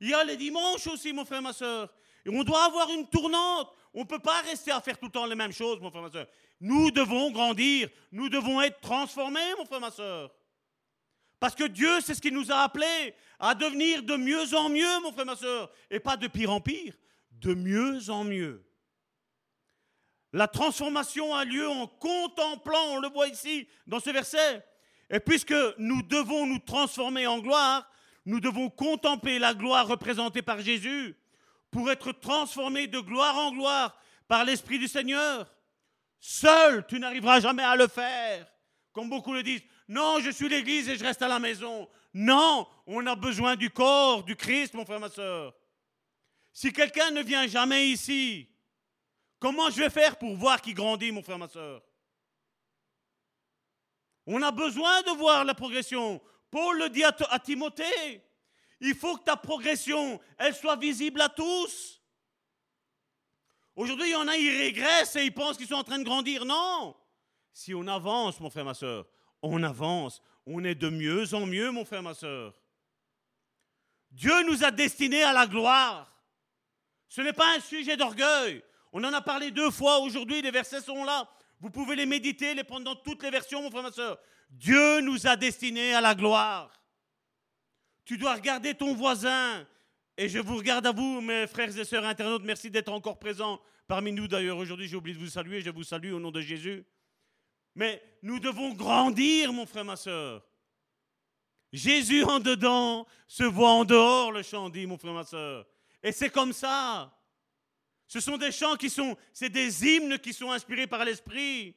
Il 0.00 0.10
y 0.10 0.14
a 0.14 0.22
les 0.22 0.36
dimanches 0.36 0.86
aussi, 0.86 1.12
mon 1.12 1.24
frère, 1.24 1.42
ma 1.42 1.52
soeur. 1.52 1.92
Et 2.24 2.30
on 2.30 2.44
doit 2.44 2.64
avoir 2.64 2.90
une 2.90 3.08
tournante. 3.08 3.72
On 3.94 4.00
ne 4.00 4.06
peut 4.06 4.18
pas 4.18 4.40
rester 4.42 4.70
à 4.70 4.80
faire 4.80 4.98
tout 4.98 5.06
le 5.06 5.12
temps 5.12 5.26
les 5.26 5.34
mêmes 5.34 5.52
choses, 5.52 5.80
mon 5.80 5.90
frère, 5.90 6.02
ma 6.02 6.10
soeur. 6.10 6.26
Nous 6.60 6.90
devons 6.90 7.30
grandir. 7.30 7.88
Nous 8.12 8.28
devons 8.28 8.60
être 8.62 8.80
transformés, 8.80 9.54
mon 9.58 9.66
frère, 9.66 9.80
ma 9.80 9.90
soeur. 9.90 10.34
Parce 11.38 11.54
que 11.54 11.64
Dieu, 11.64 12.00
c'est 12.00 12.14
ce 12.14 12.20
qu'il 12.20 12.34
nous 12.34 12.50
a 12.50 12.62
appelés 12.62 13.14
à 13.38 13.54
devenir 13.54 14.02
de 14.02 14.16
mieux 14.16 14.54
en 14.54 14.68
mieux, 14.68 15.00
mon 15.02 15.12
frère, 15.12 15.26
ma 15.26 15.36
soeur. 15.36 15.70
Et 15.90 16.00
pas 16.00 16.16
de 16.16 16.26
pire 16.28 16.50
en 16.50 16.60
pire, 16.60 16.94
de 17.32 17.54
mieux 17.54 18.08
en 18.10 18.24
mieux. 18.24 18.66
La 20.32 20.48
transformation 20.48 21.34
a 21.34 21.44
lieu 21.44 21.68
en 21.68 21.86
contemplant, 21.86 22.84
on 22.90 22.98
le 23.00 23.08
voit 23.08 23.28
ici 23.28 23.68
dans 23.86 24.00
ce 24.00 24.10
verset. 24.10 24.64
Et 25.08 25.20
puisque 25.20 25.54
nous 25.78 26.02
devons 26.02 26.46
nous 26.46 26.58
transformer 26.58 27.26
en 27.26 27.38
gloire, 27.38 27.88
nous 28.24 28.40
devons 28.40 28.68
contempler 28.68 29.38
la 29.38 29.54
gloire 29.54 29.86
représentée 29.86 30.42
par 30.42 30.60
Jésus 30.60 31.16
pour 31.70 31.90
être 31.90 32.12
transformés 32.12 32.86
de 32.86 32.98
gloire 32.98 33.36
en 33.36 33.52
gloire 33.52 33.96
par 34.26 34.44
l'Esprit 34.44 34.78
du 34.78 34.88
Seigneur. 34.88 35.50
Seul, 36.28 36.86
tu 36.86 36.98
n'arriveras 36.98 37.40
jamais 37.40 37.62
à 37.62 37.76
le 37.76 37.88
faire. 37.88 38.46
Comme 38.92 39.08
beaucoup 39.08 39.32
le 39.32 39.42
disent, 39.42 39.62
non, 39.88 40.18
je 40.20 40.30
suis 40.30 40.48
l'Église 40.48 40.88
et 40.88 40.96
je 40.96 41.04
reste 41.04 41.22
à 41.22 41.28
la 41.28 41.38
maison. 41.38 41.88
Non, 42.14 42.66
on 42.86 43.06
a 43.06 43.14
besoin 43.14 43.56
du 43.56 43.70
corps 43.70 44.24
du 44.24 44.36
Christ, 44.36 44.74
mon 44.74 44.84
frère, 44.84 45.00
ma 45.00 45.10
soeur. 45.10 45.54
Si 46.52 46.72
quelqu'un 46.72 47.10
ne 47.10 47.22
vient 47.22 47.46
jamais 47.46 47.88
ici, 47.88 48.48
Comment 49.38 49.70
je 49.70 49.80
vais 49.80 49.90
faire 49.90 50.18
pour 50.18 50.34
voir 50.34 50.60
qui 50.60 50.72
grandit, 50.72 51.12
mon 51.12 51.22
frère, 51.22 51.38
ma 51.38 51.48
soeur? 51.48 51.82
On 54.26 54.42
a 54.42 54.50
besoin 54.50 55.02
de 55.02 55.10
voir 55.10 55.44
la 55.44 55.54
progression. 55.54 56.20
Paul 56.50 56.78
le 56.78 56.88
dit 56.88 57.04
à, 57.04 57.38
Timothée. 57.38 58.22
Il 58.80 58.94
faut 58.94 59.16
que 59.16 59.24
ta 59.24 59.36
progression, 59.36 60.20
elle 60.38 60.54
soit 60.54 60.76
visible 60.76 61.20
à 61.20 61.28
tous. 61.28 61.95
Aujourd'hui, 63.76 64.08
il 64.08 64.12
y 64.12 64.16
en 64.16 64.26
a, 64.26 64.36
ils 64.36 64.56
régressent 64.56 65.16
et 65.16 65.24
ils 65.24 65.34
pensent 65.34 65.58
qu'ils 65.58 65.66
sont 65.66 65.74
en 65.74 65.84
train 65.84 65.98
de 65.98 66.04
grandir. 66.04 66.46
Non. 66.46 66.96
Si 67.52 67.74
on 67.74 67.86
avance, 67.86 68.40
mon 68.40 68.50
frère, 68.50 68.64
ma 68.64 68.74
soeur, 68.74 69.06
on 69.42 69.62
avance. 69.62 70.22
On 70.46 70.64
est 70.64 70.74
de 70.74 70.88
mieux 70.88 71.34
en 71.34 71.44
mieux, 71.44 71.70
mon 71.70 71.84
frère, 71.84 72.02
ma 72.02 72.14
soeur. 72.14 72.54
Dieu 74.10 74.42
nous 74.44 74.64
a 74.64 74.70
destinés 74.70 75.22
à 75.22 75.34
la 75.34 75.46
gloire. 75.46 76.10
Ce 77.08 77.20
n'est 77.20 77.34
pas 77.34 77.54
un 77.54 77.60
sujet 77.60 77.96
d'orgueil. 77.96 78.62
On 78.92 79.04
en 79.04 79.12
a 79.12 79.20
parlé 79.20 79.50
deux 79.50 79.70
fois 79.70 79.98
aujourd'hui, 79.98 80.40
les 80.40 80.50
versets 80.50 80.80
sont 80.80 81.04
là. 81.04 81.28
Vous 81.60 81.70
pouvez 81.70 81.96
les 81.96 82.06
méditer, 82.06 82.54
les 82.54 82.64
prendre 82.64 82.84
dans 82.84 82.96
toutes 82.96 83.22
les 83.22 83.30
versions, 83.30 83.62
mon 83.62 83.70
frère, 83.70 83.82
ma 83.82 83.92
soeur. 83.92 84.18
Dieu 84.48 85.00
nous 85.00 85.26
a 85.26 85.36
destinés 85.36 85.94
à 85.94 86.00
la 86.00 86.14
gloire. 86.14 86.72
Tu 88.04 88.16
dois 88.16 88.34
regarder 88.34 88.74
ton 88.74 88.94
voisin. 88.94 89.66
Et 90.18 90.30
je 90.30 90.38
vous 90.38 90.56
regarde 90.56 90.86
à 90.86 90.92
vous, 90.92 91.20
mes 91.20 91.46
frères 91.46 91.76
et 91.76 91.84
sœurs 91.84 92.04
internautes. 92.04 92.42
Merci 92.42 92.70
d'être 92.70 92.90
encore 92.90 93.18
présents 93.18 93.60
parmi 93.86 94.12
nous. 94.12 94.26
D'ailleurs, 94.26 94.56
aujourd'hui, 94.56 94.88
j'ai 94.88 94.96
oublié 94.96 95.14
de 95.14 95.22
vous 95.22 95.30
saluer. 95.30 95.60
Je 95.60 95.68
vous 95.68 95.84
salue 95.84 96.12
au 96.12 96.18
nom 96.18 96.30
de 96.30 96.40
Jésus. 96.40 96.86
Mais 97.74 98.02
nous 98.22 98.40
devons 98.40 98.72
grandir, 98.72 99.52
mon 99.52 99.66
frère, 99.66 99.84
ma 99.84 99.96
soeur. 99.96 100.42
Jésus 101.70 102.24
en 102.24 102.40
dedans 102.40 103.06
se 103.26 103.42
voit 103.42 103.70
en 103.70 103.84
dehors, 103.84 104.32
le 104.32 104.42
chant 104.42 104.70
dit, 104.70 104.86
mon 104.86 104.96
frère, 104.96 105.12
ma 105.12 105.24
soeur. 105.24 105.66
Et 106.02 106.12
c'est 106.12 106.30
comme 106.30 106.54
ça. 106.54 107.12
Ce 108.08 108.20
sont 108.20 108.38
des 108.38 108.52
chants 108.52 108.76
qui 108.76 108.88
sont, 108.88 109.18
c'est 109.34 109.50
des 109.50 109.84
hymnes 109.84 110.18
qui 110.18 110.32
sont 110.32 110.50
inspirés 110.50 110.86
par 110.86 111.04
l'Esprit. 111.04 111.76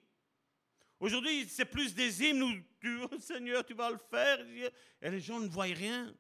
Aujourd'hui, 1.02 1.46
c'est 1.50 1.66
plus 1.66 1.94
des 1.94 2.24
hymnes 2.24 2.44
où 2.44 2.54
tu, 2.80 3.00
oh 3.04 3.20
Seigneur, 3.20 3.66
tu 3.66 3.74
vas 3.74 3.92
le 3.92 3.98
faire. 3.98 4.40
Et 5.02 5.10
les 5.10 5.20
gens 5.20 5.42
ne 5.42 5.50
voient 5.50 5.66
rien. 5.66 6.14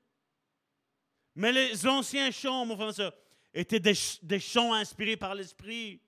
Mais 1.39 1.53
les 1.53 1.87
anciens 1.87 2.31
chants, 2.31 2.65
mon 2.65 2.75
frère, 2.75 2.93
soeur, 2.93 3.13
étaient 3.53 3.79
des, 3.79 4.39
chants 4.41 4.73
inspirés 4.73 5.15
par 5.15 5.33
l'Esprit. 5.33 6.01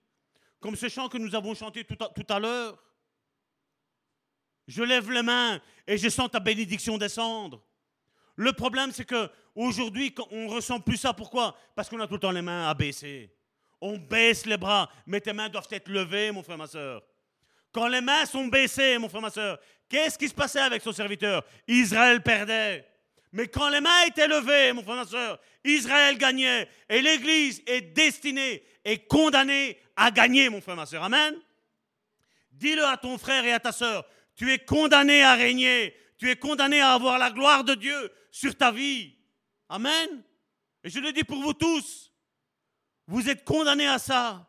Comme 0.60 0.76
ce 0.76 0.90
chant 0.90 1.08
que 1.08 1.18
nous 1.18 1.34
avons 1.34 1.56
chanté 1.56 1.86
tout 1.86 1.96
à, 2.04 2.10
tout 2.10 2.26
à 2.28 2.38
l'heure. 2.38 2.78
Je 4.68 4.84
lève 4.84 5.10
les 5.10 5.22
mains 5.22 5.62
et 5.88 5.98
je 5.98 6.10
sens 6.10 6.30
ta 6.30 6.42
bénédiction 6.42 6.98
descendre. 6.98 7.64
Le 8.36 8.52
problème, 8.52 8.92
c'est 8.92 9.06
que 9.06 9.30
aujourd'hui, 9.56 10.14
on 10.32 10.50
ressent 10.50 10.82
plus 10.82 10.98
ça. 10.98 11.14
Pourquoi? 11.14 11.56
Parce 11.76 11.88
qu'on 11.88 12.02
a 12.02 12.08
tout 12.08 12.16
le 12.16 12.20
temps 12.20 12.32
les 12.32 12.42
mains 12.42 12.68
abaissées. 12.68 13.34
On 13.80 13.98
baisse 13.98 14.46
les 14.46 14.58
bras, 14.58 14.92
mais 15.08 15.22
tes 15.22 15.32
mains 15.32 15.48
doivent 15.48 15.66
être 15.72 15.88
levées, 15.88 16.32
mon 16.32 16.44
frère, 16.44 16.58
ma 16.58 16.68
soeur. 16.68 17.02
Quand 17.72 17.88
les 17.88 18.02
mains 18.02 18.26
sont 18.26 18.48
baissées, 18.48 18.98
mon 18.98 19.08
frère, 19.08 19.22
ma 19.22 19.30
soeur, 19.30 19.62
qu'est-ce 19.88 20.18
qui 20.18 20.28
se 20.28 20.34
passait 20.34 20.60
avec 20.60 20.82
son 20.82 20.92
serviteur? 20.92 21.46
Israël 21.70 22.22
perdait. 22.22 22.86
Mais 23.34 23.48
quand 23.48 23.70
les 23.70 23.80
mains 23.80 24.04
étaient 24.08 24.28
levées, 24.28 24.74
mon 24.74 24.84
frère, 24.84 24.96
ma 24.96 25.06
soeur, 25.06 25.40
Israël 25.64 26.18
gagnait. 26.18 26.70
Et 26.90 27.02
l'Église 27.02 27.62
est 27.66 27.82
destinée 27.82 28.64
et 28.84 29.06
condamnée 29.06 29.80
à 29.96 30.12
gagner, 30.12 30.50
mon 30.50 30.62
frère, 30.62 30.76
ma 30.76 30.86
soeur. 30.86 31.04
Amen. 31.04 31.36
Dis-le 32.52 32.86
à 32.86 32.98
ton 32.98 33.18
frère 33.18 33.46
et 33.46 33.54
à 33.54 33.60
ta 33.60 33.72
soeur. 33.72 34.06
Tu 34.36 34.52
es 34.52 34.60
condamné 34.60 35.24
à 35.24 35.36
régner. 35.36 35.96
Tu 36.18 36.30
es 36.30 36.36
condamné 36.36 36.82
à 36.82 36.94
avoir 36.94 37.18
la 37.18 37.32
gloire 37.32 37.64
de 37.64 37.74
Dieu 37.74 38.12
sur 38.32 38.56
ta 38.56 38.72
vie. 38.72 39.16
Amen. 39.70 40.24
Et 40.84 40.90
je 40.90 41.00
le 41.00 41.14
dis 41.14 41.24
pour 41.24 41.42
vous 41.42 41.54
tous. 41.54 42.12
Vous 43.08 43.30
êtes 43.30 43.46
condamnés 43.46 43.88
à 43.88 44.00
ça. 44.00 44.48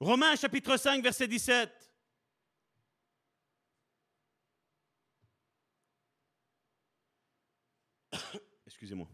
Romains 0.00 0.36
chapitre 0.36 0.76
5, 0.76 1.02
verset 1.02 1.28
17. 1.28 1.70
Excusez-moi. 8.66 9.08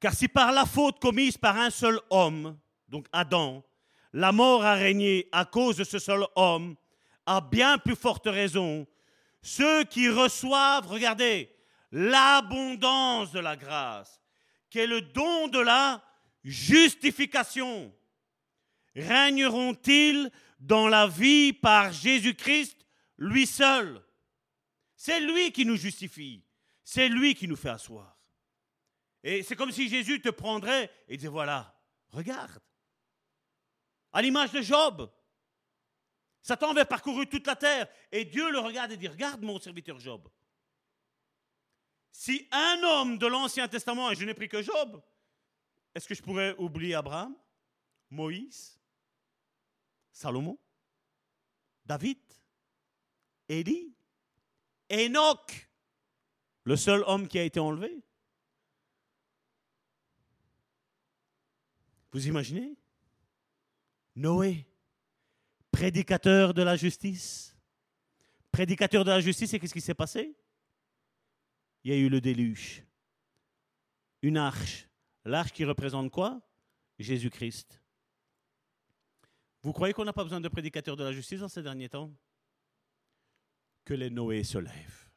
Car 0.00 0.14
si 0.14 0.28
par 0.28 0.52
la 0.52 0.66
faute 0.66 1.00
commise 1.00 1.38
par 1.38 1.56
un 1.56 1.70
seul 1.70 1.98
homme, 2.10 2.58
donc 2.88 3.06
Adam, 3.12 3.64
la 4.12 4.32
mort 4.32 4.64
a 4.64 4.74
régné 4.74 5.28
à 5.32 5.44
cause 5.44 5.76
de 5.76 5.84
ce 5.84 5.98
seul 5.98 6.24
homme, 6.36 6.76
à 7.24 7.40
bien 7.40 7.78
plus 7.78 7.96
forte 7.96 8.26
raison, 8.26 8.86
ceux 9.42 9.84
qui 9.84 10.08
reçoivent, 10.08 10.86
regardez, 10.86 11.50
l'abondance 11.92 13.32
de 13.32 13.40
la 13.40 13.56
grâce, 13.56 14.20
qui 14.70 14.78
est 14.78 14.86
le 14.86 15.00
don 15.00 15.48
de 15.48 15.60
la 15.60 16.02
justification 16.44 17.92
régneront-ils 18.96 20.30
dans 20.58 20.88
la 20.88 21.06
vie 21.06 21.52
par 21.52 21.92
Jésus-Christ, 21.92 22.76
lui 23.18 23.46
seul? 23.46 24.02
C'est 24.96 25.20
lui 25.20 25.52
qui 25.52 25.64
nous 25.64 25.76
justifie. 25.76 26.42
C'est 26.82 27.08
lui 27.08 27.34
qui 27.34 27.46
nous 27.46 27.56
fait 27.56 27.68
asseoir. 27.68 28.15
Et 29.22 29.42
c'est 29.42 29.56
comme 29.56 29.72
si 29.72 29.88
Jésus 29.88 30.20
te 30.20 30.28
prendrait 30.28 30.90
et 31.08 31.16
disait, 31.16 31.28
voilà, 31.28 31.76
regarde. 32.10 32.62
À 34.12 34.22
l'image 34.22 34.52
de 34.52 34.62
Job, 34.62 35.10
Satan 36.40 36.70
avait 36.70 36.84
parcouru 36.84 37.26
toute 37.26 37.46
la 37.46 37.56
terre 37.56 37.88
et 38.12 38.24
Dieu 38.24 38.50
le 38.50 38.60
regarde 38.60 38.92
et 38.92 38.96
dit, 38.96 39.08
regarde 39.08 39.42
mon 39.42 39.58
serviteur 39.58 39.98
Job. 39.98 40.28
si 42.16 42.48
un 42.50 42.82
homme 42.82 43.18
de 43.18 43.26
l'Ancien 43.26 43.68
Testament, 43.68 44.10
et 44.10 44.14
je 44.14 44.24
n'ai 44.24 44.32
pris 44.32 44.48
que 44.48 44.62
Job, 44.62 45.02
est-ce 45.94 46.08
que 46.08 46.14
je 46.14 46.22
pourrais 46.22 46.56
oublier 46.56 46.94
Abraham, 46.94 47.36
Moïse, 48.08 48.80
Salomon, 50.12 50.58
David, 51.84 52.18
Élie, 53.48 53.94
Enoch, 54.90 55.68
le 56.64 56.76
seul 56.76 57.04
homme 57.06 57.28
qui 57.28 57.38
a 57.38 57.42
été 57.42 57.60
enlevé? 57.60 58.02
Vous 62.12 62.26
imaginez? 62.26 62.76
Noé, 64.14 64.66
prédicateur 65.70 66.54
de 66.54 66.62
la 66.62 66.76
justice. 66.76 67.54
Prédicateur 68.50 69.04
de 69.04 69.10
la 69.10 69.20
justice, 69.20 69.52
et 69.52 69.60
qu'est-ce 69.60 69.74
qui 69.74 69.80
s'est 69.80 69.94
passé? 69.94 70.34
Il 71.84 71.90
y 71.90 71.94
a 71.94 71.96
eu 71.98 72.08
le 72.08 72.20
déluge. 72.20 72.82
Une 74.22 74.38
arche. 74.38 74.88
L'arche 75.24 75.52
qui 75.52 75.64
représente 75.64 76.10
quoi? 76.10 76.40
Jésus-Christ. 76.98 77.82
Vous 79.62 79.72
croyez 79.72 79.92
qu'on 79.92 80.04
n'a 80.04 80.12
pas 80.12 80.22
besoin 80.22 80.40
de 80.40 80.48
prédicateurs 80.48 80.96
de 80.96 81.04
la 81.04 81.12
justice 81.12 81.40
dans 81.40 81.48
ces 81.48 81.62
derniers 81.62 81.88
temps? 81.88 82.10
Que 83.84 83.94
les 83.94 84.10
Noé 84.10 84.44
se 84.44 84.58
lèvent 84.58 85.10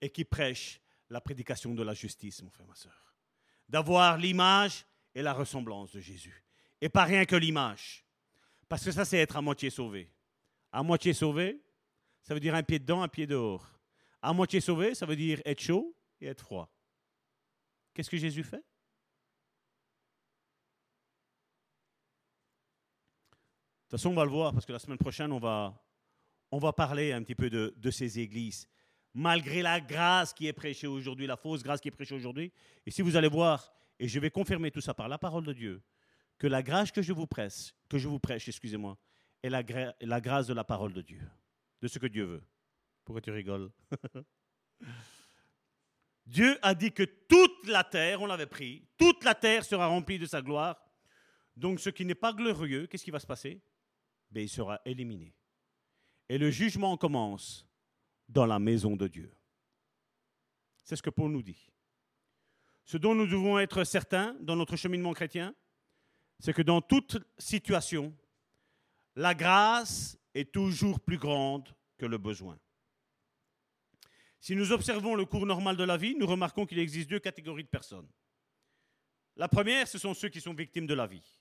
et 0.00 0.10
qui 0.10 0.24
prêchent 0.24 0.80
la 1.08 1.20
prédication 1.20 1.74
de 1.74 1.82
la 1.82 1.94
justice, 1.94 2.42
mon 2.42 2.50
frère, 2.50 2.66
ma 2.66 2.74
soeur. 2.74 3.14
D'avoir 3.68 4.18
l'image 4.18 4.84
et 5.16 5.22
la 5.22 5.32
ressemblance 5.32 5.92
de 5.92 6.00
Jésus. 6.00 6.44
Et 6.78 6.90
pas 6.90 7.04
rien 7.04 7.24
que 7.24 7.34
l'image. 7.34 8.04
Parce 8.68 8.84
que 8.84 8.92
ça, 8.92 9.06
c'est 9.06 9.16
être 9.16 9.36
à 9.36 9.40
moitié 9.40 9.70
sauvé. 9.70 10.12
À 10.70 10.82
moitié 10.82 11.14
sauvé, 11.14 11.58
ça 12.22 12.34
veut 12.34 12.40
dire 12.40 12.54
un 12.54 12.62
pied 12.62 12.78
dedans, 12.78 13.00
un 13.00 13.08
pied 13.08 13.26
dehors. 13.26 13.66
À 14.20 14.34
moitié 14.34 14.60
sauvé, 14.60 14.94
ça 14.94 15.06
veut 15.06 15.16
dire 15.16 15.40
être 15.46 15.62
chaud 15.62 15.96
et 16.20 16.26
être 16.26 16.42
froid. 16.42 16.70
Qu'est-ce 17.94 18.10
que 18.10 18.18
Jésus 18.18 18.44
fait? 18.44 18.58
De 18.58 18.62
toute 23.88 23.92
façon, 23.92 24.10
on 24.10 24.14
va 24.14 24.24
le 24.26 24.30
voir 24.30 24.52
parce 24.52 24.66
que 24.66 24.72
la 24.72 24.78
semaine 24.78 24.98
prochaine, 24.98 25.32
on 25.32 25.38
va, 25.38 25.82
on 26.50 26.58
va 26.58 26.74
parler 26.74 27.12
un 27.12 27.22
petit 27.22 27.34
peu 27.34 27.48
de, 27.48 27.72
de 27.74 27.90
ces 27.90 28.18
églises. 28.18 28.68
Malgré 29.14 29.62
la 29.62 29.80
grâce 29.80 30.34
qui 30.34 30.46
est 30.46 30.52
prêchée 30.52 30.88
aujourd'hui, 30.88 31.26
la 31.26 31.38
fausse 31.38 31.62
grâce 31.62 31.80
qui 31.80 31.88
est 31.88 31.92
prêchée 31.92 32.14
aujourd'hui. 32.14 32.52
Et 32.84 32.90
si 32.90 33.00
vous 33.00 33.16
allez 33.16 33.28
voir, 33.28 33.72
et 33.98 34.08
je 34.08 34.20
vais 34.20 34.30
confirmer 34.30 34.70
tout 34.70 34.80
ça 34.80 34.94
par 34.94 35.08
la 35.08 35.18
parole 35.18 35.44
de 35.44 35.52
Dieu, 35.52 35.82
que 36.38 36.46
la 36.46 36.62
grâce 36.62 36.92
que 36.92 37.02
je 37.02 37.12
vous 37.12 37.26
presse, 37.26 37.74
que 37.88 37.98
je 37.98 38.08
vous 38.08 38.18
prêche, 38.18 38.48
excusez-moi, 38.48 38.98
est 39.42 39.48
la, 39.48 39.62
grâce 40.20 40.46
de 40.46 40.54
la 40.54 40.64
parole 40.64 40.92
de 40.92 41.02
Dieu, 41.02 41.22
de 41.80 41.88
ce 41.88 41.98
que 41.98 42.06
Dieu 42.06 42.24
veut. 42.24 42.44
Pourquoi 43.04 43.20
tu 43.20 43.30
rigoles? 43.30 43.70
Dieu 46.26 46.58
a 46.60 46.74
dit 46.74 46.92
que 46.92 47.04
toute 47.04 47.68
la 47.68 47.84
terre, 47.84 48.20
on 48.20 48.26
l'avait 48.26 48.46
pris, 48.46 48.86
toute 48.98 49.22
la 49.24 49.34
terre 49.34 49.64
sera 49.64 49.86
remplie 49.86 50.18
de 50.18 50.26
sa 50.26 50.42
gloire. 50.42 50.76
Donc 51.56 51.80
ce 51.80 51.88
qui 51.90 52.04
n'est 52.04 52.16
pas 52.16 52.32
glorieux, 52.32 52.86
qu'est-ce 52.86 53.04
qui 53.04 53.12
va 53.12 53.20
se 53.20 53.26
passer? 53.26 53.62
Ben, 54.30 54.42
Il 54.42 54.48
sera 54.48 54.80
éliminé. 54.84 55.34
Et 56.28 56.38
le 56.38 56.50
jugement 56.50 56.96
commence 56.96 57.66
dans 58.28 58.46
la 58.46 58.58
maison 58.58 58.96
de 58.96 59.06
Dieu. 59.06 59.32
C'est 60.82 60.96
ce 60.96 61.02
que 61.02 61.10
Paul 61.10 61.30
nous 61.30 61.42
dit. 61.42 61.70
Ce 62.86 62.96
dont 62.96 63.14
nous 63.14 63.26
devons 63.26 63.58
être 63.58 63.82
certains 63.82 64.36
dans 64.40 64.54
notre 64.54 64.76
cheminement 64.76 65.12
chrétien, 65.12 65.54
c'est 66.38 66.52
que 66.52 66.62
dans 66.62 66.80
toute 66.80 67.18
situation, 67.36 68.16
la 69.16 69.34
grâce 69.34 70.16
est 70.34 70.52
toujours 70.52 71.00
plus 71.00 71.18
grande 71.18 71.68
que 71.98 72.06
le 72.06 72.16
besoin. 72.16 72.58
Si 74.40 74.54
nous 74.54 74.70
observons 74.70 75.16
le 75.16 75.24
cours 75.24 75.46
normal 75.46 75.76
de 75.76 75.82
la 75.82 75.96
vie, 75.96 76.14
nous 76.14 76.26
remarquons 76.26 76.64
qu'il 76.64 76.78
existe 76.78 77.10
deux 77.10 77.18
catégories 77.18 77.64
de 77.64 77.68
personnes. 77.68 78.08
La 79.34 79.48
première, 79.48 79.88
ce 79.88 79.98
sont 79.98 80.14
ceux 80.14 80.28
qui 80.28 80.40
sont 80.40 80.54
victimes 80.54 80.86
de 80.86 80.94
la 80.94 81.08
vie. 81.08 81.40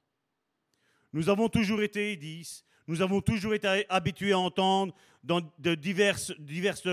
Nous 1.14 1.30
avons 1.30 1.48
toujours 1.48 1.84
été, 1.84 2.16
disent, 2.16 2.66
nous 2.88 3.02
avons 3.02 3.22
toujours 3.22 3.54
été 3.54 3.86
habitués 3.90 4.32
à 4.32 4.40
entendre 4.40 4.96
dans 5.24 5.42
de 5.60 5.76
diverses, 5.76 6.32
diverses 6.40 6.88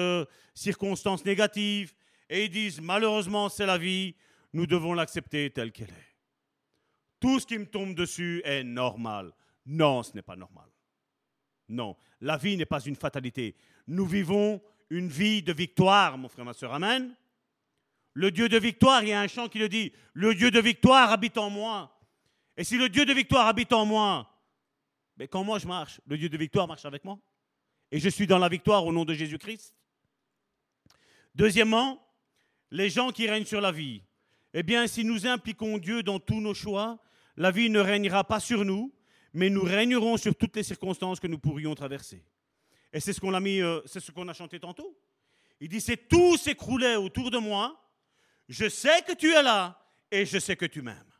circonstances 0.54 1.24
négatives, 1.24 1.94
et 2.28 2.44
ils 2.44 2.50
disent, 2.50 2.80
malheureusement, 2.80 3.48
c'est 3.48 3.66
la 3.66 3.78
vie, 3.78 4.14
nous 4.52 4.66
devons 4.66 4.94
l'accepter 4.94 5.50
telle 5.50 5.72
qu'elle 5.72 5.90
est. 5.90 6.16
Tout 7.20 7.40
ce 7.40 7.46
qui 7.46 7.58
me 7.58 7.66
tombe 7.66 7.94
dessus 7.94 8.42
est 8.44 8.64
normal. 8.64 9.32
Non, 9.66 10.02
ce 10.02 10.12
n'est 10.14 10.22
pas 10.22 10.36
normal. 10.36 10.68
Non, 11.68 11.96
la 12.20 12.36
vie 12.36 12.56
n'est 12.56 12.66
pas 12.66 12.80
une 12.80 12.96
fatalité. 12.96 13.54
Nous 13.86 14.06
vivons 14.06 14.60
une 14.90 15.08
vie 15.08 15.42
de 15.42 15.52
victoire, 15.52 16.18
mon 16.18 16.28
frère, 16.28 16.44
ma 16.44 16.52
soeur. 16.52 16.74
Amen. 16.74 17.14
Le 18.14 18.30
Dieu 18.30 18.48
de 18.48 18.58
victoire, 18.58 19.02
il 19.02 19.08
y 19.08 19.12
a 19.12 19.20
un 19.20 19.28
chant 19.28 19.48
qui 19.48 19.58
le 19.58 19.68
dit, 19.68 19.92
le 20.12 20.34
Dieu 20.34 20.50
de 20.50 20.60
victoire 20.60 21.10
habite 21.10 21.38
en 21.38 21.48
moi. 21.48 21.98
Et 22.56 22.64
si 22.64 22.76
le 22.76 22.88
Dieu 22.88 23.06
de 23.06 23.14
victoire 23.14 23.46
habite 23.46 23.72
en 23.72 23.86
moi, 23.86 24.28
mais 25.16 25.28
quand 25.28 25.44
moi 25.44 25.58
je 25.58 25.66
marche, 25.66 26.00
le 26.06 26.18
Dieu 26.18 26.28
de 26.28 26.36
victoire 26.36 26.68
marche 26.68 26.84
avec 26.84 27.04
moi. 27.04 27.18
Et 27.90 27.98
je 27.98 28.08
suis 28.08 28.26
dans 28.26 28.38
la 28.38 28.48
victoire 28.48 28.84
au 28.84 28.92
nom 28.92 29.04
de 29.04 29.14
Jésus-Christ. 29.14 29.74
Deuxièmement, 31.34 32.02
les 32.70 32.90
gens 32.90 33.10
qui 33.10 33.28
règnent 33.28 33.44
sur 33.44 33.60
la 33.60 33.72
vie. 33.72 34.02
Eh 34.54 34.62
bien, 34.62 34.86
si 34.86 35.04
nous 35.04 35.26
impliquons 35.26 35.78
Dieu 35.78 36.02
dans 36.02 36.20
tous 36.20 36.40
nos 36.40 36.54
choix, 36.54 36.98
la 37.36 37.50
vie 37.50 37.70
ne 37.70 37.80
régnera 37.80 38.24
pas 38.24 38.40
sur 38.40 38.64
nous, 38.64 38.92
mais 39.32 39.48
nous 39.48 39.62
régnerons 39.62 40.16
sur 40.16 40.34
toutes 40.34 40.56
les 40.56 40.62
circonstances 40.62 41.20
que 41.20 41.26
nous 41.26 41.38
pourrions 41.38 41.74
traverser. 41.74 42.24
Et 42.92 43.00
c'est 43.00 43.12
ce 43.12 43.20
qu'on 43.20 43.32
a 43.32 43.40
mis, 43.40 43.60
euh, 43.60 43.80
c'est 43.86 44.00
ce 44.00 44.10
qu'on 44.12 44.28
a 44.28 44.34
chanté 44.34 44.60
tantôt. 44.60 44.98
Il 45.60 45.68
dit 45.68 45.80
c'est 45.80 46.08
tout 46.08 46.36
s'écroulait 46.36 46.96
autour 46.96 47.30
de 47.30 47.38
moi. 47.38 47.78
Je 48.48 48.68
sais 48.68 49.02
que 49.02 49.12
tu 49.12 49.32
es 49.32 49.42
là 49.42 49.80
et 50.10 50.26
je 50.26 50.38
sais 50.38 50.56
que 50.56 50.66
tu 50.66 50.82
m'aimes. 50.82 51.12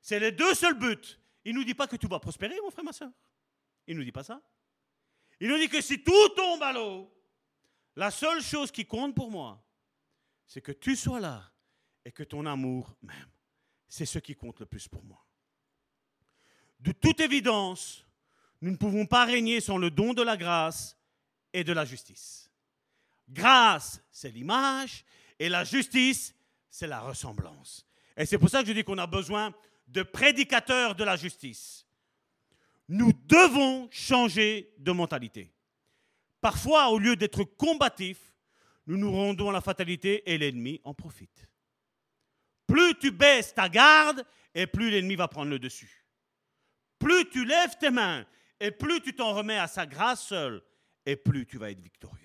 C'est 0.00 0.20
les 0.20 0.30
deux 0.30 0.54
seuls 0.54 0.78
buts. 0.78 1.18
Il 1.44 1.54
nous 1.54 1.64
dit 1.64 1.74
pas 1.74 1.88
que 1.88 1.96
tu 1.96 2.06
vas 2.06 2.20
prospérer, 2.20 2.54
mon 2.62 2.70
frère, 2.70 2.84
ma 2.84 2.92
soeur. 2.92 3.10
Il 3.86 3.96
nous 3.96 4.04
dit 4.04 4.12
pas 4.12 4.22
ça. 4.22 4.40
Il 5.40 5.48
nous 5.48 5.58
dit 5.58 5.68
que 5.68 5.80
si 5.80 6.02
tout 6.02 6.28
tombe 6.36 6.62
à 6.62 6.72
l'eau, 6.72 7.10
la 7.96 8.10
seule 8.10 8.42
chose 8.42 8.70
qui 8.70 8.86
compte 8.86 9.14
pour 9.14 9.30
moi, 9.30 9.64
c'est 10.46 10.60
que 10.60 10.72
tu 10.72 10.94
sois 10.94 11.20
là 11.20 11.50
et 12.04 12.12
que 12.12 12.22
ton 12.22 12.46
amour 12.46 12.96
m'aime 13.02 13.34
c'est 13.94 14.06
ce 14.06 14.18
qui 14.18 14.34
compte 14.34 14.58
le 14.58 14.66
plus 14.66 14.88
pour 14.88 15.04
moi. 15.04 15.24
De 16.80 16.90
toute 16.90 17.20
évidence, 17.20 18.04
nous 18.60 18.72
ne 18.72 18.76
pouvons 18.76 19.06
pas 19.06 19.24
régner 19.24 19.60
sans 19.60 19.78
le 19.78 19.88
don 19.88 20.14
de 20.14 20.22
la 20.22 20.36
grâce 20.36 20.98
et 21.52 21.62
de 21.62 21.72
la 21.72 21.84
justice. 21.84 22.50
Grâce, 23.28 24.02
c'est 24.10 24.30
l'image, 24.30 25.04
et 25.38 25.48
la 25.48 25.62
justice, 25.62 26.34
c'est 26.68 26.88
la 26.88 27.00
ressemblance. 27.00 27.86
Et 28.16 28.26
c'est 28.26 28.36
pour 28.36 28.48
ça 28.48 28.62
que 28.62 28.68
je 28.68 28.72
dis 28.72 28.82
qu'on 28.82 28.98
a 28.98 29.06
besoin 29.06 29.54
de 29.86 30.02
prédicateurs 30.02 30.96
de 30.96 31.04
la 31.04 31.14
justice. 31.14 31.86
Nous 32.88 33.12
devons 33.26 33.88
changer 33.92 34.74
de 34.78 34.90
mentalité. 34.90 35.52
Parfois, 36.40 36.88
au 36.88 36.98
lieu 36.98 37.14
d'être 37.14 37.44
combatifs, 37.44 38.34
nous 38.88 38.96
nous 38.96 39.12
rendons 39.12 39.50
à 39.50 39.52
la 39.52 39.60
fatalité 39.60 40.28
et 40.28 40.36
l'ennemi 40.36 40.80
en 40.82 40.94
profite. 40.94 41.48
Plus 42.66 42.98
tu 42.98 43.10
baisses 43.10 43.54
ta 43.54 43.68
garde, 43.68 44.24
et 44.54 44.66
plus 44.66 44.90
l'ennemi 44.90 45.16
va 45.16 45.28
prendre 45.28 45.50
le 45.50 45.58
dessus. 45.58 46.06
Plus 46.98 47.28
tu 47.30 47.44
lèves 47.44 47.76
tes 47.78 47.90
mains, 47.90 48.24
et 48.60 48.70
plus 48.70 49.00
tu 49.00 49.14
t'en 49.14 49.34
remets 49.34 49.58
à 49.58 49.66
sa 49.66 49.86
grâce 49.86 50.26
seule, 50.26 50.62
et 51.04 51.16
plus 51.16 51.46
tu 51.46 51.58
vas 51.58 51.70
être 51.70 51.80
victorieux. 51.80 52.24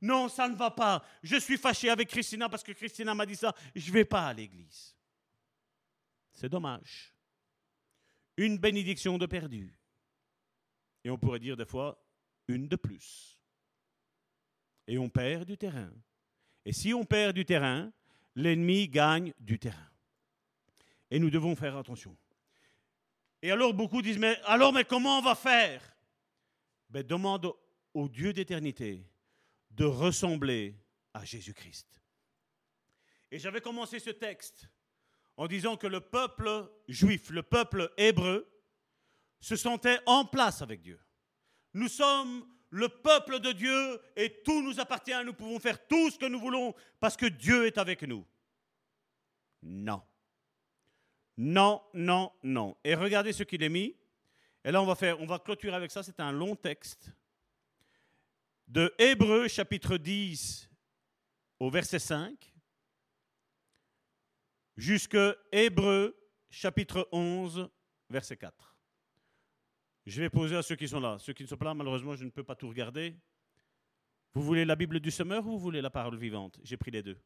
Non, 0.00 0.28
ça 0.28 0.48
ne 0.48 0.54
va 0.54 0.70
pas. 0.70 1.04
Je 1.22 1.36
suis 1.36 1.56
fâché 1.56 1.88
avec 1.88 2.08
Christina 2.08 2.48
parce 2.48 2.62
que 2.62 2.72
Christina 2.72 3.14
m'a 3.14 3.26
dit 3.26 3.36
ça. 3.36 3.54
Je 3.74 3.88
ne 3.88 3.92
vais 3.94 4.04
pas 4.04 4.26
à 4.26 4.32
l'église. 4.32 4.94
C'est 6.32 6.48
dommage. 6.48 7.14
Une 8.36 8.58
bénédiction 8.58 9.16
de 9.16 9.26
perdu. 9.26 9.74
Et 11.02 11.10
on 11.10 11.18
pourrait 11.18 11.38
dire 11.38 11.56
des 11.56 11.64
fois 11.64 12.04
une 12.48 12.68
de 12.68 12.76
plus. 12.76 13.40
Et 14.86 14.98
on 14.98 15.08
perd 15.08 15.46
du 15.46 15.56
terrain. 15.56 15.90
Et 16.64 16.72
si 16.72 16.92
on 16.92 17.04
perd 17.04 17.34
du 17.34 17.44
terrain, 17.44 17.90
l'ennemi 18.36 18.88
gagne 18.88 19.32
du 19.40 19.58
terrain. 19.58 19.90
Et 21.10 21.18
nous 21.18 21.30
devons 21.30 21.56
faire 21.56 21.76
attention. 21.76 22.16
Et 23.42 23.50
alors 23.50 23.74
beaucoup 23.74 24.02
disent, 24.02 24.18
mais 24.18 24.38
alors, 24.44 24.72
mais 24.72 24.84
comment 24.84 25.18
on 25.18 25.22
va 25.22 25.34
faire? 25.34 25.82
Ben, 26.90 27.02
Demande 27.02 27.52
au 27.94 28.08
Dieu 28.08 28.32
d'éternité 28.32 29.04
de 29.70 29.84
ressembler 29.84 30.76
à 31.14 31.24
Jésus-Christ. 31.24 32.00
Et 33.30 33.38
j'avais 33.38 33.60
commencé 33.60 33.98
ce 33.98 34.10
texte 34.10 34.68
en 35.36 35.46
disant 35.46 35.76
que 35.76 35.86
le 35.86 36.00
peuple 36.00 36.70
juif, 36.88 37.30
le 37.30 37.42
peuple 37.42 37.92
hébreu, 37.96 38.48
se 39.40 39.56
sentait 39.56 39.98
en 40.06 40.24
place 40.24 40.62
avec 40.62 40.80
Dieu. 40.80 40.98
Nous 41.74 41.88
sommes 41.88 42.46
le 42.70 42.88
peuple 42.88 43.40
de 43.40 43.52
Dieu 43.52 44.00
et 44.16 44.42
tout 44.42 44.62
nous 44.62 44.80
appartient, 44.80 45.24
nous 45.24 45.34
pouvons 45.34 45.58
faire 45.58 45.86
tout 45.86 46.10
ce 46.10 46.18
que 46.18 46.26
nous 46.26 46.40
voulons 46.40 46.74
parce 47.00 47.16
que 47.16 47.26
Dieu 47.26 47.66
est 47.66 47.78
avec 47.78 48.02
nous. 48.02 48.24
Non. 49.62 50.02
Non, 51.36 51.82
non, 51.94 52.32
non. 52.42 52.76
Et 52.82 52.94
regardez 52.94 53.32
ce 53.32 53.42
qu'il 53.42 53.62
est 53.62 53.68
mis. 53.68 53.96
Et 54.64 54.72
là, 54.72 54.82
on 54.82 54.86
va 54.86 54.94
faire, 54.94 55.20
on 55.20 55.26
va 55.26 55.38
clôturer 55.38 55.76
avec 55.76 55.90
ça. 55.90 56.02
C'est 56.02 56.18
un 56.20 56.32
long 56.32 56.56
texte 56.56 57.12
de 58.66 58.92
Hébreu 58.98 59.46
chapitre 59.46 59.96
10, 59.96 60.68
au 61.60 61.70
verset 61.70 61.98
5 61.98 62.52
jusque 64.76 65.18
Hébreu 65.52 66.16
chapitre 66.50 67.08
11, 67.12 67.68
verset 68.10 68.36
4. 68.36 68.75
Je 70.06 70.22
vais 70.22 70.30
poser 70.30 70.56
à 70.56 70.62
ceux 70.62 70.76
qui 70.76 70.86
sont 70.86 71.00
là. 71.00 71.18
Ceux 71.18 71.32
qui 71.32 71.42
ne 71.42 71.48
sont 71.48 71.56
pas 71.56 71.64
là, 71.64 71.74
malheureusement, 71.74 72.14
je 72.14 72.24
ne 72.24 72.30
peux 72.30 72.44
pas 72.44 72.54
tout 72.54 72.68
regarder. 72.68 73.16
Vous 74.34 74.42
voulez 74.42 74.64
la 74.64 74.76
Bible 74.76 75.00
du 75.00 75.10
semeur 75.10 75.44
ou 75.46 75.50
vous 75.50 75.58
voulez 75.58 75.80
la 75.80 75.90
parole 75.90 76.16
vivante? 76.16 76.60
J'ai 76.62 76.76
pris 76.76 76.92
les 76.92 77.02
deux. 77.02 77.20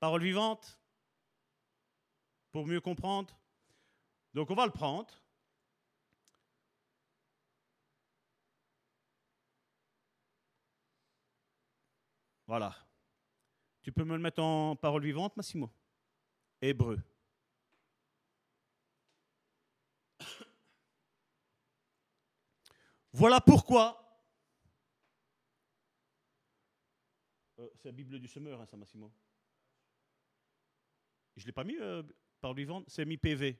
Parole 0.00 0.22
vivante 0.22 0.78
Pour 2.50 2.66
mieux 2.66 2.80
comprendre 2.80 3.38
Donc 4.34 4.50
on 4.50 4.54
va 4.54 4.66
le 4.66 4.72
prendre. 4.72 5.22
Voilà. 12.46 12.76
Tu 13.80 13.92
peux 13.92 14.04
me 14.04 14.14
le 14.14 14.22
mettre 14.22 14.42
en 14.42 14.76
parole 14.76 15.04
vivante, 15.04 15.36
Massimo? 15.36 15.72
Hébreu. 16.60 17.00
Voilà 23.22 23.40
pourquoi. 23.40 24.04
Euh, 27.60 27.70
c'est 27.76 27.84
la 27.84 27.92
Bible 27.92 28.18
du 28.18 28.26
semeur, 28.26 28.60
hein, 28.60 28.66
ça, 28.66 28.76
Massimo. 28.76 29.12
Je 31.36 31.42
ne 31.42 31.46
l'ai 31.46 31.52
pas 31.52 31.62
mis 31.62 31.76
euh, 31.76 32.02
par 32.40 32.52
vivante, 32.52 32.84
c'est 32.88 33.04
mis 33.04 33.16
PV. 33.18 33.56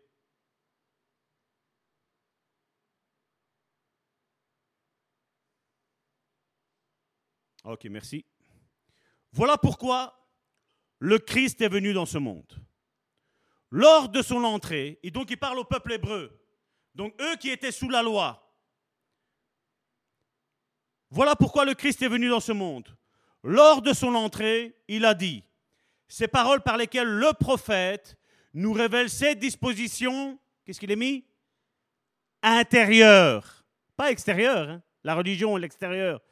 Ok, 7.63 7.85
merci. 7.85 8.27
Voilà 9.31 9.59
pourquoi 9.59 10.29
le 10.99 11.21
Christ 11.21 11.61
est 11.61 11.69
venu 11.69 11.93
dans 11.93 12.07
ce 12.07 12.19
monde. 12.19 12.53
Lors 13.71 14.09
de 14.09 14.23
son 14.23 14.43
entrée, 14.43 14.99
et 15.05 15.13
donc 15.13 15.31
il 15.31 15.39
parle 15.39 15.61
au 15.61 15.65
peuple 15.65 15.93
hébreu, 15.93 16.45
donc 16.97 17.15
eux 17.23 17.37
qui 17.37 17.49
étaient 17.49 17.71
sous 17.71 17.89
la 17.89 18.03
loi, 18.03 18.52
voilà 21.13 21.37
pourquoi 21.37 21.67
le 21.67 21.75
Christ 21.75 22.01
est 22.01 22.09
venu 22.09 22.31
dans 22.31 22.41
ce 22.41 22.53
monde. 22.53 22.89
Lors 23.45 23.83
de 23.83 23.93
son 23.93 24.15
entrée, 24.15 24.75
il 24.89 25.05
a 25.05 25.13
dit, 25.13 25.45
ces 26.09 26.27
paroles 26.27 26.63
par 26.63 26.79
lesquelles 26.79 27.09
le 27.09 27.35
prophète 27.35 28.17
nous 28.55 28.73
révèle 28.73 29.11
ses 29.11 29.35
dispositions, 29.35 30.39
qu'est-ce 30.65 30.81
qu'il 30.81 30.91
est 30.91 30.97
mis? 30.97 31.27
Intérieures, 32.43 33.63
pas 33.95 34.11
extérieures. 34.11 34.71
Hein. 34.71 34.83
La 35.05 35.15
religion, 35.15 35.55
l'extérieur. 35.59 36.23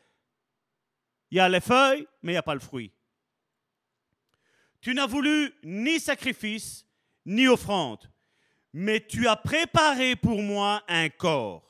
Il 1.31 1.37
y 1.37 1.41
a 1.41 1.49
les 1.51 1.61
feuilles, 1.61 2.07
mais 2.23 2.33
il 2.33 2.35
n'y 2.35 2.39
a 2.39 2.43
pas 2.43 2.55
le 2.55 2.61
fruit. 2.61 2.91
Tu 4.81 4.95
n'as 4.95 5.07
voulu 5.07 5.53
ni 5.63 6.01
sacrifice, 6.01 6.87
ni 7.27 7.47
offrande, 7.49 8.11
mais 8.73 9.05
tu 9.07 9.29
as 9.29 9.37
préparé 9.37 10.17
pour 10.17 10.41
moi 10.41 10.83
un 10.89 11.11
corps. 11.11 11.70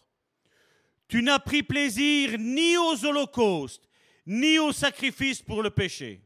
Tu 1.10 1.22
n'as 1.22 1.40
pris 1.40 1.64
plaisir 1.64 2.38
ni 2.38 2.76
aux 2.76 3.04
holocaustes, 3.04 3.82
ni 4.26 4.60
aux 4.60 4.70
sacrifices 4.70 5.42
pour 5.42 5.60
le 5.60 5.70
péché. 5.70 6.22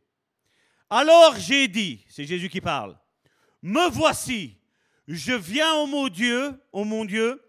Alors 0.91 1.37
j'ai 1.39 1.69
dit, 1.69 2.05
c'est 2.11 2.27
Jésus 2.27 2.51
qui 2.51 2.61
parle, 2.61 2.95
me 3.63 3.89
voici, 3.89 4.59
je 5.09 5.33
viens 5.33 5.73
au 5.77 5.87
mon 5.87 6.09
Dieu, 6.09 6.53
au 6.71 6.85
mon 6.85 7.07
Dieu, 7.07 7.43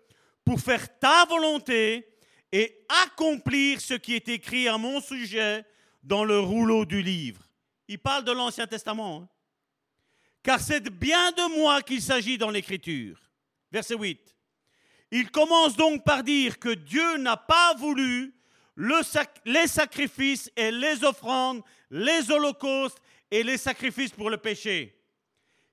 pour 0.46 0.62
faire 0.62 0.98
ta 0.98 1.26
volonté 1.26 2.08
et 2.54 2.86
accomplir 3.04 3.82
ce 3.82 3.96
qui 3.96 4.16
est 4.16 4.30
écrit 4.30 4.70
à 4.70 4.78
mon 4.78 5.02
sujet 5.02 5.66
dans 6.04 6.24
le 6.24 6.40
rouleau 6.40 6.86
du 6.86 7.02
livre. 7.02 7.42
Il 7.90 8.00
parle 8.00 8.24
de 8.24 8.32
l'Ancien 8.32 8.66
Testament. 8.66 9.24
Hein. 9.24 9.30
Car 10.42 10.62
c'est 10.62 10.90
bien 10.90 11.32
de 11.34 11.60
moi 11.60 11.82
qu'il 11.82 12.02
s'agit 12.02 12.38
dans 12.38 12.50
l'Écriture. 12.50 13.20
Verset 13.72 13.96
8. 13.96 14.35
Il 15.18 15.32
commence 15.32 15.78
donc 15.78 16.04
par 16.04 16.24
dire 16.24 16.60
que 16.60 16.68
Dieu 16.74 17.16
n'a 17.20 17.38
pas 17.38 17.74
voulu 17.76 18.36
les 19.46 19.66
sacrifices 19.66 20.52
et 20.58 20.72
les 20.72 21.06
offrandes, 21.06 21.64
les 21.90 22.30
holocaustes 22.30 22.98
et 23.32 23.42
les 23.42 23.58
sacrifices 23.58 24.12
pour 24.12 24.30
le 24.30 24.36
péché. 24.36 25.02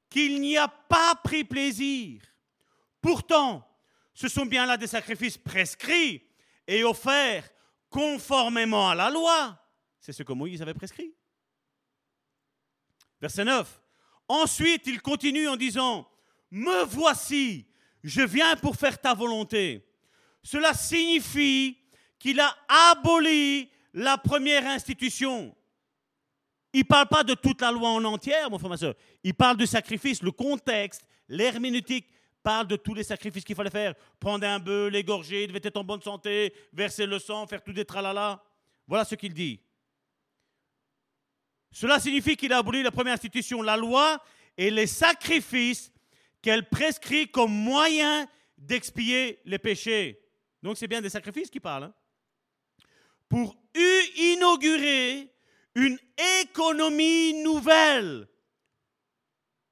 Qu'il 0.09 0.41
n'y 0.41 0.57
a 0.57 0.69
pas 0.69 1.17
pris 1.25 1.43
plaisir. 1.43 2.23
Pourtant, 3.01 3.69
ce 4.15 4.29
sont 4.29 4.47
bien 4.47 4.65
là 4.65 4.77
des 4.77 4.87
sacrifices 4.87 5.39
prescrits 5.39 6.23
et 6.69 6.85
offerts 6.85 7.51
conformément 7.91 8.91
à 8.91 8.95
la 8.95 9.11
loi. 9.11 9.59
C'est 9.99 10.13
ce 10.13 10.23
que 10.23 10.33
Moïse 10.33 10.63
avait 10.63 10.73
prescrit. 10.73 11.17
Verset 13.21 13.45
9. 13.45 13.83
Ensuite, 14.29 14.87
il 14.87 15.03
continue 15.03 15.49
en 15.49 15.57
disant, 15.57 16.09
Me 16.53 16.85
voici, 16.85 17.67
je 18.03 18.23
viens 18.23 18.57
pour 18.57 18.77
faire 18.77 19.01
ta 19.01 19.15
volonté. 19.15 19.87
Cela 20.43 20.75
signifie 20.75 21.79
qu'il 22.19 22.41
a 22.41 22.57
aboli 22.91 23.71
la 23.95 24.19
première 24.19 24.67
institution. 24.67 25.55
Il 26.73 26.81
ne 26.81 26.85
parle 26.85 27.09
pas 27.09 27.23
de 27.23 27.35
toute 27.35 27.61
la 27.61 27.71
loi 27.71 27.91
en 27.91 28.05
entière, 28.05 28.51
mon 28.51 28.59
frère, 28.59 28.71
ma 28.71 28.77
soeur. 28.77 28.95
Il 29.23 29.35
parle 29.35 29.57
du 29.57 29.67
sacrifice, 29.67 30.23
le 30.23 30.31
contexte, 30.31 31.07
l'herméneutique 31.29 32.07
parle 32.43 32.67
de 32.67 32.77
tous 32.77 32.95
les 32.95 33.05
sacrifices 33.05 33.45
qu'il 33.45 33.55
fallait 33.55 33.71
faire. 33.71 33.95
Prendre 34.19 34.47
un 34.47 34.59
bœuf, 34.59 34.91
l'égorger, 34.91 35.45
il 35.45 35.49
devait 35.49 35.61
être 35.63 35.77
en 35.77 35.85
bonne 35.85 36.03
santé, 36.03 36.53
verser 36.73 37.07
le 37.07 37.19
sang, 37.19 37.47
faire 37.47 37.63
tout 37.63 37.73
des 37.73 37.85
tralala. 37.85 38.43
Voilà 38.87 39.05
ce 39.05 39.15
qu'il 39.15 39.33
dit. 39.33 39.61
Cela 41.71 42.01
signifie 42.01 42.37
qu'il 42.37 42.53
a 42.53 42.59
aboli 42.59 42.83
la 42.83 42.91
première 42.91 43.15
institution, 43.15 43.63
la 43.63 43.77
loi, 43.77 44.23
et 44.57 44.71
les 44.71 44.87
sacrifices 44.87 45.93
qu'elle 46.43 46.69
prescrit 46.69 47.31
comme 47.31 47.53
moyen 47.53 48.29
d'expier 48.59 49.41
les 49.45 49.59
péchés. 49.59 50.21
Donc 50.63 50.77
c'est 50.77 50.89
bien 50.89 51.01
des 51.01 51.11
sacrifices 51.11 51.51
qui 51.51 51.61
parlent. 51.61 51.85
Hein. 51.85 51.95
Pour 53.29 53.57
inaugurer 53.75 55.33
une 55.75 55.99
économie 56.43 57.43
nouvelle. 57.43 58.29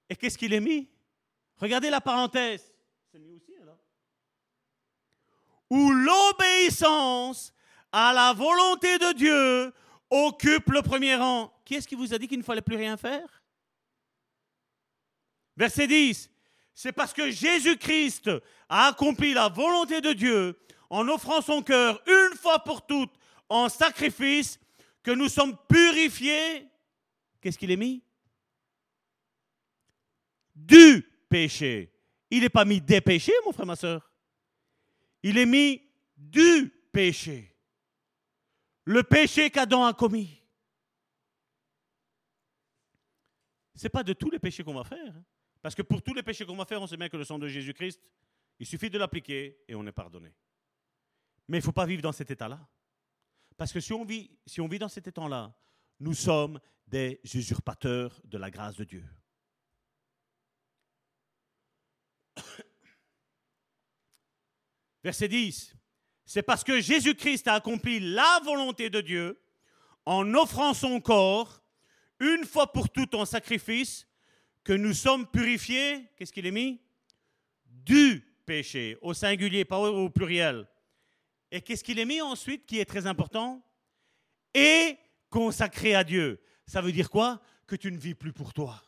Et 0.09 0.17
qu'est-ce 0.17 0.39
qu'il 0.39 0.55
est 0.55 0.61
mis? 0.61 0.89
Regardez 1.59 1.91
la 1.91 2.01
parenthèse. 2.01 2.73
C'est 3.13 3.19
mis 3.19 3.35
aussi, 3.35 3.55
alors. 3.61 3.79
Où 5.69 5.93
l'obéissance 5.93 7.53
à 7.93 8.13
la 8.13 8.33
volonté 8.33 8.99
de 8.99 9.13
Dieu 9.13 9.73
occupe 10.09 10.71
le 10.71 10.83
premier 10.83 11.17
rang. 11.17 11.53
Qui 11.65 11.75
est-ce 11.75 11.87
qui 11.87 11.95
vous 11.95 12.15
a 12.15 12.19
dit 12.19 12.27
qu'il 12.27 12.39
ne 12.39 12.45
fallait 12.45 12.63
plus 12.63 12.77
rien 12.77 12.97
faire? 12.97 13.43
Verset 15.57 15.87
10 15.87 16.30
c'est 16.81 16.93
parce 16.93 17.13
que 17.13 17.31
Jésus-Christ 17.31 18.31
a 18.67 18.87
accompli 18.87 19.35
la 19.35 19.51
volonté 19.51 20.01
de 20.01 20.15
Dieu 20.15 20.59
en 20.89 21.07
offrant 21.09 21.43
son 21.43 21.61
cœur 21.61 22.03
une 22.07 22.39
fois 22.39 22.65
pour 22.65 22.87
toutes 22.87 23.13
en 23.51 23.69
sacrifice 23.69 24.59
que 25.03 25.11
nous 25.11 25.29
sommes 25.29 25.59
purifiés. 25.69 26.67
Qu'est-ce 27.39 27.59
qu'il 27.59 27.71
est 27.71 27.77
mis? 27.77 28.03
Du 30.57 31.07
péché. 31.29 31.93
Il 32.31 32.41
n'est 32.41 32.49
pas 32.49 32.65
mis 32.65 32.81
des 32.81 33.03
péchés, 33.03 33.35
mon 33.45 33.53
frère, 33.53 33.67
ma 33.67 33.77
soeur. 33.77 34.11
Il 35.23 35.37
est 35.37 35.45
mis 35.45 35.83
du 36.17 36.73
péché. 36.91 37.55
Le 38.85 39.03
péché 39.03 39.51
qu'Adam 39.51 39.85
a 39.85 39.93
commis. 39.93 40.43
Ce 43.75 43.83
n'est 43.83 43.91
pas 43.91 44.03
de 44.03 44.15
tous 44.15 44.31
les 44.31 44.39
péchés 44.39 44.65
qu'on 44.65 44.73
va 44.73 44.85
faire. 44.85 45.15
Hein. 45.15 45.25
Parce 45.63 45.75
que 45.75 45.83
pour 45.83 46.03
tous 46.03 46.15
les 46.15 46.23
péchés 46.23 46.47
qu'on 46.47 46.57
va 46.57 46.65
faire, 46.65 46.81
on 46.81 46.87
sait 46.87 46.97
bien 46.97 47.09
que 47.09 47.17
le 47.17 47.25
sang 47.25 47.39
de 47.39 47.49
Jésus-Christ, 47.49 48.01
il 48.59 48.67
suffit 48.67 48.91
de 48.91 48.99
l'appliquer 48.99 49.63
et 49.69 49.75
on 49.75 49.87
est 49.87 49.93
pardonné. 49.93 50.35
Mais 51.49 51.59
il 51.59 51.61
ne 51.61 51.65
faut 51.65 51.73
pas 51.73 51.87
vivre 51.87 52.03
dans 52.03 52.13
cet 52.13 52.31
état-là. 52.31 52.61
Parce 53.57 53.73
que 53.73 53.81
si 53.81 53.93
on 53.93 54.05
vit, 54.05 54.31
si 54.47 54.61
on 54.61 54.69
vit 54.69 54.79
dans 54.79 54.89
cet 54.89 55.07
état-là, 55.07 55.55
nous 55.99 56.15
sommes 56.15 56.61
des 56.87 57.21
usurpateurs 57.35 58.21
de 58.25 58.39
la 58.39 58.51
grâce 58.51 58.77
de 58.77 58.85
Dieu. 58.85 59.05
Verset 65.05 65.29
10. 65.29 65.75
C'est 66.25 66.43
parce 66.43 66.65
que 66.65 66.81
Jésus-Christ 66.81 67.49
a 67.49 67.55
accompli 67.55 68.01
la 68.01 68.41
volonté 68.45 68.89
de 68.89 69.01
Dieu 69.01 69.43
en 70.07 70.33
offrant 70.35 70.75
son 70.75 71.01
corps 71.01 71.63
une 72.21 72.45
fois 72.45 72.73
pour 72.73 72.89
toutes 72.91 73.15
en 73.15 73.25
sacrifice 73.25 74.07
que 74.65 74.73
nous 74.73 74.95
sommes 74.95 75.27
purifiés, 75.27 76.11
qu'est-ce 76.17 76.33
qu'il 76.33 76.47
est 76.47 76.51
mis? 76.51 76.81
Du 77.65 78.25
péché, 78.45 78.99
au 79.01 79.15
singulier, 79.15 79.65
pas 79.65 79.79
au 79.79 80.11
pluriel. 80.11 80.67
Et 81.51 81.61
qu'est-ce 81.61 81.83
qu'il 81.83 81.99
est 81.99 82.05
mis 82.05 82.21
ensuite, 82.21 82.67
qui 82.67 82.79
est 82.79 82.85
très 82.85 83.07
important? 83.07 83.65
Et 84.55 84.97
consacré 85.29 85.95
à 85.95 86.05
Dieu. 86.05 86.41
Ça 86.67 86.81
veut 86.81 86.93
dire 86.93 87.11
quoi? 87.11 87.41
Que 87.67 87.77
tu 87.77 87.91
ne 87.91 87.99
vis 87.99 88.15
plus 88.15 88.33
pour 88.33 88.53
toi. 88.53 88.83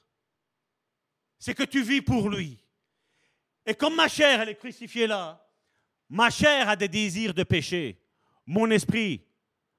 C'est 1.39 1.55
que 1.55 1.63
tu 1.63 1.83
vis 1.83 2.03
pour 2.03 2.29
lui. 2.29 2.63
Et 3.67 3.75
comme 3.75 3.97
ma 3.97 4.09
chair, 4.09 4.41
elle 4.41 4.51
est 4.51 4.57
crucifiée 4.57 5.07
là, 5.07 5.49
ma 6.09 6.31
chair 6.31 6.69
a 6.69 6.77
des 6.77 6.89
désirs 6.89 7.35
de 7.35 7.43
péché. 7.43 8.01
Mon 8.47 8.71
esprit, 8.71 9.25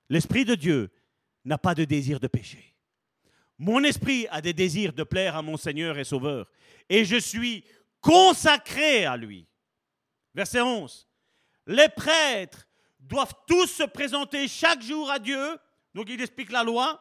l'esprit 0.09 0.45
de 0.45 0.55
Dieu, 0.55 0.91
n'a 1.45 1.57
pas 1.57 1.75
de 1.75 1.83
désir 1.83 2.19
de 2.19 2.27
péché. 2.27 2.72
Mon 3.57 3.83
esprit 3.83 4.27
a 4.29 4.41
des 4.41 4.53
désirs 4.53 4.93
de 4.93 5.03
plaire 5.03 5.35
à 5.35 5.41
mon 5.41 5.57
Seigneur 5.57 5.97
et 5.97 6.03
Sauveur, 6.03 6.49
et 6.89 7.05
je 7.05 7.17
suis 7.17 7.63
consacré 8.01 9.05
à 9.05 9.15
lui. 9.15 9.47
Verset 10.33 10.61
11. 10.61 11.07
Les 11.67 11.89
prêtres 11.89 12.67
doivent 12.99 13.35
tous 13.47 13.67
se 13.67 13.83
présenter 13.83 14.47
chaque 14.47 14.81
jour 14.81 15.09
à 15.09 15.19
Dieu, 15.19 15.57
donc 15.93 16.09
il 16.09 16.19
explique 16.19 16.51
la 16.51 16.63
loi, 16.63 16.99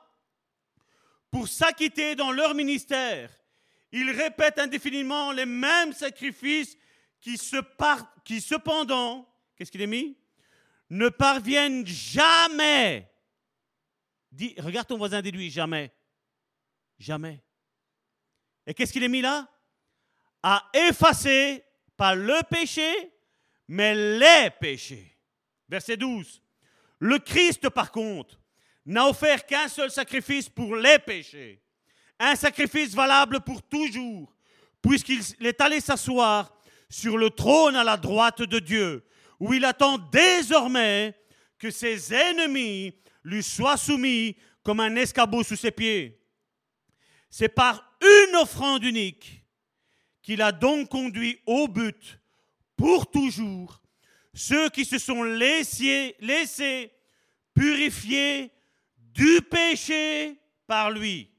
pour 1.31 1.49
s'acquitter 1.49 2.15
dans 2.15 2.31
leur 2.31 2.55
ministère. 2.55 3.31
Ils 3.91 4.11
répètent 4.11 4.59
indéfiniment 4.59 5.33
les 5.33 5.47
mêmes 5.47 5.93
sacrifices 5.93 6.77
qui, 7.21 7.39
cependant, 7.39 9.27
qu'est-ce 9.57 9.71
qu'il 9.71 9.83
est 9.83 9.87
mis? 9.87 10.17
Ne 10.91 11.09
parviennent 11.09 11.87
jamais. 11.87 13.11
Regarde 14.59 14.89
ton 14.89 14.99
voisin, 14.99 15.23
dis-lui 15.23 15.51
jamais. 15.51 15.93
Jamais. 17.03 17.43
Et 18.65 18.75
qu'est-ce 18.75 18.93
qu'il 18.93 19.03
est 19.03 19.09
mis 19.09 19.23
là? 19.23 19.49
À 20.41 20.71
effacer, 20.73 21.65
pas 21.97 22.15
le 22.15 22.41
péché, 22.49 22.93
mais 23.67 23.93
les 24.19 24.51
péchés. 24.61 25.19
Verset 25.69 25.97
12. 25.97 26.41
Le 27.01 27.19
Christ, 27.19 27.69
par 27.71 27.91
contre, 27.91 28.41
n'a 28.87 29.09
offert 29.09 29.45
qu'un 29.47 29.67
seul 29.67 29.91
sacrifice 29.91 30.49
pour 30.49 30.77
les 30.77 31.01
péchés. 31.01 31.61
Un 32.21 32.37
sacrifice 32.37 32.95
valable 32.95 33.41
pour 33.41 33.65
toujours, 33.65 34.33
puisqu'il 34.81 35.23
est 35.45 35.61
allé 35.61 35.81
s'asseoir 35.81 36.57
sur 36.89 37.19
le 37.19 37.31
trône 37.31 37.75
à 37.75 37.83
la 37.83 37.97
droite 37.97 38.43
de 38.43 38.61
Dieu, 38.61 39.05
où 39.41 39.53
il 39.53 39.65
attend 39.65 39.99
désormais 39.99 41.19
que 41.59 41.73
ses 41.73 42.15
ennemis 42.15 42.95
lui 43.25 43.43
soient 43.43 43.77
soumis 43.77 44.37
comme 44.63 44.79
un 44.79 44.95
escabeau 44.95 45.43
sous 45.43 45.57
ses 45.57 45.73
pieds. 45.73 46.22
C'est 47.35 47.49
par 47.49 47.83
une 48.03 48.37
offrande 48.37 48.85
unique 48.85 49.43
qu'il 50.21 50.43
a 50.43 50.53
donc 50.53 50.91
conduit 50.91 51.41
au 51.47 51.67
but 51.67 52.21
pour 52.77 53.11
toujours 53.11 53.81
ceux 54.35 54.69
qui 54.69 54.85
se 54.85 54.99
sont 54.99 55.23
laissés, 55.23 56.15
laissés 56.21 56.93
purifier 57.55 58.51
du 58.99 59.41
péché 59.41 60.37
par 60.67 60.91
lui. 60.91 61.31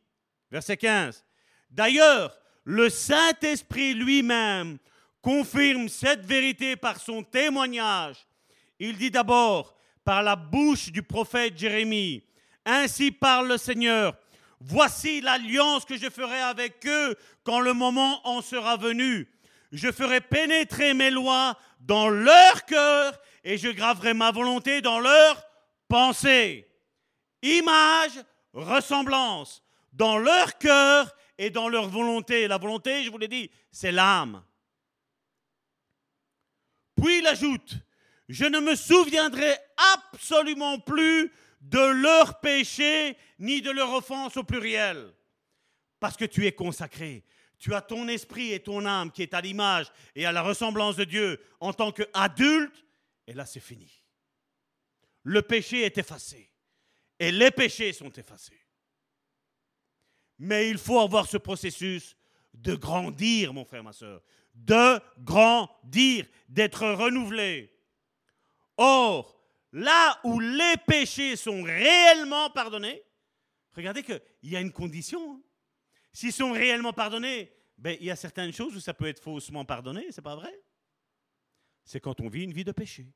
Verset 0.49 0.77
15. 0.77 1.23
D'ailleurs, 1.69 2.35
le 2.63 2.89
Saint-Esprit 2.89 3.93
lui-même 3.93 4.79
confirme 5.21 5.89
cette 5.89 6.25
vérité 6.25 6.75
par 6.75 6.99
son 6.99 7.21
témoignage. 7.21 8.17
Il 8.79 8.97
dit 8.97 9.11
d'abord 9.11 9.77
par 10.03 10.23
la 10.23 10.35
bouche 10.35 10.91
du 10.91 11.03
prophète 11.03 11.55
Jérémie, 11.55 12.23
Ainsi 12.65 13.11
parle 13.11 13.49
le 13.49 13.57
Seigneur, 13.57 14.17
Voici 14.65 15.19
l'alliance 15.19 15.83
que 15.83 15.97
je 15.97 16.09
ferai 16.09 16.39
avec 16.39 16.85
eux 16.87 17.15
quand 17.43 17.59
le 17.59 17.73
moment 17.73 18.25
en 18.25 18.41
sera 18.41 18.77
venu. 18.77 19.27
Je 19.73 19.91
ferai 19.91 20.21
pénétrer 20.21 20.93
mes 20.93 21.11
lois 21.11 21.57
dans 21.81 22.07
leur 22.07 22.63
cœur 22.65 23.19
et 23.43 23.57
je 23.57 23.67
graverai 23.67 24.13
ma 24.13 24.31
volonté 24.31 24.81
dans 24.81 25.01
leur 25.01 25.45
pensée. 25.89 26.65
Image, 27.41 28.23
ressemblance, 28.53 29.61
dans 29.91 30.17
leur 30.17 30.57
cœur 30.57 31.13
et 31.37 31.49
dans 31.49 31.67
leur 31.67 31.89
volonté. 31.89 32.47
La 32.47 32.57
volonté, 32.57 33.03
je 33.03 33.11
vous 33.11 33.17
l'ai 33.17 33.27
dit, 33.27 33.51
c'est 33.69 33.91
l'âme. 33.91 34.43
Puis 36.95 37.19
il 37.19 37.27
ajoute, 37.27 37.75
je 38.29 38.45
ne 38.45 38.61
me 38.61 38.75
souviendrai 38.75 39.57
absolument 39.93 40.79
plus 40.79 41.33
de 41.63 42.01
leur 42.01 42.39
péché 42.39 43.17
ni 43.39 43.61
de 43.61 43.71
leur 43.71 43.91
offense 43.93 44.37
au 44.37 44.43
pluriel. 44.43 45.13
Parce 45.99 46.17
que 46.17 46.25
tu 46.25 46.45
es 46.45 46.51
consacré. 46.51 47.23
Tu 47.57 47.73
as 47.73 47.81
ton 47.81 48.07
esprit 48.09 48.51
et 48.51 48.59
ton 48.59 48.85
âme 48.85 49.11
qui 49.11 49.21
est 49.21 49.33
à 49.33 49.39
l'image 49.39 49.87
et 50.15 50.25
à 50.25 50.33
la 50.33 50.41
ressemblance 50.41 50.97
de 50.97 51.05
Dieu 51.05 51.41
en 51.61 51.71
tant 51.71 51.93
qu'adulte. 51.93 52.85
Et 53.25 53.33
là, 53.33 53.45
c'est 53.45 53.61
fini. 53.61 53.89
Le 55.23 55.41
péché 55.41 55.83
est 55.83 55.97
effacé. 55.97 56.51
Et 57.17 57.31
les 57.31 57.51
péchés 57.51 57.93
sont 57.93 58.11
effacés. 58.11 58.59
Mais 60.39 60.69
il 60.69 60.77
faut 60.77 60.99
avoir 60.99 61.27
ce 61.27 61.37
processus 61.37 62.17
de 62.53 62.75
grandir, 62.75 63.53
mon 63.53 63.63
frère, 63.63 63.83
ma 63.83 63.93
soeur. 63.93 64.21
De 64.53 64.99
grandir, 65.19 66.25
d'être 66.49 66.85
renouvelé. 66.85 67.73
Or, 68.75 69.42
là 69.73 70.19
où 70.23 70.39
les 70.39 70.75
péchés 70.87 71.35
sont 71.35 71.63
réellement 71.63 72.49
pardonnés, 72.51 73.03
regardez 73.75 74.03
qu'il 74.03 74.21
y 74.43 74.55
a 74.55 74.61
une 74.61 74.71
condition. 74.71 75.33
Hein. 75.33 75.41
S'ils 76.13 76.31
sont 76.31 76.51
réellement 76.51 76.93
pardonnés, 76.93 77.51
ben, 77.77 77.97
il 77.99 78.05
y 78.05 78.11
a 78.11 78.15
certaines 78.15 78.53
choses 78.53 78.75
où 78.75 78.79
ça 78.79 78.93
peut 78.93 79.07
être 79.07 79.21
faussement 79.21 79.65
pardonné, 79.65 80.07
c'est 80.11 80.21
pas 80.21 80.35
vrai? 80.35 80.53
C'est 81.83 81.99
quand 81.99 82.21
on 82.21 82.29
vit 82.29 82.43
une 82.43 82.53
vie 82.53 82.63
de 82.63 82.71
péché. 82.71 83.07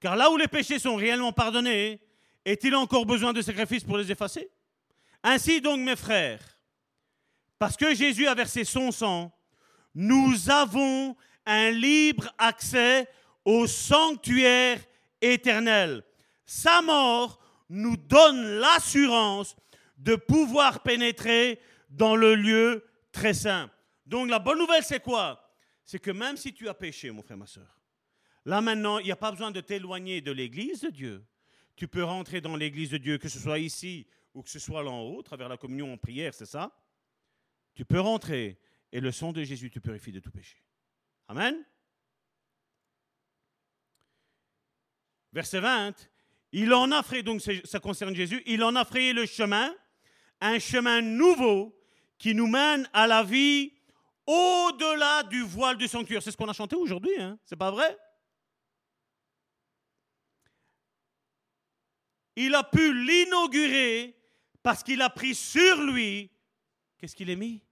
Car 0.00 0.16
là 0.16 0.30
où 0.30 0.36
les 0.36 0.48
péchés 0.48 0.78
sont 0.78 0.96
réellement 0.96 1.32
pardonnés, 1.32 2.00
est-il 2.44 2.74
encore 2.74 3.06
besoin 3.06 3.32
de 3.32 3.42
sacrifices 3.42 3.84
pour 3.84 3.98
les 3.98 4.10
effacer? 4.10 4.50
Ainsi 5.22 5.60
donc, 5.60 5.80
mes 5.80 5.96
frères, 5.96 6.58
parce 7.58 7.76
que 7.76 7.94
Jésus 7.94 8.26
a 8.26 8.34
versé 8.34 8.64
son 8.64 8.90
sang, 8.90 9.32
nous 9.94 10.50
avons 10.50 11.16
un 11.44 11.70
libre 11.70 12.32
accès 12.38 13.06
au 13.44 13.66
sanctuaire 13.66 14.84
éternel. 15.20 16.04
Sa 16.44 16.82
mort 16.82 17.40
nous 17.68 17.96
donne 17.96 18.58
l'assurance 18.58 19.56
de 19.96 20.16
pouvoir 20.16 20.82
pénétrer 20.82 21.60
dans 21.88 22.16
le 22.16 22.34
lieu 22.34 22.84
très 23.12 23.34
saint. 23.34 23.70
Donc 24.06 24.28
la 24.28 24.38
bonne 24.38 24.58
nouvelle, 24.58 24.82
c'est 24.82 25.02
quoi? 25.02 25.54
C'est 25.84 25.98
que 25.98 26.10
même 26.10 26.36
si 26.36 26.52
tu 26.52 26.68
as 26.68 26.74
péché, 26.74 27.10
mon 27.10 27.22
frère, 27.22 27.36
ma 27.36 27.46
soeur, 27.46 27.80
là 28.44 28.60
maintenant, 28.60 28.98
il 28.98 29.04
n'y 29.04 29.12
a 29.12 29.16
pas 29.16 29.30
besoin 29.30 29.50
de 29.50 29.60
t'éloigner 29.60 30.20
de 30.20 30.32
l'Église 30.32 30.80
de 30.80 30.90
Dieu. 30.90 31.24
Tu 31.76 31.88
peux 31.88 32.04
rentrer 32.04 32.40
dans 32.40 32.56
l'Église 32.56 32.90
de 32.90 32.98
Dieu, 32.98 33.18
que 33.18 33.28
ce 33.28 33.38
soit 33.38 33.58
ici 33.58 34.06
ou 34.34 34.42
que 34.42 34.50
ce 34.50 34.58
soit 34.58 34.82
là 34.82 34.90
en 34.90 35.02
haut, 35.02 35.20
à 35.20 35.24
travers 35.24 35.48
la 35.48 35.56
communion 35.56 35.92
en 35.92 35.96
prière, 35.96 36.34
c'est 36.34 36.46
ça? 36.46 36.76
Tu 37.74 37.84
peux 37.84 38.00
rentrer 38.00 38.58
et 38.92 39.00
le 39.00 39.12
sang 39.12 39.32
de 39.32 39.42
Jésus 39.42 39.70
te 39.70 39.78
purifie 39.78 40.12
de 40.12 40.20
tout 40.20 40.30
péché. 40.30 40.62
Amen? 41.28 41.64
Verset 45.32 45.60
20, 45.60 46.10
il 46.52 46.74
en 46.74 46.90
a 46.90 47.02
fait, 47.02 47.22
donc 47.22 47.40
ça 47.40 47.78
concerne 47.78 48.14
Jésus, 48.14 48.42
il 48.46 48.64
en 48.64 48.74
a 48.74 48.84
frayé 48.84 49.12
le 49.12 49.26
chemin, 49.26 49.72
un 50.40 50.58
chemin 50.58 51.00
nouveau 51.00 51.76
qui 52.18 52.34
nous 52.34 52.48
mène 52.48 52.88
à 52.92 53.06
la 53.06 53.22
vie 53.22 53.72
au-delà 54.26 55.22
du 55.24 55.42
voile 55.42 55.76
du 55.76 55.86
sanctuaire. 55.86 56.22
C'est 56.22 56.32
ce 56.32 56.36
qu'on 56.36 56.48
a 56.48 56.52
chanté 56.52 56.76
aujourd'hui, 56.76 57.20
hein 57.20 57.38
c'est 57.44 57.56
pas 57.56 57.70
vrai? 57.70 57.96
Il 62.36 62.54
a 62.54 62.64
pu 62.64 62.92
l'inaugurer 62.92 64.16
parce 64.62 64.82
qu'il 64.82 65.02
a 65.02 65.10
pris 65.10 65.34
sur 65.34 65.82
lui, 65.82 66.30
qu'est-ce 66.98 67.14
qu'il 67.14 67.30
a 67.30 67.36
mis? 67.36 67.62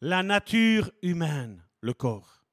La 0.00 0.22
nature 0.22 0.90
humaine, 1.02 1.64
le 1.80 1.94
corps. 1.94 2.44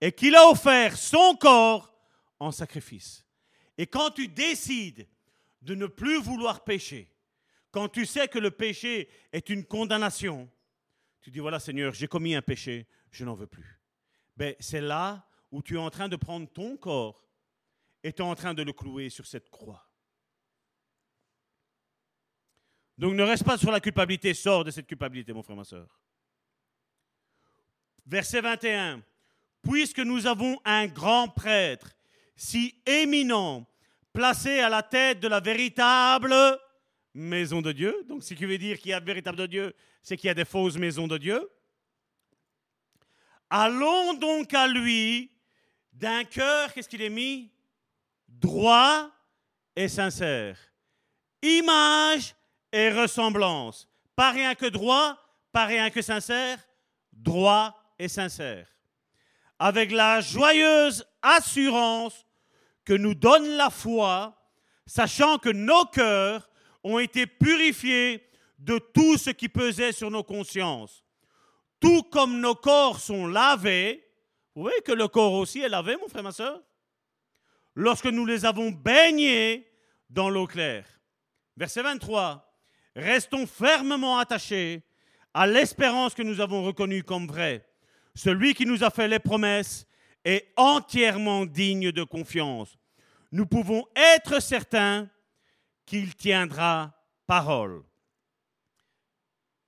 Et 0.00 0.12
qu'il 0.12 0.34
a 0.34 0.48
offert 0.48 0.96
son 0.96 1.36
corps 1.36 1.92
en 2.40 2.50
sacrifice. 2.52 3.24
Et 3.76 3.86
quand 3.86 4.10
tu 4.10 4.28
décides 4.28 5.06
de 5.62 5.74
ne 5.74 5.86
plus 5.86 6.20
vouloir 6.20 6.64
pécher, 6.64 7.08
quand 7.70 7.88
tu 7.88 8.06
sais 8.06 8.28
que 8.28 8.38
le 8.38 8.50
péché 8.50 9.08
est 9.32 9.48
une 9.50 9.64
condamnation, 9.64 10.48
tu 11.20 11.30
dis 11.30 11.38
voilà 11.38 11.60
Seigneur, 11.60 11.92
j'ai 11.94 12.08
commis 12.08 12.34
un 12.34 12.42
péché, 12.42 12.86
je 13.10 13.24
n'en 13.24 13.34
veux 13.34 13.46
plus. 13.46 13.80
Ben, 14.36 14.54
c'est 14.60 14.80
là 14.80 15.26
où 15.50 15.62
tu 15.62 15.74
es 15.74 15.78
en 15.78 15.90
train 15.90 16.08
de 16.08 16.16
prendre 16.16 16.48
ton 16.48 16.76
corps 16.76 17.24
et 18.02 18.12
tu 18.12 18.22
es 18.22 18.24
en 18.24 18.34
train 18.34 18.54
de 18.54 18.62
le 18.62 18.72
clouer 18.72 19.10
sur 19.10 19.26
cette 19.26 19.50
croix. 19.50 19.84
Donc 22.96 23.14
ne 23.14 23.22
reste 23.22 23.44
pas 23.44 23.56
sur 23.56 23.70
la 23.70 23.80
culpabilité, 23.80 24.34
sors 24.34 24.64
de 24.64 24.70
cette 24.70 24.86
culpabilité, 24.86 25.32
mon 25.32 25.42
frère, 25.42 25.56
ma 25.56 25.64
soeur. 25.64 26.00
Verset 28.06 28.40
21. 28.40 29.02
Puisque 29.62 30.00
nous 30.00 30.26
avons 30.26 30.60
un 30.64 30.86
grand 30.86 31.28
prêtre 31.28 31.94
si 32.38 32.80
éminent, 32.86 33.66
placé 34.12 34.60
à 34.60 34.68
la 34.68 34.84
tête 34.84 35.18
de 35.18 35.26
la 35.26 35.40
véritable 35.40 36.32
maison 37.12 37.60
de 37.60 37.72
Dieu. 37.72 38.06
Donc, 38.08 38.22
ce 38.22 38.32
qui 38.32 38.46
veut 38.46 38.56
dire 38.56 38.78
qu'il 38.78 38.92
y 38.92 38.94
a 38.94 39.00
véritable 39.00 39.36
de 39.36 39.46
Dieu, 39.46 39.74
c'est 40.02 40.16
qu'il 40.16 40.28
y 40.28 40.30
a 40.30 40.34
des 40.34 40.44
fausses 40.44 40.76
maisons 40.76 41.08
de 41.08 41.18
Dieu. 41.18 41.50
Allons 43.50 44.14
donc 44.14 44.54
à 44.54 44.68
lui 44.68 45.32
d'un 45.92 46.22
cœur, 46.22 46.72
qu'est-ce 46.72 46.88
qu'il 46.88 47.02
est 47.02 47.10
mis? 47.10 47.50
Droit 48.28 49.10
et 49.74 49.88
sincère. 49.88 50.56
Image 51.42 52.36
et 52.72 52.92
ressemblance. 52.92 53.88
Pas 54.14 54.30
rien 54.30 54.54
que 54.54 54.66
droit, 54.66 55.18
pas 55.50 55.66
rien 55.66 55.90
que 55.90 56.02
sincère, 56.02 56.58
droit 57.12 57.76
et 57.98 58.06
sincère. 58.06 58.68
Avec 59.58 59.90
la 59.90 60.20
joyeuse 60.20 61.04
assurance 61.20 62.27
que 62.88 62.94
nous 62.94 63.14
donne 63.14 63.46
la 63.58 63.68
foi, 63.68 64.34
sachant 64.86 65.36
que 65.36 65.50
nos 65.50 65.84
cœurs 65.92 66.48
ont 66.82 66.98
été 66.98 67.26
purifiés 67.26 68.26
de 68.58 68.78
tout 68.78 69.18
ce 69.18 69.28
qui 69.28 69.50
pesait 69.50 69.92
sur 69.92 70.10
nos 70.10 70.24
consciences. 70.24 71.04
Tout 71.80 72.02
comme 72.04 72.40
nos 72.40 72.54
corps 72.54 72.98
sont 72.98 73.26
lavés, 73.26 74.02
vous 74.54 74.62
voyez 74.62 74.80
que 74.80 74.92
le 74.92 75.06
corps 75.06 75.34
aussi 75.34 75.60
est 75.60 75.68
lavé, 75.68 75.98
mon 76.00 76.08
frère, 76.08 76.22
ma 76.22 76.32
soeur? 76.32 76.62
Lorsque 77.74 78.06
nous 78.06 78.24
les 78.24 78.46
avons 78.46 78.70
baignés 78.70 79.70
dans 80.08 80.30
l'eau 80.30 80.46
claire. 80.46 80.86
Verset 81.58 81.82
23. 81.82 82.58
Restons 82.96 83.46
fermement 83.46 84.16
attachés 84.16 84.82
à 85.34 85.46
l'espérance 85.46 86.14
que 86.14 86.22
nous 86.22 86.40
avons 86.40 86.64
reconnue 86.64 87.02
comme 87.02 87.26
vraie. 87.26 87.68
Celui 88.14 88.54
qui 88.54 88.64
nous 88.64 88.82
a 88.82 88.88
fait 88.88 89.08
les 89.08 89.18
promesses 89.18 89.86
est 90.24 90.52
entièrement 90.56 91.46
digne 91.46 91.92
de 91.92 92.04
confiance. 92.04 92.76
Nous 93.32 93.46
pouvons 93.46 93.86
être 93.94 94.40
certains 94.40 95.08
qu'il 95.84 96.14
tiendra 96.14 96.94
parole. 97.26 97.84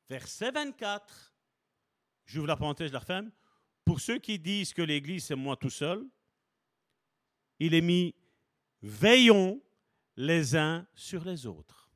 Verset 0.09 0.51
24. 0.51 1.35
J'ouvre 2.27 2.47
la 2.47 2.57
parenthèse, 2.57 2.89
je 2.89 2.93
la 2.93 2.99
referme. 2.99 3.31
Pour 3.85 4.01
ceux 4.01 4.19
qui 4.19 4.39
disent 4.39 4.73
que 4.73 4.83
l'Église, 4.83 5.25
c'est 5.25 5.35
moi 5.35 5.57
tout 5.57 5.71
seul, 5.71 6.07
il 7.59 7.75
est 7.75 7.81
mis 7.81 8.15
veillons 8.83 9.61
les 10.17 10.57
uns 10.57 10.87
sur 10.95 11.25
les 11.25 11.47
autres. 11.47 11.91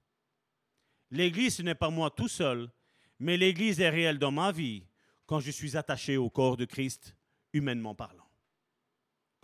L'Église, 1.10 1.56
ce 1.56 1.62
n'est 1.62 1.74
pas 1.74 1.90
moi 1.90 2.10
tout 2.10 2.28
seul, 2.28 2.70
mais 3.18 3.36
l'Église 3.36 3.80
est 3.80 3.90
réelle 3.90 4.18
dans 4.18 4.32
ma 4.32 4.52
vie 4.52 4.84
quand 5.26 5.40
je 5.40 5.50
suis 5.50 5.76
attaché 5.76 6.16
au 6.16 6.30
corps 6.30 6.56
de 6.56 6.64
Christ, 6.64 7.16
humainement 7.52 7.94
parlant. 7.94 8.23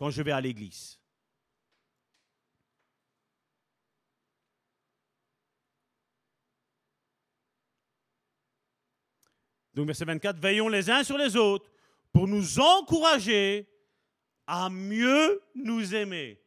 Quand 0.01 0.09
je 0.09 0.23
vais 0.23 0.33
à 0.33 0.41
l'Église. 0.41 0.99
Donc 9.75 9.87
verset 9.87 10.07
24, 10.07 10.39
veillons 10.39 10.69
les 10.69 10.89
uns 10.89 11.05
sur 11.05 11.19
les 11.19 11.37
autres 11.37 11.71
pour 12.15 12.27
nous 12.27 12.61
encourager 12.61 13.69
à 14.47 14.71
mieux 14.71 15.43
nous 15.55 15.95
aimer. 15.95 16.41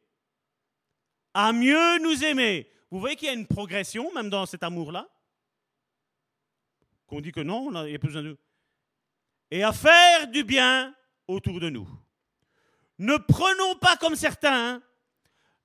À 1.36 1.54
mieux 1.54 2.00
nous 2.00 2.24
aimer. 2.24 2.68
Vous 2.90 3.00
voyez 3.00 3.16
qu'il 3.16 3.28
y 3.28 3.32
a 3.32 3.36
une 3.36 3.46
progression 3.46 4.12
même 4.16 4.32
dans 4.32 4.48
cet 4.48 4.64
amour-là? 4.64 5.08
Qu'on 7.06 7.22
dit 7.22 7.32
que 7.32 7.42
non, 7.42 7.70
il 7.86 7.90
n'y 7.92 7.96
a 7.96 8.00
plus 8.00 8.08
besoin 8.08 8.24
de... 8.24 8.36
Et 9.52 9.62
à 9.62 9.72
faire 9.72 10.28
du 10.28 10.44
bien 10.44 10.96
autour 11.28 11.60
de 11.60 11.70
nous. 11.70 12.03
Ne 13.04 13.18
prenons 13.18 13.76
pas 13.82 13.98
comme 13.98 14.16
certains 14.16 14.82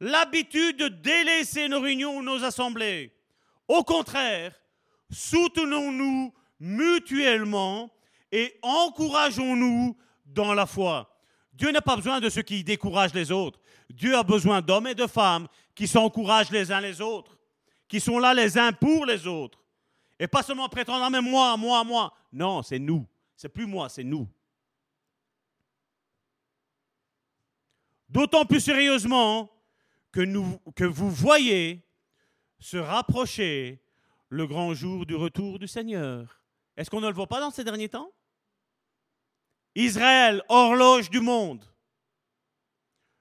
l'habitude 0.01 0.77
de 0.77 0.89
délaisser 0.89 1.69
nos 1.69 1.81
réunions 1.81 2.17
ou 2.17 2.23
nos 2.23 2.43
assemblées. 2.43 3.13
Au 3.69 3.85
contraire, 3.85 4.61
soutenons-nous 5.09 6.35
mutuellement 6.59 7.91
et 8.33 8.59
encourageons-nous 8.63 9.97
dans 10.27 10.53
la 10.53 10.67
foi. 10.67 11.17
Dieu 11.53 11.71
n'a 11.71 11.81
pas 11.81 11.95
besoin 11.95 12.19
de 12.19 12.29
ceux 12.29 12.43
qui 12.43 12.65
découragent 12.65 13.15
les 13.15 13.31
autres. 13.31 13.61
Dieu 13.89 14.17
a 14.17 14.25
besoin 14.25 14.61
d'hommes 14.61 14.89
et 14.89 14.97
de 14.97 15.07
femmes 15.07 15.47
qui 15.77 15.87
s'encouragent 15.87 16.51
les 16.51 16.73
uns 16.73 16.81
les 16.81 17.01
autres, 17.01 17.39
qui 17.87 18.01
sont 18.01 18.19
là 18.19 18.35
les 18.35 18.59
uns 18.59 18.73
pour 18.73 19.07
les 19.07 19.29
autres. 19.29 19.63
Et 20.19 20.27
pas 20.27 20.43
seulement 20.43 20.69
prétendre, 20.69 21.05
ah, 21.05 21.11
mais 21.11 21.23
moi, 21.23 21.57
moi, 21.57 21.85
moi. 21.85 22.13
Non, 22.33 22.65
c'est 22.65 22.81
nous. 22.81 23.07
C'est 23.37 23.49
plus 23.49 23.67
moi, 23.67 23.89
c'est 23.89 24.03
nous. 24.03 24.27
D'autant 28.09 28.45
plus 28.45 28.61
sérieusement 28.61 29.51
que, 30.13 30.85
vous 30.85 31.11
voyez 31.11 31.87
se 32.59 32.77
rapprocher 32.77 33.83
le 34.31 34.47
grand 34.47 34.75
jour 34.75 35.07
du 35.07 35.15
retour 35.15 35.59
du 35.59 35.69
Seigneur. 35.69 36.41
Est-ce 36.77 36.91
qu'on 36.91 37.01
ne 37.01 37.09
le 37.09 37.15
voit 37.15 37.27
pas 37.27 37.41
dans 37.41 37.51
ces 37.51 37.65
derniers 37.65 37.89
temps? 37.89 38.11
Israël, 39.75 40.43
horloge 40.49 41.11
du 41.11 41.21
monde. 41.21 41.65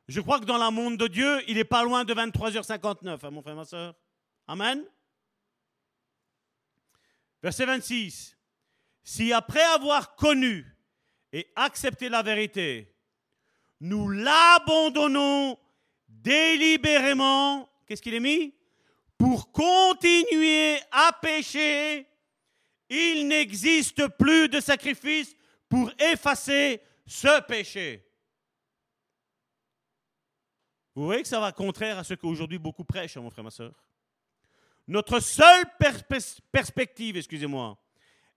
Je 0.07 0.22
crois 0.22 0.39
que 0.39 0.45
dans 0.45 0.57
le 0.57 0.72
monde 0.72 0.97
de 0.97 1.07
Dieu, 1.07 1.41
il 1.49 1.55
n'est 1.55 1.65
pas 1.65 1.84
loin 1.84 2.05
de 2.05 2.14
23h59, 2.14 3.19
hein, 3.22 3.30
mon 3.30 3.41
frère, 3.41 3.55
ma 3.55 3.65
soeur. 3.65 3.93
Amen. 4.47 4.85
Verset 7.43 7.65
26. 7.65 8.38
Si 9.03 9.34
après 9.34 9.61
avoir 9.61 10.15
connu 10.15 10.65
et 11.34 11.51
accepté 11.55 12.09
la 12.09 12.23
vérité, 12.23 12.97
nous 13.80 14.10
l'abandonnons 14.10 15.58
délibérément, 16.08 17.70
qu'est-ce 17.86 18.02
qu'il 18.02 18.14
est 18.14 18.20
mis? 18.20 18.54
Pour 19.18 19.52
continuer 19.52 20.80
à 20.91 21.12
pécher, 21.22 22.08
il 22.90 23.28
n'existe 23.28 24.08
plus 24.10 24.48
de 24.49 24.60
sacrifice 24.60 25.36
pour 25.70 25.91
effacer 25.99 26.82
ce 27.06 27.41
péché. 27.41 28.04
Vous 30.95 31.06
voyez 31.06 31.22
que 31.22 31.28
ça 31.28 31.40
va 31.40 31.52
contraire 31.52 31.99
à 31.99 32.04
ce 32.04 32.16
qu'aujourd'hui 32.16 32.58
beaucoup 32.58 32.84
prêchent, 32.84 33.18
mon 33.18 33.30
frère, 33.30 33.44
ma 33.44 33.52
soeur. 33.52 33.74
Notre 34.88 35.20
seule 35.20 35.66
perspective, 36.52 37.18
excusez-moi, 37.18 37.78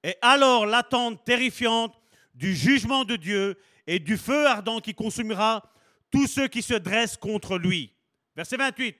est 0.03 0.19
alors 0.21 0.67
l'attente 0.67 1.25
terrifiante 1.25 1.99
du 2.35 2.55
jugement 2.55 3.05
de 3.05 3.17
Dieu 3.17 3.57
et 3.91 3.99
du 3.99 4.17
feu 4.17 4.47
ardent 4.47 4.81
qui 4.81 4.95
consumera 4.95 5.69
tous 6.12 6.29
ceux 6.29 6.47
qui 6.47 6.62
se 6.62 6.75
dressent 6.75 7.17
contre 7.17 7.59
lui. 7.59 7.93
Verset 8.37 8.57
28. 8.57 8.97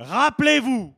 Rappelez-vous, 0.00 0.96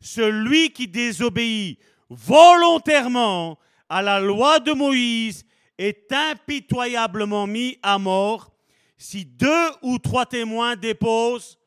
celui 0.00 0.72
qui 0.72 0.86
désobéit 0.86 1.80
volontairement 2.08 3.58
à 3.88 4.02
la 4.02 4.20
loi 4.20 4.60
de 4.60 4.70
Moïse 4.70 5.44
est 5.78 6.12
impitoyablement 6.12 7.48
mis 7.48 7.76
à 7.82 7.98
mort 7.98 8.54
si 8.96 9.24
deux 9.24 9.70
ou 9.82 9.98
trois 9.98 10.24
témoins 10.24 10.76
déposent 10.76 11.58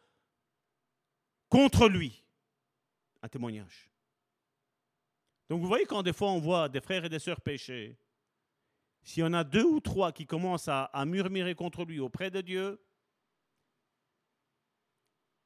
contre 1.50 1.90
lui 1.90 2.24
un 3.22 3.28
témoignage. 3.28 3.90
Donc 5.50 5.62
vous 5.62 5.68
voyez 5.68 5.86
quand 5.86 6.02
des 6.02 6.14
fois 6.14 6.32
on 6.32 6.40
voit 6.40 6.70
des 6.70 6.80
frères 6.80 7.04
et 7.04 7.10
des 7.10 7.20
sœurs 7.20 7.42
pécher, 7.42 7.98
s'il 9.04 9.22
y 9.22 9.26
en 9.26 9.34
a 9.34 9.44
deux 9.44 9.64
ou 9.64 9.80
trois 9.80 10.12
qui 10.12 10.26
commencent 10.26 10.68
à, 10.68 10.86
à 10.86 11.06
murmurer 11.06 11.56
contre 11.56 11.86
lui 11.86 12.00
auprès 12.00 12.30
de 12.30 12.42
Dieu, 12.42 12.80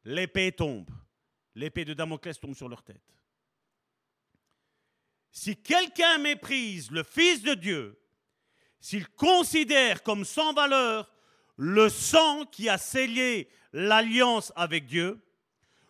l'épée 0.03 0.51
tombe. 0.51 0.89
L'épée 1.55 1.85
de 1.85 1.93
Damoclès 1.93 2.39
tombe 2.39 2.55
sur 2.55 2.67
leur 2.67 2.83
tête. 2.83 3.01
Si 5.31 5.55
quelqu'un 5.55 6.17
méprise 6.17 6.91
le 6.91 7.03
Fils 7.03 7.41
de 7.41 7.53
Dieu, 7.53 7.99
s'il 8.79 9.07
considère 9.09 10.03
comme 10.03 10.25
sans 10.25 10.53
valeur 10.53 11.11
le 11.57 11.89
sang 11.89 12.45
qui 12.45 12.69
a 12.69 12.77
scellé 12.77 13.49
l'alliance 13.73 14.51
avec 14.55 14.85
Dieu, 14.85 15.21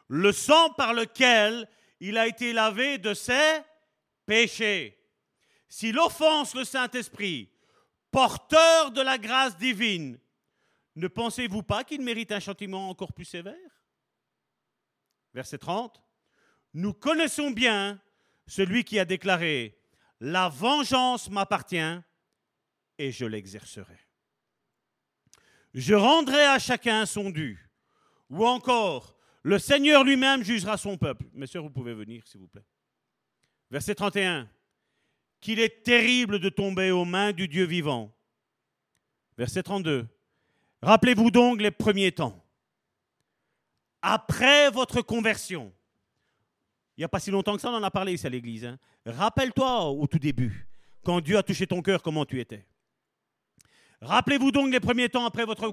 le 0.07 0.31
sang 0.31 0.69
par 0.71 0.93
lequel 0.93 1.67
il 1.99 2.17
a 2.17 2.27
été 2.27 2.53
lavé 2.53 2.97
de 2.97 3.13
ses 3.13 3.61
péchés, 4.25 4.97
s'il 5.67 5.97
offense 5.99 6.55
le 6.55 6.63
Saint-Esprit, 6.63 7.51
porteur 8.15 8.91
de 8.91 9.01
la 9.01 9.17
grâce 9.17 9.57
divine, 9.57 10.17
ne 10.95 11.09
pensez-vous 11.09 11.63
pas 11.63 11.83
qu'il 11.83 12.01
mérite 12.01 12.31
un 12.31 12.39
châtiment 12.39 12.89
encore 12.89 13.11
plus 13.11 13.25
sévère? 13.25 13.83
Verset 15.33 15.57
30. 15.57 16.01
Nous 16.75 16.93
connaissons 16.93 17.51
bien 17.51 17.99
celui 18.47 18.85
qui 18.85 18.99
a 18.99 19.05
déclaré, 19.05 19.77
La 20.21 20.47
vengeance 20.47 21.29
m'appartient, 21.29 21.99
et 22.97 23.11
je 23.11 23.25
l'exercerai. 23.25 23.99
Je 25.73 25.93
rendrai 25.93 26.45
à 26.45 26.57
chacun 26.57 27.05
son 27.05 27.29
dû. 27.29 27.69
Ou 28.29 28.45
encore, 28.45 29.17
le 29.43 29.59
Seigneur 29.59 30.05
lui-même 30.05 30.41
jugera 30.41 30.77
son 30.77 30.97
peuple. 30.97 31.25
Messieurs, 31.33 31.59
vous 31.59 31.69
pouvez 31.69 31.93
venir, 31.93 32.25
s'il 32.25 32.39
vous 32.39 32.47
plaît. 32.47 32.65
Verset 33.69 33.95
31. 33.95 34.49
Qu'il 35.45 35.59
est 35.59 35.83
terrible 35.83 36.39
de 36.39 36.49
tomber 36.49 36.89
aux 36.89 37.05
mains 37.05 37.31
du 37.31 37.47
Dieu 37.47 37.65
vivant. 37.65 38.11
Verset 39.37 39.61
32. 39.61 40.07
Rappelez-vous 40.81 41.29
donc 41.29 41.61
les 41.61 41.69
premiers 41.69 42.11
temps. 42.11 42.43
Après 44.01 44.71
votre 44.71 45.03
conversion. 45.03 45.71
Il 46.97 47.01
n'y 47.01 47.05
a 47.05 47.09
pas 47.09 47.19
si 47.19 47.29
longtemps 47.29 47.53
que 47.53 47.61
ça, 47.61 47.69
on 47.69 47.75
en 47.75 47.83
a 47.83 47.91
parlé 47.91 48.13
ici 48.13 48.25
à 48.25 48.29
l'église. 48.31 48.65
Hein. 48.65 48.79
Rappelle-toi 49.05 49.83
au 49.91 50.07
tout 50.07 50.17
début, 50.17 50.67
quand 51.03 51.21
Dieu 51.21 51.37
a 51.37 51.43
touché 51.43 51.67
ton 51.67 51.83
cœur, 51.83 52.01
comment 52.01 52.25
tu 52.25 52.39
étais. 52.39 52.65
Rappelez-vous 54.01 54.51
donc 54.51 54.71
les 54.71 54.79
premiers 54.79 55.09
temps 55.09 55.27
après 55.27 55.45
votre 55.45 55.69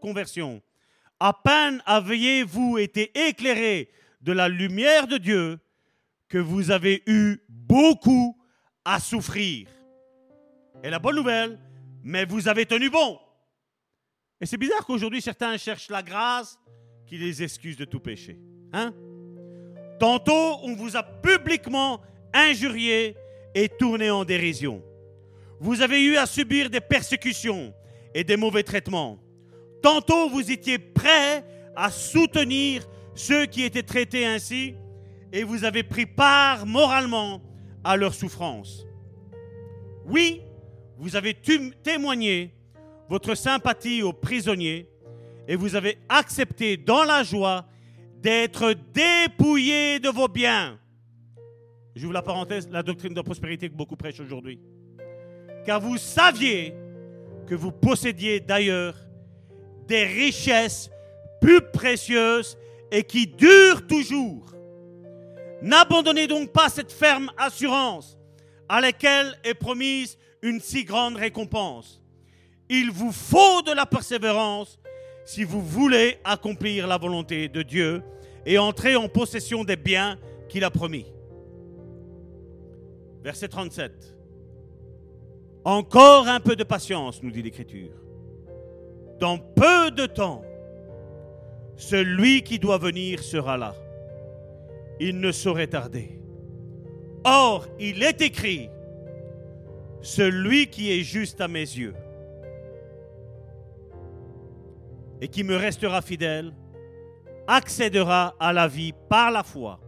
conversion. 0.00 0.62
À 1.18 1.34
peine 1.34 1.82
aviez-vous 1.84 2.78
été 2.78 3.28
éclairés 3.28 3.90
de 4.22 4.32
la 4.32 4.48
lumière 4.48 5.06
de 5.06 5.18
Dieu 5.18 5.58
que 6.26 6.38
vous 6.38 6.70
avez 6.70 7.02
eu 7.06 7.42
beaucoup 7.50 8.39
à 8.84 9.00
souffrir. 9.00 9.68
Et 10.82 10.90
la 10.90 10.98
bonne 10.98 11.16
nouvelle, 11.16 11.58
mais 12.02 12.24
vous 12.24 12.48
avez 12.48 12.66
tenu 12.66 12.90
bon. 12.90 13.18
Et 14.40 14.46
c'est 14.46 14.56
bizarre 14.56 14.86
qu'aujourd'hui 14.86 15.20
certains 15.20 15.56
cherchent 15.56 15.90
la 15.90 16.02
grâce 16.02 16.58
qui 17.06 17.18
les 17.18 17.42
excuse 17.42 17.76
de 17.76 17.84
tout 17.84 18.00
péché. 18.00 18.38
Hein? 18.72 18.92
Tantôt, 19.98 20.60
on 20.62 20.74
vous 20.74 20.96
a 20.96 21.02
publiquement 21.02 22.00
injurié 22.32 23.16
et 23.54 23.68
tourné 23.68 24.10
en 24.10 24.24
dérision. 24.24 24.82
Vous 25.58 25.82
avez 25.82 26.02
eu 26.02 26.16
à 26.16 26.24
subir 26.24 26.70
des 26.70 26.80
persécutions 26.80 27.74
et 28.14 28.24
des 28.24 28.36
mauvais 28.36 28.62
traitements. 28.62 29.18
Tantôt, 29.82 30.30
vous 30.30 30.50
étiez 30.50 30.78
prêts 30.78 31.44
à 31.76 31.90
soutenir 31.90 32.86
ceux 33.14 33.44
qui 33.46 33.62
étaient 33.62 33.82
traités 33.82 34.24
ainsi 34.24 34.74
et 35.32 35.44
vous 35.44 35.64
avez 35.64 35.82
pris 35.82 36.06
part 36.06 36.64
moralement 36.64 37.42
à 37.84 37.96
leur 37.96 38.14
souffrance. 38.14 38.86
Oui, 40.04 40.42
vous 40.98 41.16
avez 41.16 41.34
témoigné 41.34 42.54
votre 43.08 43.34
sympathie 43.34 44.02
aux 44.02 44.12
prisonniers 44.12 44.88
et 45.48 45.56
vous 45.56 45.74
avez 45.74 45.98
accepté 46.08 46.76
dans 46.76 47.04
la 47.04 47.22
joie 47.22 47.66
d'être 48.18 48.74
dépouillé 48.92 49.98
de 49.98 50.08
vos 50.08 50.28
biens. 50.28 50.78
J'ouvre 51.94 52.12
la 52.12 52.22
parenthèse, 52.22 52.68
la 52.70 52.82
doctrine 52.82 53.14
de 53.14 53.20
prospérité 53.20 53.68
que 53.68 53.74
beaucoup 53.74 53.96
prêchent 53.96 54.20
aujourd'hui. 54.20 54.60
Car 55.64 55.80
vous 55.80 55.96
saviez 55.96 56.74
que 57.46 57.54
vous 57.54 57.72
possédiez 57.72 58.40
d'ailleurs 58.40 58.94
des 59.86 60.04
richesses 60.04 60.90
plus 61.40 61.60
précieuses 61.72 62.56
et 62.92 63.02
qui 63.02 63.26
durent 63.26 63.86
toujours. 63.86 64.54
N'abandonnez 65.62 66.26
donc 66.26 66.52
pas 66.52 66.68
cette 66.68 66.92
ferme 66.92 67.30
assurance 67.36 68.18
à 68.68 68.80
laquelle 68.80 69.36
est 69.44 69.54
promise 69.54 70.16
une 70.42 70.60
si 70.60 70.84
grande 70.84 71.16
récompense. 71.16 72.00
Il 72.68 72.90
vous 72.90 73.12
faut 73.12 73.62
de 73.62 73.72
la 73.72 73.84
persévérance 73.84 74.78
si 75.24 75.44
vous 75.44 75.60
voulez 75.60 76.18
accomplir 76.24 76.86
la 76.86 76.98
volonté 76.98 77.48
de 77.48 77.62
Dieu 77.62 78.02
et 78.46 78.58
entrer 78.58 78.96
en 78.96 79.08
possession 79.08 79.64
des 79.64 79.76
biens 79.76 80.18
qu'il 80.48 80.64
a 80.64 80.70
promis. 80.70 81.06
Verset 83.22 83.48
37. 83.48 84.16
Encore 85.64 86.26
un 86.26 86.40
peu 86.40 86.56
de 86.56 86.64
patience, 86.64 87.22
nous 87.22 87.30
dit 87.30 87.42
l'Écriture. 87.42 87.92
Dans 89.18 89.36
peu 89.38 89.90
de 89.90 90.06
temps, 90.06 90.42
celui 91.76 92.42
qui 92.42 92.58
doit 92.58 92.78
venir 92.78 93.22
sera 93.22 93.58
là. 93.58 93.74
Il 95.00 95.18
ne 95.18 95.32
saurait 95.32 95.66
tarder. 95.66 96.20
Or, 97.24 97.66
il 97.78 98.02
est 98.02 98.20
écrit, 98.20 98.68
celui 100.02 100.68
qui 100.68 100.92
est 100.92 101.02
juste 101.02 101.40
à 101.40 101.48
mes 101.48 101.60
yeux 101.60 101.94
et 105.20 105.28
qui 105.28 105.44
me 105.44 105.56
restera 105.56 106.00
fidèle 106.00 106.52
accédera 107.46 108.34
à 108.38 108.52
la 108.52 108.68
vie 108.68 108.92
par 109.08 109.30
la 109.30 109.42
foi. 109.42 109.80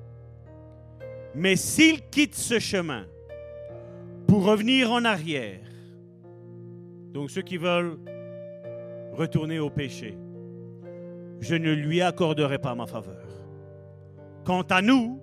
Mais 1.35 1.57
s'il 1.57 2.03
quitte 2.11 2.35
ce 2.35 2.59
chemin 2.59 3.07
pour 4.27 4.45
revenir 4.45 4.93
en 4.93 5.05
arrière, 5.05 5.61
donc 7.13 7.31
ceux 7.31 7.43
qui 7.43 7.57
veulent 7.57 7.99
retourner 9.13 9.59
au 9.59 9.71
péché, 9.71 10.17
je 11.41 11.55
ne 11.55 11.73
lui 11.73 12.03
accorderai 12.03 12.59
pas 12.59 12.75
ma 12.75 12.87
faveur. 12.87 13.22
Quant 14.45 14.63
à 14.63 14.83
nous, 14.83 15.21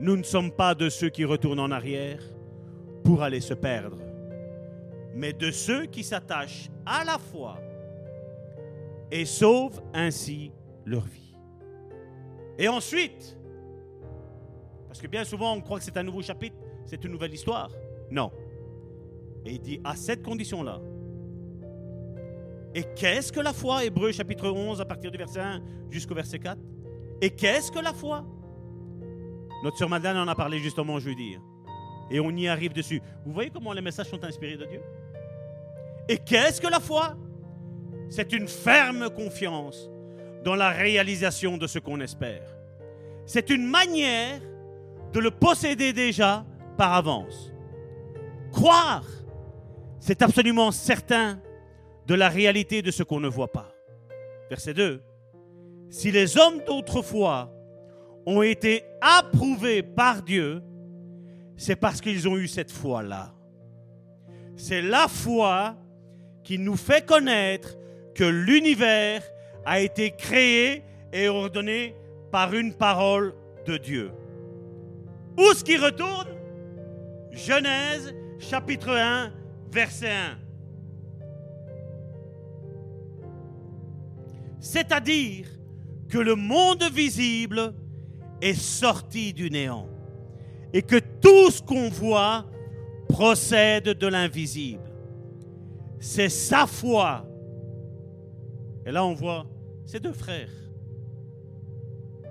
nous 0.00 0.16
ne 0.16 0.22
sommes 0.22 0.50
pas 0.50 0.74
de 0.74 0.88
ceux 0.88 1.10
qui 1.10 1.24
retournent 1.24 1.60
en 1.60 1.70
arrière 1.70 2.22
pour 3.04 3.22
aller 3.22 3.40
se 3.40 3.54
perdre, 3.54 3.98
mais 5.14 5.32
de 5.32 5.50
ceux 5.50 5.86
qui 5.86 6.02
s'attachent 6.02 6.70
à 6.84 7.04
la 7.04 7.18
foi 7.18 7.58
et 9.10 9.24
sauvent 9.24 9.82
ainsi 9.92 10.52
leur 10.84 11.04
vie. 11.04 11.36
Et 12.58 12.68
ensuite, 12.68 13.38
parce 14.88 15.00
que 15.00 15.06
bien 15.06 15.24
souvent 15.24 15.54
on 15.54 15.60
croit 15.60 15.78
que 15.78 15.84
c'est 15.84 15.96
un 15.96 16.02
nouveau 16.02 16.22
chapitre, 16.22 16.56
c'est 16.86 17.04
une 17.04 17.12
nouvelle 17.12 17.34
histoire. 17.34 17.70
Non. 18.10 18.32
Et 19.44 19.52
il 19.52 19.60
dit, 19.60 19.80
à 19.84 19.94
cette 19.94 20.22
condition-là, 20.22 20.80
et 22.74 22.84
qu'est-ce 22.94 23.32
que 23.32 23.40
la 23.40 23.52
foi 23.52 23.84
Hébreu 23.84 24.12
chapitre 24.12 24.50
11 24.50 24.80
à 24.80 24.84
partir 24.84 25.10
du 25.10 25.18
verset 25.18 25.40
1 25.40 25.62
jusqu'au 25.90 26.14
verset 26.14 26.38
4. 26.38 26.58
Et 27.20 27.30
qu'est-ce 27.30 27.70
que 27.70 27.78
la 27.78 27.92
foi? 27.92 28.24
Notre 29.62 29.78
sœur 29.78 29.88
Madeleine 29.88 30.18
en 30.18 30.28
a 30.28 30.34
parlé 30.34 30.58
justement 30.58 30.98
jeudi. 30.98 31.34
Hein. 31.36 31.42
Et 32.10 32.20
on 32.20 32.30
y 32.30 32.46
arrive 32.46 32.72
dessus. 32.72 33.00
Vous 33.24 33.32
voyez 33.32 33.50
comment 33.50 33.72
les 33.72 33.80
messages 33.80 34.08
sont 34.08 34.22
inspirés 34.24 34.56
de 34.56 34.66
Dieu? 34.66 34.80
Et 36.08 36.18
qu'est-ce 36.18 36.60
que 36.60 36.68
la 36.68 36.80
foi? 36.80 37.16
C'est 38.08 38.32
une 38.32 38.46
ferme 38.46 39.10
confiance 39.10 39.90
dans 40.44 40.54
la 40.54 40.70
réalisation 40.70 41.56
de 41.56 41.66
ce 41.66 41.78
qu'on 41.78 42.00
espère. 42.00 42.56
C'est 43.24 43.50
une 43.50 43.66
manière 43.66 44.40
de 45.12 45.18
le 45.18 45.32
posséder 45.32 45.92
déjà 45.92 46.46
par 46.76 46.94
avance. 46.94 47.52
Croire, 48.52 49.04
c'est 49.98 50.22
absolument 50.22 50.70
certain 50.70 51.40
de 52.06 52.14
la 52.14 52.28
réalité 52.28 52.82
de 52.82 52.92
ce 52.92 53.02
qu'on 53.02 53.18
ne 53.18 53.28
voit 53.28 53.50
pas. 53.50 53.72
Verset 54.48 54.74
2. 54.74 55.02
Si 55.90 56.10
les 56.10 56.36
hommes 56.36 56.62
d'autrefois 56.66 57.52
ont 58.26 58.42
été 58.42 58.84
approuvés 59.00 59.82
par 59.82 60.22
Dieu, 60.22 60.62
c'est 61.56 61.76
parce 61.76 62.00
qu'ils 62.00 62.28
ont 62.28 62.36
eu 62.36 62.48
cette 62.48 62.70
foi-là. 62.70 63.32
C'est 64.56 64.82
la 64.82 65.06
foi 65.08 65.76
qui 66.42 66.58
nous 66.58 66.76
fait 66.76 67.04
connaître 67.04 67.76
que 68.14 68.24
l'univers 68.24 69.22
a 69.64 69.80
été 69.80 70.10
créé 70.12 70.82
et 71.12 71.28
ordonné 71.28 71.94
par 72.30 72.54
une 72.54 72.74
parole 72.74 73.34
de 73.66 73.76
Dieu. 73.76 74.10
Où 75.38 75.52
ce 75.54 75.62
qui 75.62 75.76
retourne? 75.76 76.28
Genèse 77.30 78.14
chapitre 78.38 78.90
1, 78.90 79.32
verset 79.70 80.10
1. 80.10 80.38
C'est-à-dire 84.60 85.46
que 86.08 86.18
le 86.18 86.34
monde 86.34 86.84
visible 86.92 87.74
est 88.40 88.54
sorti 88.54 89.32
du 89.32 89.50
néant 89.50 89.88
et 90.72 90.82
que 90.82 90.96
tout 90.96 91.50
ce 91.50 91.62
qu'on 91.62 91.88
voit 91.88 92.44
procède 93.08 93.90
de 93.90 94.06
l'invisible. 94.06 94.82
C'est 95.98 96.28
sa 96.28 96.66
foi. 96.66 97.24
Et 98.84 98.92
là, 98.92 99.04
on 99.04 99.14
voit 99.14 99.46
ces 99.84 100.00
deux 100.00 100.12
frères, 100.12 100.50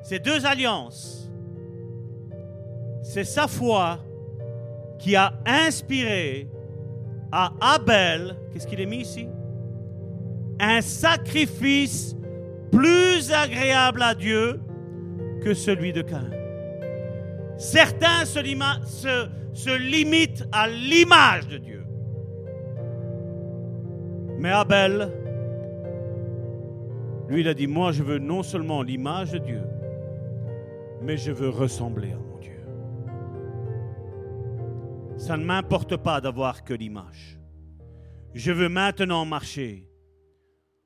ces 0.03 0.19
deux 0.19 0.45
alliances. 0.45 1.29
C'est 3.01 3.23
sa 3.23 3.47
foi 3.47 3.99
qui 4.99 5.15
a 5.15 5.33
inspiré 5.45 6.49
à 7.31 7.51
Abel, 7.59 8.37
qu'est-ce 8.51 8.67
qu'il 8.67 8.79
est 8.79 8.85
mis 8.85 9.01
ici? 9.01 9.27
Un 10.59 10.81
sacrifice 10.81 12.15
plus 12.71 13.31
agréable 13.31 14.01
à 14.01 14.15
Dieu 14.15 14.59
que 15.43 15.53
celui 15.53 15.93
de 15.93 16.01
Cain. 16.01 16.29
Certains 17.57 18.25
se, 18.25 19.29
se 19.53 19.77
limitent 19.77 20.45
à 20.51 20.67
l'image 20.67 21.47
de 21.47 21.57
Dieu. 21.57 21.85
Mais 24.37 24.51
Abel, 24.51 25.11
lui, 27.29 27.41
il 27.41 27.47
a 27.47 27.53
dit, 27.53 27.67
moi, 27.67 27.91
je 27.91 28.03
veux 28.03 28.19
non 28.19 28.43
seulement 28.43 28.83
l'image 28.83 29.31
de 29.31 29.37
Dieu, 29.39 29.63
mais 31.01 31.17
je 31.17 31.31
veux 31.31 31.49
ressembler 31.49 32.11
à 32.11 32.17
mon 32.17 32.37
Dieu. 32.39 32.59
Ça 35.17 35.37
ne 35.37 35.45
m'importe 35.45 35.97
pas 35.97 36.21
d'avoir 36.21 36.63
que 36.63 36.73
l'image. 36.73 37.39
Je 38.33 38.51
veux 38.51 38.69
maintenant 38.69 39.25
marcher 39.25 39.84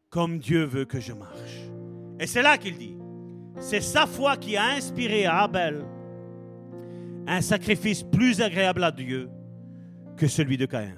comme 0.10 0.40
Dieu 0.40 0.66
veut 0.66 0.86
que 0.86 1.00
je 1.00 1.14
marche. 1.14 1.70
Et 2.20 2.28
c'est 2.28 2.42
là 2.42 2.58
qu'il 2.58 2.78
dit, 2.78 2.98
c'est 3.60 3.82
sa 3.82 4.06
foi 4.06 4.38
qui 4.38 4.58
a 4.58 4.66
inspiré 4.66 5.26
à 5.26 5.44
Abel 5.44 5.86
un 7.28 7.42
sacrifice 7.42 8.04
plus 8.04 8.42
agréable 8.42 8.84
à 8.84 8.92
Dieu 8.92 9.30
que 10.18 10.28
celui 10.28 10.58
de 10.58 10.66
Caïn. 10.66 10.96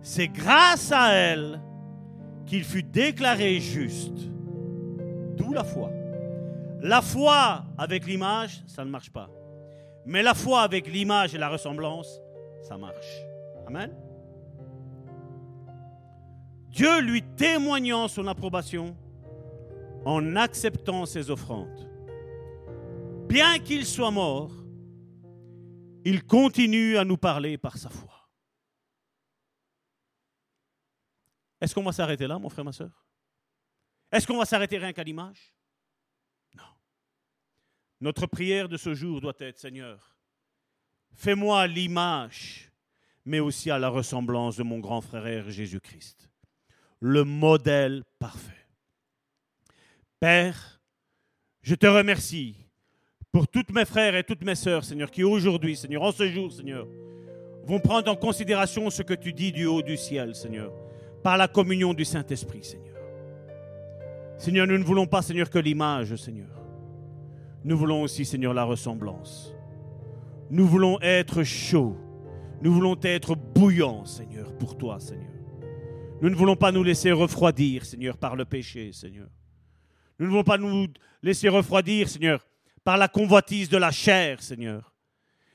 C'est 0.00 0.28
grâce 0.28 0.92
à 0.92 1.12
elle 1.12 1.60
qu'il 2.46 2.64
fut 2.64 2.82
déclaré 2.82 3.60
juste. 3.60 4.18
D'où 5.36 5.52
la 5.52 5.64
foi. 5.64 5.90
La 6.80 7.02
foi 7.02 7.64
avec 7.76 8.06
l'image, 8.06 8.62
ça 8.66 8.84
ne 8.84 8.90
marche 8.90 9.10
pas. 9.10 9.28
Mais 10.06 10.22
la 10.22 10.34
foi 10.34 10.62
avec 10.62 10.86
l'image 10.86 11.34
et 11.34 11.38
la 11.38 11.48
ressemblance, 11.48 12.20
ça 12.62 12.78
marche. 12.78 13.22
Amen. 13.66 14.07
Dieu 16.70 17.00
lui 17.00 17.22
témoignant 17.36 18.08
son 18.08 18.26
approbation, 18.26 18.96
en 20.04 20.36
acceptant 20.36 21.06
ses 21.06 21.30
offrandes. 21.30 21.88
Bien 23.28 23.58
qu'il 23.58 23.84
soit 23.84 24.10
mort, 24.10 24.52
il 26.04 26.24
continue 26.24 26.96
à 26.96 27.04
nous 27.04 27.16
parler 27.16 27.58
par 27.58 27.76
sa 27.76 27.90
foi. 27.90 28.28
Est-ce 31.60 31.74
qu'on 31.74 31.82
va 31.82 31.92
s'arrêter 31.92 32.26
là, 32.26 32.38
mon 32.38 32.48
frère, 32.48 32.64
ma 32.64 32.72
soeur 32.72 33.06
Est-ce 34.10 34.26
qu'on 34.26 34.38
va 34.38 34.44
s'arrêter 34.44 34.78
rien 34.78 34.92
qu'à 34.92 35.02
l'image? 35.02 35.52
Non. 36.54 36.62
Notre 38.00 38.26
prière 38.26 38.68
de 38.68 38.76
ce 38.76 38.94
jour 38.94 39.20
doit 39.20 39.34
être, 39.40 39.58
Seigneur, 39.58 40.16
fais-moi 41.14 41.66
l'image, 41.66 42.70
mais 43.24 43.40
aussi 43.40 43.70
à 43.70 43.78
la 43.78 43.88
ressemblance 43.88 44.56
de 44.56 44.62
mon 44.62 44.78
grand 44.78 45.00
frère 45.00 45.50
Jésus-Christ, 45.50 46.27
le 47.00 47.24
modèle 47.24 48.02
parfait. 48.18 48.52
Père, 50.20 50.80
je 51.62 51.74
te 51.74 51.86
remercie 51.86 52.56
pour 53.30 53.46
toutes 53.46 53.70
mes 53.70 53.84
frères 53.84 54.16
et 54.16 54.24
toutes 54.24 54.42
mes 54.42 54.54
sœurs, 54.54 54.84
Seigneur, 54.84 55.10
qui 55.10 55.22
aujourd'hui, 55.22 55.76
Seigneur, 55.76 56.02
en 56.02 56.12
ce 56.12 56.26
jour, 56.28 56.50
Seigneur, 56.50 56.86
vont 57.64 57.78
prendre 57.78 58.10
en 58.10 58.16
considération 58.16 58.90
ce 58.90 59.02
que 59.02 59.14
tu 59.14 59.32
dis 59.32 59.52
du 59.52 59.66
haut 59.66 59.82
du 59.82 59.96
ciel, 59.96 60.34
Seigneur, 60.34 60.72
par 61.22 61.36
la 61.36 61.46
communion 61.46 61.94
du 61.94 62.04
Saint-Esprit, 62.04 62.64
Seigneur. 62.64 62.96
Seigneur, 64.38 64.66
nous 64.66 64.78
ne 64.78 64.84
voulons 64.84 65.06
pas, 65.06 65.22
Seigneur, 65.22 65.50
que 65.50 65.58
l'image, 65.58 66.16
Seigneur. 66.16 66.48
Nous 67.64 67.76
voulons 67.76 68.02
aussi, 68.02 68.24
Seigneur, 68.24 68.54
la 68.54 68.64
ressemblance. 68.64 69.52
Nous 70.50 70.66
voulons 70.66 70.98
être 71.00 71.42
chauds. 71.42 71.96
Nous 72.62 72.72
voulons 72.72 72.96
être 73.02 73.34
bouillants, 73.34 74.04
Seigneur, 74.04 74.56
pour 74.56 74.78
toi, 74.78 74.98
Seigneur. 74.98 75.37
Nous 76.20 76.30
ne 76.30 76.34
voulons 76.34 76.56
pas 76.56 76.72
nous 76.72 76.82
laisser 76.82 77.12
refroidir, 77.12 77.84
Seigneur, 77.84 78.16
par 78.16 78.34
le 78.34 78.44
péché, 78.44 78.92
Seigneur. 78.92 79.28
Nous 80.18 80.26
ne 80.26 80.30
voulons 80.30 80.44
pas 80.44 80.58
nous 80.58 80.88
laisser 81.22 81.48
refroidir, 81.48 82.08
Seigneur, 82.08 82.44
par 82.82 82.96
la 82.96 83.06
convoitise 83.06 83.68
de 83.68 83.76
la 83.76 83.92
chair, 83.92 84.42
Seigneur. 84.42 84.92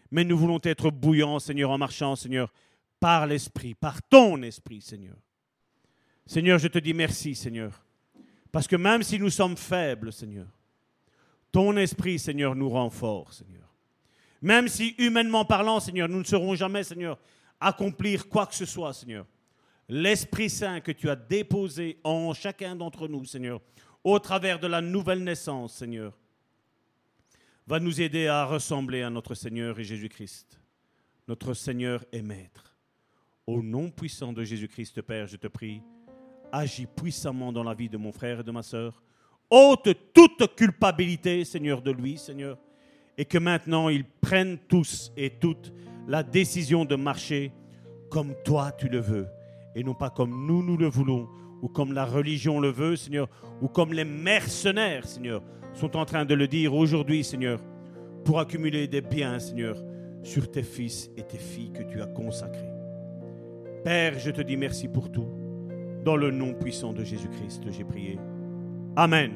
Mais 0.09 0.23
nous 0.23 0.37
voulons 0.37 0.59
être 0.63 0.89
bouillants, 0.89 1.39
Seigneur, 1.39 1.71
en 1.71 1.77
marchant, 1.77 2.15
Seigneur, 2.15 2.53
par 2.99 3.27
l'Esprit, 3.27 3.73
par 3.73 4.01
ton 4.03 4.41
Esprit, 4.43 4.79
Seigneur. 4.79 5.17
Seigneur, 6.25 6.59
je 6.59 6.69
te 6.69 6.79
dis 6.79 6.93
merci, 6.93 7.35
Seigneur. 7.35 7.83
Parce 8.51 8.67
que 8.67 8.77
même 8.77 9.03
si 9.03 9.19
nous 9.19 9.31
sommes 9.31 9.57
faibles, 9.57 10.13
Seigneur, 10.13 10.47
ton 11.51 11.75
Esprit, 11.75 12.19
Seigneur, 12.19 12.55
nous 12.55 12.69
rend 12.69 12.89
forts, 12.89 13.33
Seigneur. 13.33 13.67
Même 14.41 14.67
si 14.67 14.95
humainement 14.97 15.43
parlant, 15.43 15.79
Seigneur, 15.79 16.07
nous 16.07 16.19
ne 16.19 16.23
serons 16.23 16.55
jamais, 16.55 16.83
Seigneur, 16.83 17.17
accomplir 17.59 18.29
quoi 18.29 18.45
que 18.45 18.55
ce 18.55 18.65
soit, 18.65 18.93
Seigneur. 18.93 19.25
L'Esprit 19.89 20.49
Saint 20.49 20.79
que 20.79 20.91
tu 20.91 21.09
as 21.09 21.15
déposé 21.15 21.99
en 22.03 22.33
chacun 22.33 22.75
d'entre 22.75 23.07
nous, 23.07 23.25
Seigneur, 23.25 23.61
au 24.03 24.17
travers 24.19 24.59
de 24.59 24.67
la 24.67 24.81
nouvelle 24.81 25.23
naissance, 25.23 25.75
Seigneur, 25.75 26.17
va 27.67 27.79
nous 27.79 28.01
aider 28.01 28.27
à 28.27 28.45
ressembler 28.45 29.01
à 29.01 29.09
notre 29.09 29.35
Seigneur 29.35 29.79
et 29.79 29.83
Jésus-Christ, 29.83 30.59
notre 31.27 31.53
Seigneur 31.53 32.03
et 32.11 32.21
Maître. 32.21 32.75
Au 33.45 33.61
nom 33.61 33.89
puissant 33.89 34.33
de 34.33 34.43
Jésus-Christ, 34.43 35.01
Père, 35.01 35.27
je 35.27 35.37
te 35.37 35.47
prie, 35.47 35.81
agis 36.51 36.85
puissamment 36.85 37.51
dans 37.51 37.63
la 37.63 37.73
vie 37.73 37.89
de 37.89 37.97
mon 37.97 38.11
frère 38.11 38.41
et 38.41 38.43
de 38.43 38.51
ma 38.51 38.63
sœur. 38.63 39.01
ôte 39.49 39.89
toute 40.13 40.55
culpabilité, 40.55 41.43
Seigneur, 41.45 41.81
de 41.81 41.91
lui, 41.91 42.17
Seigneur, 42.17 42.57
et 43.17 43.25
que 43.25 43.37
maintenant 43.37 43.89
ils 43.89 44.05
prennent 44.05 44.57
tous 44.67 45.11
et 45.15 45.29
toutes 45.29 45.73
la 46.07 46.23
décision 46.23 46.85
de 46.85 46.95
marcher 46.95 47.51
comme 48.09 48.35
toi 48.43 48.71
tu 48.71 48.89
le 48.89 48.99
veux, 48.99 49.27
et 49.75 49.83
non 49.83 49.93
pas 49.93 50.09
comme 50.09 50.45
nous 50.45 50.63
nous 50.63 50.77
le 50.77 50.87
voulons, 50.87 51.27
ou 51.61 51.67
comme 51.67 51.93
la 51.93 52.05
religion 52.05 52.59
le 52.59 52.69
veut, 52.69 52.95
Seigneur, 52.95 53.27
ou 53.61 53.67
comme 53.67 53.93
les 53.93 54.03
mercenaires, 54.03 55.05
Seigneur, 55.05 55.41
sont 55.73 55.95
en 55.95 56.05
train 56.05 56.25
de 56.25 56.33
le 56.33 56.47
dire 56.47 56.73
aujourd'hui, 56.73 57.23
Seigneur, 57.23 57.59
pour 58.25 58.39
accumuler 58.39 58.87
des 58.87 59.01
biens, 59.01 59.39
Seigneur, 59.39 59.77
sur 60.23 60.49
tes 60.51 60.63
fils 60.63 61.09
et 61.17 61.23
tes 61.23 61.37
filles 61.37 61.71
que 61.71 61.83
tu 61.83 62.01
as 62.01 62.07
consacrés. 62.07 62.71
Père, 63.83 64.17
je 64.19 64.31
te 64.31 64.41
dis 64.41 64.57
merci 64.57 64.87
pour 64.87 65.11
tout. 65.11 65.27
Dans 66.03 66.15
le 66.15 66.31
nom 66.31 66.53
puissant 66.53 66.93
de 66.93 67.03
Jésus-Christ, 67.03 67.63
j'ai 67.69 67.83
prié. 67.83 68.19
Amen. 68.95 69.31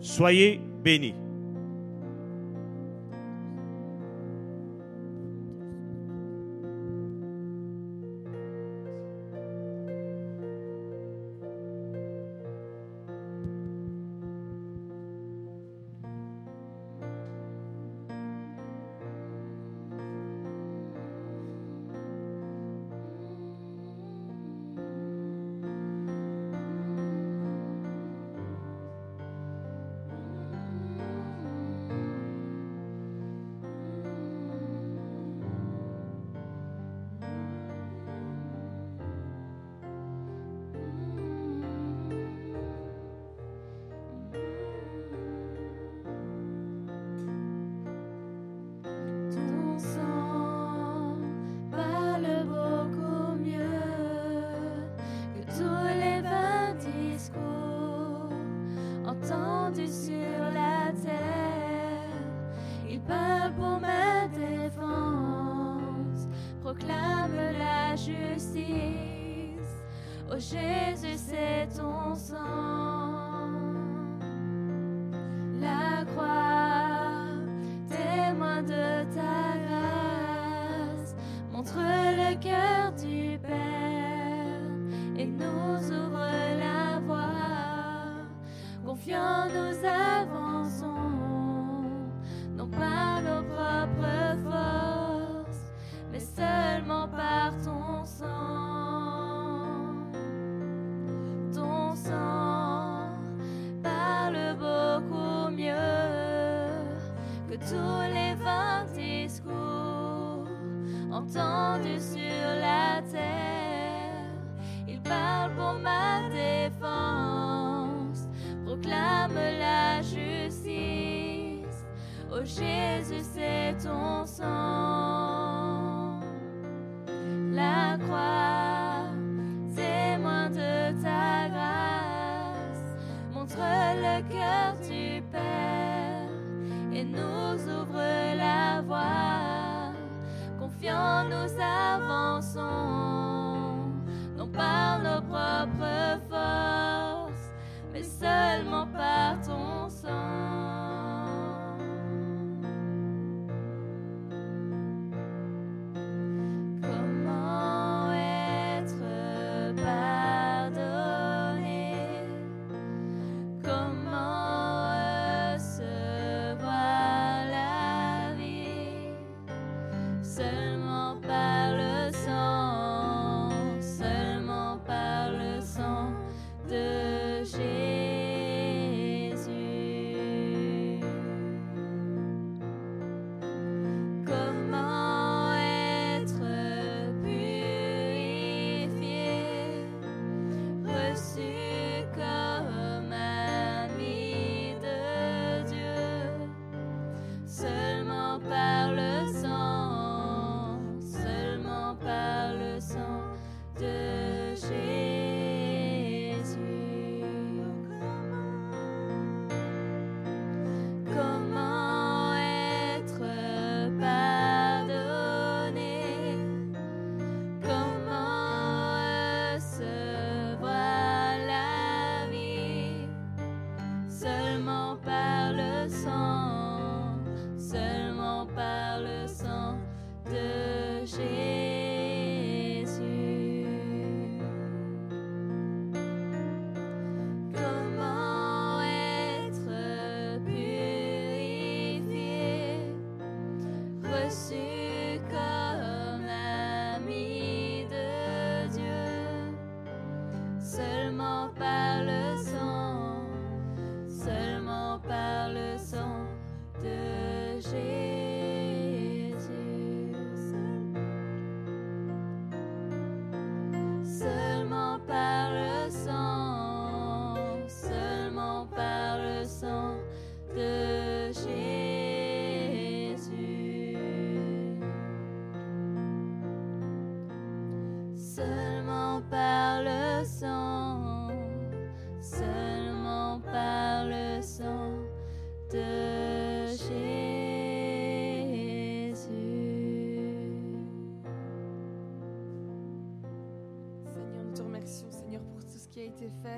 Soyez 0.00 0.60
bénis. 0.82 1.14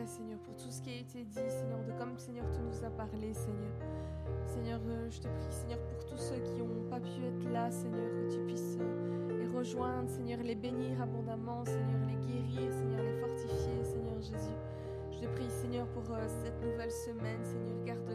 Seigneur, 0.06 0.38
pour 0.40 0.56
tout 0.56 0.70
ce 0.70 0.82
qui 0.82 0.90
a 0.90 1.00
été 1.00 1.24
dit, 1.24 1.48
Seigneur, 1.48 1.82
de 1.84 1.92
comme, 1.92 2.18
Seigneur, 2.18 2.44
tu 2.52 2.60
nous 2.60 2.84
as 2.84 2.90
parlé, 2.90 3.32
Seigneur. 3.32 3.72
Seigneur, 4.46 4.80
euh, 4.86 5.08
je 5.10 5.20
te 5.20 5.28
prie, 5.28 5.50
Seigneur, 5.50 5.78
pour 5.78 6.06
tous 6.06 6.18
ceux 6.18 6.40
qui 6.40 6.52
n'ont 6.54 6.88
pas 6.90 7.00
pu 7.00 7.24
être 7.24 7.52
là, 7.52 7.70
Seigneur, 7.70 8.10
que 8.10 8.32
tu 8.32 8.40
puisses 8.46 8.76
euh, 8.80 9.38
les 9.38 9.46
rejoindre, 9.46 10.08
Seigneur, 10.08 10.40
les 10.42 10.54
bénir 10.54 11.00
abondamment, 11.00 11.64
Seigneur, 11.64 12.00
les 12.06 12.26
guérir, 12.26 12.72
Seigneur, 12.72 13.02
les 13.02 13.20
fortifier, 13.20 13.84
Seigneur 13.84 14.20
Jésus. 14.20 14.58
Je 15.12 15.18
te 15.20 15.26
prie, 15.26 15.50
Seigneur, 15.50 15.86
pour 15.88 16.04
euh, 16.14 16.26
cette 16.42 16.60
nouvelle 16.62 16.92
semaine, 16.92 17.44
Seigneur, 17.44 17.84
garde-nous, 17.84 18.11